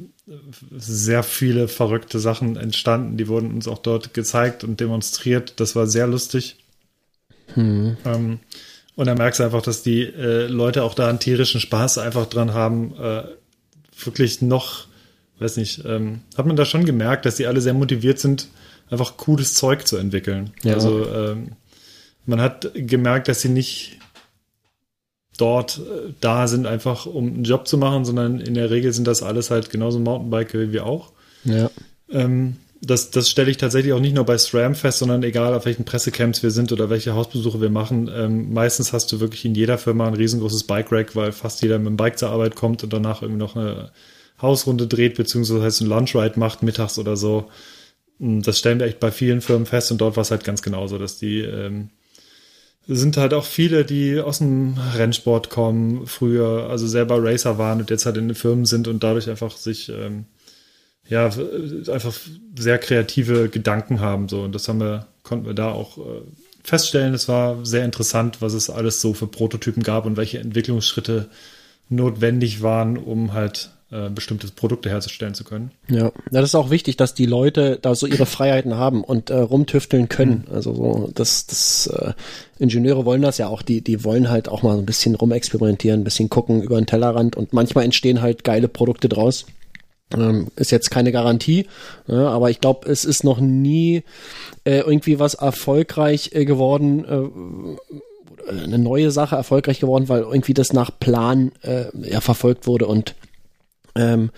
sehr 0.77 1.23
viele 1.23 1.69
verrückte 1.69 2.19
Sachen 2.19 2.57
entstanden. 2.57 3.17
Die 3.17 3.29
wurden 3.29 3.53
uns 3.53 3.69
auch 3.69 3.79
dort 3.79 4.15
gezeigt 4.15 4.65
und 4.65 4.81
demonstriert. 4.81 5.55
Das 5.61 5.77
war 5.77 5.87
sehr 5.87 6.07
lustig. 6.07 6.57
Hm. 7.55 7.97
Ähm, 8.05 8.41
und 8.97 9.07
dann 9.07 9.19
merkst 9.19 9.41
du 9.41 9.45
einfach, 9.45 9.63
dass 9.63 9.83
die 9.83 10.03
äh, 10.03 10.47
Leute 10.47 10.83
auch 10.83 10.95
da 10.95 11.09
einen 11.09 11.21
tierischen 11.21 11.61
Spaß 11.61 11.99
einfach 11.99 12.27
dran 12.27 12.55
haben, 12.55 12.95
äh, 12.99 13.25
wirklich 14.05 14.43
noch, 14.43 14.87
weiß 15.39 15.59
nicht, 15.59 15.85
ähm, 15.85 16.21
hat 16.37 16.47
man 16.47 16.57
da 16.57 16.65
schon 16.65 16.85
gemerkt, 16.85 17.27
dass 17.27 17.37
die 17.37 17.47
alle 17.47 17.61
sehr 17.61 17.75
motiviert 17.75 18.19
sind, 18.19 18.49
einfach 18.91 19.17
cooles 19.17 19.55
Zeug 19.55 19.87
zu 19.87 19.97
entwickeln. 19.97 20.53
Ja. 20.63 20.75
Also 20.75 21.09
ähm, 21.09 21.53
man 22.25 22.41
hat 22.41 22.71
gemerkt, 22.75 23.29
dass 23.29 23.43
sie 23.43 23.49
nicht 23.49 23.99
dort 25.37 25.79
äh, 25.79 26.13
da 26.21 26.49
sind, 26.49 26.67
einfach 26.67 27.07
um 27.07 27.27
einen 27.27 27.45
Job 27.45 27.67
zu 27.69 27.79
machen, 27.79 28.05
sondern 28.05 28.41
in 28.41 28.55
der 28.55 28.71
Regel 28.71 28.93
sind 28.93 29.07
das 29.07 29.23
alles 29.23 29.51
halt 29.51 29.71
genauso 29.71 29.99
Mountainbiker 29.99 30.61
wie 30.61 30.73
wir 30.73 30.87
auch. 30.87 31.13
Ja. 31.45 31.71
Ähm, 32.11 32.57
das, 32.83 33.11
das 33.11 33.31
stelle 33.31 33.51
ich 33.51 33.57
tatsächlich 33.57 33.93
auch 33.93 34.01
nicht 34.01 34.15
nur 34.15 34.25
bei 34.25 34.39
SRAM 34.39 34.75
fest, 34.75 34.99
sondern 34.99 35.23
egal 35.23 35.55
auf 35.55 35.65
welchen 35.65 35.85
Pressecamps 35.85 36.43
wir 36.43 36.51
sind 36.51 36.73
oder 36.73 36.91
welche 36.91 37.15
Hausbesuche 37.15 37.61
wir 37.61 37.71
machen. 37.71 38.11
Ähm, 38.15 38.53
meistens 38.53 38.93
hast 38.93 39.11
du 39.13 39.21
wirklich 39.21 39.45
in 39.45 39.55
jeder 39.55 39.79
Firma 39.79 40.07
ein 40.07 40.15
riesengroßes 40.15 40.65
Bike-Rack, 40.65 41.17
weil 41.17 41.33
fast 41.33 41.63
jeder 41.63 41.79
mit 41.79 41.89
dem 41.89 41.97
Bike 41.97 42.19
zur 42.19 42.31
Arbeit 42.31 42.55
kommt 42.55 42.85
und 42.85 42.93
danach 42.93 43.23
irgendwie 43.23 43.41
noch 43.41 43.57
eine 43.57 43.91
Hausrunde 44.41 44.87
dreht, 44.87 45.17
beziehungsweise 45.17 45.63
heißt 45.63 45.81
ein 45.81 45.89
Lunchride 45.89 46.39
macht 46.39 46.63
mittags 46.63 46.99
oder 46.99 47.17
so. 47.17 47.51
Das 48.19 48.59
stellen 48.59 48.79
wir 48.79 48.87
echt 48.87 49.01
bei 49.01 49.11
vielen 49.11 49.41
Firmen 49.41 49.67
fest 49.67 49.91
und 49.91 49.99
dort 49.99 50.17
war 50.17 50.23
es 50.23 50.31
halt 50.31 50.45
ganz 50.45 50.63
genauso, 50.63 50.99
dass 50.99 51.19
die 51.19 51.41
ähm, 51.41 51.91
sind 52.89 53.17
halt 53.17 53.35
auch 53.35 53.45
viele, 53.45 53.85
die 53.85 54.21
aus 54.21 54.39
dem 54.39 54.77
Rennsport 54.95 55.51
kommen, 55.51 56.07
früher 56.07 56.69
also 56.71 56.87
selber 56.87 57.23
Racer 57.23 57.59
waren 57.59 57.81
und 57.81 57.91
jetzt 57.91 58.07
halt 58.07 58.17
in 58.17 58.29
den 58.29 58.35
Firmen 58.35 58.65
sind 58.65 58.87
und 58.89 59.03
dadurch 59.03 59.29
einfach 59.29 59.57
sich 59.57 59.89
ähm, 59.89 60.27
ja 61.09 61.27
einfach 61.27 62.15
sehr 62.57 62.79
kreative 62.79 63.49
Gedanken 63.49 64.01
haben 64.01 64.29
so 64.29 64.43
und 64.43 64.55
das 64.55 64.69
haben 64.69 64.81
wir 64.81 65.07
konnten 65.23 65.47
wir 65.47 65.55
da 65.55 65.73
auch 65.73 65.99
äh, 65.99 66.23
feststellen. 66.63 67.15
Es 67.15 67.29
war 67.29 67.65
sehr 67.65 67.85
interessant, 67.85 68.43
was 68.43 68.53
es 68.53 68.71
alles 68.71 69.01
so 69.01 69.15
für 69.15 69.27
Prototypen 69.27 69.83
gab 69.83 70.07
und 70.07 70.17
welche 70.17 70.39
Entwicklungsschritte 70.39 71.29
notwendig 71.89 72.63
waren, 72.63 72.97
um 72.97 73.33
halt 73.33 73.71
äh, 73.91 74.11
bestimmte 74.11 74.49
Produkte 74.49 74.91
herzustellen 74.91 75.35
zu 75.35 75.45
können. 75.45 75.71
Ja. 75.89 76.07
ja, 76.07 76.13
das 76.33 76.47
ist 76.47 76.55
auch 76.57 76.71
wichtig, 76.71 76.97
dass 76.97 77.15
die 77.15 77.27
Leute 77.27 77.79
da 77.81 77.95
so 77.95 78.09
ihre 78.09 78.27
Freiheiten 78.27 78.75
haben 78.75 79.05
und 79.05 79.31
äh, 79.31 79.37
rumtüfteln 79.37 80.09
können. 80.09 80.45
Also 80.53 80.75
so, 80.75 81.11
das, 81.15 81.47
das 81.47 81.87
äh, 81.87 82.13
Ingenieure 82.59 83.05
wollen 83.05 83.23
das 83.23 83.39
ja 83.39 83.47
auch, 83.47 83.63
die, 83.63 83.83
die 83.83 84.03
wollen 84.03 84.29
halt 84.29 84.49
auch 84.49 84.65
mal 84.65 84.73
so 84.73 84.81
ein 84.81 84.87
bisschen 84.87 85.15
rumexperimentieren, 85.15 86.01
ein 86.01 86.05
bisschen 86.05 86.29
gucken 86.31 86.63
über 86.63 86.81
den 86.81 86.87
Tellerrand 86.87 87.37
und 87.37 87.53
manchmal 87.53 87.85
entstehen 87.85 88.23
halt 88.23 88.43
geile 88.43 88.67
Produkte 88.67 89.09
draus. 89.09 89.47
Ähm, 90.17 90.49
ist 90.57 90.71
jetzt 90.71 90.91
keine 90.91 91.11
Garantie, 91.11 91.67
ja, 92.07 92.29
aber 92.29 92.51
ich 92.51 92.61
glaube, 92.61 92.89
es 92.89 93.05
ist 93.05 93.25
noch 93.25 93.41
nie 93.41 94.05
äh, 94.65 94.79
irgendwie 94.79 95.19
was 95.19 95.35
erfolgreich 95.35 96.31
äh, 96.33 96.45
geworden, 96.45 97.05
äh, 97.05 98.51
eine 98.51 98.79
neue 98.79 99.11
Sache 99.11 99.35
erfolgreich 99.35 99.81
geworden, 99.81 100.09
weil 100.09 100.23
irgendwie 100.23 100.55
das 100.55 100.73
nach 100.73 100.91
Plan 100.99 101.51
äh, 101.63 101.87
ja 102.03 102.21
verfolgt 102.21 102.67
wurde 102.69 102.87
und 102.87 103.17
ähm, 103.97 104.31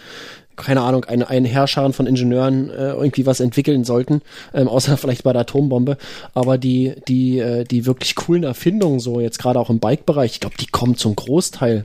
keine 0.58 0.82
Ahnung, 0.82 1.04
eine, 1.04 1.28
ein 1.28 1.44
Herrscher 1.44 1.90
von 1.92 2.06
Ingenieuren 2.06 2.68
äh, 2.70 2.90
irgendwie 2.90 3.24
was 3.24 3.40
entwickeln 3.40 3.84
sollten, 3.84 4.22
ähm, 4.52 4.68
außer 4.68 4.96
vielleicht 4.96 5.22
bei 5.22 5.32
der 5.32 5.42
Atombombe. 5.42 5.96
Aber 6.34 6.58
die, 6.58 6.94
die, 7.06 7.38
äh, 7.38 7.64
die 7.64 7.86
wirklich 7.86 8.14
coolen 8.14 8.44
Erfindungen, 8.44 9.00
so 9.00 9.20
jetzt 9.20 9.38
gerade 9.38 9.58
auch 9.58 9.70
im 9.70 9.78
Bike-Bereich, 9.78 10.32
ich 10.32 10.40
glaube, 10.40 10.56
die 10.60 10.66
kommen 10.66 10.96
zum 10.96 11.16
Großteil 11.16 11.84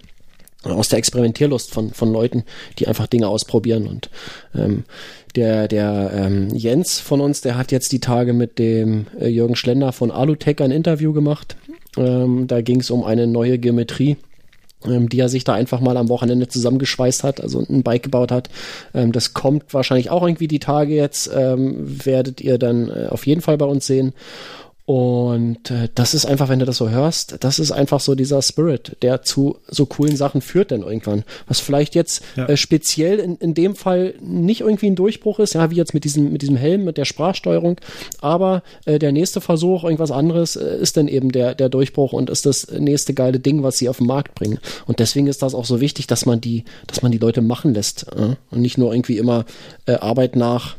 aus 0.63 0.87
der 0.87 0.99
Experimentierlust 0.99 1.73
von, 1.73 1.91
von 1.91 2.11
Leuten, 2.11 2.43
die 2.79 2.87
einfach 2.87 3.07
Dinge 3.07 3.27
ausprobieren. 3.27 3.85
Und 3.85 4.09
ähm, 4.55 4.85
der, 5.35 5.67
der 5.67 6.11
ähm, 6.15 6.49
Jens 6.55 6.99
von 6.99 7.21
uns, 7.21 7.41
der 7.41 7.57
hat 7.57 7.71
jetzt 7.71 7.91
die 7.91 7.99
Tage 7.99 8.33
mit 8.33 8.59
dem 8.59 9.07
äh, 9.19 9.27
Jürgen 9.27 9.55
Schlender 9.55 9.91
von 9.91 10.09
Alutech 10.09 10.61
ein 10.61 10.71
Interview 10.71 11.11
gemacht. 11.11 11.57
Ähm, 11.97 12.47
da 12.47 12.61
ging 12.61 12.79
es 12.79 12.91
um 12.91 13.03
eine 13.03 13.27
neue 13.27 13.59
Geometrie 13.59 14.17
ähm, 14.87 15.09
die 15.09 15.19
er 15.19 15.29
sich 15.29 15.43
da 15.43 15.53
einfach 15.53 15.79
mal 15.79 15.97
am 15.97 16.09
Wochenende 16.09 16.47
zusammengeschweißt 16.47 17.23
hat, 17.23 17.41
also 17.41 17.59
ein 17.59 17.83
Bike 17.83 18.03
gebaut 18.03 18.31
hat. 18.31 18.49
Ähm, 18.93 19.11
das 19.11 19.33
kommt 19.33 19.73
wahrscheinlich 19.73 20.09
auch 20.09 20.23
irgendwie 20.23 20.47
die 20.47 20.59
Tage 20.59 20.93
jetzt, 20.93 21.29
ähm, 21.35 22.05
werdet 22.05 22.41
ihr 22.41 22.57
dann 22.57 22.89
äh, 22.89 23.07
auf 23.09 23.25
jeden 23.25 23.41
Fall 23.41 23.57
bei 23.57 23.65
uns 23.65 23.85
sehen. 23.85 24.13
Und 24.85 25.71
äh, 25.71 25.87
das 25.95 26.13
ist 26.13 26.25
einfach, 26.25 26.49
wenn 26.49 26.59
du 26.59 26.65
das 26.65 26.75
so 26.75 26.89
hörst, 26.89 27.37
das 27.39 27.57
ist 27.57 27.71
einfach 27.71 28.01
so 28.01 28.15
dieser 28.15 28.41
Spirit, 28.41 28.97
der 29.01 29.21
zu 29.21 29.57
so 29.67 29.85
coolen 29.85 30.17
Sachen 30.17 30.41
führt 30.41 30.71
dann 30.71 30.81
irgendwann. 30.81 31.23
Was 31.47 31.61
vielleicht 31.61 31.95
jetzt 31.95 32.21
Ja. 32.35 32.47
äh, 32.47 32.57
speziell 32.57 33.19
in, 33.19 33.37
in 33.37 33.53
dem 33.53 33.75
Fall 33.75 34.15
nicht 34.19 34.59
irgendwie 34.59 34.87
ein 34.87 34.95
Durchbruch 34.95 35.39
ist, 35.39 35.53
ja, 35.53 35.71
wie 35.71 35.75
jetzt 35.75 35.93
mit 35.93 36.03
diesem, 36.03 36.33
mit 36.33 36.41
diesem 36.41 36.57
Helm, 36.57 36.83
mit 36.83 36.97
der 36.97 37.05
Sprachsteuerung, 37.05 37.79
aber 38.19 38.61
äh, 38.85 38.99
der 38.99 39.13
nächste 39.13 39.39
Versuch, 39.39 39.85
irgendwas 39.85 40.11
anderes, 40.11 40.57
äh, 40.57 40.77
ist 40.81 40.97
dann 40.97 41.07
eben 41.07 41.31
der, 41.31 41.55
der 41.55 41.69
Durchbruch 41.69 42.11
und 42.11 42.29
ist 42.29 42.45
das 42.45 42.67
nächste 42.69 43.13
geile 43.13 43.39
Ding, 43.39 43.63
was 43.63 43.77
sie 43.77 43.87
auf 43.87 43.99
den 43.99 44.07
Markt 44.07 44.35
bringen. 44.35 44.59
Und 44.85 44.99
deswegen 44.99 45.27
ist 45.27 45.41
das 45.43 45.55
auch 45.55 45.65
so 45.65 45.79
wichtig, 45.79 46.07
dass 46.07 46.25
man 46.25 46.41
die, 46.41 46.65
dass 46.87 47.01
man 47.01 47.13
die 47.13 47.19
Leute 47.19 47.41
machen 47.41 47.73
lässt 47.73 48.07
äh, 48.13 48.35
und 48.51 48.61
nicht 48.61 48.77
nur 48.77 48.93
irgendwie 48.93 49.17
immer 49.17 49.45
äh, 49.85 49.93
Arbeit 49.93 50.35
nach 50.35 50.75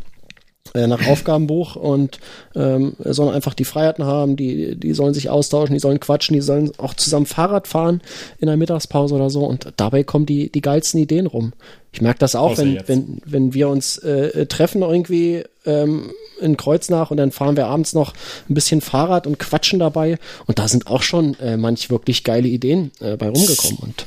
äh, 0.75 0.87
nach 0.89 1.07
Aufgabenbuch 1.07 1.77
und 1.77 2.19
ähm, 2.55 2.95
sollen 2.99 3.33
einfach 3.35 3.55
die 3.55 3.65
Freiheiten 3.65 4.05
haben, 4.05 4.37
die, 4.37 4.75
die 4.77 4.93
sollen 4.93 5.15
sich 5.15 5.31
austauschen, 5.31 5.73
die 5.75 5.81
sollen 5.81 6.01
quatschen, 6.01 6.35
die 6.35 6.41
sollen 6.43 6.73
auch 6.79 6.95
zusammen 6.95 7.27
Fahrrad 7.27 7.69
fahren 7.69 8.01
in 8.39 8.47
der 8.49 8.57
Mittagspause 8.57 9.15
oder 9.15 9.31
so 9.31 9.45
und 9.45 9.73
dabei 9.77 10.03
kommen 10.03 10.27
die, 10.27 10.51
die 10.51 10.61
geilsten 10.63 11.01
Ideen 11.01 11.27
rum. 11.27 11.53
Ich 11.93 12.01
merke 12.01 12.19
das 12.19 12.35
auch, 12.35 12.51
Außer 12.51 12.63
wenn, 12.63 12.73
jetzt. 12.75 12.89
wenn, 12.89 13.21
wenn 13.25 13.55
wir 13.55 13.69
uns 13.69 13.99
äh, 13.99 14.47
treffen 14.47 14.83
irgendwie 14.83 15.45
ähm, 15.65 16.11
in 16.41 16.57
Kreuznach 16.57 17.13
und 17.13 17.19
dann 17.19 17.31
fahren 17.31 17.57
wir 17.57 17.67
abends 17.69 17.93
noch 17.95 18.13
ein 18.51 18.55
bisschen 18.55 18.81
Fahrrad 18.81 19.29
und 19.29 19.39
quatschen 19.39 19.79
dabei 19.79 20.19
und 20.47 20.59
da 20.59 20.67
sind 20.67 20.89
auch 20.89 21.03
schon 21.03 21.39
äh, 21.39 21.57
manch 21.57 21.89
wirklich 21.91 22.25
geile 22.25 22.49
Ideen 22.49 22.91
äh, 23.01 23.17
bei 23.17 23.29
rumgekommen 23.29 23.79
und 23.81 24.07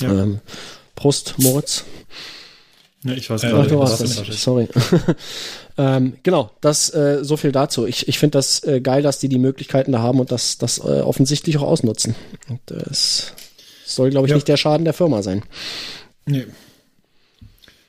Ja. 0.00 0.10
ähm, 0.22 0.38
Prost, 0.94 1.34
Moritz. 1.38 1.84
Ja, 3.08 3.14
ich 3.14 3.28
weiß 3.30 3.42
Äh, 3.44 3.48
gerade, 3.50 3.68
du 3.68 3.78
was 3.78 3.98
das? 3.98 4.16
Sorry. 4.42 4.68
ähm, 5.78 6.14
genau, 6.22 6.50
das 6.60 6.92
äh, 6.94 7.18
so 7.22 7.36
viel 7.36 7.52
dazu. 7.52 7.86
Ich, 7.86 8.08
ich 8.08 8.18
finde 8.18 8.38
das 8.38 8.62
äh, 8.64 8.80
geil, 8.80 9.02
dass 9.02 9.18
die 9.18 9.28
die 9.28 9.38
Möglichkeiten 9.38 9.92
da 9.92 10.00
haben 10.00 10.20
und 10.20 10.30
das, 10.30 10.58
das 10.58 10.78
äh, 10.78 11.00
offensichtlich 11.00 11.58
auch 11.58 11.62
ausnutzen. 11.62 12.14
Und 12.48 12.60
das 12.66 13.32
soll, 13.86 14.10
glaube 14.10 14.26
ich, 14.26 14.30
Ja. 14.30 14.36
nicht 14.36 14.48
der 14.48 14.56
Schaden 14.56 14.84
der 14.84 14.94
Firma 14.94 15.22
sein. 15.22 15.42
Nee. 16.26 16.46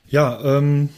Ja, 0.08 0.40
ähm, 0.58 0.88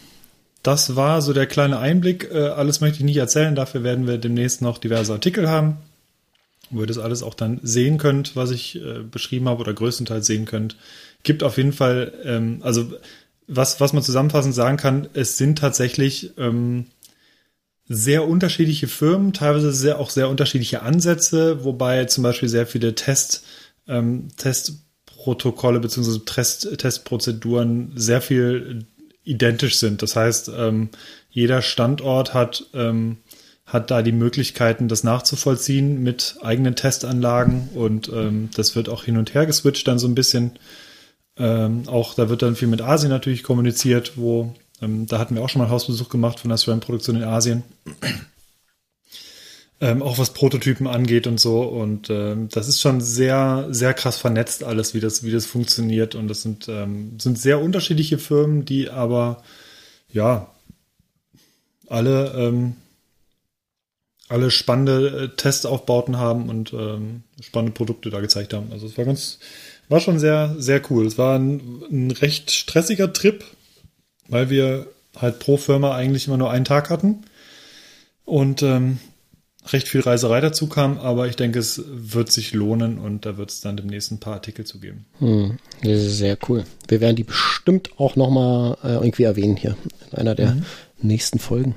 das 0.63 0.95
war 0.97 1.21
so 1.23 1.33
der 1.33 1.47
kleine 1.47 1.79
Einblick. 1.79 2.31
Äh, 2.33 2.49
alles 2.49 2.81
möchte 2.81 2.99
ich 2.99 3.05
nicht 3.05 3.17
erzählen. 3.17 3.55
Dafür 3.55 3.83
werden 3.83 4.07
wir 4.07 4.19
demnächst 4.19 4.63
noch 4.63 4.79
diverse 4.79 5.13
Artikel 5.13 5.51
haben, 5.51 5.79
wo 6.71 6.81
ihr 6.83 6.87
das 6.87 6.99
alles 6.99 7.23
auch 7.23 7.35
dann 7.35 7.61
sehen 7.63 7.99
könnt, 7.99 8.37
was 8.37 8.51
ich 8.53 8.77
äh, 8.77 9.01
beschrieben 9.03 9.49
habe 9.49 9.61
oder 9.61 9.75
größtenteils 9.75 10.27
sehen 10.27 10.45
könnt. 10.45 10.77
Gibt 11.25 11.43
auf 11.43 11.57
jeden 11.57 11.73
Fall, 11.73 12.13
ähm, 12.25 12.61
also 12.63 12.87
was, 13.47 13.81
was 13.81 13.93
man 13.93 14.03
zusammenfassend 14.03 14.55
sagen 14.55 14.77
kann, 14.77 15.09
es 15.15 15.39
sind 15.39 15.59
tatsächlich 15.59 16.33
ähm, 16.39 16.87
sehr 17.89 18.27
unterschiedliche 18.27 18.89
Firmen, 18.89 19.33
teilweise 19.33 19.73
sehr, 19.73 19.99
auch 19.99 20.11
sehr 20.11 20.29
unterschiedliche 20.29 20.83
Ansätze, 20.83 21.65
wobei 21.65 22.05
zum 22.07 22.23
Beispiel 22.23 22.49
sehr 22.49 22.67
viele 22.67 22.95
Test, 22.95 23.45
ähm, 23.87 24.29
Testprotokolle 24.37 25.81
bzw. 25.81 26.21
Test, 26.21 26.79
Testprozeduren 26.79 27.93
sehr 27.95 28.21
viel 28.21 28.87
identisch 29.25 29.77
sind. 29.77 30.03
Das 30.03 30.17
heißt, 30.17 30.51
ähm, 30.57 30.91
jeder 31.31 31.63
Standort 31.63 32.35
hat, 32.35 32.67
ähm, 32.75 33.19
hat 33.67 33.91
da 33.91 34.03
die 34.03 34.13
Möglichkeiten, 34.13 34.89
das 34.89 35.05
nachzuvollziehen 35.05 36.03
mit 36.03 36.37
eigenen 36.43 36.77
Testanlagen 36.77 37.69
und 37.75 38.09
ähm, 38.09 38.51
das 38.55 38.75
wird 38.75 38.89
auch 38.89 39.05
hin 39.05 39.17
und 39.17 39.35
her 39.35 39.47
geswitcht 39.47 39.87
dann 39.87 39.99
so 39.99 40.09
ein 40.09 40.15
bisschen. 40.15 40.53
Ähm, 41.37 41.85
auch 41.87 42.15
da 42.15 42.29
wird 42.29 42.43
dann 42.43 42.57
viel 42.57 42.69
mit 42.69 42.83
Asien 42.83 43.11
natürlich 43.11 43.43
kommuniziert, 43.43 44.13
wo 44.17 44.55
ähm, 44.81 45.07
da 45.07 45.19
hatten 45.19 45.35
wir 45.35 45.43
auch 45.43 45.49
schon 45.49 45.61
mal 45.61 45.67
einen 45.67 45.73
Hausbesuch 45.73 46.09
gemacht 46.09 46.41
von 46.41 46.49
der 46.49 46.59
SRAM-Produktion 46.59 47.17
in 47.17 47.25
Asien. 47.25 47.63
ähm, 49.81 50.03
auch 50.03 50.19
was 50.19 50.35
Prototypen 50.35 50.87
angeht 50.87 51.27
und 51.27 51.41
so. 51.41 51.63
Und 51.63 52.11
ähm, 52.11 52.49
das 52.51 52.69
ist 52.69 52.81
schon 52.81 53.01
sehr, 53.01 53.69
sehr 53.71 53.95
krass 53.95 54.19
vernetzt 54.19 54.65
alles, 54.65 54.93
wie 54.95 55.01
das, 55.01 55.23
wie 55.23 55.31
das 55.31 55.47
funktioniert. 55.47 56.15
Und 56.15 56.29
das 56.29 56.43
sind, 56.43 56.69
ähm, 56.69 57.19
sind 57.19 57.39
sehr 57.39 57.61
unterschiedliche 57.61 58.19
Firmen, 58.19 58.65
die 58.65 58.91
aber 58.91 59.43
ja 60.13 60.49
alle 61.89 62.33
ähm, 62.37 62.77
alle 64.33 64.51
spannende 64.51 65.25
äh, 65.25 65.37
Testaufbauten 65.37 66.17
haben 66.17 66.49
und 66.49 66.73
ähm, 66.73 67.23
spannende 67.41 67.75
Produkte 67.75 68.09
da 68.09 68.21
gezeigt 68.21 68.55
haben. 68.55 68.73
Also 68.73 68.87
es 68.87 68.97
war 68.97 69.05
ganz, 69.05 69.39
war 69.93 70.01
schon 70.01 70.19
sehr, 70.19 70.57
sehr 70.59 70.83
cool. 70.91 71.07
Es 71.07 71.19
war 71.19 71.39
ein, 71.39 71.83
ein 71.91 72.11
recht 72.11 72.51
stressiger 72.51 73.13
Trip, 73.13 73.45
weil 74.29 74.51
wir 74.51 74.87
halt 75.17 75.39
pro 75.39 75.57
Firma 75.57 75.95
eigentlich 75.95 76.27
immer 76.27 76.39
nur 76.39 76.51
einen 76.51 76.65
Tag 76.65 76.91
hatten 76.91 77.23
und 78.25 78.63
ähm, 78.63 78.99
recht 79.67 79.89
viel 79.89 80.01
Reiserei 80.01 80.41
dazu 80.41 80.67
kam, 80.67 80.99
aber 80.99 81.29
ich 81.29 81.37
denke, 81.37 81.59
es 81.59 81.83
wird 81.87 82.33
sich 82.33 82.53
lohnen 82.53 82.99
und 82.99 83.27
da 83.27 83.37
wird 83.37 83.51
es 83.51 83.61
dann 83.61 83.77
demnächst 83.77 84.11
ein 84.11 84.19
paar 84.19 84.35
Artikel 84.35 84.65
zu 84.65 84.81
geben. 84.81 85.07
Hm, 85.19 85.59
das 85.83 86.01
ist 86.01 86.19
sehr 86.19 86.37
cool. 86.49 86.65
Wir 86.89 87.01
werden 87.01 87.17
die 87.17 87.25
bestimmt 87.25 87.91
auch 87.99 88.17
nochmal 88.17 88.77
äh, 88.83 88.95
irgendwie 88.95 89.25
erwähnen 89.25 89.57
hier 89.57 89.77
in 90.11 90.19
einer 90.19 90.35
der 90.35 90.55
mhm. 90.55 90.65
nächsten 91.01 91.39
Folgen. 91.39 91.77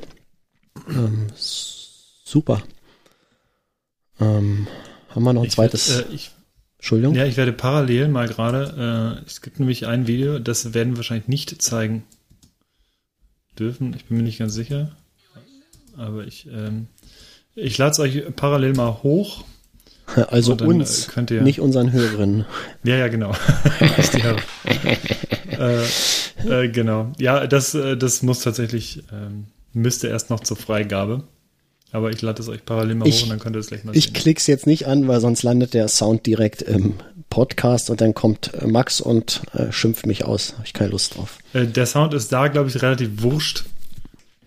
Ähm, 0.89 1.27
super. 1.35 2.63
Ähm, 4.19 4.67
haben 5.09 5.23
wir 5.23 5.33
noch 5.33 5.41
ein 5.41 5.47
ich 5.47 5.53
zweites? 5.53 5.95
Werd, 5.95 6.09
äh, 6.09 6.13
ich, 6.13 6.31
Entschuldigung? 6.85 7.15
Ja, 7.15 7.25
ich 7.25 7.35
werde 7.35 7.51
parallel 7.51 8.09
mal 8.09 8.27
gerade, 8.27 9.17
äh, 9.19 9.25
es 9.25 9.41
gibt 9.41 9.59
nämlich 9.59 9.87
ein 9.87 10.05
Video, 10.05 10.37
das 10.37 10.75
werden 10.75 10.93
wir 10.93 10.97
wahrscheinlich 10.97 11.27
nicht 11.27 11.59
zeigen 11.59 12.03
dürfen. 13.57 13.95
Ich 13.95 14.05
bin 14.05 14.17
mir 14.17 14.23
nicht 14.23 14.37
ganz 14.37 14.53
sicher. 14.53 14.95
Aber 15.97 16.27
ich, 16.27 16.45
ähm, 16.45 16.85
ich 17.55 17.79
lade 17.79 17.89
es 17.89 17.99
euch 17.99 18.23
parallel 18.35 18.73
mal 18.73 19.01
hoch. 19.01 19.43
Also 20.27 20.53
uns, 20.53 21.07
äh, 21.17 21.33
ihr, 21.33 21.41
nicht 21.41 21.59
unseren 21.59 21.91
Hörerinnen. 21.91 22.45
Ja, 22.83 22.97
ja, 22.97 23.07
genau. 23.07 23.31
äh, 25.49 25.81
äh, 26.47 26.69
genau. 26.69 27.13
Ja, 27.17 27.47
das, 27.47 27.73
äh, 27.73 27.97
das 27.97 28.21
muss 28.21 28.41
tatsächlich, 28.41 29.01
ähm, 29.11 29.47
müsste 29.73 30.07
erst 30.07 30.29
noch 30.29 30.41
zur 30.41 30.57
Freigabe. 30.57 31.23
Aber 31.91 32.09
ich 32.09 32.21
lade 32.21 32.41
es 32.41 32.49
euch 32.49 32.65
parallel 32.65 32.95
mal 32.95 33.07
ich, 33.07 33.19
hoch 33.19 33.23
und 33.23 33.29
dann 33.29 33.39
könnt 33.39 33.55
ihr 33.55 33.59
es 33.59 33.67
gleich 33.67 33.83
mal 33.83 33.95
ich 33.95 34.05
sehen. 34.05 34.13
Ich 34.15 34.21
klick's 34.21 34.47
jetzt 34.47 34.67
nicht 34.67 34.87
an, 34.87 35.07
weil 35.07 35.21
sonst 35.21 35.43
landet 35.43 35.73
der 35.73 35.87
Sound 35.87 36.25
direkt 36.25 36.61
im 36.61 36.95
Podcast 37.29 37.89
und 37.89 38.01
dann 38.01 38.13
kommt 38.13 38.53
äh, 38.53 38.67
Max 38.67 39.01
und 39.01 39.41
äh, 39.53 39.71
schimpft 39.71 40.05
mich 40.05 40.25
aus. 40.25 40.53
Habe 40.53 40.65
ich 40.65 40.73
keine 40.73 40.91
Lust 40.91 41.15
drauf. 41.15 41.37
Äh, 41.53 41.67
der 41.67 41.85
Sound 41.85 42.13
ist 42.13 42.31
da, 42.31 42.47
glaube 42.47 42.69
ich, 42.69 42.81
relativ 42.81 43.21
wurscht. 43.21 43.65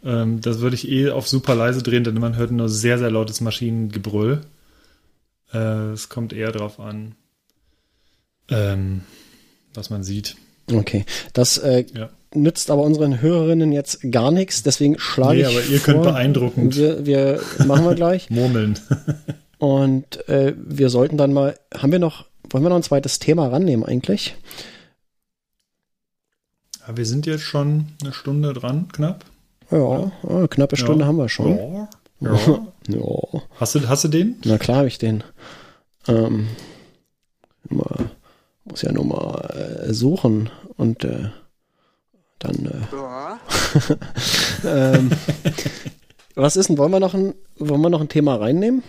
Ähm, 0.04 0.40
das 0.40 0.60
würde 0.60 0.76
ich 0.76 0.88
eh 0.88 1.10
auf 1.10 1.28
super 1.28 1.54
leise 1.54 1.82
drehen, 1.82 2.04
denn 2.04 2.14
man 2.14 2.36
hört 2.36 2.50
nur 2.50 2.68
sehr, 2.68 2.98
sehr 2.98 3.10
lautes 3.10 3.40
Maschinengebrüll. 3.40 4.42
Äh, 5.52 5.92
es 5.92 6.08
kommt 6.08 6.32
eher 6.32 6.52
darauf 6.52 6.78
an, 6.80 7.14
ähm, 8.50 9.02
was 9.74 9.90
man 9.90 10.02
sieht. 10.02 10.36
Okay, 10.70 11.04
das 11.32 11.58
äh, 11.58 11.84
ja. 11.94 12.10
Nützt 12.34 12.70
aber 12.70 12.82
unseren 12.82 13.20
Hörerinnen 13.20 13.72
jetzt 13.72 14.10
gar 14.10 14.30
nichts, 14.30 14.62
deswegen 14.62 14.98
schlage 14.98 15.38
nee, 15.38 15.40
ich 15.42 15.48
aber 15.48 15.64
ihr 15.64 15.80
vor, 15.80 15.94
könnt 15.94 16.04
beeindruckend. 16.04 16.76
Wir, 16.76 17.06
wir 17.06 17.40
machen 17.66 17.84
wir 17.84 17.94
gleich. 17.94 18.30
Murmeln. 18.30 18.78
Und 19.58 20.28
äh, 20.28 20.54
wir 20.56 20.90
sollten 20.90 21.16
dann 21.16 21.32
mal, 21.32 21.58
haben 21.76 21.92
wir 21.92 21.98
noch, 21.98 22.26
wollen 22.50 22.64
wir 22.64 22.70
noch 22.70 22.76
ein 22.76 22.82
zweites 22.82 23.18
Thema 23.18 23.48
rannehmen 23.48 23.84
eigentlich? 23.84 24.36
Ja, 26.86 26.96
wir 26.96 27.06
sind 27.06 27.26
jetzt 27.26 27.42
schon 27.42 27.86
eine 28.02 28.12
Stunde 28.12 28.52
dran, 28.52 28.88
knapp. 28.92 29.24
Ja, 29.70 30.12
eine 30.28 30.48
knappe 30.48 30.76
Stunde 30.76 31.02
ja. 31.02 31.08
haben 31.08 31.18
wir 31.18 31.28
schon. 31.28 31.56
Ja. 31.56 31.88
Ja. 32.20 32.38
ja. 32.88 33.42
Hast, 33.60 33.74
du, 33.74 33.88
hast 33.88 34.04
du 34.04 34.08
den? 34.08 34.36
Na 34.44 34.58
klar 34.58 34.78
habe 34.78 34.88
ich 34.88 34.98
den. 34.98 35.22
Ähm, 36.06 36.48
muss 38.64 38.82
ja 38.82 38.92
nur 38.92 39.04
mal 39.04 39.86
äh, 39.88 39.92
suchen 39.92 40.50
und 40.76 41.04
äh, 41.04 41.30
dann. 42.38 42.66
Äh, 42.66 42.80
ähm, 44.96 45.10
was 46.34 46.56
ist 46.56 46.68
denn? 46.68 46.78
Wollen 46.78 46.92
wir 46.92 47.00
noch 47.00 47.14
ein, 47.14 47.34
wollen 47.56 47.80
wir 47.80 47.90
noch 47.90 48.00
ein 48.00 48.08
Thema 48.08 48.36
reinnehmen? 48.36 48.82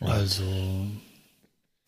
Also. 0.00 0.42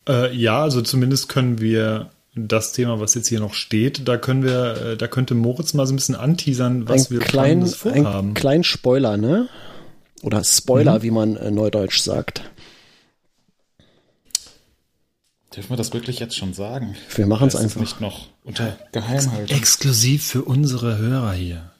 Äh, 0.07 0.33
ja, 0.35 0.63
also 0.63 0.81
zumindest 0.81 1.29
können 1.29 1.59
wir 1.59 2.09
das 2.37 2.71
Thema, 2.71 2.99
was 2.99 3.15
jetzt 3.15 3.27
hier 3.27 3.39
noch 3.39 3.53
steht, 3.53 4.07
da 4.07 4.17
können 4.17 4.43
wir, 4.43 4.77
äh, 4.77 4.97
da 4.97 5.07
könnte 5.07 5.33
Moritz 5.33 5.73
mal 5.73 5.87
so 5.87 5.93
ein 5.93 5.97
bisschen 5.97 6.15
anteasern, 6.15 6.87
was 6.87 7.09
ein 7.09 7.11
wir 7.11 7.19
klein, 7.19 7.65
vorhaben. 7.65 8.29
Ein 8.29 8.33
kleinen 8.35 8.63
Spoiler, 8.63 9.17
ne? 9.17 9.49
Oder 10.21 10.43
Spoiler, 10.43 10.99
mhm. 10.99 11.03
wie 11.03 11.11
man 11.11 11.35
äh, 11.35 11.51
neudeutsch 11.51 11.99
sagt. 11.99 12.43
Dürfen 15.57 15.71
wir 15.71 15.77
das 15.77 15.91
wirklich 15.91 16.19
jetzt 16.19 16.37
schon 16.37 16.53
sagen? 16.53 16.95
Wir 17.15 17.25
machen 17.25 17.47
es 17.47 17.55
einfach. 17.55 17.81
nicht 17.81 17.99
noch 17.99 18.27
unter 18.43 18.77
Geheimhaltung. 18.91 19.57
Exklusiv 19.57 20.23
für 20.23 20.43
unsere 20.43 20.99
Hörer 20.99 21.33
hier. 21.33 21.71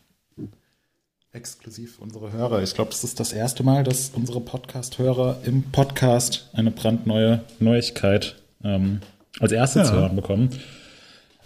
Exklusiv 1.31 1.97
für 1.97 2.01
unsere 2.01 2.31
Hörer. 2.31 2.63
Ich 2.63 2.73
glaube, 2.73 2.89
es 2.89 3.03
ist 3.03 3.19
das 3.19 3.33
erste 3.33 3.61
Mal, 3.61 3.83
dass 3.83 4.09
unsere 4.15 4.41
Podcast-Hörer 4.41 5.41
im 5.45 5.61
Podcast 5.61 6.49
eine 6.53 6.71
brandneue 6.71 7.43
Neuigkeit 7.59 8.41
ähm, 8.63 9.01
als 9.39 9.51
erste 9.51 9.79
ja. 9.79 9.85
zu 9.85 9.93
hören 9.93 10.15
bekommen. 10.15 10.49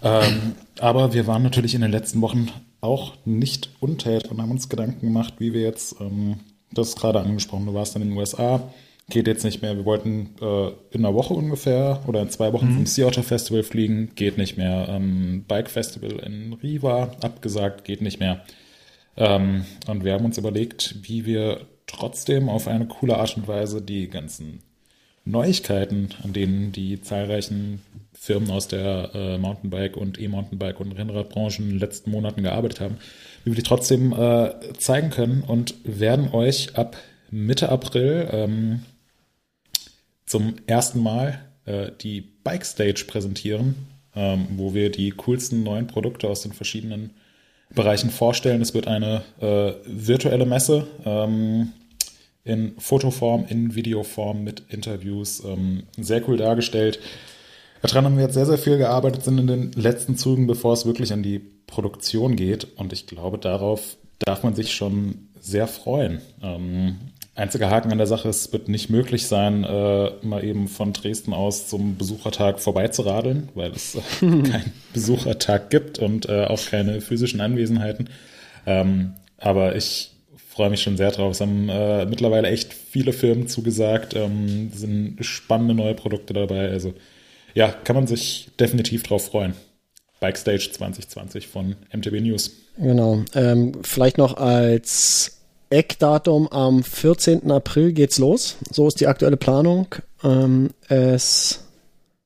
Ähm, 0.02 0.56
aber 0.80 1.14
wir 1.14 1.28
waren 1.28 1.44
natürlich 1.44 1.76
in 1.76 1.82
den 1.82 1.92
letzten 1.92 2.22
Wochen 2.22 2.48
auch 2.80 3.16
nicht 3.26 3.72
untätig 3.82 4.32
und 4.32 4.42
haben 4.42 4.52
uns 4.52 4.70
Gedanken 4.70 5.06
gemacht, 5.06 5.34
wie 5.40 5.52
wir 5.52 5.64
jetzt, 5.64 6.00
ähm, 6.00 6.40
das 6.72 6.96
gerade 6.96 7.20
angesprochen, 7.20 7.66
du 7.66 7.74
warst 7.74 7.94
dann 7.94 8.04
in 8.04 8.12
den 8.12 8.18
USA, 8.18 8.72
geht 9.12 9.28
jetzt 9.28 9.44
nicht 9.44 9.62
mehr. 9.62 9.76
Wir 9.76 9.86
wollten 9.86 10.36
äh, 10.42 10.70
in 10.92 11.06
einer 11.06 11.14
Woche 11.14 11.34
ungefähr 11.34 12.02
oder 12.08 12.22
in 12.22 12.30
zwei 12.30 12.52
Wochen 12.54 12.70
mhm. 12.70 12.76
zum 12.78 12.86
Sea 12.88 13.08
Otter 13.08 13.24
Festival 13.24 13.64
fliegen, 13.64 14.12
geht 14.16 14.38
nicht 14.38 14.58
mehr. 14.58 14.88
Ähm, 14.90 15.46
Bike 15.48 15.70
Festival 15.70 16.14
in 16.26 16.54
Riva, 16.54 17.12
abgesagt, 17.22 17.84
geht 17.84 18.02
nicht 18.02 18.20
mehr. 18.20 18.44
Ähm, 19.18 19.66
und 19.88 20.04
wir 20.04 20.14
haben 20.14 20.26
uns 20.26 20.38
überlegt, 20.38 20.96
wie 21.04 21.26
wir 21.26 21.68
trotzdem 21.86 22.50
auf 22.50 22.68
eine 22.68 22.88
coole 22.88 23.18
Art 23.18 23.38
und 23.38 23.48
Weise 23.48 23.82
die 23.82 24.08
ganzen 24.10 24.60
Neuigkeiten, 25.26 26.10
an 26.24 26.34
denen 26.34 26.72
die 26.72 27.02
zahlreichen 27.02 27.82
Firmen 28.14 28.50
aus 28.50 28.68
der 28.68 29.12
äh, 29.14 29.38
Mountainbike- 29.38 29.98
und 29.98 30.20
E-Mountainbike- 30.20 30.80
und 30.80 30.94
Rennradbranche 30.94 31.62
in 31.62 31.70
den 31.70 31.80
letzten 31.80 32.12
Monaten 32.12 32.44
gearbeitet 32.44 32.80
haben, 32.80 32.98
wie 33.44 33.52
wir 33.52 33.56
die 33.56 33.64
trotzdem 33.64 34.14
äh, 34.14 34.52
zeigen 34.78 35.10
können 35.10 35.44
und 35.46 35.76
werden 35.84 36.34
euch 36.34 36.76
ab 36.76 36.98
Mitte 37.30 37.70
April 37.70 38.30
ähm, 38.32 38.82
zum 40.32 40.56
ersten 40.66 41.04
Mal 41.04 41.42
äh, 41.66 41.92
die 42.00 42.22
Bike 42.22 42.66
Stage 42.66 43.04
präsentieren, 43.06 43.76
ähm, 44.16 44.48
wo 44.56 44.74
wir 44.74 44.90
die 44.90 45.12
coolsten 45.12 45.62
neuen 45.64 45.88
Produkte 45.88 46.30
aus 46.30 46.42
den 46.42 46.54
verschiedenen 46.54 47.10
Bereichen 47.76 48.10
vorstellen. 48.10 48.62
Es 48.62 48.74
wird 48.74 48.88
eine 48.88 49.24
äh, 49.42 49.74
virtuelle 49.86 50.46
Messe. 50.46 50.88
Ähm, 51.06 51.74
in 52.44 52.74
Fotoform, 52.80 53.46
in 53.50 53.76
Videoform 53.76 54.44
mit 54.44 54.64
Interviews. 54.70 55.44
Ähm, 55.44 55.84
sehr 55.98 56.28
cool 56.28 56.38
dargestellt. 56.38 57.00
Daran 57.82 58.06
haben 58.06 58.16
wir 58.16 58.24
jetzt 58.24 58.34
sehr, 58.34 58.46
sehr 58.46 58.58
viel 58.58 58.78
gearbeitet, 58.78 59.24
sind 59.24 59.38
in 59.38 59.48
den 59.48 59.72
letzten 59.74 60.16
Zügen, 60.16 60.48
bevor 60.48 60.74
es 60.74 60.86
wirklich 60.86 61.12
an 61.14 61.24
die 61.24 61.40
Produktion 61.40 62.36
geht. 62.38 62.68
Und 62.78 62.94
ich 62.94 63.06
glaube, 63.06 63.38
darauf 63.38 63.98
darf 64.20 64.44
man 64.44 64.56
sich 64.56 64.74
schon 64.74 65.28
sehr 65.40 65.68
freuen. 65.68 66.22
Ähm, 66.42 66.96
einziger 67.36 67.70
Haken 67.70 67.92
an 67.92 67.98
der 67.98 68.08
Sache 68.08 68.30
ist, 68.30 68.46
es 68.46 68.54
wird 68.54 68.68
nicht 68.68 68.90
möglich 68.90 69.28
sein, 69.28 69.64
äh, 69.64 70.12
mal 70.22 70.44
eben 70.44 70.68
von 70.68 70.94
Dresden 70.94 71.34
aus 71.34 71.68
zum 71.68 71.98
Besuchertag 71.98 72.60
vorbeizuradeln, 72.60 73.50
weil 73.56 73.72
es 73.72 73.96
äh, 73.96 74.02
keinen 74.20 74.74
Besuchertag 74.94 75.70
gibt 75.70 76.00
und 76.00 76.28
äh, 76.28 76.46
auch 76.46 76.66
keine 76.66 77.02
physischen 77.02 77.42
Anwesenheiten. 77.42 78.10
Ähm, 78.66 79.14
aber 79.38 79.76
ich 79.76 80.12
freue 80.50 80.70
mich 80.70 80.82
schon 80.82 80.98
sehr 80.98 81.12
drauf. 81.12 81.32
Es 81.32 81.42
haben 81.42 81.70
äh, 81.70 82.06
mittlerweile 82.06 82.50
echt 82.50 82.74
viele 82.74 83.14
Firmen 83.14 83.48
zugesagt, 83.48 84.16
ähm, 84.16 84.72
sind 84.74 85.18
spannende 85.26 85.74
neue 85.74 85.96
Produkte 85.96 86.34
dabei. 86.34 86.70
Also 86.70 86.94
ja, 87.54 87.70
kann 87.70 87.96
man 87.96 88.08
sich 88.08 88.50
definitiv 88.60 89.04
drauf 89.04 89.26
freuen. 89.26 89.54
Bike 90.20 90.38
Stage 90.38 90.70
2020 90.72 91.48
von 91.48 91.76
MTB 91.92 92.22
News. 92.22 92.52
Genau. 92.78 93.24
Ähm, 93.34 93.74
vielleicht 93.82 94.18
noch 94.18 94.38
als 94.38 95.41
Eckdatum 95.72 96.48
am 96.50 96.84
14. 96.84 97.50
April 97.50 97.94
geht's 97.94 98.20
los. 98.20 98.58
So 98.70 98.88
ist 98.88 99.00
die 99.00 99.08
aktuelle 99.08 99.38
Planung. 99.38 99.88
Ähm, 100.24 100.72
es 100.88 101.64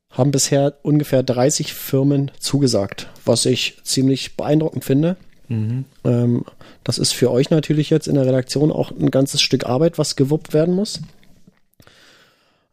haben 0.09 0.31
bisher 0.31 0.73
ungefähr 0.81 1.23
30 1.23 1.73
Firmen 1.73 2.31
zugesagt, 2.39 3.07
was 3.23 3.45
ich 3.45 3.77
ziemlich 3.83 4.35
beeindruckend 4.35 4.83
finde. 4.83 5.17
Mhm. 5.47 5.85
Ähm, 6.03 6.45
das 6.83 6.97
ist 6.97 7.13
für 7.13 7.29
euch 7.31 7.49
natürlich 7.49 7.89
jetzt 7.89 8.07
in 8.07 8.15
der 8.15 8.25
Redaktion 8.25 8.71
auch 8.71 8.91
ein 8.91 9.11
ganzes 9.11 9.41
Stück 9.41 9.65
Arbeit, 9.65 9.97
was 9.97 10.15
gewuppt 10.15 10.53
werden 10.53 10.73
muss. 10.73 11.01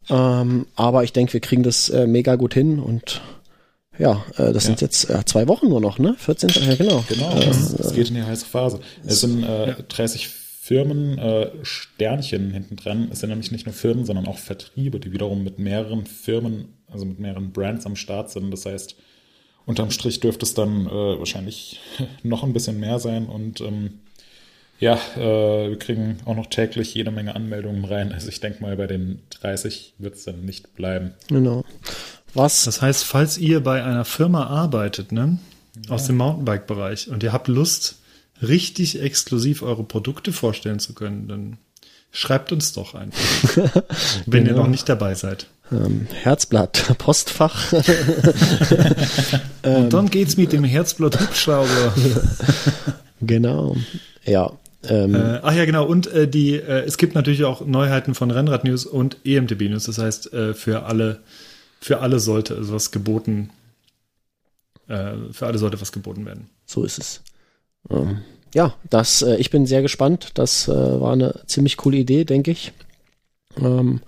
Ähm, 0.08 0.66
aber 0.74 1.04
ich 1.04 1.12
denke, 1.12 1.34
wir 1.34 1.40
kriegen 1.40 1.62
das 1.62 1.90
äh, 1.90 2.06
mega 2.06 2.36
gut 2.36 2.54
hin 2.54 2.78
und 2.78 3.20
ja, 3.98 4.24
äh, 4.36 4.52
das 4.52 4.54
ja. 4.54 4.60
sind 4.60 4.80
jetzt 4.80 5.10
äh, 5.10 5.24
zwei 5.26 5.48
Wochen 5.48 5.68
nur 5.68 5.80
noch, 5.80 5.98
ne? 5.98 6.14
14. 6.18 6.48
Ja, 6.48 6.74
genau. 6.76 7.04
Genau, 7.08 7.34
es, 7.38 7.92
geht 7.92 8.08
in 8.08 8.14
die 8.14 8.22
heiße 8.22 8.46
Phase. 8.46 8.80
Es 9.04 9.20
sind 9.20 9.44
äh, 9.44 9.74
30 9.88 10.28
Firmen 10.64 11.18
äh, 11.18 11.50
Sternchen 11.62 12.52
hinten 12.52 12.76
dran. 12.76 13.08
Es 13.10 13.18
sind 13.18 13.30
nämlich 13.30 13.50
nicht 13.50 13.66
nur 13.66 13.74
Firmen, 13.74 14.04
sondern 14.04 14.28
auch 14.28 14.38
Vertriebe, 14.38 15.00
die 15.00 15.10
wiederum 15.10 15.42
mit 15.42 15.58
mehreren 15.58 16.06
Firmen, 16.06 16.68
also 16.88 17.04
mit 17.04 17.18
mehreren 17.18 17.50
Brands 17.50 17.84
am 17.84 17.96
Start 17.96 18.30
sind. 18.30 18.52
Das 18.52 18.64
heißt, 18.64 18.94
unterm 19.66 19.90
Strich 19.90 20.20
dürfte 20.20 20.44
es 20.44 20.54
dann 20.54 20.86
äh, 20.86 21.18
wahrscheinlich 21.18 21.80
noch 22.22 22.44
ein 22.44 22.52
bisschen 22.52 22.78
mehr 22.78 23.00
sein 23.00 23.26
und 23.26 23.60
ähm, 23.60 23.98
ja, 24.78 25.00
äh, 25.16 25.70
wir 25.70 25.78
kriegen 25.80 26.18
auch 26.26 26.36
noch 26.36 26.46
täglich 26.46 26.94
jede 26.94 27.10
Menge 27.10 27.34
Anmeldungen 27.34 27.84
rein. 27.84 28.12
Also 28.12 28.28
ich 28.28 28.38
denke 28.38 28.62
mal, 28.62 28.76
bei 28.76 28.86
den 28.86 29.18
30 29.30 29.94
wird 29.98 30.14
es 30.14 30.22
dann 30.26 30.44
nicht 30.44 30.76
bleiben. 30.76 31.14
Genau. 31.26 31.64
Was? 32.34 32.66
Das 32.66 32.80
heißt, 32.80 33.02
falls 33.02 33.36
ihr 33.36 33.64
bei 33.64 33.82
einer 33.82 34.04
Firma 34.04 34.46
arbeitet, 34.46 35.10
ne, 35.10 35.40
aus 35.88 36.06
dem 36.06 36.18
Mountainbike-Bereich 36.18 37.08
und 37.08 37.24
ihr 37.24 37.32
habt 37.32 37.48
Lust, 37.48 37.96
richtig 38.42 39.00
exklusiv 39.00 39.62
eure 39.62 39.84
Produkte 39.84 40.32
vorstellen 40.32 40.78
zu 40.78 40.94
können, 40.94 41.28
dann 41.28 41.58
schreibt 42.10 42.52
uns 42.52 42.72
doch 42.72 42.94
einfach, 42.94 43.20
wenn 44.26 44.42
ihr 44.44 44.50
Genau. 44.50 44.62
noch 44.64 44.68
nicht 44.70 44.88
dabei 44.88 45.14
seid. 45.14 45.46
Ähm, 45.70 46.06
Herzblatt, 46.12 46.94
Postfach. 46.98 47.72
Und 49.62 49.92
dann 49.92 50.10
geht's 50.10 50.36
mit 50.36 50.52
dem 50.52 50.64
Herzblatt 50.64 51.18
Hubschrauber. 51.20 51.94
genau. 53.20 53.76
Ja. 54.24 54.52
Ähm, 54.84 55.14
Äh, 55.14 55.40
ach 55.42 55.54
ja, 55.54 55.64
genau. 55.64 55.86
Und 55.86 56.08
äh, 56.08 56.26
die, 56.28 56.54
äh, 56.56 56.84
es 56.84 56.98
gibt 56.98 57.14
natürlich 57.14 57.44
auch 57.44 57.64
Neuheiten 57.64 58.14
von 58.14 58.30
Rennrad 58.30 58.64
News 58.64 58.84
und 58.84 59.16
EMTB 59.24 59.62
News. 59.70 59.84
Das 59.84 59.98
heißt, 59.98 60.32
äh, 60.32 60.54
für 60.54 60.84
alle, 60.84 61.20
für 61.80 62.00
alle 62.00 62.18
sollte 62.20 62.56
was 62.70 62.90
geboten, 62.90 63.50
äh, 64.88 65.12
für 65.32 65.46
alle 65.46 65.58
sollte 65.58 65.80
was 65.80 65.92
geboten 65.92 66.26
werden. 66.26 66.48
So 66.66 66.84
ist 66.84 66.98
es. 66.98 67.20
Ähm, 67.90 68.22
ja, 68.54 68.74
das, 68.90 69.22
äh, 69.22 69.36
ich 69.36 69.50
bin 69.50 69.66
sehr 69.66 69.82
gespannt. 69.82 70.30
Das 70.34 70.68
äh, 70.68 71.00
war 71.00 71.12
eine 71.12 71.40
ziemlich 71.46 71.76
coole 71.76 71.96
Idee, 71.96 72.24
denke 72.24 72.50
ich. 72.50 72.72
Ähm, 73.58 74.00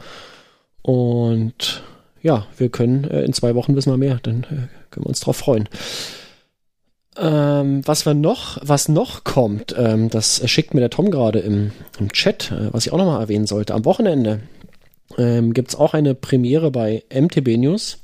und 0.83 1.83
ja, 2.23 2.47
wir 2.57 2.69
können 2.69 3.05
äh, 3.05 3.23
in 3.23 3.33
zwei 3.33 3.55
Wochen 3.55 3.75
wissen 3.77 3.93
wir 3.93 3.97
mehr. 3.97 4.19
Dann 4.23 4.45
äh, 4.45 4.69
können 4.91 5.05
wir 5.05 5.09
uns 5.09 5.21
drauf 5.21 5.37
freuen. 5.37 5.69
Ähm, 7.17 7.87
was 7.87 8.07
wir 8.07 8.15
noch, 8.15 8.59
was 8.63 8.89
noch 8.89 9.23
kommt, 9.23 9.75
ähm, 9.79 10.11
das 10.11 10.43
schickt 10.51 10.75
mir 10.75 10.81
der 10.81 10.91
Tom 10.91 11.11
gerade 11.13 11.39
im, 11.39 11.71
im 12.01 12.11
Chat, 12.13 12.51
äh, 12.51 12.73
was 12.73 12.87
ich 12.87 12.93
auch 12.93 12.99
nochmal 12.99 13.21
erwähnen 13.21 13.47
sollte. 13.47 13.73
Am 13.73 13.85
Wochenende 13.85 14.41
ähm, 15.17 15.55
gibt 15.55 15.69
es 15.69 15.77
auch 15.77 15.95
eine 15.95 16.15
Premiere 16.15 16.71
bei 16.71 17.05
MTB 17.15 17.57
News. 17.57 17.99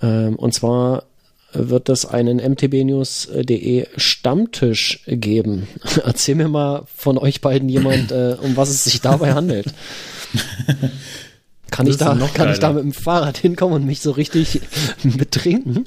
Ähm, 0.00 0.36
und 0.36 0.54
zwar 0.54 1.04
wird 1.52 1.88
es 1.88 2.06
einen 2.06 2.38
mtbnews.de 2.38 3.86
Stammtisch 3.96 5.00
geben. 5.06 5.68
Erzähl 6.04 6.34
mir 6.34 6.48
mal 6.48 6.84
von 6.94 7.18
euch 7.18 7.40
beiden 7.40 7.68
jemand, 7.68 8.10
äh, 8.12 8.36
um 8.40 8.56
was 8.56 8.70
es 8.70 8.84
sich 8.84 9.00
dabei 9.00 9.34
handelt. 9.34 9.66
Kann 11.70 11.86
ich 11.86 11.96
da, 11.96 12.14
noch 12.14 12.34
kann 12.34 12.52
ich 12.52 12.58
da 12.58 12.72
mit 12.72 12.82
dem 12.84 12.92
Fahrrad 12.92 13.38
hinkommen 13.38 13.76
und 13.76 13.86
mich 13.86 14.00
so 14.00 14.10
richtig 14.12 14.60
betrinken? 15.04 15.84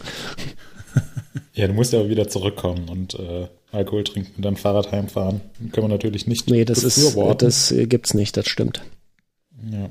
Ja, 1.54 1.68
du 1.68 1.74
musst 1.74 1.94
ja 1.94 2.00
aber 2.00 2.10
wieder 2.10 2.28
zurückkommen 2.28 2.90
und 2.90 3.14
äh, 3.16 3.48
Alkohol 3.72 4.04
trinken 4.04 4.34
und 4.38 4.44
dann 4.46 4.58
Fahrrad 4.58 4.92
heimfahren. 4.92 5.42
Können 5.72 5.86
wir 5.88 5.94
natürlich 5.94 6.28
nicht 6.28 6.50
Nee, 6.50 6.66
das 6.66 6.84
ist, 6.84 7.16
das 7.38 7.72
äh, 7.72 7.86
gibt's 7.88 8.14
nicht, 8.14 8.36
das 8.38 8.48
stimmt. 8.48 8.82
Ja. 9.72 9.90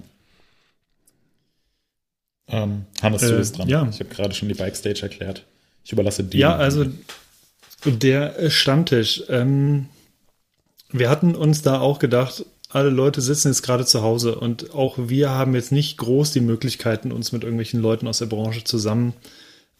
Ähm, 2.48 2.84
Hannes, 3.02 3.22
du 3.22 3.34
Äh, 3.34 3.38
bist 3.38 3.58
dran. 3.58 3.68
ja. 3.68 3.86
Ich 3.90 4.00
habe 4.00 4.10
gerade 4.10 4.34
schon 4.34 4.48
die 4.48 4.54
Bike 4.54 4.76
Stage 4.76 5.02
erklärt. 5.02 5.46
Ich 5.84 5.92
überlasse 5.92 6.24
dir. 6.24 6.40
Ja, 6.40 6.56
also 6.56 6.86
der 7.84 8.50
Stammtisch. 8.50 9.22
Ähm, 9.28 9.86
wir 10.90 11.10
hatten 11.10 11.34
uns 11.34 11.62
da 11.62 11.80
auch 11.80 11.98
gedacht, 11.98 12.46
alle 12.70 12.90
Leute 12.90 13.20
sitzen 13.20 13.48
jetzt 13.48 13.62
gerade 13.62 13.84
zu 13.84 14.02
Hause 14.02 14.34
und 14.36 14.74
auch 14.74 14.96
wir 14.98 15.30
haben 15.30 15.54
jetzt 15.54 15.70
nicht 15.70 15.96
groß 15.98 16.32
die 16.32 16.40
Möglichkeiten, 16.40 17.12
uns 17.12 17.30
mit 17.30 17.44
irgendwelchen 17.44 17.80
Leuten 17.80 18.08
aus 18.08 18.18
der 18.18 18.26
Branche 18.26 18.64
zusammen 18.64 19.14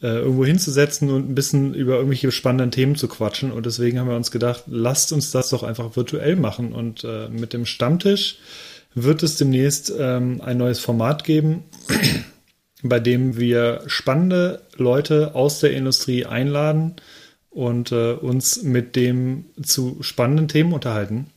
äh, 0.01 0.19
irgendwo 0.19 0.45
hinzusetzen 0.45 1.11
und 1.11 1.31
ein 1.31 1.35
bisschen 1.35 1.75
über 1.75 1.95
irgendwelche 1.95 2.31
spannenden 2.31 2.71
Themen 2.71 2.95
zu 2.95 3.09
quatschen. 3.09 3.51
Und 3.51 3.67
deswegen 3.67 3.99
haben 3.99 4.09
wir 4.09 4.17
uns 4.17 4.31
gedacht, 4.31 4.65
lasst 4.67 5.13
uns 5.13 5.31
das 5.31 5.49
doch 5.49 5.63
einfach 5.63 5.97
virtuell 5.97 6.37
machen. 6.37 6.73
Und 6.73 7.05
äh, 7.05 7.29
mit 7.29 7.53
dem 7.53 7.65
Stammtisch 7.65 8.39
wird 8.95 9.23
es 9.23 9.37
demnächst 9.37 9.93
ähm, 9.99 10.41
ein 10.41 10.59
neues 10.59 10.79
Format 10.79 11.25
geben, 11.25 11.65
bei 12.85 13.01
dem 13.01 13.39
wir 13.39 13.83
spannende 13.87 14.61
Leute 14.77 15.35
aus 15.35 15.59
der 15.61 15.73
Industrie 15.73 16.27
einladen 16.27 16.97
und 17.49 17.93
äh, 17.93 18.13
uns 18.13 18.63
mit 18.63 18.95
dem 18.95 19.47
zu 19.63 19.97
spannenden 20.03 20.49
Themen 20.49 20.75
unterhalten. 20.75 21.29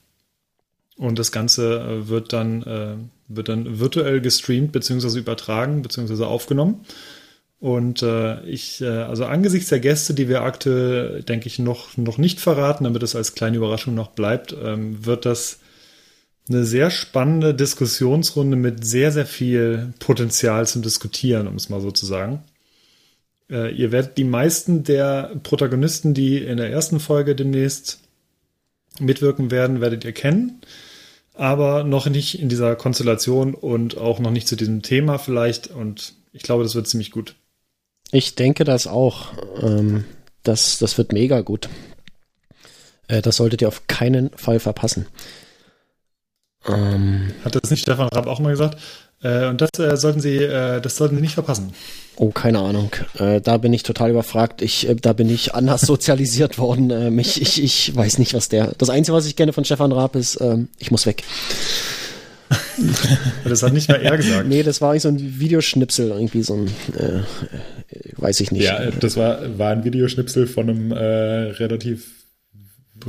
Und 0.97 1.17
das 1.17 1.31
Ganze 1.31 1.79
äh, 1.79 2.09
wird 2.09 2.33
dann, 2.33 2.63
äh, 2.63 2.95
wird 3.29 3.47
dann 3.47 3.79
virtuell 3.79 4.19
gestreamt 4.19 4.73
beziehungsweise 4.73 5.19
übertragen 5.19 5.81
beziehungsweise 5.83 6.27
aufgenommen. 6.27 6.85
Und 7.59 8.03
äh, 8.03 8.41
ich, 8.41 8.81
äh, 8.81 8.87
also 8.87 9.25
angesichts 9.25 9.69
der 9.69 9.79
Gäste, 9.79 10.13
die 10.13 10.27
wir 10.27 10.41
aktuell, 10.41 11.23
denke 11.23 11.47
ich, 11.47 11.59
noch, 11.59 11.95
noch 11.95 12.17
nicht 12.17 12.41
verraten, 12.41 12.83
damit 12.83 13.03
es 13.03 13.15
als 13.15 13.35
kleine 13.35 13.57
Überraschung 13.57 13.95
noch 13.95 14.09
bleibt, 14.09 14.55
ähm, 14.61 15.05
wird 15.05 15.25
das 15.25 15.59
eine 16.49 16.65
sehr 16.65 16.89
spannende 16.89 17.53
Diskussionsrunde 17.53 18.55
mit 18.55 18.85
sehr, 18.85 19.11
sehr 19.11 19.25
viel 19.25 19.93
Potenzial 19.99 20.67
zum 20.67 20.81
Diskutieren, 20.81 21.47
um 21.47 21.55
es 21.55 21.69
mal 21.69 21.81
so 21.81 21.91
zu 21.91 22.05
sagen. 22.05 22.43
Äh, 23.49 23.73
ihr 23.75 23.91
werdet 23.91 24.17
die 24.17 24.23
meisten 24.23 24.83
der 24.83 25.35
Protagonisten, 25.43 26.13
die 26.13 26.37
in 26.37 26.57
der 26.57 26.69
ersten 26.69 26.99
Folge 26.99 27.35
demnächst 27.35 27.99
mitwirken 28.99 29.51
werden, 29.51 29.81
werdet 29.81 30.05
ihr 30.05 30.13
kennen, 30.13 30.61
aber 31.33 31.83
noch 31.83 32.07
nicht 32.07 32.39
in 32.39 32.49
dieser 32.49 32.75
Konstellation 32.75 33.53
und 33.53 33.97
auch 33.97 34.19
noch 34.19 34.31
nicht 34.31 34.47
zu 34.47 34.55
diesem 34.55 34.81
Thema 34.81 35.17
vielleicht. 35.17 35.67
Und 35.67 36.13
ich 36.33 36.43
glaube, 36.43 36.63
das 36.63 36.75
wird 36.75 36.87
ziemlich 36.87 37.11
gut. 37.11 37.35
Ich 38.11 38.35
denke 38.35 38.63
das 38.63 38.87
auch. 38.87 39.33
Ähm, 39.61 40.05
das, 40.43 40.79
das 40.79 40.97
wird 40.97 41.11
mega 41.11 41.41
gut. 41.41 41.69
Äh, 43.07 43.21
das 43.21 43.37
solltet 43.37 43.61
ihr 43.61 43.67
auf 43.67 43.87
keinen 43.87 44.29
Fall 44.31 44.59
verpassen. 44.59 45.07
Ähm, 46.75 47.31
Hat 47.43 47.55
das 47.55 47.69
nicht 47.71 47.81
Stefan 47.81 48.07
Rapp 48.09 48.27
auch 48.27 48.39
mal 48.39 48.51
gesagt? 48.51 48.77
Äh, 49.23 49.47
und 49.47 49.61
das 49.61 49.69
äh, 49.79 49.97
sollten 49.97 50.19
Sie, 50.19 50.37
äh, 50.37 50.79
das 50.79 50.95
sollten 50.97 51.15
Sie 51.15 51.21
nicht 51.21 51.33
verpassen. 51.33 51.73
oh, 52.17 52.29
keine 52.29 52.59
Ahnung. 52.59 52.91
Äh, 53.17 53.41
da 53.41 53.57
bin 53.57 53.73
ich 53.73 53.81
total 53.83 54.11
überfragt. 54.11 54.61
Ich, 54.61 54.87
äh, 54.87 54.95
da 54.95 55.13
bin 55.13 55.29
ich 55.29 55.55
anders 55.55 55.81
sozialisiert 55.87 56.59
worden. 56.59 56.91
Ähm, 56.91 57.17
ich, 57.19 57.41
ich, 57.41 57.63
ich 57.63 57.95
weiß 57.95 58.19
nicht, 58.19 58.33
was 58.33 58.49
der. 58.49 58.73
Das 58.77 58.89
Einzige, 58.89 59.15
was 59.17 59.25
ich 59.25 59.35
kenne 59.35 59.53
von 59.53 59.65
Stefan 59.65 59.91
Raab 59.91 60.15
ist, 60.15 60.39
ähm, 60.41 60.67
ich 60.77 60.91
muss 60.91 61.05
weg. 61.05 61.23
Das 63.43 63.63
hat 63.63 63.73
nicht 63.73 63.89
mal 63.89 63.95
er 64.01 64.15
gesagt. 64.17 64.47
Nee, 64.47 64.63
das 64.63 64.81
war 64.81 64.93
irgendwie 64.93 65.01
so 65.01 65.25
ein 65.25 65.39
Videoschnipsel, 65.39 66.11
irgendwie 66.11 66.43
so 66.43 66.53
ein, 66.53 66.67
äh, 66.95 67.21
weiß 68.17 68.39
ich 68.39 68.51
nicht. 68.51 68.63
ja, 68.63 68.91
das 68.91 69.17
war, 69.17 69.57
war 69.57 69.71
ein 69.71 69.83
Videoschnipsel 69.83 70.47
von 70.47 70.69
einem 70.69 70.91
relativ 70.91 72.16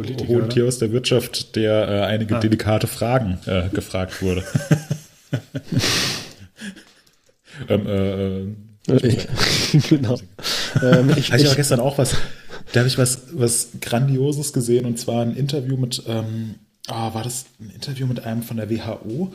Politiker, 0.03 0.29
hohen 0.29 0.39
oder? 0.43 0.49
Tier 0.49 0.67
aus 0.67 0.79
der 0.79 0.93
Wirtschaft, 0.93 1.55
der 1.57 1.89
äh, 1.89 2.01
einige 2.07 2.37
Ah. 2.37 2.41
delikate 2.41 2.87
Fragen 2.87 3.39
äh, 3.47 3.69
gefragt 3.71 4.21
wurde. 4.23 4.45
ähm, 7.69 7.87
äh, 7.87 8.39
äh, 8.41 8.47
Äh, 8.89 9.17
genau. 9.89 10.17
ähm, 10.83 11.11
ich, 11.17 11.31
Habe 11.31 11.43
ich 11.43 11.49
ich, 11.49 11.57
gestern 11.57 11.81
auch 11.81 11.99
was, 11.99 12.17
da 12.73 12.81
habe 12.81 12.89
ich 12.89 12.97
was, 12.97 13.23
was 13.33 13.69
Grandioses 13.83 14.53
gesehen 14.55 14.87
und 14.87 14.99
zwar 14.99 15.23
ein 15.23 15.37
Interview 15.37 15.77
mit, 15.77 16.03
ähm, 16.07 16.55
ah, 16.87 17.13
war 17.13 17.23
das 17.23 17.45
ein 17.61 17.71
Interview 17.75 18.07
mit 18.07 18.25
einem 18.25 18.43
von 18.43 18.57
der 18.57 18.71
WHO? 18.71 19.33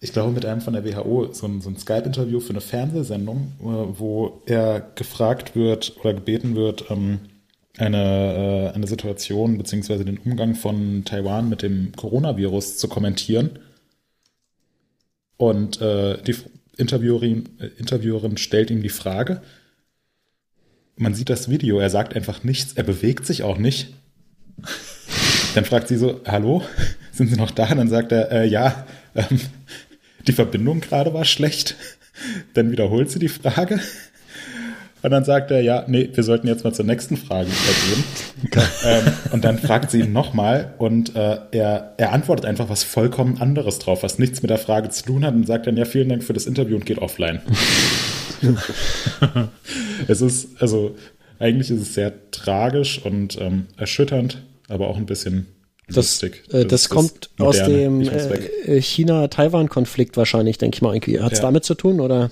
Ich 0.00 0.12
glaube 0.12 0.32
mit 0.32 0.44
einem 0.44 0.60
von 0.60 0.74
der 0.74 0.84
WHO, 0.84 1.32
so 1.32 1.46
ein, 1.46 1.60
so 1.62 1.70
ein 1.70 1.78
Skype-Interview 1.78 2.40
für 2.40 2.50
eine 2.50 2.60
Fernsehsendung, 2.60 3.52
äh, 3.60 3.98
wo 3.98 4.42
er 4.46 4.80
gefragt 4.94 5.56
wird 5.56 5.96
oder 6.00 6.12
gebeten 6.14 6.54
wird, 6.54 6.84
ähm, 6.90 7.20
eine, 7.78 8.70
äh, 8.72 8.74
eine 8.74 8.86
Situation 8.86 9.58
beziehungsweise 9.58 10.04
den 10.04 10.18
Umgang 10.18 10.54
von 10.54 11.04
Taiwan 11.04 11.48
mit 11.48 11.62
dem 11.62 11.92
Coronavirus 11.92 12.76
zu 12.78 12.88
kommentieren. 12.88 13.58
Und 15.36 15.80
äh, 15.80 16.20
die 16.22 16.36
Interviewerin, 16.76 17.48
Interviewerin 17.78 18.36
stellt 18.36 18.70
ihm 18.70 18.82
die 18.82 18.88
Frage, 18.88 19.42
man 20.96 21.14
sieht 21.14 21.30
das 21.30 21.48
Video, 21.48 21.78
er 21.78 21.90
sagt 21.90 22.16
einfach 22.16 22.42
nichts, 22.42 22.72
er 22.72 22.82
bewegt 22.82 23.24
sich 23.24 23.42
auch 23.44 23.58
nicht. 23.58 23.94
Dann 25.54 25.64
fragt 25.64 25.88
sie 25.88 25.96
so, 25.96 26.20
hallo, 26.26 26.62
sind 27.12 27.28
Sie 27.28 27.36
noch 27.36 27.50
da? 27.50 27.74
Dann 27.74 27.88
sagt 27.88 28.12
er, 28.12 28.30
äh, 28.30 28.46
ja, 28.46 28.86
ähm, 29.14 29.40
die 30.26 30.32
Verbindung 30.32 30.80
gerade 30.80 31.12
war 31.14 31.24
schlecht. 31.24 31.76
Dann 32.54 32.70
wiederholt 32.70 33.10
sie 33.10 33.18
die 33.18 33.28
Frage. 33.28 33.80
Und 35.02 35.10
dann 35.10 35.24
sagt 35.24 35.50
er, 35.52 35.60
ja, 35.60 35.84
nee, 35.86 36.08
wir 36.12 36.24
sollten 36.24 36.48
jetzt 36.48 36.64
mal 36.64 36.72
zur 36.74 36.84
nächsten 36.84 37.16
Frage 37.16 37.48
übergehen. 37.48 38.66
ähm, 38.84 39.12
und 39.32 39.44
dann 39.44 39.58
fragt 39.58 39.90
sie 39.92 40.00
ihn 40.00 40.12
nochmal 40.12 40.74
und 40.78 41.14
äh, 41.14 41.38
er, 41.52 41.94
er 41.96 42.12
antwortet 42.12 42.44
einfach 42.46 42.68
was 42.68 42.82
vollkommen 42.82 43.40
anderes 43.40 43.78
drauf, 43.78 44.02
was 44.02 44.18
nichts 44.18 44.42
mit 44.42 44.50
der 44.50 44.58
Frage 44.58 44.88
zu 44.90 45.04
tun 45.04 45.24
hat 45.24 45.34
und 45.34 45.46
sagt 45.46 45.66
dann, 45.68 45.76
ja, 45.76 45.84
vielen 45.84 46.08
Dank 46.08 46.24
für 46.24 46.32
das 46.32 46.46
Interview 46.46 46.74
und 46.76 46.84
geht 46.84 46.98
offline. 46.98 47.40
es 50.08 50.20
ist, 50.20 50.60
also 50.60 50.94
eigentlich 51.38 51.70
ist 51.70 51.80
es 51.82 51.94
sehr 51.94 52.12
tragisch 52.30 53.00
und 53.04 53.40
ähm, 53.40 53.66
erschütternd, 53.76 54.42
aber 54.68 54.88
auch 54.88 54.96
ein 54.96 55.06
bisschen 55.06 55.46
Das, 55.86 55.96
lustig. 55.96 56.42
äh, 56.52 56.64
das, 56.64 56.82
ist 56.82 56.88
kommt 56.88 57.30
aus 57.38 57.56
moderne. 57.58 57.74
dem 57.78 58.00
äh, 58.02 58.80
China-Taiwan-Konflikt 58.80 60.16
wahrscheinlich, 60.16 60.58
denke 60.58 60.76
ich 60.76 60.82
mal 60.82 60.94
irgendwie. 60.94 61.20
Hat 61.20 61.32
es 61.32 61.38
Ja. 61.38 61.44
damit 61.44 61.64
zu 61.64 61.74
tun 61.74 62.00
oder? 62.00 62.30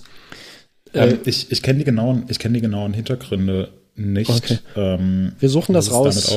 Ähm, 0.94 1.18
ich 1.24 1.50
ich 1.50 1.62
kenne 1.62 1.78
die 1.80 1.84
genauen, 1.84 2.24
ich 2.28 2.38
kenne 2.38 2.54
die 2.54 2.60
genauen 2.60 2.94
Hintergründe 2.94 3.70
nicht. 3.96 4.30
Okay. 4.30 4.58
Ähm, 4.76 5.32
Wir 5.38 5.48
suchen 5.48 5.72
das 5.72 5.90
raus. 5.90 6.30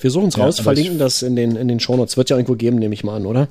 Wir 0.00 0.10
suchen 0.10 0.28
es 0.28 0.36
Ja, 0.36 0.44
raus, 0.44 0.60
verlinken 0.60 0.98
das 0.98 1.22
in 1.22 1.36
den, 1.36 1.56
in 1.56 1.68
den 1.68 1.80
Shownotes. 1.80 2.16
Wird 2.16 2.30
ja 2.30 2.36
irgendwo 2.36 2.54
geben, 2.56 2.78
nehme 2.78 2.94
ich 2.94 3.04
mal 3.04 3.16
an, 3.16 3.26
oder? 3.26 3.48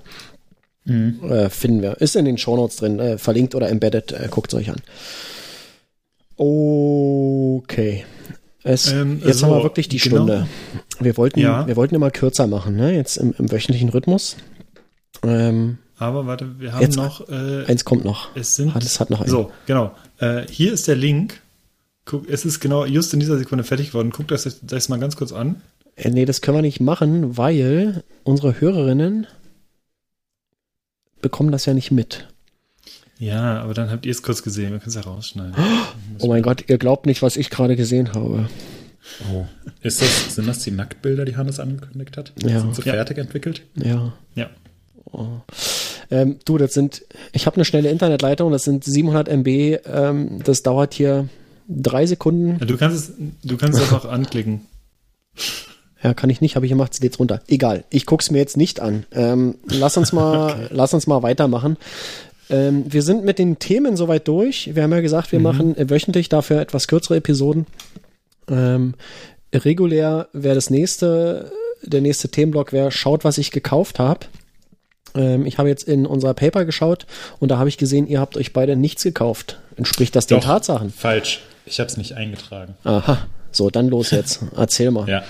Mhm. 0.85 1.19
Äh, 1.29 1.49
finden 1.49 1.81
wir. 1.81 1.99
Ist 2.01 2.15
in 2.15 2.25
den 2.25 2.37
Shownotes 2.37 2.77
drin, 2.77 2.99
äh, 2.99 3.17
verlinkt 3.17 3.55
oder 3.55 3.69
embedded. 3.69 4.11
Äh, 4.11 4.27
Guckt 4.29 4.53
es 4.53 4.59
euch 4.59 4.69
an. 4.69 4.77
Okay. 6.35 8.05
Es, 8.63 8.91
Ähm, 8.91 9.21
jetzt 9.25 9.39
so, 9.39 9.47
haben 9.47 9.53
wir 9.59 9.63
wirklich 9.63 9.87
die 9.87 9.97
genau. 9.97 10.15
Stunde. 10.17 10.47
Wir 10.99 11.15
wollten, 11.17 11.39
Ja. 11.39 11.65
wir 11.67 11.75
wollten 11.77 11.95
immer 11.95 12.11
kürzer 12.11 12.47
machen, 12.47 12.75
ne? 12.75 12.93
Jetzt 12.95 13.17
im, 13.17 13.33
im 13.37 13.51
wöchentlichen 13.51 13.89
Rhythmus. 13.89 14.35
Ähm, 15.23 15.77
Aber 15.99 16.27
warte, 16.27 16.59
wir 16.59 16.73
haben 16.73 16.81
Jetzt- 16.81 16.95
noch. 16.95 17.27
Äh, 17.29 17.65
eins 17.65 17.83
kommt 17.85 18.05
noch. 18.05 18.29
es 18.35 18.55
sind. 18.55 18.73
Hat- 18.75 18.83
es 18.83 18.99
hat 18.99 19.09
noch 19.09 19.21
einen. 19.21 19.29
So, 19.29 19.51
genau. 19.65 19.95
Äh, 20.19 20.43
hier 20.49 20.71
ist 20.73 20.87
der 20.87 20.95
Link. 20.95 21.41
Guck, 22.05 22.29
es 22.29 22.45
ist 22.45 22.59
genau 22.59 22.85
just 22.85 23.13
in 23.13 23.19
dieser 23.19 23.37
Sekunde 23.37 23.63
fertig 23.63 23.87
geworden. 23.87 24.11
Guckt 24.11 24.31
euch 24.31 24.43
das, 24.43 24.59
das 24.61 24.89
mal 24.89 24.99
ganz 24.99 25.15
kurz 25.17 25.31
an. 25.33 25.61
Äh, 25.95 26.09
nee, 26.11 26.25
das 26.25 26.41
können 26.41 26.57
wir 26.57 26.61
nicht 26.61 26.79
machen, 26.79 27.37
weil 27.37 28.03
unsere 28.23 28.61
Hörerinnen 28.61 29.27
bekommen 31.21 31.51
das 31.51 31.65
ja 31.65 31.73
nicht 31.73 31.91
mit. 31.91 32.27
Ja, 33.19 33.61
aber 33.61 33.73
dann 33.73 33.89
habt 33.89 34.05
ihr 34.05 34.11
es 34.11 34.21
kurz 34.21 34.43
gesehen. 34.43 34.71
Wir 34.71 34.79
können 34.79 34.89
es 34.89 34.95
ja 34.95 35.01
rausschneiden. 35.01 35.55
Oh 36.19 36.27
mein 36.27 36.43
Gott, 36.43 36.65
ihr 36.67 36.77
glaubt 36.77 37.07
nicht, 37.07 37.23
was 37.23 37.35
ich 37.35 37.49
gerade 37.49 37.75
gesehen 37.75 38.13
habe. 38.13 38.47
Oh. 39.33 39.45
Ist 39.81 40.01
das, 40.01 40.35
sind 40.35 40.47
das 40.47 40.59
die 40.59 40.71
Nacktbilder, 40.71 41.25
die 41.25 41.35
Hannes 41.35 41.59
angekündigt 41.59 42.15
hat? 42.17 42.33
Ja. 42.43 42.59
Sind 42.59 42.75
sie 42.75 42.83
Ja. 42.83 42.93
fertig 42.93 43.17
entwickelt? 43.17 43.63
Ja. 43.75 44.13
Ja. 44.35 44.49
Ähm, 46.09 46.37
du, 46.45 46.57
das 46.57 46.73
sind, 46.73 47.03
ich 47.33 47.45
habe 47.45 47.57
eine 47.57 47.65
schnelle 47.65 47.89
Internetleitung, 47.89 48.51
das 48.51 48.63
sind 48.63 48.83
700 48.83 49.27
MB, 49.27 49.47
ähm, 49.47 50.39
das 50.43 50.63
dauert 50.63 50.93
hier 50.93 51.27
drei 51.67 52.05
Sekunden. 52.05 52.65
Du 52.65 52.77
kannst 52.77 53.09
es, 53.09 53.13
du 53.43 53.57
kannst 53.57 53.79
es 53.79 53.83
einfach 53.83 54.05
anklicken. 54.09 54.61
Ja, 56.01 56.13
kann 56.13 56.29
ich 56.29 56.41
nicht, 56.41 56.55
aber 56.57 56.65
hier 56.65 56.75
macht 56.75 56.93
es 56.93 56.99
jetzt 57.01 57.19
runter. 57.19 57.41
Egal, 57.47 57.83
ich 57.89 58.05
guck's 58.05 58.31
mir 58.31 58.37
jetzt 58.37 58.57
nicht 58.57 58.79
an. 58.79 59.05
Ähm, 59.11 59.55
lass 59.65 59.97
uns 59.97 60.13
mal, 60.13 60.67
lass 60.71 60.93
uns 60.93 61.07
mal 61.07 61.23
weitermachen. 61.23 61.77
Ähm, 62.49 62.85
wir 62.87 63.01
sind 63.01 63.25
mit 63.25 63.39
den 63.39 63.59
Themen 63.59 63.97
soweit 63.97 64.27
durch. 64.27 64.73
Wir 64.73 64.83
haben 64.83 64.91
ja 64.91 65.01
gesagt, 65.01 65.31
wir 65.31 65.39
machen 65.39 65.75
äh, 65.75 65.89
wöchentlich 65.89 66.29
dafür 66.29 66.61
etwas 66.61 66.87
kürzere 66.87 67.17
Episoden. 67.17 67.65
Ähm, 68.49 68.93
regulär 69.53 70.29
wäre 70.33 70.55
das 70.55 70.69
nächste, 70.69 71.51
der 71.83 72.01
nächste 72.01 72.29
Themenblock 72.29 72.71
wäre, 72.71 72.91
schaut, 72.91 73.23
was 73.23 73.37
ich 73.37 73.51
gekauft 73.51 73.99
habe. 73.99 74.27
Ähm, 75.15 75.45
ich 75.45 75.57
habe 75.57 75.69
jetzt 75.69 75.87
in 75.87 76.05
unser 76.05 76.33
Paper 76.33 76.65
geschaut 76.65 77.05
und 77.39 77.49
da 77.49 77.57
habe 77.57 77.69
ich 77.69 77.77
gesehen, 77.77 78.07
ihr 78.07 78.19
habt 78.19 78.37
euch 78.37 78.53
beide 78.53 78.75
nichts 78.75 79.03
gekauft. 79.03 79.59
Entspricht 79.75 80.15
das 80.15 80.27
den 80.27 80.39
Doch. 80.39 80.45
Tatsachen? 80.45 80.91
Falsch. 80.91 81.41
Ich 81.65 81.79
habe 81.79 81.89
es 81.89 81.97
nicht 81.97 82.13
eingetragen. 82.13 82.75
Aha. 82.83 83.27
So, 83.51 83.69
dann 83.69 83.87
los 83.87 84.11
jetzt. 84.11 84.41
Erzähl 84.55 84.91
mal. 84.91 85.07
Ja. 85.09 85.23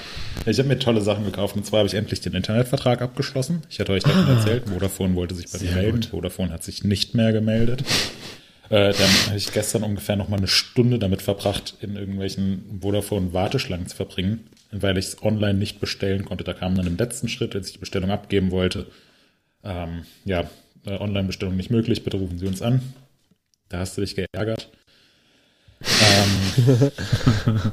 Ich 0.46 0.60
habe 0.60 0.68
mir 0.68 0.80
tolle 0.80 1.02
Sachen 1.02 1.24
gekauft. 1.24 1.56
Und 1.56 1.66
zwar 1.66 1.80
habe 1.80 1.88
ich 1.88 1.94
endlich 1.94 2.20
den 2.20 2.34
Internetvertrag 2.34 3.02
abgeschlossen. 3.02 3.62
Ich 3.70 3.80
hatte 3.80 3.94
euch 3.94 4.04
davon 4.04 4.28
erzählt. 4.28 4.70
Vodafone 4.70 5.16
wollte 5.16 5.36
sich 5.36 5.50
bei 5.52 5.60
mir 5.60 5.72
melden. 5.72 6.04
Vodafone 6.04 6.52
hat 6.52 6.64
sich 6.64 6.84
nicht 6.84 7.16
mehr 7.16 7.32
gemeldet. 7.32 7.84
Äh, 8.70 8.92
dann 8.92 9.10
habe 9.28 9.38
ich 9.38 9.54
gestern 9.54 9.84
ungefähr 9.84 10.18
noch 10.18 10.28
mal 10.28 10.38
eine 10.38 10.48
Stunde 10.48 11.00
damit 11.00 11.22
verbracht, 11.22 11.76
in 11.80 11.96
irgendwelchen 11.96 12.80
Vodafone-Warteschlangen 12.82 13.88
zu 13.88 13.96
verbringen, 13.96 14.48
weil 14.72 14.98
ich 14.98 15.06
es 15.06 15.24
online 15.24 15.58
nicht 15.58 15.80
bestellen 15.80 16.26
konnte. 16.26 16.44
Da 16.44 16.54
kam 16.54 16.76
dann 16.76 16.86
im 16.86 16.98
letzten 16.98 17.30
Schritt, 17.30 17.56
als 17.56 17.68
ich 17.68 17.74
die 17.74 17.80
Bestellung 17.80 18.12
abgeben 18.12 18.52
wollte, 18.52 18.88
ähm, 19.64 20.06
ja, 20.26 20.50
äh, 20.86 20.98
Online-Bestellung 20.98 21.56
nicht 21.56 21.72
möglich, 21.72 22.04
bitte 22.04 22.18
rufen 22.18 22.40
Sie 22.40 22.48
uns 22.48 22.62
an. 22.62 22.82
Da 23.70 23.80
hast 23.80 23.98
du 23.98 24.02
dich 24.02 24.16
geärgert. 24.16 24.70
Ähm, 25.82 26.92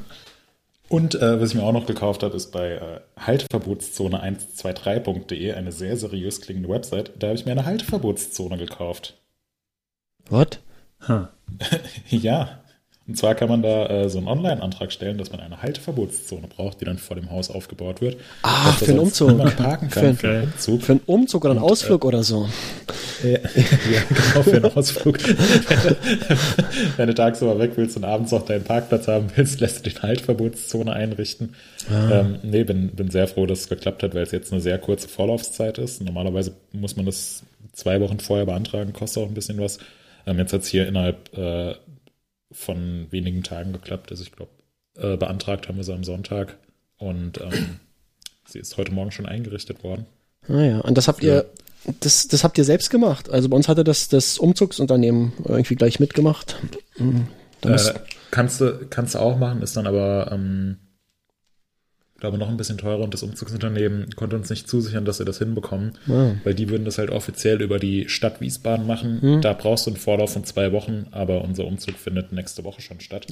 und 0.89 1.15
äh, 1.15 1.41
was 1.41 1.51
ich 1.51 1.57
mir 1.57 1.63
auch 1.63 1.73
noch 1.73 1.87
gekauft 1.87 2.23
habe, 2.23 2.37
ist 2.37 2.53
bei 2.53 2.73
äh, 2.73 3.01
Halteverbotszone123.de 3.19 5.53
eine 5.53 5.73
sehr 5.73 5.97
seriös 5.97 6.41
klingende 6.41 6.69
Website. 6.69 7.13
Da 7.19 7.29
habe 7.29 7.39
ich 7.39 7.47
mir 7.47 7.53
eine 7.53 7.65
Halteverbotszone 7.65 8.59
gekauft. 8.59 9.17
What? 10.29 10.61
Huh. 11.07 11.29
ja. 12.09 12.64
Und 13.07 13.19
zwar 13.19 13.35
kann 13.35 13.51
man 13.51 13.63
da 13.63 13.87
äh, 13.87 14.09
so 14.09 14.17
einen 14.17 14.29
Online-Antrag 14.29 14.91
stellen, 14.91 15.19
dass 15.19 15.31
man 15.31 15.41
eine 15.41 15.61
Halteverbotszone 15.61 16.47
braucht, 16.49 16.81
die 16.81 16.87
dann 16.87 16.97
vor 16.97 17.17
dem 17.17 17.31
Haus 17.31 17.51
aufgebaut 17.51 18.01
wird. 18.01 18.17
Ah, 18.43 18.73
für 18.73 18.87
einen 18.87 19.01
Umzug. 19.01 19.37
parken 19.57 19.91
kann. 19.91 20.17
Für- 20.17 20.29
einen 20.29 20.45
Umzug. 20.45 20.83
Für 20.83 20.93
einen 20.93 21.03
Umzug 21.05 21.45
oder 21.45 21.51
einen 21.53 21.63
Ausflug 21.63 22.05
oder 22.05 22.23
so. 22.23 22.49
Ja, 23.23 23.31
ja, 23.31 24.03
genau, 24.09 24.43
für 24.43 24.57
einen 24.57 24.65
Ausflug. 24.67 25.19
wenn, 26.97 27.07
du, 27.07 27.15
tagsüber 27.15 27.59
weg 27.59 27.73
willst 27.77 27.97
und 27.97 28.05
abends 28.05 28.35
auch 28.35 28.45
deinen 28.45 28.65
Parkplatz 28.65 29.09
haben 29.09 29.29
willst, 29.35 29.61
lässt 29.61 29.87
du 29.87 29.89
den 29.91 30.03
Haltverbotszone 30.03 30.93
einrichten. 30.93 31.55
Ähm, 31.91 32.39
nee, 32.43 32.65
bin, 32.65 32.89
bin 32.89 33.11
sehr 33.11 33.27
froh, 33.27 33.47
dass 33.47 33.61
es 33.61 33.69
geklappt 33.69 34.03
hat, 34.03 34.15
weil 34.15 34.25
es 34.25 34.33
jetzt 34.33 34.53
eine 34.53 34.61
sehr 34.61 34.79
kurze 34.79 35.09
Vorlaufzeit 35.09 35.79
ist. 35.79 36.03
Normalerweise 36.03 36.53
muss 36.73 36.97
man 36.97 37.07
das 37.07 37.45
zwei 37.73 37.99
Wochen 38.03 38.19
vorher 38.19 38.45
beantragen, 38.45 38.93
kostet 38.93 39.23
auch 39.23 39.29
ein 39.29 39.35
bisschen 39.35 39.59
was. 39.59 39.79
Ähm, 40.27 40.39
jetzt 40.39 40.53
hat 40.53 40.63
es 40.63 40.69
hier 40.69 40.87
innerhalb 40.87 41.33
äh, 41.39 41.75
von 42.55 43.07
wenigen 43.11 43.43
Tagen 43.43 43.73
geklappt. 43.73 44.11
Also 44.11 44.23
ich 44.23 44.33
glaube, 44.33 44.53
äh, 44.97 45.17
beantragt 45.17 45.69
haben 45.69 45.77
wir 45.77 45.85
sie 45.85 45.93
am 45.93 46.05
Sonntag 46.05 46.57
und 46.97 47.41
ähm, 47.41 47.81
sie 48.47 48.61
ist 48.61 48.77
heute 48.77 48.93
Morgen 48.93 49.11
schon 49.11 49.27
eingerichtet 49.27 49.83
worden. 49.83 50.07
Ah 50.49 50.63
ja, 50.63 50.79
und 50.81 50.97
das 50.97 51.09
habt 51.09 51.23
ihr, 51.23 51.47
das, 52.01 52.29
das 52.29 52.45
habt 52.45 52.57
ihr 52.59 52.65
selbst 52.65 52.91
gemacht. 52.91 53.29
Also 53.31 53.49
bei 53.49 53.57
uns 53.57 53.69
hatte 53.69 53.83
das 53.85 54.09
das 54.09 54.39
Umzugsunternehmen 54.39 55.33
irgendwie 55.45 55.75
gleich 55.75 56.01
mitgemacht. 56.01 56.57
Hm, 56.97 57.27
muss, 57.65 57.89
Äh, 57.89 57.95
kannst, 58.31 58.61
du, 58.61 58.87
kannst 58.89 59.15
du 59.15 59.19
auch 59.19 59.37
machen, 59.39 59.63
ist 59.63 59.77
dann 59.77 59.87
aber, 59.87 60.31
ähm, 60.33 60.79
glaube 62.25 62.39
noch 62.39 62.49
ein 62.49 62.57
bisschen 62.57 62.79
teurer 62.79 63.03
und 63.05 63.13
das 63.13 63.23
Umzugsunternehmen 63.23 64.09
konnte 64.17 64.35
uns 64.37 64.49
nicht 64.49 64.67
zusichern, 64.67 65.05
dass 65.05 65.19
wir 65.19 65.27
das 65.27 65.37
hinbekommen, 65.39 65.93
Ah. 66.09 66.31
weil 66.43 66.55
die 66.55 66.71
würden 66.71 66.87
das 66.87 66.97
halt 66.97 67.11
offiziell 67.11 67.61
über 67.61 67.79
die 67.79 68.09
Stadt 68.09 68.41
Wiesbaden 68.41 68.87
machen. 68.87 69.41
Da 69.43 69.53
brauchst 69.53 69.85
du 69.87 69.91
einen 69.91 69.99
Vorlauf 69.99 70.33
von 70.33 70.43
zwei 70.45 70.73
Wochen, 70.73 71.07
aber 71.11 71.45
unser 71.45 71.67
Umzug 71.67 71.97
findet 71.97 72.33
nächste 72.33 72.65
Woche 72.65 72.81
schon 72.81 73.01
statt. 73.01 73.27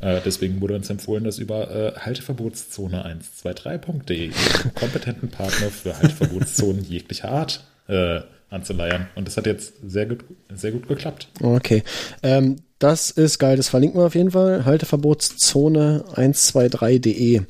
Äh, 0.00 0.20
deswegen 0.24 0.62
wurde 0.62 0.74
uns 0.76 0.88
empfohlen, 0.88 1.24
das 1.24 1.38
über 1.38 1.70
äh, 1.70 1.92
Halteverbotszone123.de, 1.98 4.28
ihren 4.28 4.74
kompetenten 4.74 5.28
Partner 5.28 5.68
für 5.68 5.94
Halteverbotszonen 5.98 6.84
jeglicher 6.88 7.28
Art, 7.30 7.62
äh, 7.88 8.20
anzuleiern. 8.50 9.08
Und 9.14 9.28
das 9.28 9.36
hat 9.36 9.44
jetzt 9.46 9.74
sehr 9.86 10.06
gut, 10.06 10.24
sehr 10.54 10.72
gut 10.72 10.88
geklappt. 10.88 11.28
Okay. 11.42 11.82
Ähm, 12.22 12.56
das 12.78 13.10
ist 13.10 13.38
geil, 13.38 13.56
das 13.56 13.68
verlinken 13.68 14.00
wir 14.00 14.06
auf 14.06 14.14
jeden 14.16 14.30
Fall. 14.32 14.64
Halteverbotszone 14.64 16.04
123.de. 16.16 17.42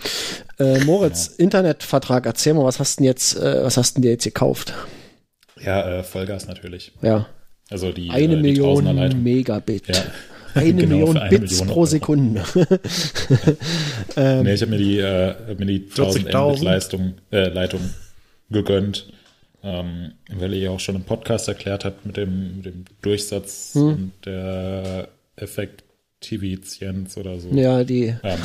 Äh, 0.62 0.84
Moritz, 0.84 1.26
Internetvertrag, 1.26 2.26
erzähl 2.26 2.54
mal, 2.54 2.64
was 2.64 2.78
hast 2.78 2.98
denn 2.98 3.04
jetzt, 3.06 3.36
äh, 3.36 3.62
was 3.64 3.76
hast 3.76 3.94
denn 3.96 4.02
dir 4.02 4.12
jetzt 4.12 4.24
gekauft? 4.24 4.72
Ja, 5.60 5.98
äh, 5.98 6.02
Vollgas 6.02 6.46
natürlich. 6.46 6.92
Ja. 7.02 7.26
Also 7.70 7.90
die, 7.92 8.10
Eine 8.10 8.34
äh, 8.34 8.36
die 8.36 8.42
Million 8.42 8.66
Tausenderleitung. 8.84 9.22
Megabit. 9.22 9.88
Ja. 9.88 9.94
Eine 10.54 10.74
Genau, 10.82 10.96
Million 10.96 11.16
eine 11.16 11.38
Bits 11.38 11.52
Million 11.52 11.68
pro. 11.68 11.86
Sekunde. 11.86 12.44
nee, 14.16 14.52
ich 14.52 14.60
habe 14.60 14.70
mir 14.70 14.78
die, 14.78 14.98
äh, 14.98 15.34
hab 15.48 15.58
mir 15.58 15.66
die 15.66 15.86
1000 15.88 16.28
40.000. 16.28 16.50
Mbit 16.50 16.62
Leistung, 16.62 17.14
äh, 17.30 17.48
Leitung 17.48 17.80
gegönnt, 18.50 19.10
ähm, 19.62 20.12
weil 20.30 20.52
ihr 20.52 20.60
ja 20.60 20.70
auch 20.70 20.80
schon 20.80 20.96
im 20.96 21.04
Podcast 21.04 21.48
erklärt 21.48 21.86
habt 21.86 22.04
mit 22.04 22.18
dem, 22.18 22.56
mit 22.56 22.66
dem 22.66 22.84
Durchsatz 23.00 23.70
Hm. 23.72 23.82
und 23.82 24.12
der 24.26 25.08
Effektivizienz 26.22 27.16
oder 27.16 27.38
so. 27.40 27.48
ja, 27.50 27.82
die, 27.84 28.14
Ähm, 28.22 28.38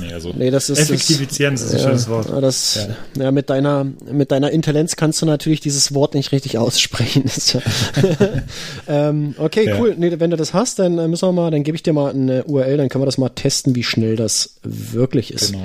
nee, 0.00 0.12
also 0.12 0.32
nee, 0.36 0.50
das 0.50 0.70
ist 0.70 0.78
das- 0.80 0.90
Effektivizienz 0.90 1.62
ist 1.62 1.72
ein 1.72 1.78
ja, 1.78 1.84
schönes 1.84 2.08
Wort. 2.08 2.30
Das, 2.42 2.86
ja. 3.16 3.30
mit 3.32 3.50
deiner, 3.50 3.84
mit 4.10 4.30
deiner 4.30 4.50
Intelligenz 4.50 4.96
kannst 4.96 5.20
du 5.20 5.26
natürlich 5.26 5.60
dieses 5.60 5.94
Wort 5.94 6.14
nicht 6.14 6.32
richtig 6.32 6.58
aussprechen. 6.58 7.24
Ist 7.34 7.54
ja- 7.54 7.60
ähm, 8.88 9.34
okay, 9.38 9.66
Ja. 9.66 9.80
cool. 9.80 9.94
Nee, 9.98 10.18
wenn 10.20 10.30
du 10.30 10.36
das 10.36 10.54
hast, 10.54 10.78
dann 10.78 10.98
äh, 10.98 11.08
müssen 11.08 11.26
wir 11.28 11.32
mal, 11.32 11.50
dann 11.50 11.62
gebe 11.64 11.76
ich 11.76 11.82
dir 11.82 11.92
mal 11.92 12.10
eine 12.10 12.44
URL, 12.44 12.76
dann 12.76 12.88
können 12.88 13.02
wir 13.02 13.06
das 13.06 13.18
mal 13.18 13.28
testen, 13.30 13.74
wie 13.74 13.82
schnell 13.82 14.16
das 14.16 14.56
wirklich 14.62 15.32
ist. 15.32 15.52
Genau. 15.52 15.64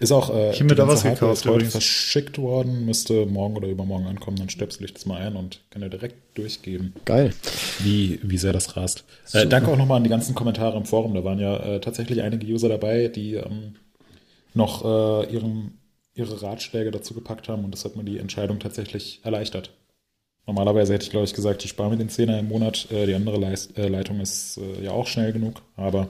Ist 0.00 0.12
auch 0.12 0.34
äh, 0.34 0.52
Ich 0.52 0.62
mir 0.62 0.74
da 0.74 0.86
was 0.88 1.02
gekauft 1.02 1.38
ist 1.40 1.44
heute 1.44 1.54
übrigens. 1.54 1.72
verschickt 1.72 2.38
worden, 2.38 2.84
müsste 2.84 3.26
morgen 3.26 3.56
oder 3.56 3.68
übermorgen 3.68 4.06
ankommen, 4.06 4.36
dann 4.38 4.50
stöpsel 4.50 4.84
ich 4.84 4.92
das 4.94 5.06
mal 5.06 5.20
ein 5.20 5.36
und 5.36 5.60
kann 5.70 5.82
dir 5.82 5.88
direkt 5.90 6.16
durchgeben, 6.36 6.92
Geil. 7.04 7.32
wie, 7.80 8.20
wie 8.22 8.38
sehr 8.38 8.52
das 8.52 8.76
rast. 8.76 9.04
Äh, 9.32 9.46
danke 9.46 9.70
auch 9.70 9.76
nochmal 9.76 9.96
an 9.98 10.04
die 10.04 10.10
ganzen 10.10 10.34
Kommentare 10.34 10.76
im 10.76 10.84
Forum, 10.84 11.14
da 11.14 11.24
waren 11.24 11.38
ja 11.38 11.56
äh, 11.56 11.80
tatsächlich 11.80 12.22
einige 12.22 12.46
User 12.46 12.68
dabei, 12.68 13.08
die 13.08 13.34
ähm, 13.34 13.76
noch 14.54 14.84
äh, 14.84 15.32
ihren, 15.32 15.78
ihre 16.14 16.40
Ratschläge 16.42 16.90
dazu 16.90 17.14
gepackt 17.14 17.48
haben 17.48 17.64
und 17.64 17.72
das 17.72 17.84
hat 17.84 17.96
mir 17.96 18.04
die 18.04 18.18
Entscheidung 18.18 18.58
tatsächlich 18.58 19.20
erleichtert. 19.24 19.70
Normalerweise 20.46 20.94
hätte 20.94 21.04
ich, 21.04 21.10
glaube 21.10 21.26
ich, 21.26 21.34
gesagt, 21.34 21.64
ich 21.64 21.70
spare 21.70 21.90
mir 21.90 21.96
den 21.96 22.08
Zehner 22.08 22.38
im 22.38 22.48
Monat, 22.48 22.86
äh, 22.92 23.06
die 23.06 23.14
andere 23.14 23.38
Leist 23.38 23.76
äh, 23.76 23.88
Leitung 23.88 24.20
ist 24.20 24.58
äh, 24.58 24.84
ja 24.84 24.92
auch 24.92 25.06
schnell 25.08 25.32
genug, 25.32 25.62
aber 25.76 26.08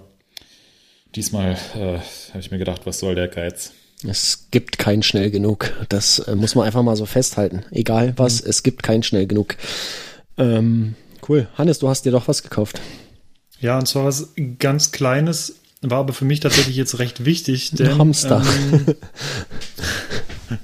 diesmal 1.15 1.57
habe 1.75 2.03
ich 2.41 2.51
mir 2.51 2.59
gedacht, 2.59 2.83
was 2.85 2.99
soll 2.99 3.15
der 3.15 3.29
Geiz? 3.29 3.73
Es 4.07 4.49
gibt 4.51 4.77
kein 4.79 5.03
schnell 5.03 5.31
genug. 5.31 5.73
Das 5.89 6.19
äh, 6.19 6.35
muss 6.35 6.55
man 6.55 6.67
einfach 6.67 6.83
mal 6.83 6.97
so 6.97 7.07
festhalten. 7.07 7.65
Egal 7.71 8.13
was, 8.19 8.43
Mhm. 8.43 8.51
es 8.51 8.63
gibt 8.63 8.83
kein 8.83 9.03
schnell 9.03 9.27
genug. 9.27 9.57
Ähm, 10.39 10.95
cool. 11.29 11.49
Hannes, 11.57 11.79
du 11.79 11.89
hast 11.89 12.05
dir 12.05 12.13
doch 12.13 12.29
was 12.29 12.43
gekauft. 12.43 12.81
Ja, 13.61 13.79
und 13.79 13.87
zwar 13.87 14.05
was 14.05 14.35
ganz 14.59 14.93
Kleines, 14.93 15.57
war 15.81 15.99
aber 15.99 16.13
für 16.13 16.25
mich 16.25 16.41
tatsächlich 16.41 16.77
jetzt 16.77 16.99
recht 16.99 17.25
wichtig. 17.25 17.71
Denn, 17.73 17.99
Hamster. 17.99 18.43
Ähm, 18.73 18.95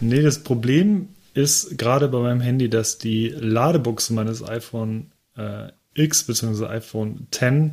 nee, 0.00 0.22
das 0.22 0.42
Problem 0.42 1.08
ist 1.32 1.78
gerade 1.78 2.08
bei 2.08 2.20
meinem 2.20 2.40
Handy, 2.40 2.68
dass 2.68 2.98
die 2.98 3.28
Ladebuchse 3.28 4.12
meines 4.12 4.42
iPhone 4.42 5.10
äh, 5.36 5.68
X 5.94 6.24
bzw. 6.24 6.66
iPhone 6.66 7.26
X 7.32 7.72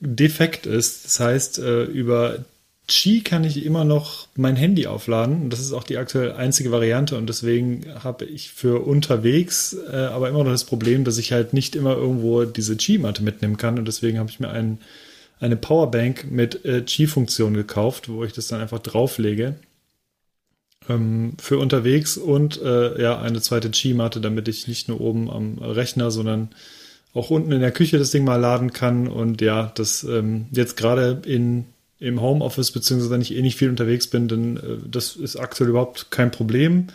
defekt 0.00 0.66
ist. 0.66 1.04
Das 1.04 1.20
heißt, 1.20 1.58
äh, 1.58 1.84
über 1.84 2.44
Qi 2.86 3.22
kann 3.22 3.44
ich 3.44 3.64
immer 3.64 3.84
noch 3.84 4.28
mein 4.36 4.56
Handy 4.56 4.86
aufladen. 4.86 5.48
Das 5.48 5.60
ist 5.60 5.72
auch 5.72 5.84
die 5.84 5.96
aktuell 5.96 6.32
einzige 6.32 6.70
Variante. 6.70 7.16
Und 7.16 7.28
deswegen 7.28 7.86
habe 8.02 8.26
ich 8.26 8.50
für 8.50 8.86
unterwegs 8.86 9.74
äh, 9.90 9.96
aber 9.96 10.28
immer 10.28 10.44
noch 10.44 10.50
das 10.50 10.64
Problem, 10.64 11.04
dass 11.04 11.16
ich 11.16 11.32
halt 11.32 11.54
nicht 11.54 11.76
immer 11.76 11.96
irgendwo 11.96 12.44
diese 12.44 12.76
Qi-Matte 12.76 13.22
mitnehmen 13.22 13.56
kann. 13.56 13.78
Und 13.78 13.88
deswegen 13.88 14.18
habe 14.18 14.28
ich 14.28 14.38
mir 14.38 14.50
einen, 14.50 14.80
eine 15.40 15.56
Powerbank 15.56 16.30
mit 16.30 16.64
äh, 16.66 16.82
Qi-Funktion 16.82 17.54
gekauft, 17.54 18.10
wo 18.10 18.22
ich 18.22 18.34
das 18.34 18.48
dann 18.48 18.60
einfach 18.60 18.80
drauflege. 18.80 19.54
Ähm, 20.86 21.32
für 21.40 21.58
unterwegs 21.58 22.18
und 22.18 22.60
äh, 22.60 23.00
ja, 23.00 23.18
eine 23.18 23.40
zweite 23.40 23.70
Qi-Matte, 23.70 24.20
damit 24.20 24.46
ich 24.48 24.68
nicht 24.68 24.88
nur 24.88 25.00
oben 25.00 25.30
am 25.30 25.56
Rechner, 25.56 26.10
sondern 26.10 26.50
auch 27.14 27.30
unten 27.30 27.52
in 27.52 27.60
der 27.60 27.72
Küche 27.72 27.98
das 27.98 28.10
Ding 28.10 28.24
mal 28.24 28.36
laden 28.36 28.74
kann. 28.74 29.08
Und 29.08 29.40
ja, 29.40 29.72
das 29.74 30.04
ähm, 30.04 30.46
jetzt 30.50 30.76
gerade 30.76 31.22
in 31.24 31.64
im 32.00 32.20
Homeoffice, 32.20 32.70
beziehungsweise 32.72 33.10
wenn 33.10 33.20
ich 33.22 33.34
eh 33.34 33.42
nicht 33.42 33.56
viel 33.56 33.70
unterwegs 33.70 34.08
bin, 34.08 34.28
dann 34.28 34.56
äh, 34.56 34.60
das 34.90 35.16
ist 35.16 35.36
aktuell 35.36 35.70
überhaupt 35.70 36.10
kein 36.10 36.30
Problem. 36.30 36.88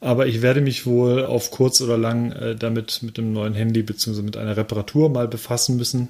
Aber 0.00 0.26
ich 0.26 0.40
werde 0.40 0.60
mich 0.62 0.86
wohl 0.86 1.24
auf 1.26 1.50
kurz 1.50 1.80
oder 1.82 1.98
lang 1.98 2.32
äh, 2.32 2.56
damit 2.56 3.02
mit 3.02 3.18
einem 3.18 3.32
neuen 3.34 3.52
Handy 3.54 3.82
beziehungsweise 3.82 4.24
mit 4.24 4.36
einer 4.38 4.56
Reparatur 4.56 5.10
mal 5.10 5.28
befassen 5.28 5.76
müssen. 5.76 6.08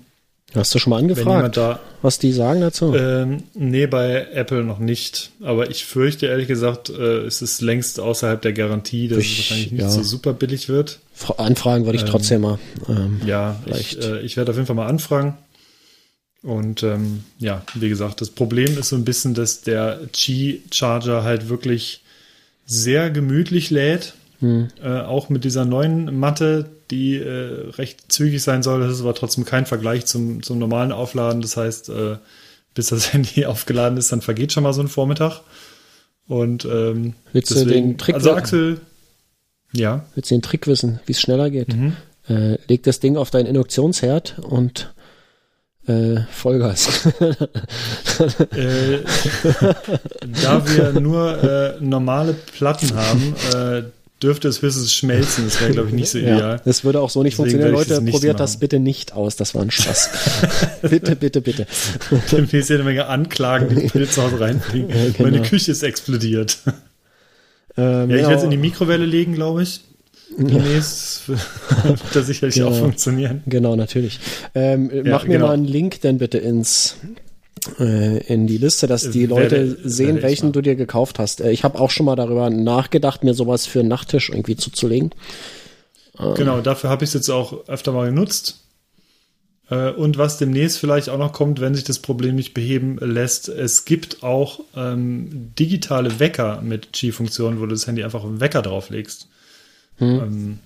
Hast 0.54 0.74
du 0.74 0.80
schon 0.80 0.90
mal 0.90 0.98
angefragt, 0.98 1.56
da, 1.56 1.78
was 2.02 2.18
die 2.18 2.32
sagen 2.32 2.60
dazu? 2.60 2.92
ähm, 2.96 3.44
nee, 3.54 3.86
bei 3.86 4.26
Apple 4.32 4.64
noch 4.64 4.80
nicht. 4.80 5.30
Aber 5.42 5.70
ich 5.70 5.84
fürchte 5.84 6.26
ehrlich 6.26 6.48
gesagt, 6.48 6.90
äh, 6.90 7.18
es 7.20 7.40
ist 7.40 7.60
längst 7.60 8.00
außerhalb 8.00 8.42
der 8.42 8.52
Garantie, 8.52 9.06
dass 9.06 9.18
Ich- 9.18 9.32
es 9.32 9.38
wahrscheinlich 9.38 9.72
nicht 9.72 9.82
ja. 9.82 9.90
so 9.90 10.02
super 10.02 10.32
billig 10.32 10.68
wird. 10.68 10.98
Fra- 11.14 11.34
Anfragen 11.44 11.84
würde 11.84 11.98
ich 11.98 12.04
trotzdem 12.04 12.40
mal. 12.40 12.58
Ähm, 12.88 13.20
Ja, 13.26 13.60
ich, 13.66 14.00
äh, 14.02 14.20
ich 14.22 14.36
werde 14.36 14.50
auf 14.50 14.56
jeden 14.56 14.66
Fall 14.66 14.74
mal 14.76 14.88
anfragen. 14.88 15.34
Und 16.42 16.82
ähm, 16.82 17.24
ja, 17.38 17.62
wie 17.74 17.88
gesagt, 17.88 18.20
das 18.20 18.30
Problem 18.30 18.78
ist 18.78 18.88
so 18.88 18.96
ein 18.96 19.04
bisschen, 19.04 19.34
dass 19.34 19.60
der 19.60 20.00
Qi-Charger 20.12 21.22
halt 21.22 21.48
wirklich 21.48 22.02
sehr 22.64 23.10
gemütlich 23.10 23.70
lädt. 23.70 24.14
Äh, 24.42 25.00
auch 25.00 25.28
mit 25.28 25.44
dieser 25.44 25.66
neuen 25.66 26.18
Matte, 26.18 26.70
die 26.90 27.16
äh, 27.16 27.68
recht 27.72 28.10
zügig 28.10 28.42
sein 28.42 28.62
soll. 28.62 28.80
Das 28.80 28.94
ist 28.94 29.02
aber 29.02 29.14
trotzdem 29.14 29.44
kein 29.44 29.66
Vergleich 29.66 30.06
zum, 30.06 30.42
zum 30.42 30.58
normalen 30.58 30.92
Aufladen. 30.92 31.42
Das 31.42 31.58
heißt, 31.58 31.90
äh, 31.90 32.16
bis 32.74 32.88
das 32.88 33.12
Handy 33.12 33.44
aufgeladen 33.44 33.98
ist, 33.98 34.12
dann 34.12 34.22
vergeht 34.22 34.52
schon 34.52 34.62
mal 34.62 34.72
so 34.72 34.80
ein 34.80 34.88
Vormittag. 34.88 35.42
Und 36.26 36.64
ähm, 36.64 37.14
Willst 37.32 37.50
du 37.50 37.66
den 37.66 37.98
Trick 37.98 38.14
also 38.14 38.30
wissen? 38.30 38.38
Axel, 38.38 38.80
ja, 39.72 40.06
Willst 40.14 40.30
du 40.30 40.36
den 40.36 40.42
Trick 40.42 40.66
wissen, 40.66 41.00
wie 41.04 41.12
es 41.12 41.20
schneller 41.20 41.50
geht? 41.50 41.74
Mhm. 41.74 41.96
Äh, 42.28 42.56
leg 42.66 42.82
das 42.84 43.00
Ding 43.00 43.16
auf 43.18 43.30
deinen 43.30 43.46
Induktionsherd 43.46 44.38
und 44.38 44.94
äh, 45.86 46.20
Vollgas. 46.30 47.06
Äh, 48.52 48.98
da 50.42 50.62
wir 50.66 51.00
nur 51.00 51.42
äh, 51.42 51.80
normale 51.80 52.34
Platten 52.34 52.94
haben, 52.94 53.34
äh, 53.54 53.82
dürfte 54.22 54.48
es 54.48 54.60
höchstens 54.62 54.92
schmelzen. 54.92 55.44
Das 55.46 55.60
wäre, 55.60 55.72
glaube 55.72 55.88
ich, 55.88 55.94
nicht 55.94 56.10
so 56.10 56.18
ja, 56.18 56.34
ideal. 56.36 56.60
das 56.64 56.84
würde 56.84 57.00
auch 57.00 57.10
so 57.10 57.22
nicht 57.22 57.38
Deswegen 57.38 57.58
funktionieren. 57.60 57.74
ich 57.82 57.88
das 57.88 57.96
Leute, 57.96 58.04
nicht 58.04 58.12
probiert 58.14 58.40
das 58.40 58.52
machen. 58.52 58.60
bitte 58.60 58.78
nicht 58.80 59.12
aus. 59.14 59.36
Das 59.36 59.54
war 59.54 59.62
ein 59.62 59.70
Spaß. 59.70 60.10
bitte, 60.82 61.16
bitte, 61.16 61.40
bitte. 61.40 61.66
Demnächst 62.30 62.68
hier 62.68 62.76
eine 62.76 62.84
Menge 62.84 63.06
Anklagen, 63.06 63.68
die 63.70 63.86
bitte 63.88 64.08
zu 64.08 64.22
Hause 64.22 64.40
reinfliegen. 64.40 64.90
Ja, 64.94 65.04
genau. 65.10 65.30
Meine 65.30 65.42
Küche 65.42 65.72
ist 65.72 65.82
explodiert. 65.82 66.58
Ähm, 67.76 68.10
Ja, 68.10 68.16
ich 68.16 68.22
werde 68.22 68.34
es 68.34 68.42
in 68.42 68.50
die 68.50 68.56
Mikrowelle 68.58 69.06
legen, 69.06 69.34
glaube 69.34 69.62
ich. 69.62 69.80
Demnächst 70.36 71.28
wird 71.28 71.40
das 72.14 72.26
sicherlich 72.26 72.54
Genau. 72.54 72.68
auch 72.70 72.78
funktionieren. 72.78 73.42
Genau, 73.46 73.76
natürlich. 73.76 74.18
Ähm, 74.54 74.90
mach 75.04 75.24
mir 75.24 75.34
genau. 75.34 75.48
mal 75.48 75.54
einen 75.54 75.64
Link 75.64 76.00
dann 76.02 76.18
bitte 76.18 76.38
ins 76.38 76.96
äh, 77.78 78.18
in 78.32 78.46
die 78.46 78.56
Liste, 78.58 78.86
dass 78.86 79.10
die 79.10 79.26
Leute 79.26 79.50
werde- 79.76 79.88
sehen, 79.88 80.14
werde 80.16 80.22
welchen 80.22 80.46
machen. 80.46 80.52
du 80.54 80.62
dir 80.62 80.76
gekauft 80.76 81.18
hast. 81.18 81.40
Äh, 81.40 81.50
ich 81.50 81.64
habe 81.64 81.78
auch 81.78 81.90
schon 81.90 82.06
mal 82.06 82.16
darüber 82.16 82.48
nachgedacht, 82.48 83.24
mir 83.24 83.34
sowas 83.34 83.66
für 83.66 83.80
einen 83.80 83.88
Nachttisch 83.88 84.30
irgendwie 84.30 84.56
zuzulegen. 84.56 85.10
Genau, 86.36 86.60
dafür 86.60 86.90
habe 86.90 87.04
ich 87.04 87.10
es 87.10 87.14
jetzt 87.14 87.30
auch 87.30 87.66
öfter 87.68 87.92
mal 87.92 88.06
genutzt. 88.06 88.60
Äh, 89.70 89.90
Und 89.90 90.18
was 90.18 90.36
demnächst 90.38 90.78
vielleicht 90.78 91.08
auch 91.08 91.16
noch 91.18 91.32
kommt, 91.32 91.60
wenn 91.60 91.74
sich 91.74 91.84
das 91.84 91.98
Problem 91.98 92.34
nicht 92.34 92.52
beheben 92.52 92.98
lässt, 93.00 93.48
es 93.48 93.84
gibt 93.86 94.22
auch 94.22 94.60
ähm, 94.76 95.52
digitale 95.58 96.18
Wecker 96.20 96.60
mit 96.62 96.92
Qi-Funktion, 96.92 97.58
wo 97.58 97.64
du 97.66 97.72
das 97.72 97.86
Handy 97.86 98.04
einfach 98.04 98.22
einen 98.24 98.40
Wecker 98.40 98.60
drauflegst. 98.62 99.28
Ähm, 100.06 100.58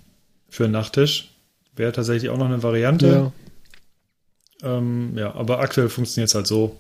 für 0.49 0.65
einen 0.65 0.73
Nachttisch. 0.73 1.31
Wäre 1.77 1.93
tatsächlich 1.93 2.31
auch 2.31 2.39
noch 2.39 2.47
eine 2.47 2.63
Variante. 2.63 3.33
Ja, 4.63 4.79
ähm, 4.79 5.13
ja 5.17 5.35
aber 5.35 5.59
aktuell 5.59 5.89
funktioniert 5.89 6.29
es 6.29 6.35
halt 6.35 6.47
so. 6.47 6.77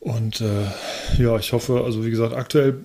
Und 0.00 0.40
äh, 0.40 1.22
ja, 1.22 1.36
ich 1.36 1.52
hoffe, 1.52 1.82
also 1.84 2.04
wie 2.04 2.10
gesagt, 2.10 2.34
aktuell 2.34 2.78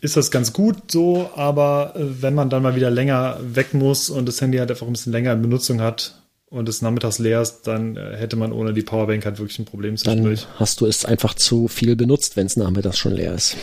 ist 0.00 0.16
das 0.16 0.30
ganz 0.30 0.52
gut 0.52 0.90
so, 0.90 1.30
aber 1.34 1.94
äh, 1.96 2.22
wenn 2.22 2.34
man 2.34 2.50
dann 2.50 2.62
mal 2.62 2.76
wieder 2.76 2.90
länger 2.90 3.38
weg 3.42 3.74
muss 3.74 4.10
und 4.10 4.26
das 4.26 4.40
Handy 4.40 4.58
halt 4.58 4.70
einfach 4.70 4.86
ein 4.86 4.92
bisschen 4.92 5.12
länger 5.12 5.32
in 5.32 5.42
Benutzung 5.42 5.80
hat 5.80 6.20
und 6.50 6.68
es 6.68 6.82
nachmittags 6.82 7.18
leer 7.18 7.40
ist, 7.40 7.62
dann 7.62 7.96
äh, 7.96 8.16
hätte 8.16 8.36
man 8.36 8.52
ohne 8.52 8.74
die 8.74 8.82
Powerbank 8.82 9.24
halt 9.24 9.38
wirklich 9.38 9.58
ein 9.58 9.64
Problem 9.64 9.96
Dann 9.96 10.38
hast 10.56 10.80
du 10.80 10.86
es 10.86 11.04
einfach 11.04 11.34
zu 11.34 11.68
viel 11.68 11.96
benutzt, 11.96 12.36
wenn 12.36 12.46
es 12.46 12.56
nachmittags 12.56 12.98
schon 12.98 13.14
leer 13.14 13.34
ist. 13.34 13.56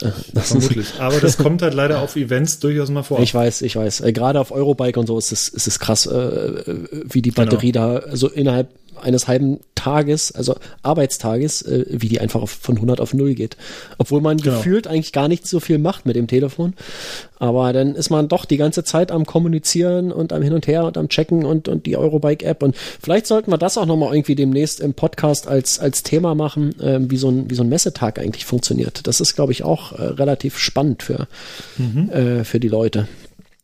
Äh, 0.00 0.10
Das 0.32 0.48
Vermutlich. 0.48 0.94
Aber 0.98 1.20
das 1.20 1.36
kommt 1.38 1.62
halt 1.62 1.74
leider 1.74 2.00
auf 2.00 2.16
Events 2.16 2.58
durchaus 2.60 2.90
mal 2.90 3.02
vor. 3.02 3.20
ich 3.20 3.34
weiß, 3.34 3.62
ich 3.62 3.76
weiß. 3.76 4.00
Äh, 4.00 4.12
Gerade 4.12 4.40
auf 4.40 4.50
Eurobike 4.50 4.98
und 4.98 5.06
so 5.06 5.18
ist 5.18 5.32
es, 5.32 5.48
ist 5.48 5.66
es 5.66 5.78
krass, 5.78 6.06
äh, 6.06 6.64
wie 7.04 7.22
die 7.22 7.30
Genau. 7.30 7.44
Batterie 7.46 7.72
da 7.72 8.02
so 8.12 8.28
innerhalb 8.28 8.68
eines 9.04 9.28
halben 9.28 9.60
Tages, 9.74 10.32
also 10.32 10.56
Arbeitstages, 10.82 11.62
äh, 11.62 11.84
wie 11.88 12.08
die 12.08 12.20
einfach 12.20 12.40
auf, 12.42 12.50
von 12.50 12.76
100 12.76 13.00
auf 13.00 13.12
0 13.14 13.34
geht. 13.34 13.56
Obwohl 13.98 14.20
man 14.20 14.38
Genau. 14.38 14.56
gefühlt 14.56 14.86
eigentlich 14.86 15.12
gar 15.12 15.28
nicht 15.28 15.46
so 15.46 15.60
viel 15.60 15.78
macht 15.78 16.06
mit 16.06 16.16
dem 16.16 16.26
Telefon. 16.26 16.74
Aber 17.38 17.72
dann 17.72 17.94
ist 17.94 18.08
man 18.10 18.28
doch 18.28 18.44
die 18.46 18.56
ganze 18.56 18.82
Zeit 18.84 19.10
am 19.12 19.26
Kommunizieren 19.26 20.10
und 20.12 20.32
am 20.32 20.40
Hin 20.42 20.54
und 20.54 20.66
Her 20.66 20.84
und 20.84 20.96
am 20.96 21.08
Checken 21.08 21.44
und, 21.44 21.68
und 21.68 21.84
die 21.86 21.96
Eurobike-App. 21.96 22.62
Und 22.62 22.74
vielleicht 22.76 23.26
sollten 23.26 23.50
wir 23.50 23.58
das 23.58 23.76
auch 23.76 23.86
nochmal 23.86 24.14
irgendwie 24.14 24.34
demnächst 24.34 24.80
im 24.80 24.94
Podcast 24.94 25.46
als, 25.48 25.78
als 25.78 26.02
Thema 26.02 26.34
machen, 26.34 26.74
ähm, 26.80 27.10
wie, 27.10 27.16
so 27.18 27.28
ein, 27.28 27.50
wie 27.50 27.54
so 27.54 27.62
ein 27.62 27.68
Messetag 27.68 28.18
eigentlich 28.18 28.46
funktioniert. 28.46 29.06
Das 29.06 29.20
ist, 29.20 29.34
glaube 29.34 29.52
ich, 29.52 29.64
auch 29.64 29.92
äh, 29.92 30.02
relativ 30.02 30.58
spannend 30.58 31.02
für, 31.02 31.28
äh, 32.10 32.44
für 32.44 32.60
die 32.60 32.68
Leute. 32.68 33.06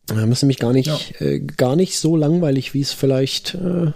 Da 0.07 0.27
müssen 0.27 0.49
mich 0.49 0.59
gar 0.59 0.73
nicht, 0.73 0.89
Ja. 0.89 0.99
äh, 1.27 1.39
gar 1.41 1.77
nicht 1.77 1.97
so 1.99 2.17
langweilig, 2.17 2.75
wie 2.75 2.81
es 2.81 2.93
vielleicht, 2.93 3.55
äh, 3.55 3.93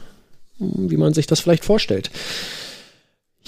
wie 0.58 0.96
man 0.96 1.14
sich 1.14 1.26
das 1.26 1.40
vielleicht 1.40 1.64
vorstellt. 1.64 2.10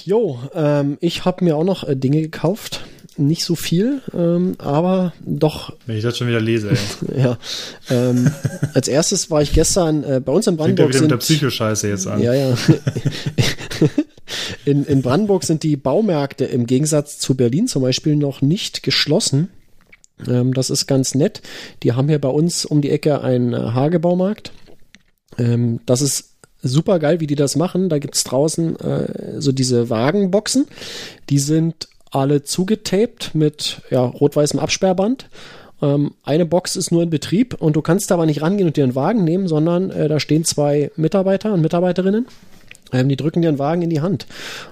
Jo, 0.05 0.39
ähm, 0.55 0.99
ich 1.01 1.25
habe 1.25 1.45
mir 1.45 1.57
auch 1.57 1.65
noch 1.65 1.85
äh, 1.85 1.97
Dinge 1.97 2.21
gekauft. 2.21 2.85
Nicht 3.19 3.45
so 3.45 3.55
viel, 3.55 4.03
ähm, 4.13 4.57
aber 4.59 5.15
doch, 5.25 5.73
Wenn 5.87 5.97
ich 5.97 6.03
das 6.03 6.19
schon 6.19 6.29
wieder 6.29 6.41
lese, 6.41 6.73
ey. 6.73 7.19
ja. 7.23 7.39
Ähm, 7.89 8.31
als 8.75 8.89
erstes 8.89 9.31
war 9.31 9.41
ich 9.41 9.55
gestern 9.55 10.05
äh, 10.05 10.21
bei 10.23 10.33
uns 10.33 10.47
in 10.47 10.59
Fängt 10.59 10.79
ja 10.79 10.85
Brandenburg. 10.85 10.89
wieder 10.91 11.01
mit 11.01 11.11
der 11.13 11.21
Sind, 11.23 11.37
Psychoscheiße 11.39 11.89
jetzt 11.89 12.07
an. 12.07 12.21
ja, 12.21 12.35
ja. 12.35 12.55
In, 14.65 14.85
in 14.85 15.03
Brandenburg 15.03 15.45
sind 15.45 15.63
die 15.63 15.77
Baumärkte 15.77 16.45
im 16.45 16.67
Gegensatz 16.67 17.19
zu 17.19 17.37
Berlin 17.37 17.69
zum 17.69 17.83
Beispiel 17.83 18.17
noch 18.17 18.43
nicht 18.43 18.83
geschlossen. 18.83 19.49
Ähm, 20.27 20.53
das 20.53 20.69
ist 20.71 20.87
ganz 20.87 21.15
nett. 21.15 21.43
Die 21.83 21.93
haben 21.93 22.09
hier 22.09 22.21
bei 22.21 22.29
uns 22.29 22.65
um 22.65 22.81
die 22.83 22.91
Ecke 22.91 23.21
einen 23.21 23.53
äh, 23.53 23.57
Hagebaumarkt. 23.57 24.53
Ähm, 25.39 25.81
das 25.87 26.01
ist 26.01 26.36
super 26.63 26.99
geil, 26.99 27.21
wie 27.21 27.27
die 27.27 27.35
das 27.35 27.57
machen. 27.57 27.89
Da 27.89 27.99
gibt's 27.99 28.25
draußen 28.25 28.79
äh, 28.81 29.41
so 29.41 29.53
diese 29.53 29.91
Wagenboxen. 29.91 30.67
Die 31.31 31.39
sind 31.39 31.89
alle 32.11 32.43
zugetaped 32.43 33.35
mit 33.35 33.83
ja, 33.91 34.05
rot-weißem 34.05 34.59
Absperrband. 34.59 35.29
Ähm, 35.83 36.13
eine 36.25 36.47
Box 36.47 36.77
ist 36.77 36.91
nur 36.91 37.03
in 37.03 37.11
Betrieb 37.11 37.55
und 37.61 37.77
du 37.77 37.83
kannst 37.83 38.11
da 38.11 38.15
aber 38.15 38.27
nicht 38.27 38.43
rangehen 38.43 38.69
und 38.69 38.77
dir 38.77 38.85
einen 38.85 38.95
Wagen 38.95 39.25
nehmen, 39.25 39.49
sondern 39.49 39.91
äh, 39.91 40.09
da 40.09 40.21
stehen 40.21 40.45
zwei 40.45 40.91
Mitarbeiter 40.97 41.53
und 41.53 41.61
Mitarbeiterinnen 41.61 42.27
Ähm, 42.93 43.09
die 43.09 43.17
drücken 43.17 43.43
dir 43.43 43.49
einen 43.49 43.59
Wagen 43.59 43.83
in 43.83 43.91
die 43.91 44.01
Hand. 44.01 44.27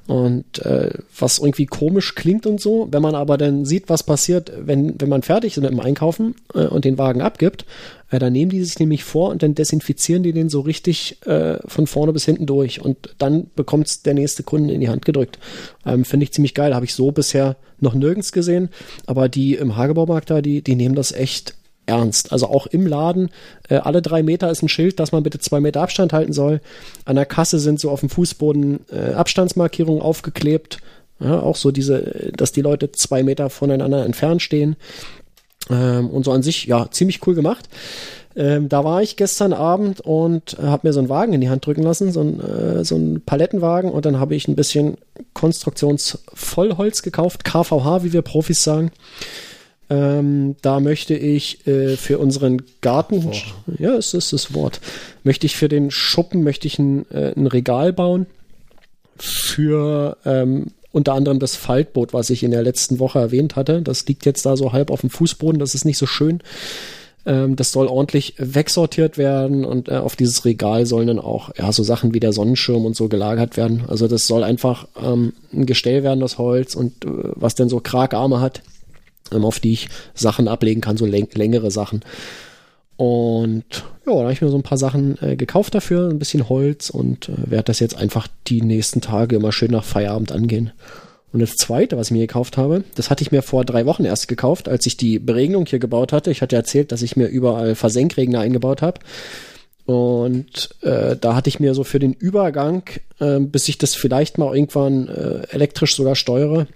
Und 0.06 0.60
äh, 0.64 0.90
was 1.18 1.38
irgendwie 1.38 1.66
komisch 1.66 2.14
klingt 2.14 2.46
und 2.46 2.60
so, 2.60 2.88
wenn 2.90 3.02
man 3.02 3.14
aber 3.14 3.36
dann 3.36 3.64
sieht, 3.64 3.88
was 3.88 4.02
passiert, 4.02 4.52
wenn, 4.56 5.00
wenn 5.00 5.08
man 5.08 5.22
fertig 5.22 5.56
ist 5.56 5.62
mit 5.62 5.70
dem 5.70 5.80
Einkaufen 5.80 6.34
äh, 6.54 6.66
und 6.66 6.84
den 6.84 6.98
Wagen 6.98 7.22
abgibt, 7.22 7.64
äh, 8.10 8.18
dann 8.18 8.32
nehmen 8.32 8.50
die 8.50 8.62
sich 8.62 8.78
nämlich 8.78 9.04
vor 9.04 9.30
und 9.30 9.42
dann 9.42 9.54
desinfizieren 9.54 10.22
die 10.22 10.32
den 10.32 10.48
so 10.48 10.60
richtig 10.60 11.18
äh, 11.26 11.58
von 11.66 11.86
vorne 11.86 12.12
bis 12.12 12.24
hinten 12.24 12.46
durch. 12.46 12.80
Und 12.80 13.14
dann 13.18 13.50
bekommt's 13.56 14.02
der 14.02 14.14
nächste 14.14 14.42
Kunde 14.42 14.72
in 14.72 14.80
die 14.80 14.88
Hand 14.88 15.04
gedrückt. 15.04 15.38
Ähm, 15.84 16.04
Finde 16.04 16.24
ich 16.24 16.32
ziemlich 16.32 16.54
geil. 16.54 16.74
Habe 16.74 16.84
ich 16.84 16.94
so 16.94 17.10
bisher 17.10 17.56
noch 17.80 17.94
nirgends 17.94 18.32
gesehen. 18.32 18.68
Aber 19.06 19.28
die 19.28 19.54
im 19.54 19.76
Hagebaumarkt 19.76 20.30
da, 20.30 20.40
die, 20.40 20.62
die 20.62 20.76
nehmen 20.76 20.94
das 20.94 21.12
echt 21.12 21.54
ernst. 21.86 22.32
Also 22.32 22.48
auch 22.48 22.66
im 22.66 22.86
Laden, 22.86 23.30
äh, 23.68 23.76
alle 23.76 24.02
drei 24.02 24.22
Meter 24.22 24.50
ist 24.50 24.62
ein 24.62 24.68
Schild, 24.68 25.00
dass 25.00 25.12
man 25.12 25.22
bitte 25.22 25.38
zwei 25.38 25.60
Meter 25.60 25.82
Abstand 25.82 26.12
halten 26.12 26.32
soll. 26.32 26.60
An 27.04 27.16
der 27.16 27.26
Kasse 27.26 27.58
sind 27.58 27.80
so 27.80 27.90
auf 27.90 28.00
dem 28.00 28.10
Fußboden 28.10 28.80
äh, 28.90 29.12
Abstandsmarkierungen 29.14 30.02
aufgeklebt. 30.02 30.78
Ja, 31.20 31.40
auch 31.40 31.56
so 31.56 31.70
diese, 31.70 32.32
dass 32.36 32.52
die 32.52 32.62
Leute 32.62 32.90
zwei 32.92 33.22
Meter 33.22 33.48
voneinander 33.48 34.04
entfernt 34.04 34.42
stehen. 34.42 34.76
Ähm, 35.70 36.10
und 36.10 36.24
so 36.24 36.32
an 36.32 36.42
sich, 36.42 36.66
ja, 36.66 36.90
ziemlich 36.90 37.26
cool 37.26 37.34
gemacht. 37.34 37.68
Ähm, 38.36 38.68
da 38.68 38.82
war 38.82 39.00
ich 39.00 39.16
gestern 39.16 39.52
Abend 39.52 40.00
und 40.00 40.56
habe 40.60 40.88
mir 40.88 40.92
so 40.92 40.98
einen 40.98 41.08
Wagen 41.08 41.32
in 41.34 41.40
die 41.40 41.48
Hand 41.48 41.66
drücken 41.66 41.84
lassen, 41.84 42.10
so 42.10 42.20
ein, 42.20 42.40
äh, 42.40 42.84
so 42.84 42.96
ein 42.96 43.22
Palettenwagen 43.24 43.90
und 43.90 44.06
dann 44.06 44.18
habe 44.18 44.34
ich 44.34 44.48
ein 44.48 44.56
bisschen 44.56 44.96
Konstruktionsvollholz 45.34 47.02
gekauft, 47.02 47.44
KVH, 47.44 48.02
wie 48.02 48.12
wir 48.12 48.22
Profis 48.22 48.64
sagen. 48.64 48.90
Ähm, 49.90 50.56
da 50.62 50.80
möchte 50.80 51.14
ich 51.14 51.66
äh, 51.66 51.96
für 51.96 52.18
unseren 52.18 52.62
Garten, 52.80 53.22
oh. 53.26 53.72
ja, 53.78 53.94
es 53.94 54.14
ist 54.14 54.32
das 54.32 54.54
Wort, 54.54 54.80
möchte 55.24 55.46
ich 55.46 55.56
für 55.56 55.68
den 55.68 55.90
Schuppen, 55.90 56.42
möchte 56.42 56.66
ich 56.66 56.78
ein, 56.78 57.10
äh, 57.10 57.32
ein 57.36 57.46
Regal 57.46 57.92
bauen 57.92 58.26
für 59.18 60.16
ähm, 60.24 60.68
unter 60.90 61.12
anderem 61.12 61.38
das 61.38 61.56
Faltboot, 61.56 62.14
was 62.14 62.30
ich 62.30 62.42
in 62.42 62.50
der 62.50 62.62
letzten 62.62 62.98
Woche 62.98 63.18
erwähnt 63.18 63.56
hatte. 63.56 63.82
Das 63.82 64.06
liegt 64.06 64.24
jetzt 64.26 64.46
da 64.46 64.56
so 64.56 64.72
halb 64.72 64.90
auf 64.90 65.02
dem 65.02 65.10
Fußboden, 65.10 65.58
das 65.58 65.74
ist 65.74 65.84
nicht 65.84 65.98
so 65.98 66.06
schön. 66.06 66.40
Ähm, 67.26 67.56
das 67.56 67.72
soll 67.72 67.86
ordentlich 67.86 68.34
wegsortiert 68.38 69.18
werden 69.18 69.64
und 69.64 69.88
äh, 69.88 69.96
auf 69.96 70.16
dieses 70.16 70.44
Regal 70.44 70.86
sollen 70.86 71.08
dann 71.08 71.18
auch 71.18 71.50
ja 71.56 71.72
so 71.72 71.82
Sachen 71.82 72.14
wie 72.14 72.20
der 72.20 72.32
Sonnenschirm 72.32 72.86
und 72.86 72.96
so 72.96 73.08
gelagert 73.08 73.56
werden. 73.56 73.84
Also 73.86 74.08
das 74.08 74.26
soll 74.26 74.44
einfach 74.44 74.88
ähm, 75.02 75.32
ein 75.52 75.66
Gestell 75.66 76.02
werden, 76.02 76.20
das 76.20 76.38
Holz 76.38 76.74
und 76.74 77.04
äh, 77.04 77.08
was 77.34 77.54
denn 77.54 77.68
so 77.68 77.80
Kragarme 77.80 78.40
hat 78.40 78.62
auf 79.30 79.60
die 79.60 79.72
ich 79.72 79.88
Sachen 80.14 80.48
ablegen 80.48 80.80
kann, 80.80 80.96
so 80.96 81.06
läng 81.06 81.28
längere 81.34 81.70
Sachen. 81.70 82.02
Und 82.96 83.64
ja, 84.06 84.12
da 84.12 84.20
habe 84.20 84.32
ich 84.32 84.40
mir 84.40 84.50
so 84.50 84.56
ein 84.56 84.62
paar 84.62 84.78
Sachen 84.78 85.20
äh, 85.20 85.36
gekauft 85.36 85.74
dafür, 85.74 86.08
ein 86.08 86.18
bisschen 86.18 86.48
Holz 86.48 86.90
und 86.90 87.28
äh, 87.28 87.50
werde 87.50 87.64
das 87.64 87.80
jetzt 87.80 87.96
einfach 87.96 88.28
die 88.46 88.62
nächsten 88.62 89.00
Tage 89.00 89.36
immer 89.36 89.50
schön 89.50 89.72
nach 89.72 89.84
Feierabend 89.84 90.30
angehen. 90.30 90.72
Und 91.32 91.40
das 91.40 91.56
zweite, 91.56 91.96
was 91.96 92.08
ich 92.08 92.12
mir 92.12 92.26
gekauft 92.26 92.56
habe, 92.56 92.84
das 92.94 93.10
hatte 93.10 93.22
ich 93.22 93.32
mir 93.32 93.42
vor 93.42 93.64
drei 93.64 93.86
Wochen 93.86 94.04
erst 94.04 94.28
gekauft, 94.28 94.68
als 94.68 94.86
ich 94.86 94.96
die 94.96 95.18
Beregnung 95.18 95.66
hier 95.66 95.80
gebaut 95.80 96.12
hatte. 96.12 96.30
Ich 96.30 96.42
hatte 96.42 96.54
erzählt, 96.54 96.92
dass 96.92 97.02
ich 97.02 97.16
mir 97.16 97.26
überall 97.26 97.74
Versenkregner 97.74 98.38
eingebaut 98.38 98.82
habe. 98.82 99.00
Und 99.84 100.70
äh, 100.82 101.16
da 101.16 101.34
hatte 101.34 101.48
ich 101.48 101.58
mir 101.58 101.74
so 101.74 101.82
für 101.82 101.98
den 101.98 102.12
Übergang, 102.12 102.84
äh, 103.18 103.40
bis 103.40 103.68
ich 103.68 103.78
das 103.78 103.96
vielleicht 103.96 104.38
mal 104.38 104.54
irgendwann 104.54 105.08
äh, 105.08 105.42
elektrisch 105.50 105.96
sogar 105.96 106.14
steuere, 106.14 106.68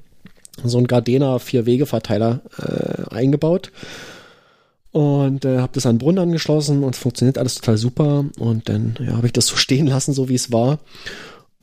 so 0.65 0.79
ein 0.79 0.87
Gardena 0.87 1.39
Vier-Wege-Verteiler 1.39 2.41
äh, 2.59 3.15
eingebaut. 3.15 3.71
Und 4.91 5.45
äh, 5.45 5.59
habe 5.59 5.73
das 5.75 5.87
an 5.87 5.97
den 5.97 5.99
Brunnen 5.99 6.19
angeschlossen 6.19 6.83
und 6.83 6.95
es 6.95 7.01
funktioniert 7.01 7.39
alles 7.39 7.57
total 7.57 7.77
super. 7.77 8.25
Und 8.39 8.69
dann 8.69 8.97
ja, 9.01 9.17
habe 9.17 9.27
ich 9.27 9.33
das 9.33 9.47
so 9.47 9.57
stehen 9.57 9.87
lassen, 9.87 10.13
so 10.13 10.29
wie 10.29 10.35
es 10.35 10.53
war. 10.53 10.79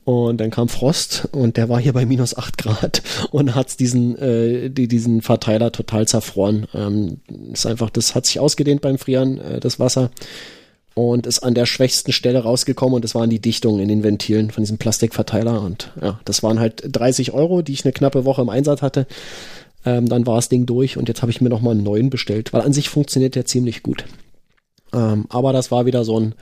Und 0.04 0.40
dann 0.40 0.52
kam 0.52 0.68
Frost 0.68 1.28
und 1.32 1.56
der 1.56 1.68
war 1.68 1.80
hier 1.80 1.92
bei 1.92 2.06
minus 2.06 2.36
acht 2.36 2.58
Grad 2.58 3.02
und 3.32 3.56
hat 3.56 3.80
diesen, 3.80 4.16
äh, 4.16 4.70
die, 4.70 4.86
diesen 4.86 5.20
Verteiler 5.20 5.72
total 5.72 6.06
zerfroren. 6.06 6.68
Ähm, 6.74 7.18
ist 7.52 7.66
einfach, 7.66 7.90
das 7.90 8.14
hat 8.14 8.24
sich 8.24 8.38
ausgedehnt 8.38 8.82
beim 8.82 8.98
Frieren, 8.98 9.38
äh, 9.38 9.58
das 9.58 9.80
Wasser 9.80 10.10
und 10.96 11.26
ist 11.26 11.40
an 11.40 11.52
der 11.52 11.66
schwächsten 11.66 12.10
Stelle 12.10 12.38
rausgekommen 12.38 12.94
und 12.94 13.04
das 13.04 13.14
waren 13.14 13.28
die 13.28 13.38
Dichtungen 13.38 13.80
in 13.80 13.88
den 13.88 14.02
Ventilen 14.02 14.50
von 14.50 14.62
diesem 14.62 14.78
Plastikverteiler 14.78 15.60
und 15.60 15.92
ja, 16.00 16.18
das 16.24 16.42
waren 16.42 16.58
halt 16.58 16.82
30 16.90 17.32
Euro, 17.32 17.60
die 17.60 17.74
ich 17.74 17.84
eine 17.84 17.92
knappe 17.92 18.24
Woche 18.24 18.40
im 18.40 18.48
Einsatz 18.48 18.80
hatte. 18.80 19.06
Ähm, 19.84 20.08
dann 20.08 20.26
war 20.26 20.36
das 20.36 20.48
Ding 20.48 20.64
durch 20.64 20.96
und 20.96 21.08
jetzt 21.08 21.20
habe 21.20 21.30
ich 21.30 21.42
mir 21.42 21.50
nochmal 21.50 21.74
einen 21.74 21.82
neuen 21.82 22.08
bestellt, 22.08 22.54
weil 22.54 22.62
an 22.62 22.72
sich 22.72 22.88
funktioniert 22.88 23.34
der 23.34 23.44
ziemlich 23.44 23.82
gut. 23.82 24.06
Ähm, 24.94 25.26
aber 25.28 25.52
das 25.52 25.70
war 25.70 25.84
wieder 25.84 26.02
so 26.02 26.18
ein 26.18 26.34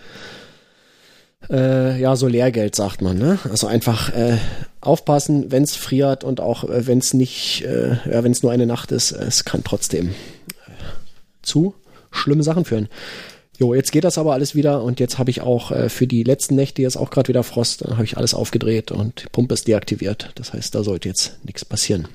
äh, 1.51 2.01
ja, 2.01 2.15
so 2.15 2.29
Lehrgeld, 2.29 2.77
sagt 2.77 3.03
man. 3.03 3.19
Ne? 3.19 3.41
Also 3.51 3.67
einfach 3.67 4.11
äh, 4.11 4.39
aufpassen, 4.81 5.51
wenn 5.51 5.65
es 5.65 5.75
friert 5.75 6.23
und 6.23 6.41
auch 6.41 6.63
äh, 6.63 6.87
wenn 6.87 6.99
es 6.99 7.13
nicht, 7.13 7.65
äh, 7.65 7.97
ja, 8.09 8.23
wenn 8.23 8.33
es 8.33 8.45
nur 8.45 8.53
eine 8.53 8.67
Nacht 8.67 8.93
ist, 8.93 9.11
es 9.11 9.45
kann 9.45 9.65
trotzdem 9.65 10.11
äh, 10.11 10.13
zu 11.43 11.75
schlimme 12.13 12.45
Sachen 12.45 12.65
führen. 12.65 12.89
Jo, 13.59 13.73
jetzt 13.73 13.93
geht 13.93 14.05
das 14.05 14.19
aber 14.19 14.33
alles 14.33 14.55
wieder 14.55 14.83
und 14.83 14.99
jetzt 14.99 15.19
habe 15.19 15.31
ich 15.31 15.41
auch 15.41 15.71
äh, 15.71 15.89
für 15.89 16.07
die 16.07 16.25
letzten 16.25 16.57
Nächte 16.57 16.83
jetzt 16.83 16.97
auch 16.97 17.11
gerade 17.11 17.29
wieder 17.29 17.45
Frost, 17.45 17.85
dann 17.85 17.93
habe 17.93 18.05
ich 18.05 18.17
alles 18.17 18.35
aufgedreht 18.35 18.91
und 18.91 19.23
die 19.23 19.29
Pumpe 19.31 19.55
ist 19.55 19.69
deaktiviert. 19.69 20.33
Das 20.35 20.53
heißt, 20.53 20.75
da 20.75 20.83
sollte 20.83 21.09
jetzt 21.09 21.39
nichts 21.45 21.65
passieren. 21.65 22.09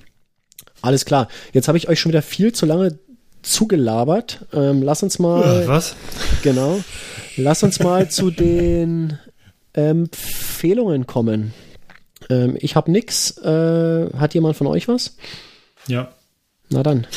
Alles 0.81 1.05
klar. 1.05 1.29
Jetzt 1.53 1.67
habe 1.67 1.77
ich 1.77 1.87
euch 1.87 1.99
schon 1.99 2.11
wieder 2.11 2.21
viel 2.21 2.53
zu 2.53 2.65
lange 2.65 2.99
zugelabert. 3.41 4.45
Ähm, 4.53 4.81
lass 4.81 5.03
uns 5.03 5.19
mal. 5.19 5.63
Äh, 5.63 5.67
was? 5.67 5.95
Genau. 6.43 6.81
Lass 7.37 7.63
uns 7.63 7.79
mal 7.79 8.09
zu 8.09 8.31
den 8.31 9.17
Empfehlungen 9.73 11.07
kommen. 11.07 11.53
Ähm, 12.29 12.57
ich 12.59 12.75
habe 12.75 12.91
nix. 12.91 13.37
Äh, 13.37 14.09
hat 14.17 14.33
jemand 14.33 14.57
von 14.57 14.67
euch 14.67 14.87
was? 14.87 15.15
Ja. 15.87 16.13
Na 16.69 16.83
dann. 16.83 17.07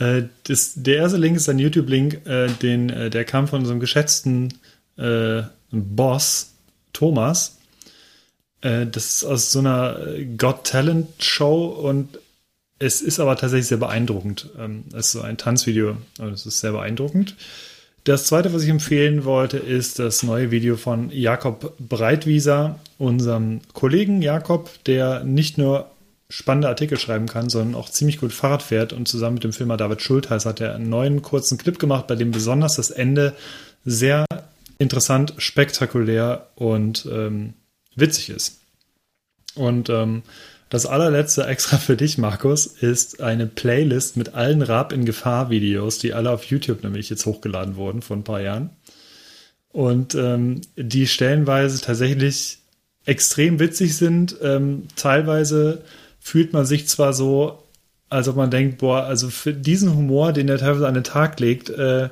Äh, 0.00 0.24
das, 0.44 0.72
der 0.74 0.96
erste 0.96 1.18
Link 1.18 1.36
ist 1.36 1.48
ein 1.48 1.60
YouTube-Link, 1.60 2.26
äh, 2.26 2.48
den, 2.48 2.90
äh, 2.90 3.10
der 3.10 3.24
kam 3.24 3.46
von 3.46 3.60
unserem 3.60 3.78
geschätzten 3.78 4.54
äh, 4.96 5.42
Boss, 5.70 6.54
Thomas. 6.92 7.58
Äh, 8.62 8.86
das 8.86 9.04
ist 9.06 9.24
aus 9.24 9.52
so 9.52 9.60
einer 9.60 10.00
Got 10.36 10.64
Talent 10.64 11.22
Show 11.22 11.66
und 11.66 12.18
es 12.78 13.02
ist 13.02 13.20
aber 13.20 13.36
tatsächlich 13.36 13.68
sehr 13.68 13.78
beeindruckend. 13.78 14.48
Ähm, 14.58 14.84
es 14.92 15.06
ist 15.06 15.12
so 15.12 15.20
ein 15.20 15.36
Tanzvideo, 15.36 15.98
also 16.18 16.32
es 16.32 16.46
ist 16.46 16.60
sehr 16.60 16.72
beeindruckend. 16.72 17.36
Das 18.04 18.24
zweite, 18.24 18.54
was 18.54 18.62
ich 18.62 18.70
empfehlen 18.70 19.26
wollte, 19.26 19.58
ist 19.58 19.98
das 19.98 20.22
neue 20.22 20.50
Video 20.50 20.78
von 20.78 21.10
Jakob 21.10 21.74
Breitwieser, 21.78 22.80
unserem 22.96 23.60
Kollegen 23.74 24.22
Jakob, 24.22 24.70
der 24.84 25.22
nicht 25.24 25.58
nur 25.58 25.90
spannende 26.30 26.68
Artikel 26.68 26.98
schreiben 26.98 27.26
kann, 27.26 27.50
sondern 27.50 27.74
auch 27.74 27.90
ziemlich 27.90 28.18
gut 28.18 28.32
Fahrrad 28.32 28.62
fährt. 28.62 28.92
Und 28.92 29.08
zusammen 29.08 29.34
mit 29.34 29.44
dem 29.44 29.52
Filmer 29.52 29.76
David 29.76 30.00
Schultheiß 30.00 30.46
hat 30.46 30.60
er 30.60 30.74
einen 30.74 30.88
neuen 30.88 31.20
kurzen 31.20 31.58
Clip 31.58 31.78
gemacht, 31.78 32.06
bei 32.06 32.14
dem 32.14 32.30
besonders 32.30 32.76
das 32.76 32.90
Ende 32.90 33.34
sehr 33.84 34.24
interessant, 34.78 35.34
spektakulär 35.38 36.46
und 36.54 37.06
ähm, 37.10 37.54
witzig 37.96 38.30
ist. 38.30 38.60
Und 39.56 39.90
ähm, 39.90 40.22
das 40.70 40.86
allerletzte 40.86 41.46
extra 41.46 41.76
für 41.78 41.96
dich, 41.96 42.16
Markus, 42.16 42.66
ist 42.66 43.20
eine 43.20 43.46
Playlist 43.46 44.16
mit 44.16 44.34
allen 44.34 44.62
Rab 44.62 44.92
in 44.92 45.04
Gefahr 45.04 45.50
Videos, 45.50 45.98
die 45.98 46.14
alle 46.14 46.30
auf 46.30 46.44
YouTube 46.44 46.82
nämlich 46.82 47.10
jetzt 47.10 47.26
hochgeladen 47.26 47.76
wurden 47.76 48.02
vor 48.02 48.16
ein 48.16 48.24
paar 48.24 48.40
Jahren. 48.40 48.70
Und 49.72 50.14
ähm, 50.14 50.60
die 50.76 51.06
stellenweise 51.06 51.80
tatsächlich 51.80 52.58
extrem 53.04 53.58
witzig 53.58 53.96
sind, 53.96 54.36
ähm, 54.42 54.88
teilweise 54.96 55.82
fühlt 56.30 56.52
man 56.52 56.64
sich 56.64 56.86
zwar 56.86 57.12
so, 57.12 57.64
als 58.08 58.28
ob 58.28 58.36
man 58.36 58.52
denkt, 58.52 58.78
boah, 58.78 59.02
also 59.02 59.30
für 59.30 59.52
diesen 59.52 59.96
Humor, 59.96 60.32
den 60.32 60.48
er 60.48 60.58
teilweise 60.58 60.86
an 60.86 60.94
den 60.94 61.02
Tag 61.02 61.40
legt, 61.40 61.70
äh, 61.70 62.08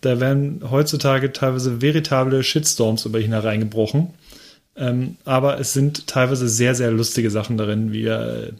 da 0.00 0.20
werden 0.20 0.62
heutzutage 0.70 1.32
teilweise 1.32 1.82
veritable 1.82 2.44
Shitstorms 2.44 3.04
über 3.04 3.18
ihn 3.18 3.32
hereingebrochen. 3.32 4.10
Ähm, 4.76 5.16
aber 5.24 5.58
es 5.58 5.72
sind 5.72 6.06
teilweise 6.06 6.48
sehr, 6.48 6.76
sehr 6.76 6.92
lustige 6.92 7.32
Sachen 7.32 7.56
darin, 7.56 7.92
wie 7.92 8.04
er, 8.04 8.50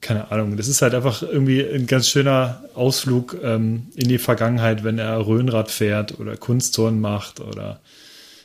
keine 0.00 0.30
Ahnung, 0.30 0.56
das 0.56 0.68
ist 0.68 0.82
halt 0.82 0.94
einfach 0.94 1.22
irgendwie 1.22 1.60
ein 1.60 1.88
ganz 1.88 2.08
schöner 2.08 2.62
Ausflug 2.76 3.36
ähm, 3.42 3.88
in 3.96 4.06
die 4.08 4.18
Vergangenheit, 4.18 4.84
wenn 4.84 5.00
er 5.00 5.26
Röhnrad 5.26 5.68
fährt 5.68 6.20
oder 6.20 6.36
Kunstturnen 6.36 7.00
macht 7.00 7.40
oder 7.40 7.80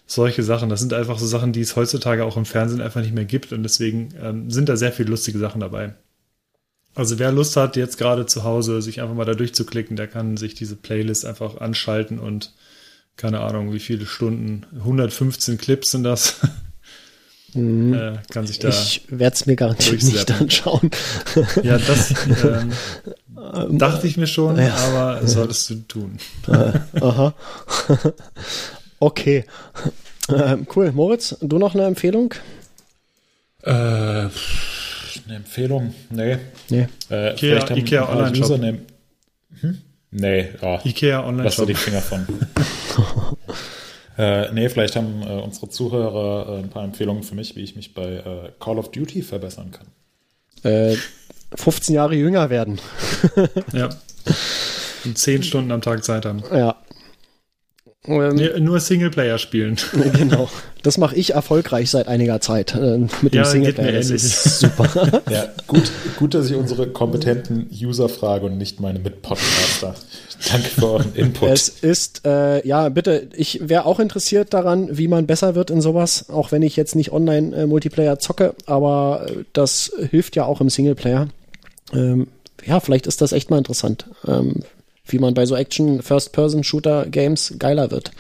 solche 0.06 0.44
Sachen. 0.44 0.70
Das 0.70 0.80
sind 0.80 0.94
einfach 0.94 1.20
so 1.20 1.26
Sachen, 1.26 1.54
die 1.54 1.62
es 1.62 1.76
heutzutage 1.76 2.26
auch 2.26 2.38
im 2.38 2.46
Fernsehen 2.46 2.82
einfach 2.82 3.02
nicht 3.02 3.14
mehr 3.14 3.26
gibt 3.26 3.54
und 3.54 3.64
deswegen 3.64 4.10
ähm, 4.22 4.50
sind 4.50 4.70
da 4.70 4.76
sehr 4.76 4.92
viele 4.92 5.10
lustige 5.10 5.40
Sachen 5.40 5.62
dabei. 5.62 5.96
Also 6.96 7.18
wer 7.18 7.32
Lust 7.32 7.58
hat, 7.58 7.76
jetzt 7.76 7.98
gerade 7.98 8.26
zu 8.26 8.44
Hause 8.44 8.82
sich 8.82 9.02
einfach 9.02 9.16
mal 9.16 9.26
da 9.26 9.34
durchzuklicken, 9.34 9.96
der 9.96 10.08
kann 10.08 10.38
sich 10.38 10.54
diese 10.54 10.76
Playlist 10.76 11.26
einfach 11.26 11.58
anschalten 11.58 12.20
und 12.20 12.54
keine 13.18 13.42
Ahnung, 13.42 13.74
wie 13.74 13.80
viele 13.80 14.06
Stunden, 14.06 14.66
115 14.80 15.58
Clips 15.58 15.92
sind 15.92 16.04
das. 16.04 16.38
Mhm. 17.56 17.94
Äh, 17.94 18.14
kann 18.32 18.48
sich 18.48 18.58
da 18.58 18.70
ich 18.70 19.04
werde 19.10 19.36
es 19.36 19.46
mir 19.46 19.56
garantiert 19.56 20.02
nicht 20.02 20.32
anschauen. 20.32 20.90
Ja, 21.62 21.78
das 21.78 22.12
ähm, 22.44 23.78
dachte 23.78 24.08
ich 24.08 24.18
mir 24.18 24.26
schon, 24.26 24.58
ja. 24.58 24.74
aber 24.74 25.28
solltest 25.28 25.70
du 25.70 25.76
tun. 25.88 26.18
Aha. 26.48 27.36
Okay. 29.04 29.46
Ähm, 30.30 30.66
cool. 30.74 30.94
Moritz, 30.94 31.36
du 31.42 31.58
noch 31.60 31.76
eine 31.76 31.84
Empfehlung? 31.84 32.34
Äh, 33.62 33.70
eine 33.72 34.30
Empfehlung? 35.28 35.94
Nee. 36.10 36.38
Nee. 36.70 36.88
Äh, 37.12 37.34
Ikea- 37.36 37.76
Ikea 37.76 38.02
ein 38.04 38.08
paar 38.08 38.16
Online-Shop. 38.18 38.58
Hm? 39.60 39.82
Nee, 40.12 40.50
ja. 40.62 40.80
Ikea 40.86 41.26
Online 41.26 41.44
Lass 41.44 41.58
dir 41.58 41.66
die 41.66 41.76
Finger 41.76 42.02
von. 42.02 42.26
äh, 44.18 44.50
nee, 44.54 44.70
vielleicht 44.70 44.96
haben 44.96 45.22
äh, 45.24 45.42
unsere 45.42 45.68
Zuhörer 45.68 46.56
äh, 46.56 46.60
ein 46.60 46.70
paar 46.70 46.86
Empfehlungen 46.86 47.24
für 47.24 47.36
mich, 47.36 47.58
wie 47.58 47.62
ich 47.62 47.76
mich 47.76 47.94
bei 47.94 48.14
äh, 48.14 48.52
Call 48.62 48.78
of 48.80 48.92
Duty 48.92 49.24
verbessern 49.24 49.72
kann. 49.72 50.72
Äh, 50.72 50.96
15 51.56 51.96
Jahre 51.96 52.16
jünger 52.16 52.50
werden. 52.50 52.80
Ja. 53.74 53.90
Und 55.06 55.18
zehn 55.18 55.44
Stunden 55.44 55.70
am 55.74 55.82
Tag 55.82 56.06
Zeit 56.06 56.26
haben. 56.26 56.44
Ja. 56.50 56.78
Ähm, 58.06 58.36
Nee, 58.36 58.60
nur 58.60 58.80
Singleplayer 58.80 59.38
spielen. 59.38 59.78
Genau. 60.18 60.50
Das 60.82 60.98
mache 60.98 61.16
ich 61.16 61.34
erfolgreich 61.34 61.90
seit 61.90 62.10
einiger 62.10 62.42
Zeit 62.42 62.76
äh, 62.76 62.98
mit 63.22 63.34
dem 63.34 63.38
Ja, 63.38 63.46
Singleplayer. 63.46 63.88
geht 63.94 63.96
mir 63.96 64.00
Das 64.00 64.10
ist 64.12 64.60
super. 64.60 65.22
Ja, 65.30 65.46
gut, 65.68 65.90
gut, 66.18 66.34
dass 66.34 66.50
ich 66.50 66.56
unsere 66.58 66.88
kompetenten 66.88 67.70
User 67.72 68.10
frage 68.10 68.48
und 68.48 68.58
nicht 68.58 68.82
meine 68.82 69.00
Mitpodcaster. 69.00 69.96
Danke 70.52 70.68
für 70.68 70.86
euren 70.92 71.16
Input. 71.16 71.50
es 71.50 71.70
ist, 71.70 72.26
äh, 72.26 72.68
ja, 72.68 72.90
bitte, 72.90 73.30
ich 73.34 73.70
wäre 73.70 73.86
auch 73.86 74.02
interessiert 74.02 74.54
daran, 74.54 74.90
wie 74.98 75.08
man 75.08 75.26
besser 75.26 75.56
wird 75.56 75.72
in 75.72 75.80
sowas, 75.80 76.26
auch 76.30 76.52
wenn 76.52 76.64
ich 76.64 76.76
jetzt 76.76 76.96
nicht 76.96 77.14
Online-Multiplayer 77.14 78.20
zocke, 78.20 78.54
aber 78.66 79.28
äh, 79.30 79.44
das 79.54 79.94
hilft 80.12 80.36
ja 80.36 80.44
auch 80.44 80.60
im 80.60 80.70
Singleplayer. 80.70 81.30
Ähm, 81.94 82.28
ja, 82.66 82.82
vielleicht 82.82 83.08
ist 83.08 83.22
das 83.22 83.32
echt 83.32 83.50
mal 83.50 83.58
interessant, 83.58 84.08
ähm, 84.28 84.64
wie 85.06 85.20
man 85.20 85.34
bei 85.34 85.46
so 85.46 85.56
Action-First-Person-Shooter-Games 85.56 87.56
geiler 87.60 87.92
wird. 87.92 88.12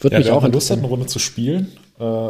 Wird 0.00 0.12
ja, 0.12 0.18
mich 0.18 0.30
auch 0.30 0.46
Lust 0.46 0.70
hat, 0.70 0.78
eine 0.78 0.86
Runde 0.86 1.06
zu 1.06 1.18
spielen, 1.18 1.72
äh, 1.98 2.28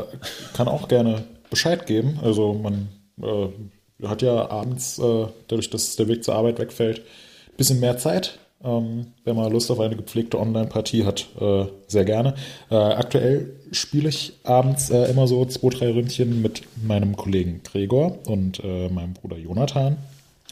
kann 0.55 0.69
auch 0.69 0.89
gerne 0.89 1.25
Bescheid 1.51 1.87
geben. 1.87 2.19
Also 2.23 2.55
man 2.55 2.89
äh, 3.21 4.07
hat 4.07 4.23
ja 4.23 4.51
abends, 4.51 4.99
äh, 4.99 5.27
dadurch, 5.49 5.71
dass 5.71 5.97
der 5.97 6.09
Weg 6.09 6.25
zur 6.25 6.35
Arbeit 6.35 6.59
wegfällt, 6.59 6.99
ein 6.99 7.57
bisschen 7.57 7.81
mehr 7.81 7.99
Zeit. 7.99 8.39
Ähm, 8.65 9.09
wenn 9.25 9.37
man 9.37 9.53
Lust 9.53 9.71
auf 9.71 9.81
eine 9.81 9.97
gepflegte 9.97 10.39
Online-Partie 10.39 11.05
hat, 11.05 11.27
äh, 11.41 11.67
sehr 11.89 12.05
gerne. 12.05 12.35
Äh, 12.71 12.77
aktuell 12.77 13.51
spiele 13.71 14.09
ich 14.09 14.33
abends 14.45 14.91
äh, 14.91 15.11
immer 15.11 15.27
so 15.27 15.45
zwei, 15.45 15.69
drei 15.69 15.93
Ründchen 15.93 16.41
mit 16.41 16.63
meinem 16.83 17.17
Kollegen 17.17 17.61
Gregor 17.65 18.19
und 18.27 18.63
meinem 18.65 19.13
Bruder 19.13 19.37
Jonathan. 19.37 19.99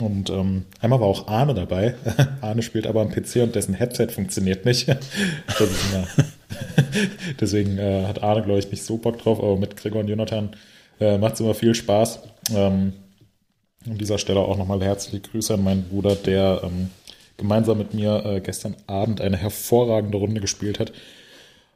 Und 0.01 0.29
ähm, 0.31 0.65
einmal 0.81 1.01
war 1.01 1.07
auch 1.07 1.29
Arne 1.29 1.55
dabei. 1.55 1.95
Arne 2.41 2.62
spielt 2.62 2.87
aber 2.87 3.01
am 3.01 3.11
PC 3.11 3.37
und 3.37 3.55
dessen 3.55 3.75
Headset 3.75 4.09
funktioniert 4.09 4.65
nicht. 4.65 4.89
Deswegen 7.41 7.79
äh, 7.79 8.05
hat 8.07 8.23
Arne, 8.23 8.43
glaube 8.43 8.59
ich, 8.59 8.71
nicht 8.71 8.85
so 8.85 8.97
Bock 8.97 9.19
drauf, 9.19 9.39
aber 9.39 9.57
mit 9.57 9.77
Gregor 9.77 10.01
und 10.01 10.09
Jonathan 10.09 10.57
äh, 11.01 11.19
macht 11.19 11.35
es 11.35 11.41
immer 11.41 11.55
viel 11.55 11.75
Spaß. 11.75 12.21
Ähm, 12.55 12.93
an 13.87 13.99
dieser 13.99 14.19
Stelle 14.19 14.41
auch 14.41 14.57
nochmal 14.57 14.83
herzliche 14.83 15.21
Grüße 15.21 15.55
an 15.55 15.62
meinen 15.62 15.85
Bruder, 15.85 16.16
der 16.16 16.62
ähm, 16.65 16.91
gemeinsam 17.37 17.79
mit 17.79 17.95
mir 17.95 18.25
äh, 18.25 18.41
gestern 18.41 18.77
Abend 18.87 19.21
eine 19.21 19.37
hervorragende 19.37 20.19
Runde 20.19 20.41
gespielt 20.41 20.79
hat, 20.79 20.93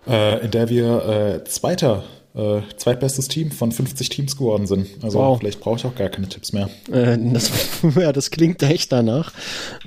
äh, 0.07 0.45
in 0.45 0.51
der 0.51 0.69
wir 0.69 1.07
äh, 1.07 1.45
Zweiter, 1.45 2.05
äh, 2.39 2.61
zweitbestes 2.77 3.29
Team 3.29 3.51
von 3.51 3.73
50 3.73 4.09
Teams 4.09 4.37
geworden 4.37 4.67
sind. 4.67 4.87
Also 5.03 5.19
Wow. 5.19 5.39
vielleicht 5.41 5.61
brauche 5.61 5.77
ich 5.77 5.85
auch 5.85 5.95
gar 5.95 6.09
keine 6.09 6.29
Tipps 6.29 6.53
mehr. 6.53 6.71
Äh, 6.91 7.19
das, 7.33 7.51
ja, 7.97 8.13
das 8.13 8.31
klingt 8.31 8.63
echt 8.63 8.93
danach. 8.93 9.33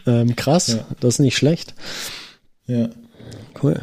Ähm, 0.06 0.36
krass, 0.36 0.68
Ja. 0.68 0.86
das 1.00 1.16
ist 1.16 1.20
nicht 1.20 1.38
schlecht. 1.38 1.74
Ja. 2.68 2.90
Cool. 3.64 3.82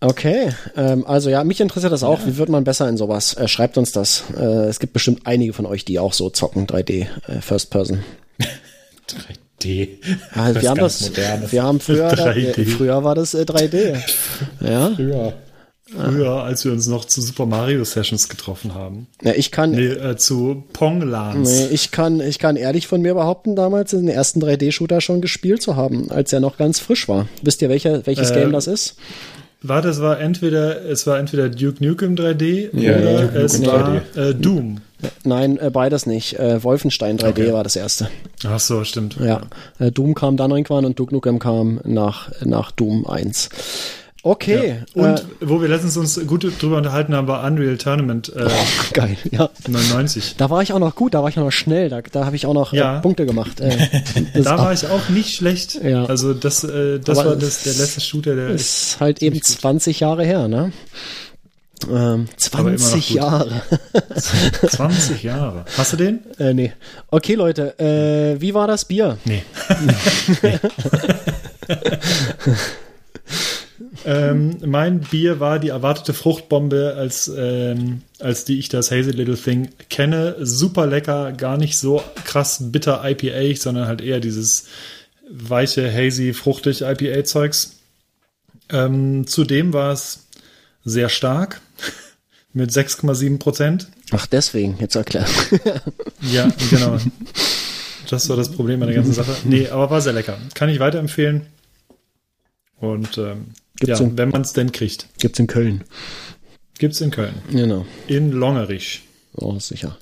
Okay, 0.00 0.52
ähm, 0.76 1.06
also 1.06 1.30
ja, 1.30 1.44
mich 1.44 1.60
interessiert 1.60 1.92
das 1.92 2.02
auch. 2.02 2.26
Wie 2.26 2.36
wird 2.36 2.48
man 2.48 2.64
besser 2.64 2.88
in 2.88 2.96
sowas? 2.96 3.34
Äh, 3.34 3.46
schreibt 3.46 3.78
uns 3.78 3.92
das. 3.92 4.24
Äh, 4.36 4.40
es 4.66 4.80
gibt 4.80 4.94
bestimmt 4.94 5.20
einige 5.28 5.52
von 5.52 5.64
euch, 5.64 5.84
die 5.84 6.00
auch 6.00 6.12
so 6.12 6.28
zocken, 6.28 6.66
3D, 6.66 7.06
äh, 7.28 7.40
First 7.40 7.70
Person. 7.70 8.00
3D. 9.60 9.88
Ja, 10.34 10.60
wir 10.60 10.70
haben 10.70 10.80
das, 10.80 11.02
Modernes. 11.02 11.52
wir 11.52 11.62
haben 11.62 11.78
früher, 11.78 12.08
da, 12.16 12.30
3D. 12.32 12.58
äh, 12.60 12.64
früher 12.64 13.04
war 13.04 13.14
das 13.14 13.34
äh, 13.34 13.42
3D. 13.42 13.96
ja, 14.60 14.90
Früher. 14.96 15.34
Früher, 15.96 16.42
als 16.42 16.64
wir 16.64 16.72
uns 16.72 16.86
noch 16.86 17.04
zu 17.04 17.20
Super 17.20 17.46
Mario 17.46 17.84
Sessions 17.84 18.28
getroffen 18.28 18.74
haben. 18.74 19.06
ja, 19.22 19.32
ich 19.32 19.50
kann, 19.50 19.72
Nee, 19.72 19.86
äh, 19.86 20.16
zu 20.16 20.64
Pong-Lans. 20.72 21.48
nee, 21.48 21.66
ich 21.74 21.90
kann, 21.90 22.20
ich 22.20 22.38
kann 22.38 22.56
ehrlich 22.56 22.86
von 22.86 23.00
mir 23.02 23.14
behaupten, 23.14 23.56
damals 23.56 23.90
den 23.90 24.08
ersten 24.08 24.42
3D-Shooter 24.42 25.00
schon 25.00 25.20
gespielt 25.20 25.62
zu 25.62 25.76
haben, 25.76 26.10
als 26.10 26.32
er 26.32 26.40
noch 26.40 26.56
ganz 26.56 26.78
frisch 26.80 27.08
war. 27.08 27.26
Wisst 27.42 27.62
ihr, 27.62 27.68
welcher, 27.68 28.06
welches 28.06 28.30
Äh, 28.30 28.34
Game 28.34 28.52
das 28.52 28.66
ist? 28.66 28.96
Warte, 29.64 29.90
es 29.90 30.00
war 30.00 30.18
entweder, 30.18 30.84
es 30.86 31.06
war 31.06 31.18
entweder 31.20 31.48
Duke 31.48 31.84
Nukem 31.84 32.16
3D 32.16 32.70
Ja, 32.76 32.96
oder 32.98 33.22
Duke 33.26 33.38
es 33.38 33.58
Nukem 33.60 33.66
war 33.72 34.02
äh, 34.16 34.34
Doom. 34.34 34.78
Nein, 35.24 35.58
äh, 35.58 35.70
beides 35.70 36.06
nicht. 36.06 36.38
Äh, 36.38 36.62
Wolfenstein 36.64 37.18
3D 37.18 37.28
Okay. 37.28 37.52
war 37.52 37.62
das 37.64 37.76
erste. 37.76 38.08
Ach 38.44 38.58
so, 38.60 38.82
stimmt. 38.84 39.16
Ja, 39.20 39.42
äh, 39.78 39.92
Doom 39.92 40.14
kam 40.14 40.36
dann 40.36 40.50
irgendwann 40.50 40.84
und 40.84 40.98
Duke 40.98 41.14
Nukem 41.14 41.38
kam 41.38 41.80
nach, 41.84 42.30
nach 42.44 42.70
Doom 42.72 43.06
1. 43.06 43.48
Okay. 44.24 44.82
Und 44.94 45.18
äh, 45.18 45.22
wo 45.40 45.60
wir 45.60 45.68
letztens 45.68 45.96
uns 45.96 46.20
gut 46.28 46.46
drüber 46.62 46.76
unterhalten 46.76 47.12
haben, 47.14 47.26
war 47.26 47.42
Unreal 47.44 47.76
Tournament 47.76 48.32
äh, 48.36 48.48
geil, 48.92 49.16
ja. 49.30 49.50
99. 49.66 50.36
Da 50.36 50.48
war 50.48 50.62
ich 50.62 50.72
auch 50.72 50.78
noch 50.78 50.94
gut, 50.94 51.14
da 51.14 51.22
war 51.22 51.28
ich 51.28 51.34
noch 51.34 51.50
schnell, 51.50 51.88
da, 51.88 52.02
da 52.02 52.24
habe 52.24 52.36
ich 52.36 52.46
auch 52.46 52.54
noch 52.54 52.72
Ja. 52.72 52.98
äh, 52.98 53.00
Punkte 53.00 53.26
gemacht. 53.26 53.60
Äh, 53.60 53.76
Da 54.42 54.58
war 54.58 54.72
ich 54.72 54.86
auch 54.86 55.08
nicht 55.08 55.34
schlecht. 55.34 55.82
Ja. 55.82 56.04
Also 56.04 56.34
das, 56.34 56.62
äh, 56.62 57.00
das 57.00 57.18
Aber 57.18 57.30
war 57.30 57.36
das, 57.36 57.64
der 57.64 57.74
letzte 57.74 58.00
Shooter, 58.00 58.36
der 58.36 58.50
ist 58.50 58.98
halt 59.00 59.22
eben 59.22 59.42
20 59.42 59.98
Jahre 60.00 60.24
her, 60.24 60.46
ne? 60.46 60.72
Ähm, 61.90 62.28
Aber 62.52 62.60
immer 62.60 62.70
noch 62.70 62.78
20 62.78 63.08
gut. 63.08 63.16
Jahre. 63.16 63.62
20 64.68 65.22
Jahre. 65.24 65.64
Hast 65.76 65.92
du 65.94 65.96
den? 65.96 66.20
äh, 66.38 66.54
nee. 66.54 66.72
Okay, 67.10 67.34
Leute, 67.34 67.76
äh, 67.80 68.40
wie 68.40 68.54
war 68.54 68.68
das 68.68 68.84
Bier? 68.84 69.18
Nee. 69.24 69.42
ähm, 74.04 74.56
mein 74.64 75.00
Bier 75.00 75.40
war 75.40 75.58
die 75.58 75.68
erwartete 75.68 76.14
Fruchtbombe, 76.14 76.94
als, 76.96 77.30
ähm, 77.34 78.02
als 78.18 78.44
die 78.44 78.58
ich 78.58 78.68
das 78.68 78.90
Hazy 78.90 79.10
Little 79.10 79.36
Thing 79.36 79.70
kenne. 79.88 80.36
Super 80.40 80.86
lecker, 80.86 81.32
gar 81.32 81.56
nicht 81.56 81.78
so 81.78 82.02
krass 82.24 82.58
bitter 82.60 83.02
IPA, 83.04 83.56
sondern 83.56 83.86
halt 83.86 84.00
eher 84.00 84.20
dieses 84.20 84.66
weiche, 85.30 85.92
hazy, 85.92 86.32
fruchtig 86.32 86.82
IPA-Zeugs. 86.82 87.76
Ähm, 88.70 89.26
zudem 89.26 89.72
war 89.72 89.92
es 89.92 90.26
sehr 90.84 91.08
stark 91.08 91.60
mit 92.52 92.70
6,7 92.70 93.38
Prozent. 93.38 93.88
Ach, 94.10 94.26
deswegen, 94.26 94.76
jetzt 94.78 94.94
erklärt. 94.94 95.28
Ja, 96.30 96.48
genau. 96.70 96.98
Das 98.08 98.28
war 98.28 98.36
das 98.36 98.52
Problem 98.52 98.78
bei 98.78 98.86
der 98.86 98.94
ganzen 98.94 99.12
Sache. 99.12 99.34
Nee, 99.42 99.68
aber 99.68 99.90
war 99.90 100.00
sehr 100.00 100.12
lecker. 100.12 100.38
Kann 100.54 100.68
ich 100.68 100.78
weiterempfehlen. 100.78 101.46
Und 102.78 103.18
ähm, 103.18 103.46
Gibt's 103.86 103.98
ja, 104.00 104.06
in- 104.06 104.16
wenn 104.16 104.28
man 104.30 104.42
es 104.42 104.52
denn 104.52 104.70
kriegt. 104.70 105.08
Gibt's 105.18 105.38
in 105.38 105.46
Köln. 105.48 105.82
Gibt's 106.78 107.00
in 107.00 107.10
Köln. 107.10 107.34
Genau. 107.50 107.84
In 108.06 108.30
Longerich. 108.30 109.02
Oh, 109.34 109.58
sicher. 109.58 109.98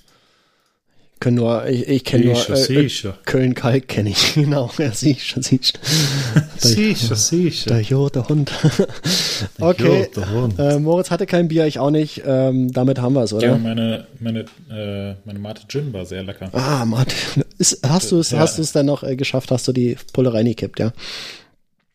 Können 1.21 1.37
nur, 1.37 1.67
ich, 1.67 1.87
ich 1.87 2.05
kenne 2.05 2.25
nur 2.25 2.49
äh, 2.49 2.87
äh. 2.87 3.13
Köln-Kalk 3.27 3.89
kenne 3.89 4.09
ich. 4.11 4.35
Genau, 4.35 4.71
ja, 4.79 4.91
sicher, 4.93 5.43
sicher. 5.43 5.79
Sicher, 6.57 7.15
sicher. 7.15 7.71
Der 7.71 7.83
Jote 7.83 8.27
Hund. 8.29 8.51
okay. 9.61 10.09
Jote 10.15 10.31
Hund. 10.31 10.59
Äh, 10.59 10.79
Moritz 10.79 11.11
hatte 11.11 11.27
kein 11.27 11.49
Bier, 11.49 11.67
ich 11.67 11.79
auch 11.79 11.91
nicht. 11.91 12.23
Ähm, 12.27 12.73
damit 12.73 13.01
haben 13.01 13.15
wir 13.15 13.23
es, 13.23 13.33
oder? 13.35 13.49
Ja, 13.49 13.59
meine, 13.59 14.07
meine, 14.19 14.41
äh, 14.71 15.15
meine 15.27 15.39
Mate 15.39 15.63
Gin 15.69 15.93
war 15.93 16.07
sehr 16.07 16.23
lecker. 16.23 16.49
Ah. 16.55 16.87
Ist, 17.59 17.81
hast 17.87 18.13
du 18.13 18.19
es 18.19 18.31
Ja. 18.31 18.39
hast 18.41 18.57
du 18.59 18.63
es 18.63 18.73
dann 18.73 18.87
noch 18.87 19.03
äh, 19.03 19.17
geschafft? 19.17 19.51
Hast 19.51 19.69
du 19.69 19.73
die 19.73 19.97
Pulle 20.15 20.33
reingekippt, 20.33 20.79
ja? 20.79 20.93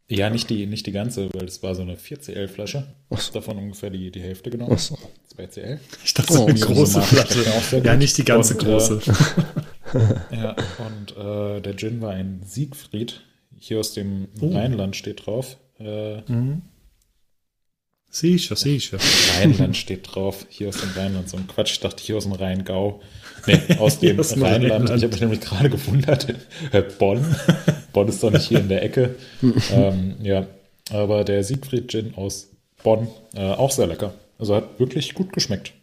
Ja, 0.07 0.29
nicht 0.29 0.49
die, 0.51 0.67
nicht 0.67 0.85
die 0.85 0.91
ganze, 0.91 1.29
weil 1.33 1.45
es 1.45 1.63
war 1.63 1.73
so 1.73 1.81
eine 1.81 1.95
4CL-Flasche. 1.95 2.85
Ach 3.09 3.19
so. 3.19 3.33
Davon 3.33 3.57
ungefähr 3.57 3.89
die, 3.89 4.11
die 4.11 4.21
Hälfte 4.21 4.51
genommen. 4.51 4.73
Ach 4.75 4.79
so. 4.79 4.97
2CL. 5.35 5.79
Ich 6.03 6.13
dachte, 6.13 6.33
so 6.33 6.43
Oh, 6.43 6.47
eine 6.47 6.57
so 6.57 6.67
große 6.67 6.99
mag 6.99 7.03
ich 7.11 7.17
Flasche. 7.19 7.43
das 7.43 7.83
Ja, 7.83 7.95
nicht 7.95 8.17
die 8.17 8.23
ganze 8.23 8.53
Und, 8.53 8.61
äh, 8.63 8.65
große. 8.65 9.01
Ja, 10.31 10.55
und 10.79 11.15
äh, 11.17 11.61
der 11.61 11.75
Gin 11.77 12.01
war 12.01 12.11
ein 12.11 12.41
Siegfried. 12.45 13.21
Hier 13.57 13.79
aus 13.79 13.93
dem 13.93 14.27
Oh. 14.41 14.49
Rheinland 14.53 14.95
steht 14.95 15.25
drauf. 15.25 15.57
Äh, 15.79 16.21
Sicher, 18.09 18.55
sicher. 18.55 18.97
Rheinland 19.39 19.75
steht 19.75 20.13
drauf. 20.15 20.45
Hier 20.49 20.69
aus 20.69 20.77
dem 20.77 20.91
Rheinland. 20.95 21.29
So 21.29 21.37
ein 21.37 21.47
Quatsch. 21.47 21.73
Ich 21.73 21.79
dachte 21.81 22.01
hier 22.03 22.15
aus 22.17 22.23
dem 22.23 22.31
Rheingau. 22.33 23.01
Nee, 23.47 23.59
aus 23.79 23.99
dem 23.99 24.19
aus 24.19 24.31
Rheinland. 24.31 24.71
Rheinland. 24.71 24.89
Ich 24.89 25.03
habe 25.03 25.07
mich 25.11 25.21
nämlich 25.21 25.41
gerade 25.41 25.69
gewundert. 25.69 26.27
Bonn. 26.99 27.23
Bonn 27.93 28.07
ist 28.07 28.23
doch 28.23 28.31
nicht 28.31 28.47
hier 28.47 28.59
in 28.59 28.69
der 28.69 28.83
Ecke. 28.83 29.15
ähm, 29.71 30.15
ja, 30.21 30.45
aber 30.91 31.23
der 31.23 31.43
Siegfried 31.43 31.89
Gin 31.89 32.13
aus 32.15 32.49
Bonn, 32.83 33.07
äh, 33.35 33.41
auch 33.41 33.71
sehr 33.71 33.87
lecker. 33.87 34.13
Also 34.37 34.55
hat 34.55 34.79
wirklich 34.79 35.13
gut 35.13 35.33
geschmeckt. 35.33 35.73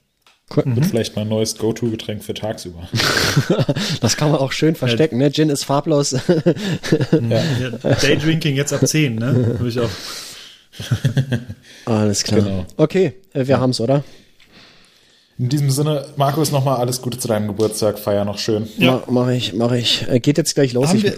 Cool. 0.55 0.65
Wird 0.67 0.87
vielleicht 0.87 1.17
mein 1.17 1.29
neues 1.29 1.57
Go-To-Getränk 1.57 2.23
für 2.23 2.35
tagsüber. 2.35 2.89
Das 4.01 4.17
kann 4.17 4.31
man 4.31 4.41
auch 4.41 4.53
schön 4.53 4.75
verstecken, 4.75 5.17
ne? 5.19 5.31
Gin 5.33 5.49
ist 5.49 5.65
farblos. 5.65 6.13
Ja, 7.31 7.93
Daydrinking 7.95 8.57
jetzt 8.57 8.73
ab 8.73 8.87
10, 8.87 9.15
ne? 9.15 9.57
Habe 9.59 9.69
ich 9.69 9.81
auch. 9.81 9.89
Alles 11.85 12.23
klar. 12.25 12.41
Genau. 12.41 12.67
Okay, 12.77 13.15
äh, 13.33 13.47
wir 13.47 13.61
haben's, 13.61 13.81
oder? 13.81 14.05
In 15.39 15.49
diesem 15.49 15.71
Sinne, 15.71 16.05
Markus, 16.17 16.53
nochmal 16.53 16.77
alles 16.77 17.01
Gute 17.01 17.19
zu 17.19 17.27
deinem 17.27 17.49
Geburtstag. 17.49 17.99
Feier 17.99 18.25
noch 18.25 18.39
schön. 18.39 18.69
Ja. 18.79 19.03
Ma, 19.07 19.23
mach 19.25 19.29
ich, 19.31 19.55
mach 19.55 19.73
ich. 19.73 20.07
Äh, 20.09 20.21
geht 20.21 20.37
jetzt 20.39 20.55
gleich 20.55 20.73
los. 20.75 20.89
Haben 20.89 20.99
ich, 20.99 21.05
wir- 21.05 21.15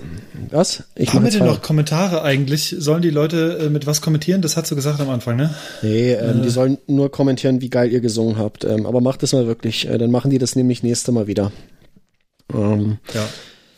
was? 0.51 0.85
Ich 0.95 1.13
Haben 1.13 1.25
wir 1.25 1.31
denn 1.33 1.45
noch 1.45 1.63
Kommentare 1.63 2.23
eigentlich? 2.23 2.75
Sollen 2.79 3.03
die 3.03 3.11
Leute 3.11 3.59
äh, 3.61 3.69
mit 3.71 3.87
was 3.87 4.01
kommentieren? 4.01 4.41
Das 4.41 4.57
hast 4.57 4.71
du 4.71 4.77
gesagt 4.77 5.01
am 5.01 5.11
Anfang, 5.11 5.37
ne? 5.37 5.53
Nee, 5.83 6.13
ähm, 6.13 6.43
die 6.43 6.51
sollen 6.51 6.79
nur 6.87 7.11
kommentieren, 7.11 7.61
wie 7.61 7.71
geil 7.71 7.91
ihr 7.93 8.01
gesungen 8.01 8.39
habt. 8.39 8.65
Ähm, 8.65 8.87
aber 8.87 9.01
macht 9.01 9.23
das 9.25 9.33
mal 9.33 9.47
wirklich. 9.47 9.89
Äh, 9.89 9.99
dann 9.99 10.11
machen 10.13 10.31
die 10.31 10.39
das 10.39 10.55
nämlich 10.55 10.83
nächste 10.83 11.11
Mal 11.13 11.27
wieder. 11.27 11.51
Ähm, 12.53 12.99
Ja. 13.15 13.27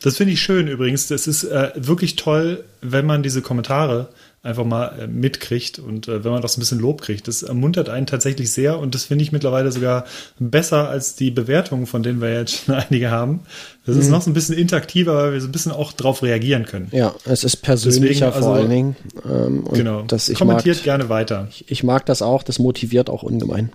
Das 0.02 0.18
finde 0.18 0.34
ich 0.34 0.40
schön 0.42 0.68
übrigens. 0.68 1.08
Das 1.08 1.26
ist 1.26 1.42
äh, 1.44 1.70
wirklich 1.74 2.14
toll, 2.16 2.62
wenn 2.82 3.06
man 3.06 3.22
diese 3.24 3.42
Kommentare 3.42 4.10
einfach 4.42 4.64
mal 4.64 5.00
äh, 5.00 5.06
mitkriegt 5.08 5.78
und 5.80 6.06
äh, 6.06 6.22
wenn 6.22 6.30
man 6.30 6.40
das 6.40 6.56
ein 6.56 6.60
bisschen 6.60 6.78
Lob 6.78 7.00
kriegt. 7.02 7.26
Das 7.26 7.42
ermuntert 7.42 7.88
einen 7.88 8.06
tatsächlich 8.06 8.52
sehr 8.52 8.78
und 8.78 8.94
das 8.94 9.04
finde 9.04 9.24
ich 9.24 9.32
mittlerweile 9.32 9.72
sogar 9.72 10.04
besser 10.38 10.88
als 10.88 11.16
die 11.16 11.32
Bewertungen, 11.32 11.86
von 11.86 12.02
denen 12.04 12.20
wir 12.20 12.32
jetzt 12.32 12.64
schon 12.64 12.74
einige 12.88 13.10
haben. 13.10 13.40
Das 13.86 13.96
ist 13.96 14.08
noch 14.08 14.22
so 14.22 14.30
ein 14.30 14.34
bisschen 14.34 14.56
interaktiver, 14.56 15.14
weil 15.16 15.32
wir 15.32 15.40
so 15.40 15.48
ein 15.48 15.52
bisschen 15.52 15.72
auch 15.72 15.92
drauf 15.92 16.22
reagieren 16.22 16.64
können. 16.64 16.88
ja, 16.92 17.14
es 17.24 17.42
ist 17.42 17.56
persönlicher 17.56 18.26
Deswegen, 18.26 18.42
vor 18.44 18.52
also- 18.54 18.60
allen 18.62 18.70
Dingen. 18.70 18.96
Ähm, 19.24 19.64
und 19.64 19.74
Genau. 19.74 20.02
Das, 20.02 20.28
ich, 20.28 20.38
mag, 20.38 20.46
Kommentiert 20.48 20.82
gerne 20.84 21.08
weiter. 21.08 21.48
ich 21.66 21.82
mag 21.82 22.06
das 22.06 22.22
auch. 22.22 22.42
Das 22.44 22.58
motiviert 22.60 23.10
auch 23.10 23.22
ungemein. 23.24 23.72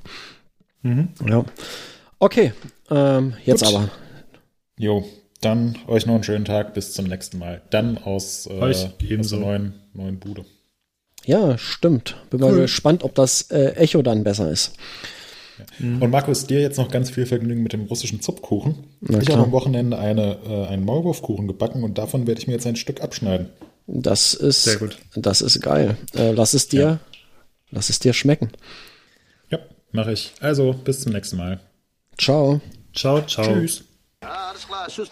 Ja. 0.84 1.46
Okay, 2.20 2.54
ähm, 2.90 3.34
jetzt 3.46 3.64
Gut. 3.66 3.76
aber. 3.76 3.90
Jo, 4.78 5.04
dann 5.42 5.76
euch 5.88 6.06
noch 6.06 6.16
einen 6.16 6.24
schönen 6.24 6.46
Tag. 6.46 6.74
Bis 6.74 6.94
zum 6.94 7.06
nächsten 7.06 7.38
Mal. 7.40 7.62
Dann 7.70 7.98
aus, 8.00 8.48
äh, 8.48 8.54
Euch 8.54 8.86
aus 8.86 8.90
ebenso. 9.08 9.38
der 9.38 9.46
neuen, 9.46 9.74
neuen 9.94 10.20
Bude. 10.20 10.46
Ja, 11.26 11.58
stimmt. 11.58 12.16
Bin 12.30 12.40
mal 12.40 12.56
gespannt, 12.56 13.04
ob 13.04 13.16
das 13.16 13.44
äh, 13.52 13.76
Echo 13.76 14.02
dann 14.02 14.24
besser 14.24 14.50
ist. 14.50 14.74
Und 15.80 16.10
Markus, 16.10 16.48
dir 16.48 16.60
jetzt 16.60 16.78
noch 16.78 16.90
ganz 16.90 17.12
viel 17.12 17.26
Vergnügen 17.26 17.62
mit 17.62 17.74
dem 17.74 17.84
russischen 17.86 18.22
Zupfkuchen. 18.22 18.88
Na 19.02 19.20
ich 19.20 19.30
habe 19.30 19.44
am 19.44 19.52
Wochenende 19.52 19.98
eine, 19.98 20.40
äh, 20.46 20.68
einen 20.68 20.86
Maulwurfkuchen 20.86 21.48
gebacken 21.48 21.84
und 21.84 21.98
davon 21.98 22.26
werde 22.26 22.42
ich 22.42 22.48
mir 22.48 22.54
jetzt 22.54 22.66
ein 22.66 22.76
Stück 22.76 23.02
abschneiden. 23.02 23.50
Das 23.88 24.34
ist, 24.34 24.64
Sehr 24.64 24.78
gut. 24.78 24.98
das 25.16 25.42
ist 25.42 25.62
geil. 25.62 25.98
Äh, 26.16 26.32
lass 26.32 26.54
es 26.54 26.68
dir, 26.68 27.00
lass 27.70 27.90
es 27.90 28.00
dir 28.00 28.14
schmecken. 28.14 28.52
Ja, 29.50 29.60
mache 29.92 30.14
ich. 30.14 30.34
Also, 30.40 30.74
bis 30.74 31.02
zum 31.02 31.12
nächsten 31.14 31.38
Mal. 31.38 31.60
Ciao. 32.18 32.62
Ciao, 32.96 33.22
ciao. 33.26 33.46
Tschüss. 33.46 33.84
Alles 34.22 34.68
klar, 34.68 34.88
Tschüss. 34.88 35.10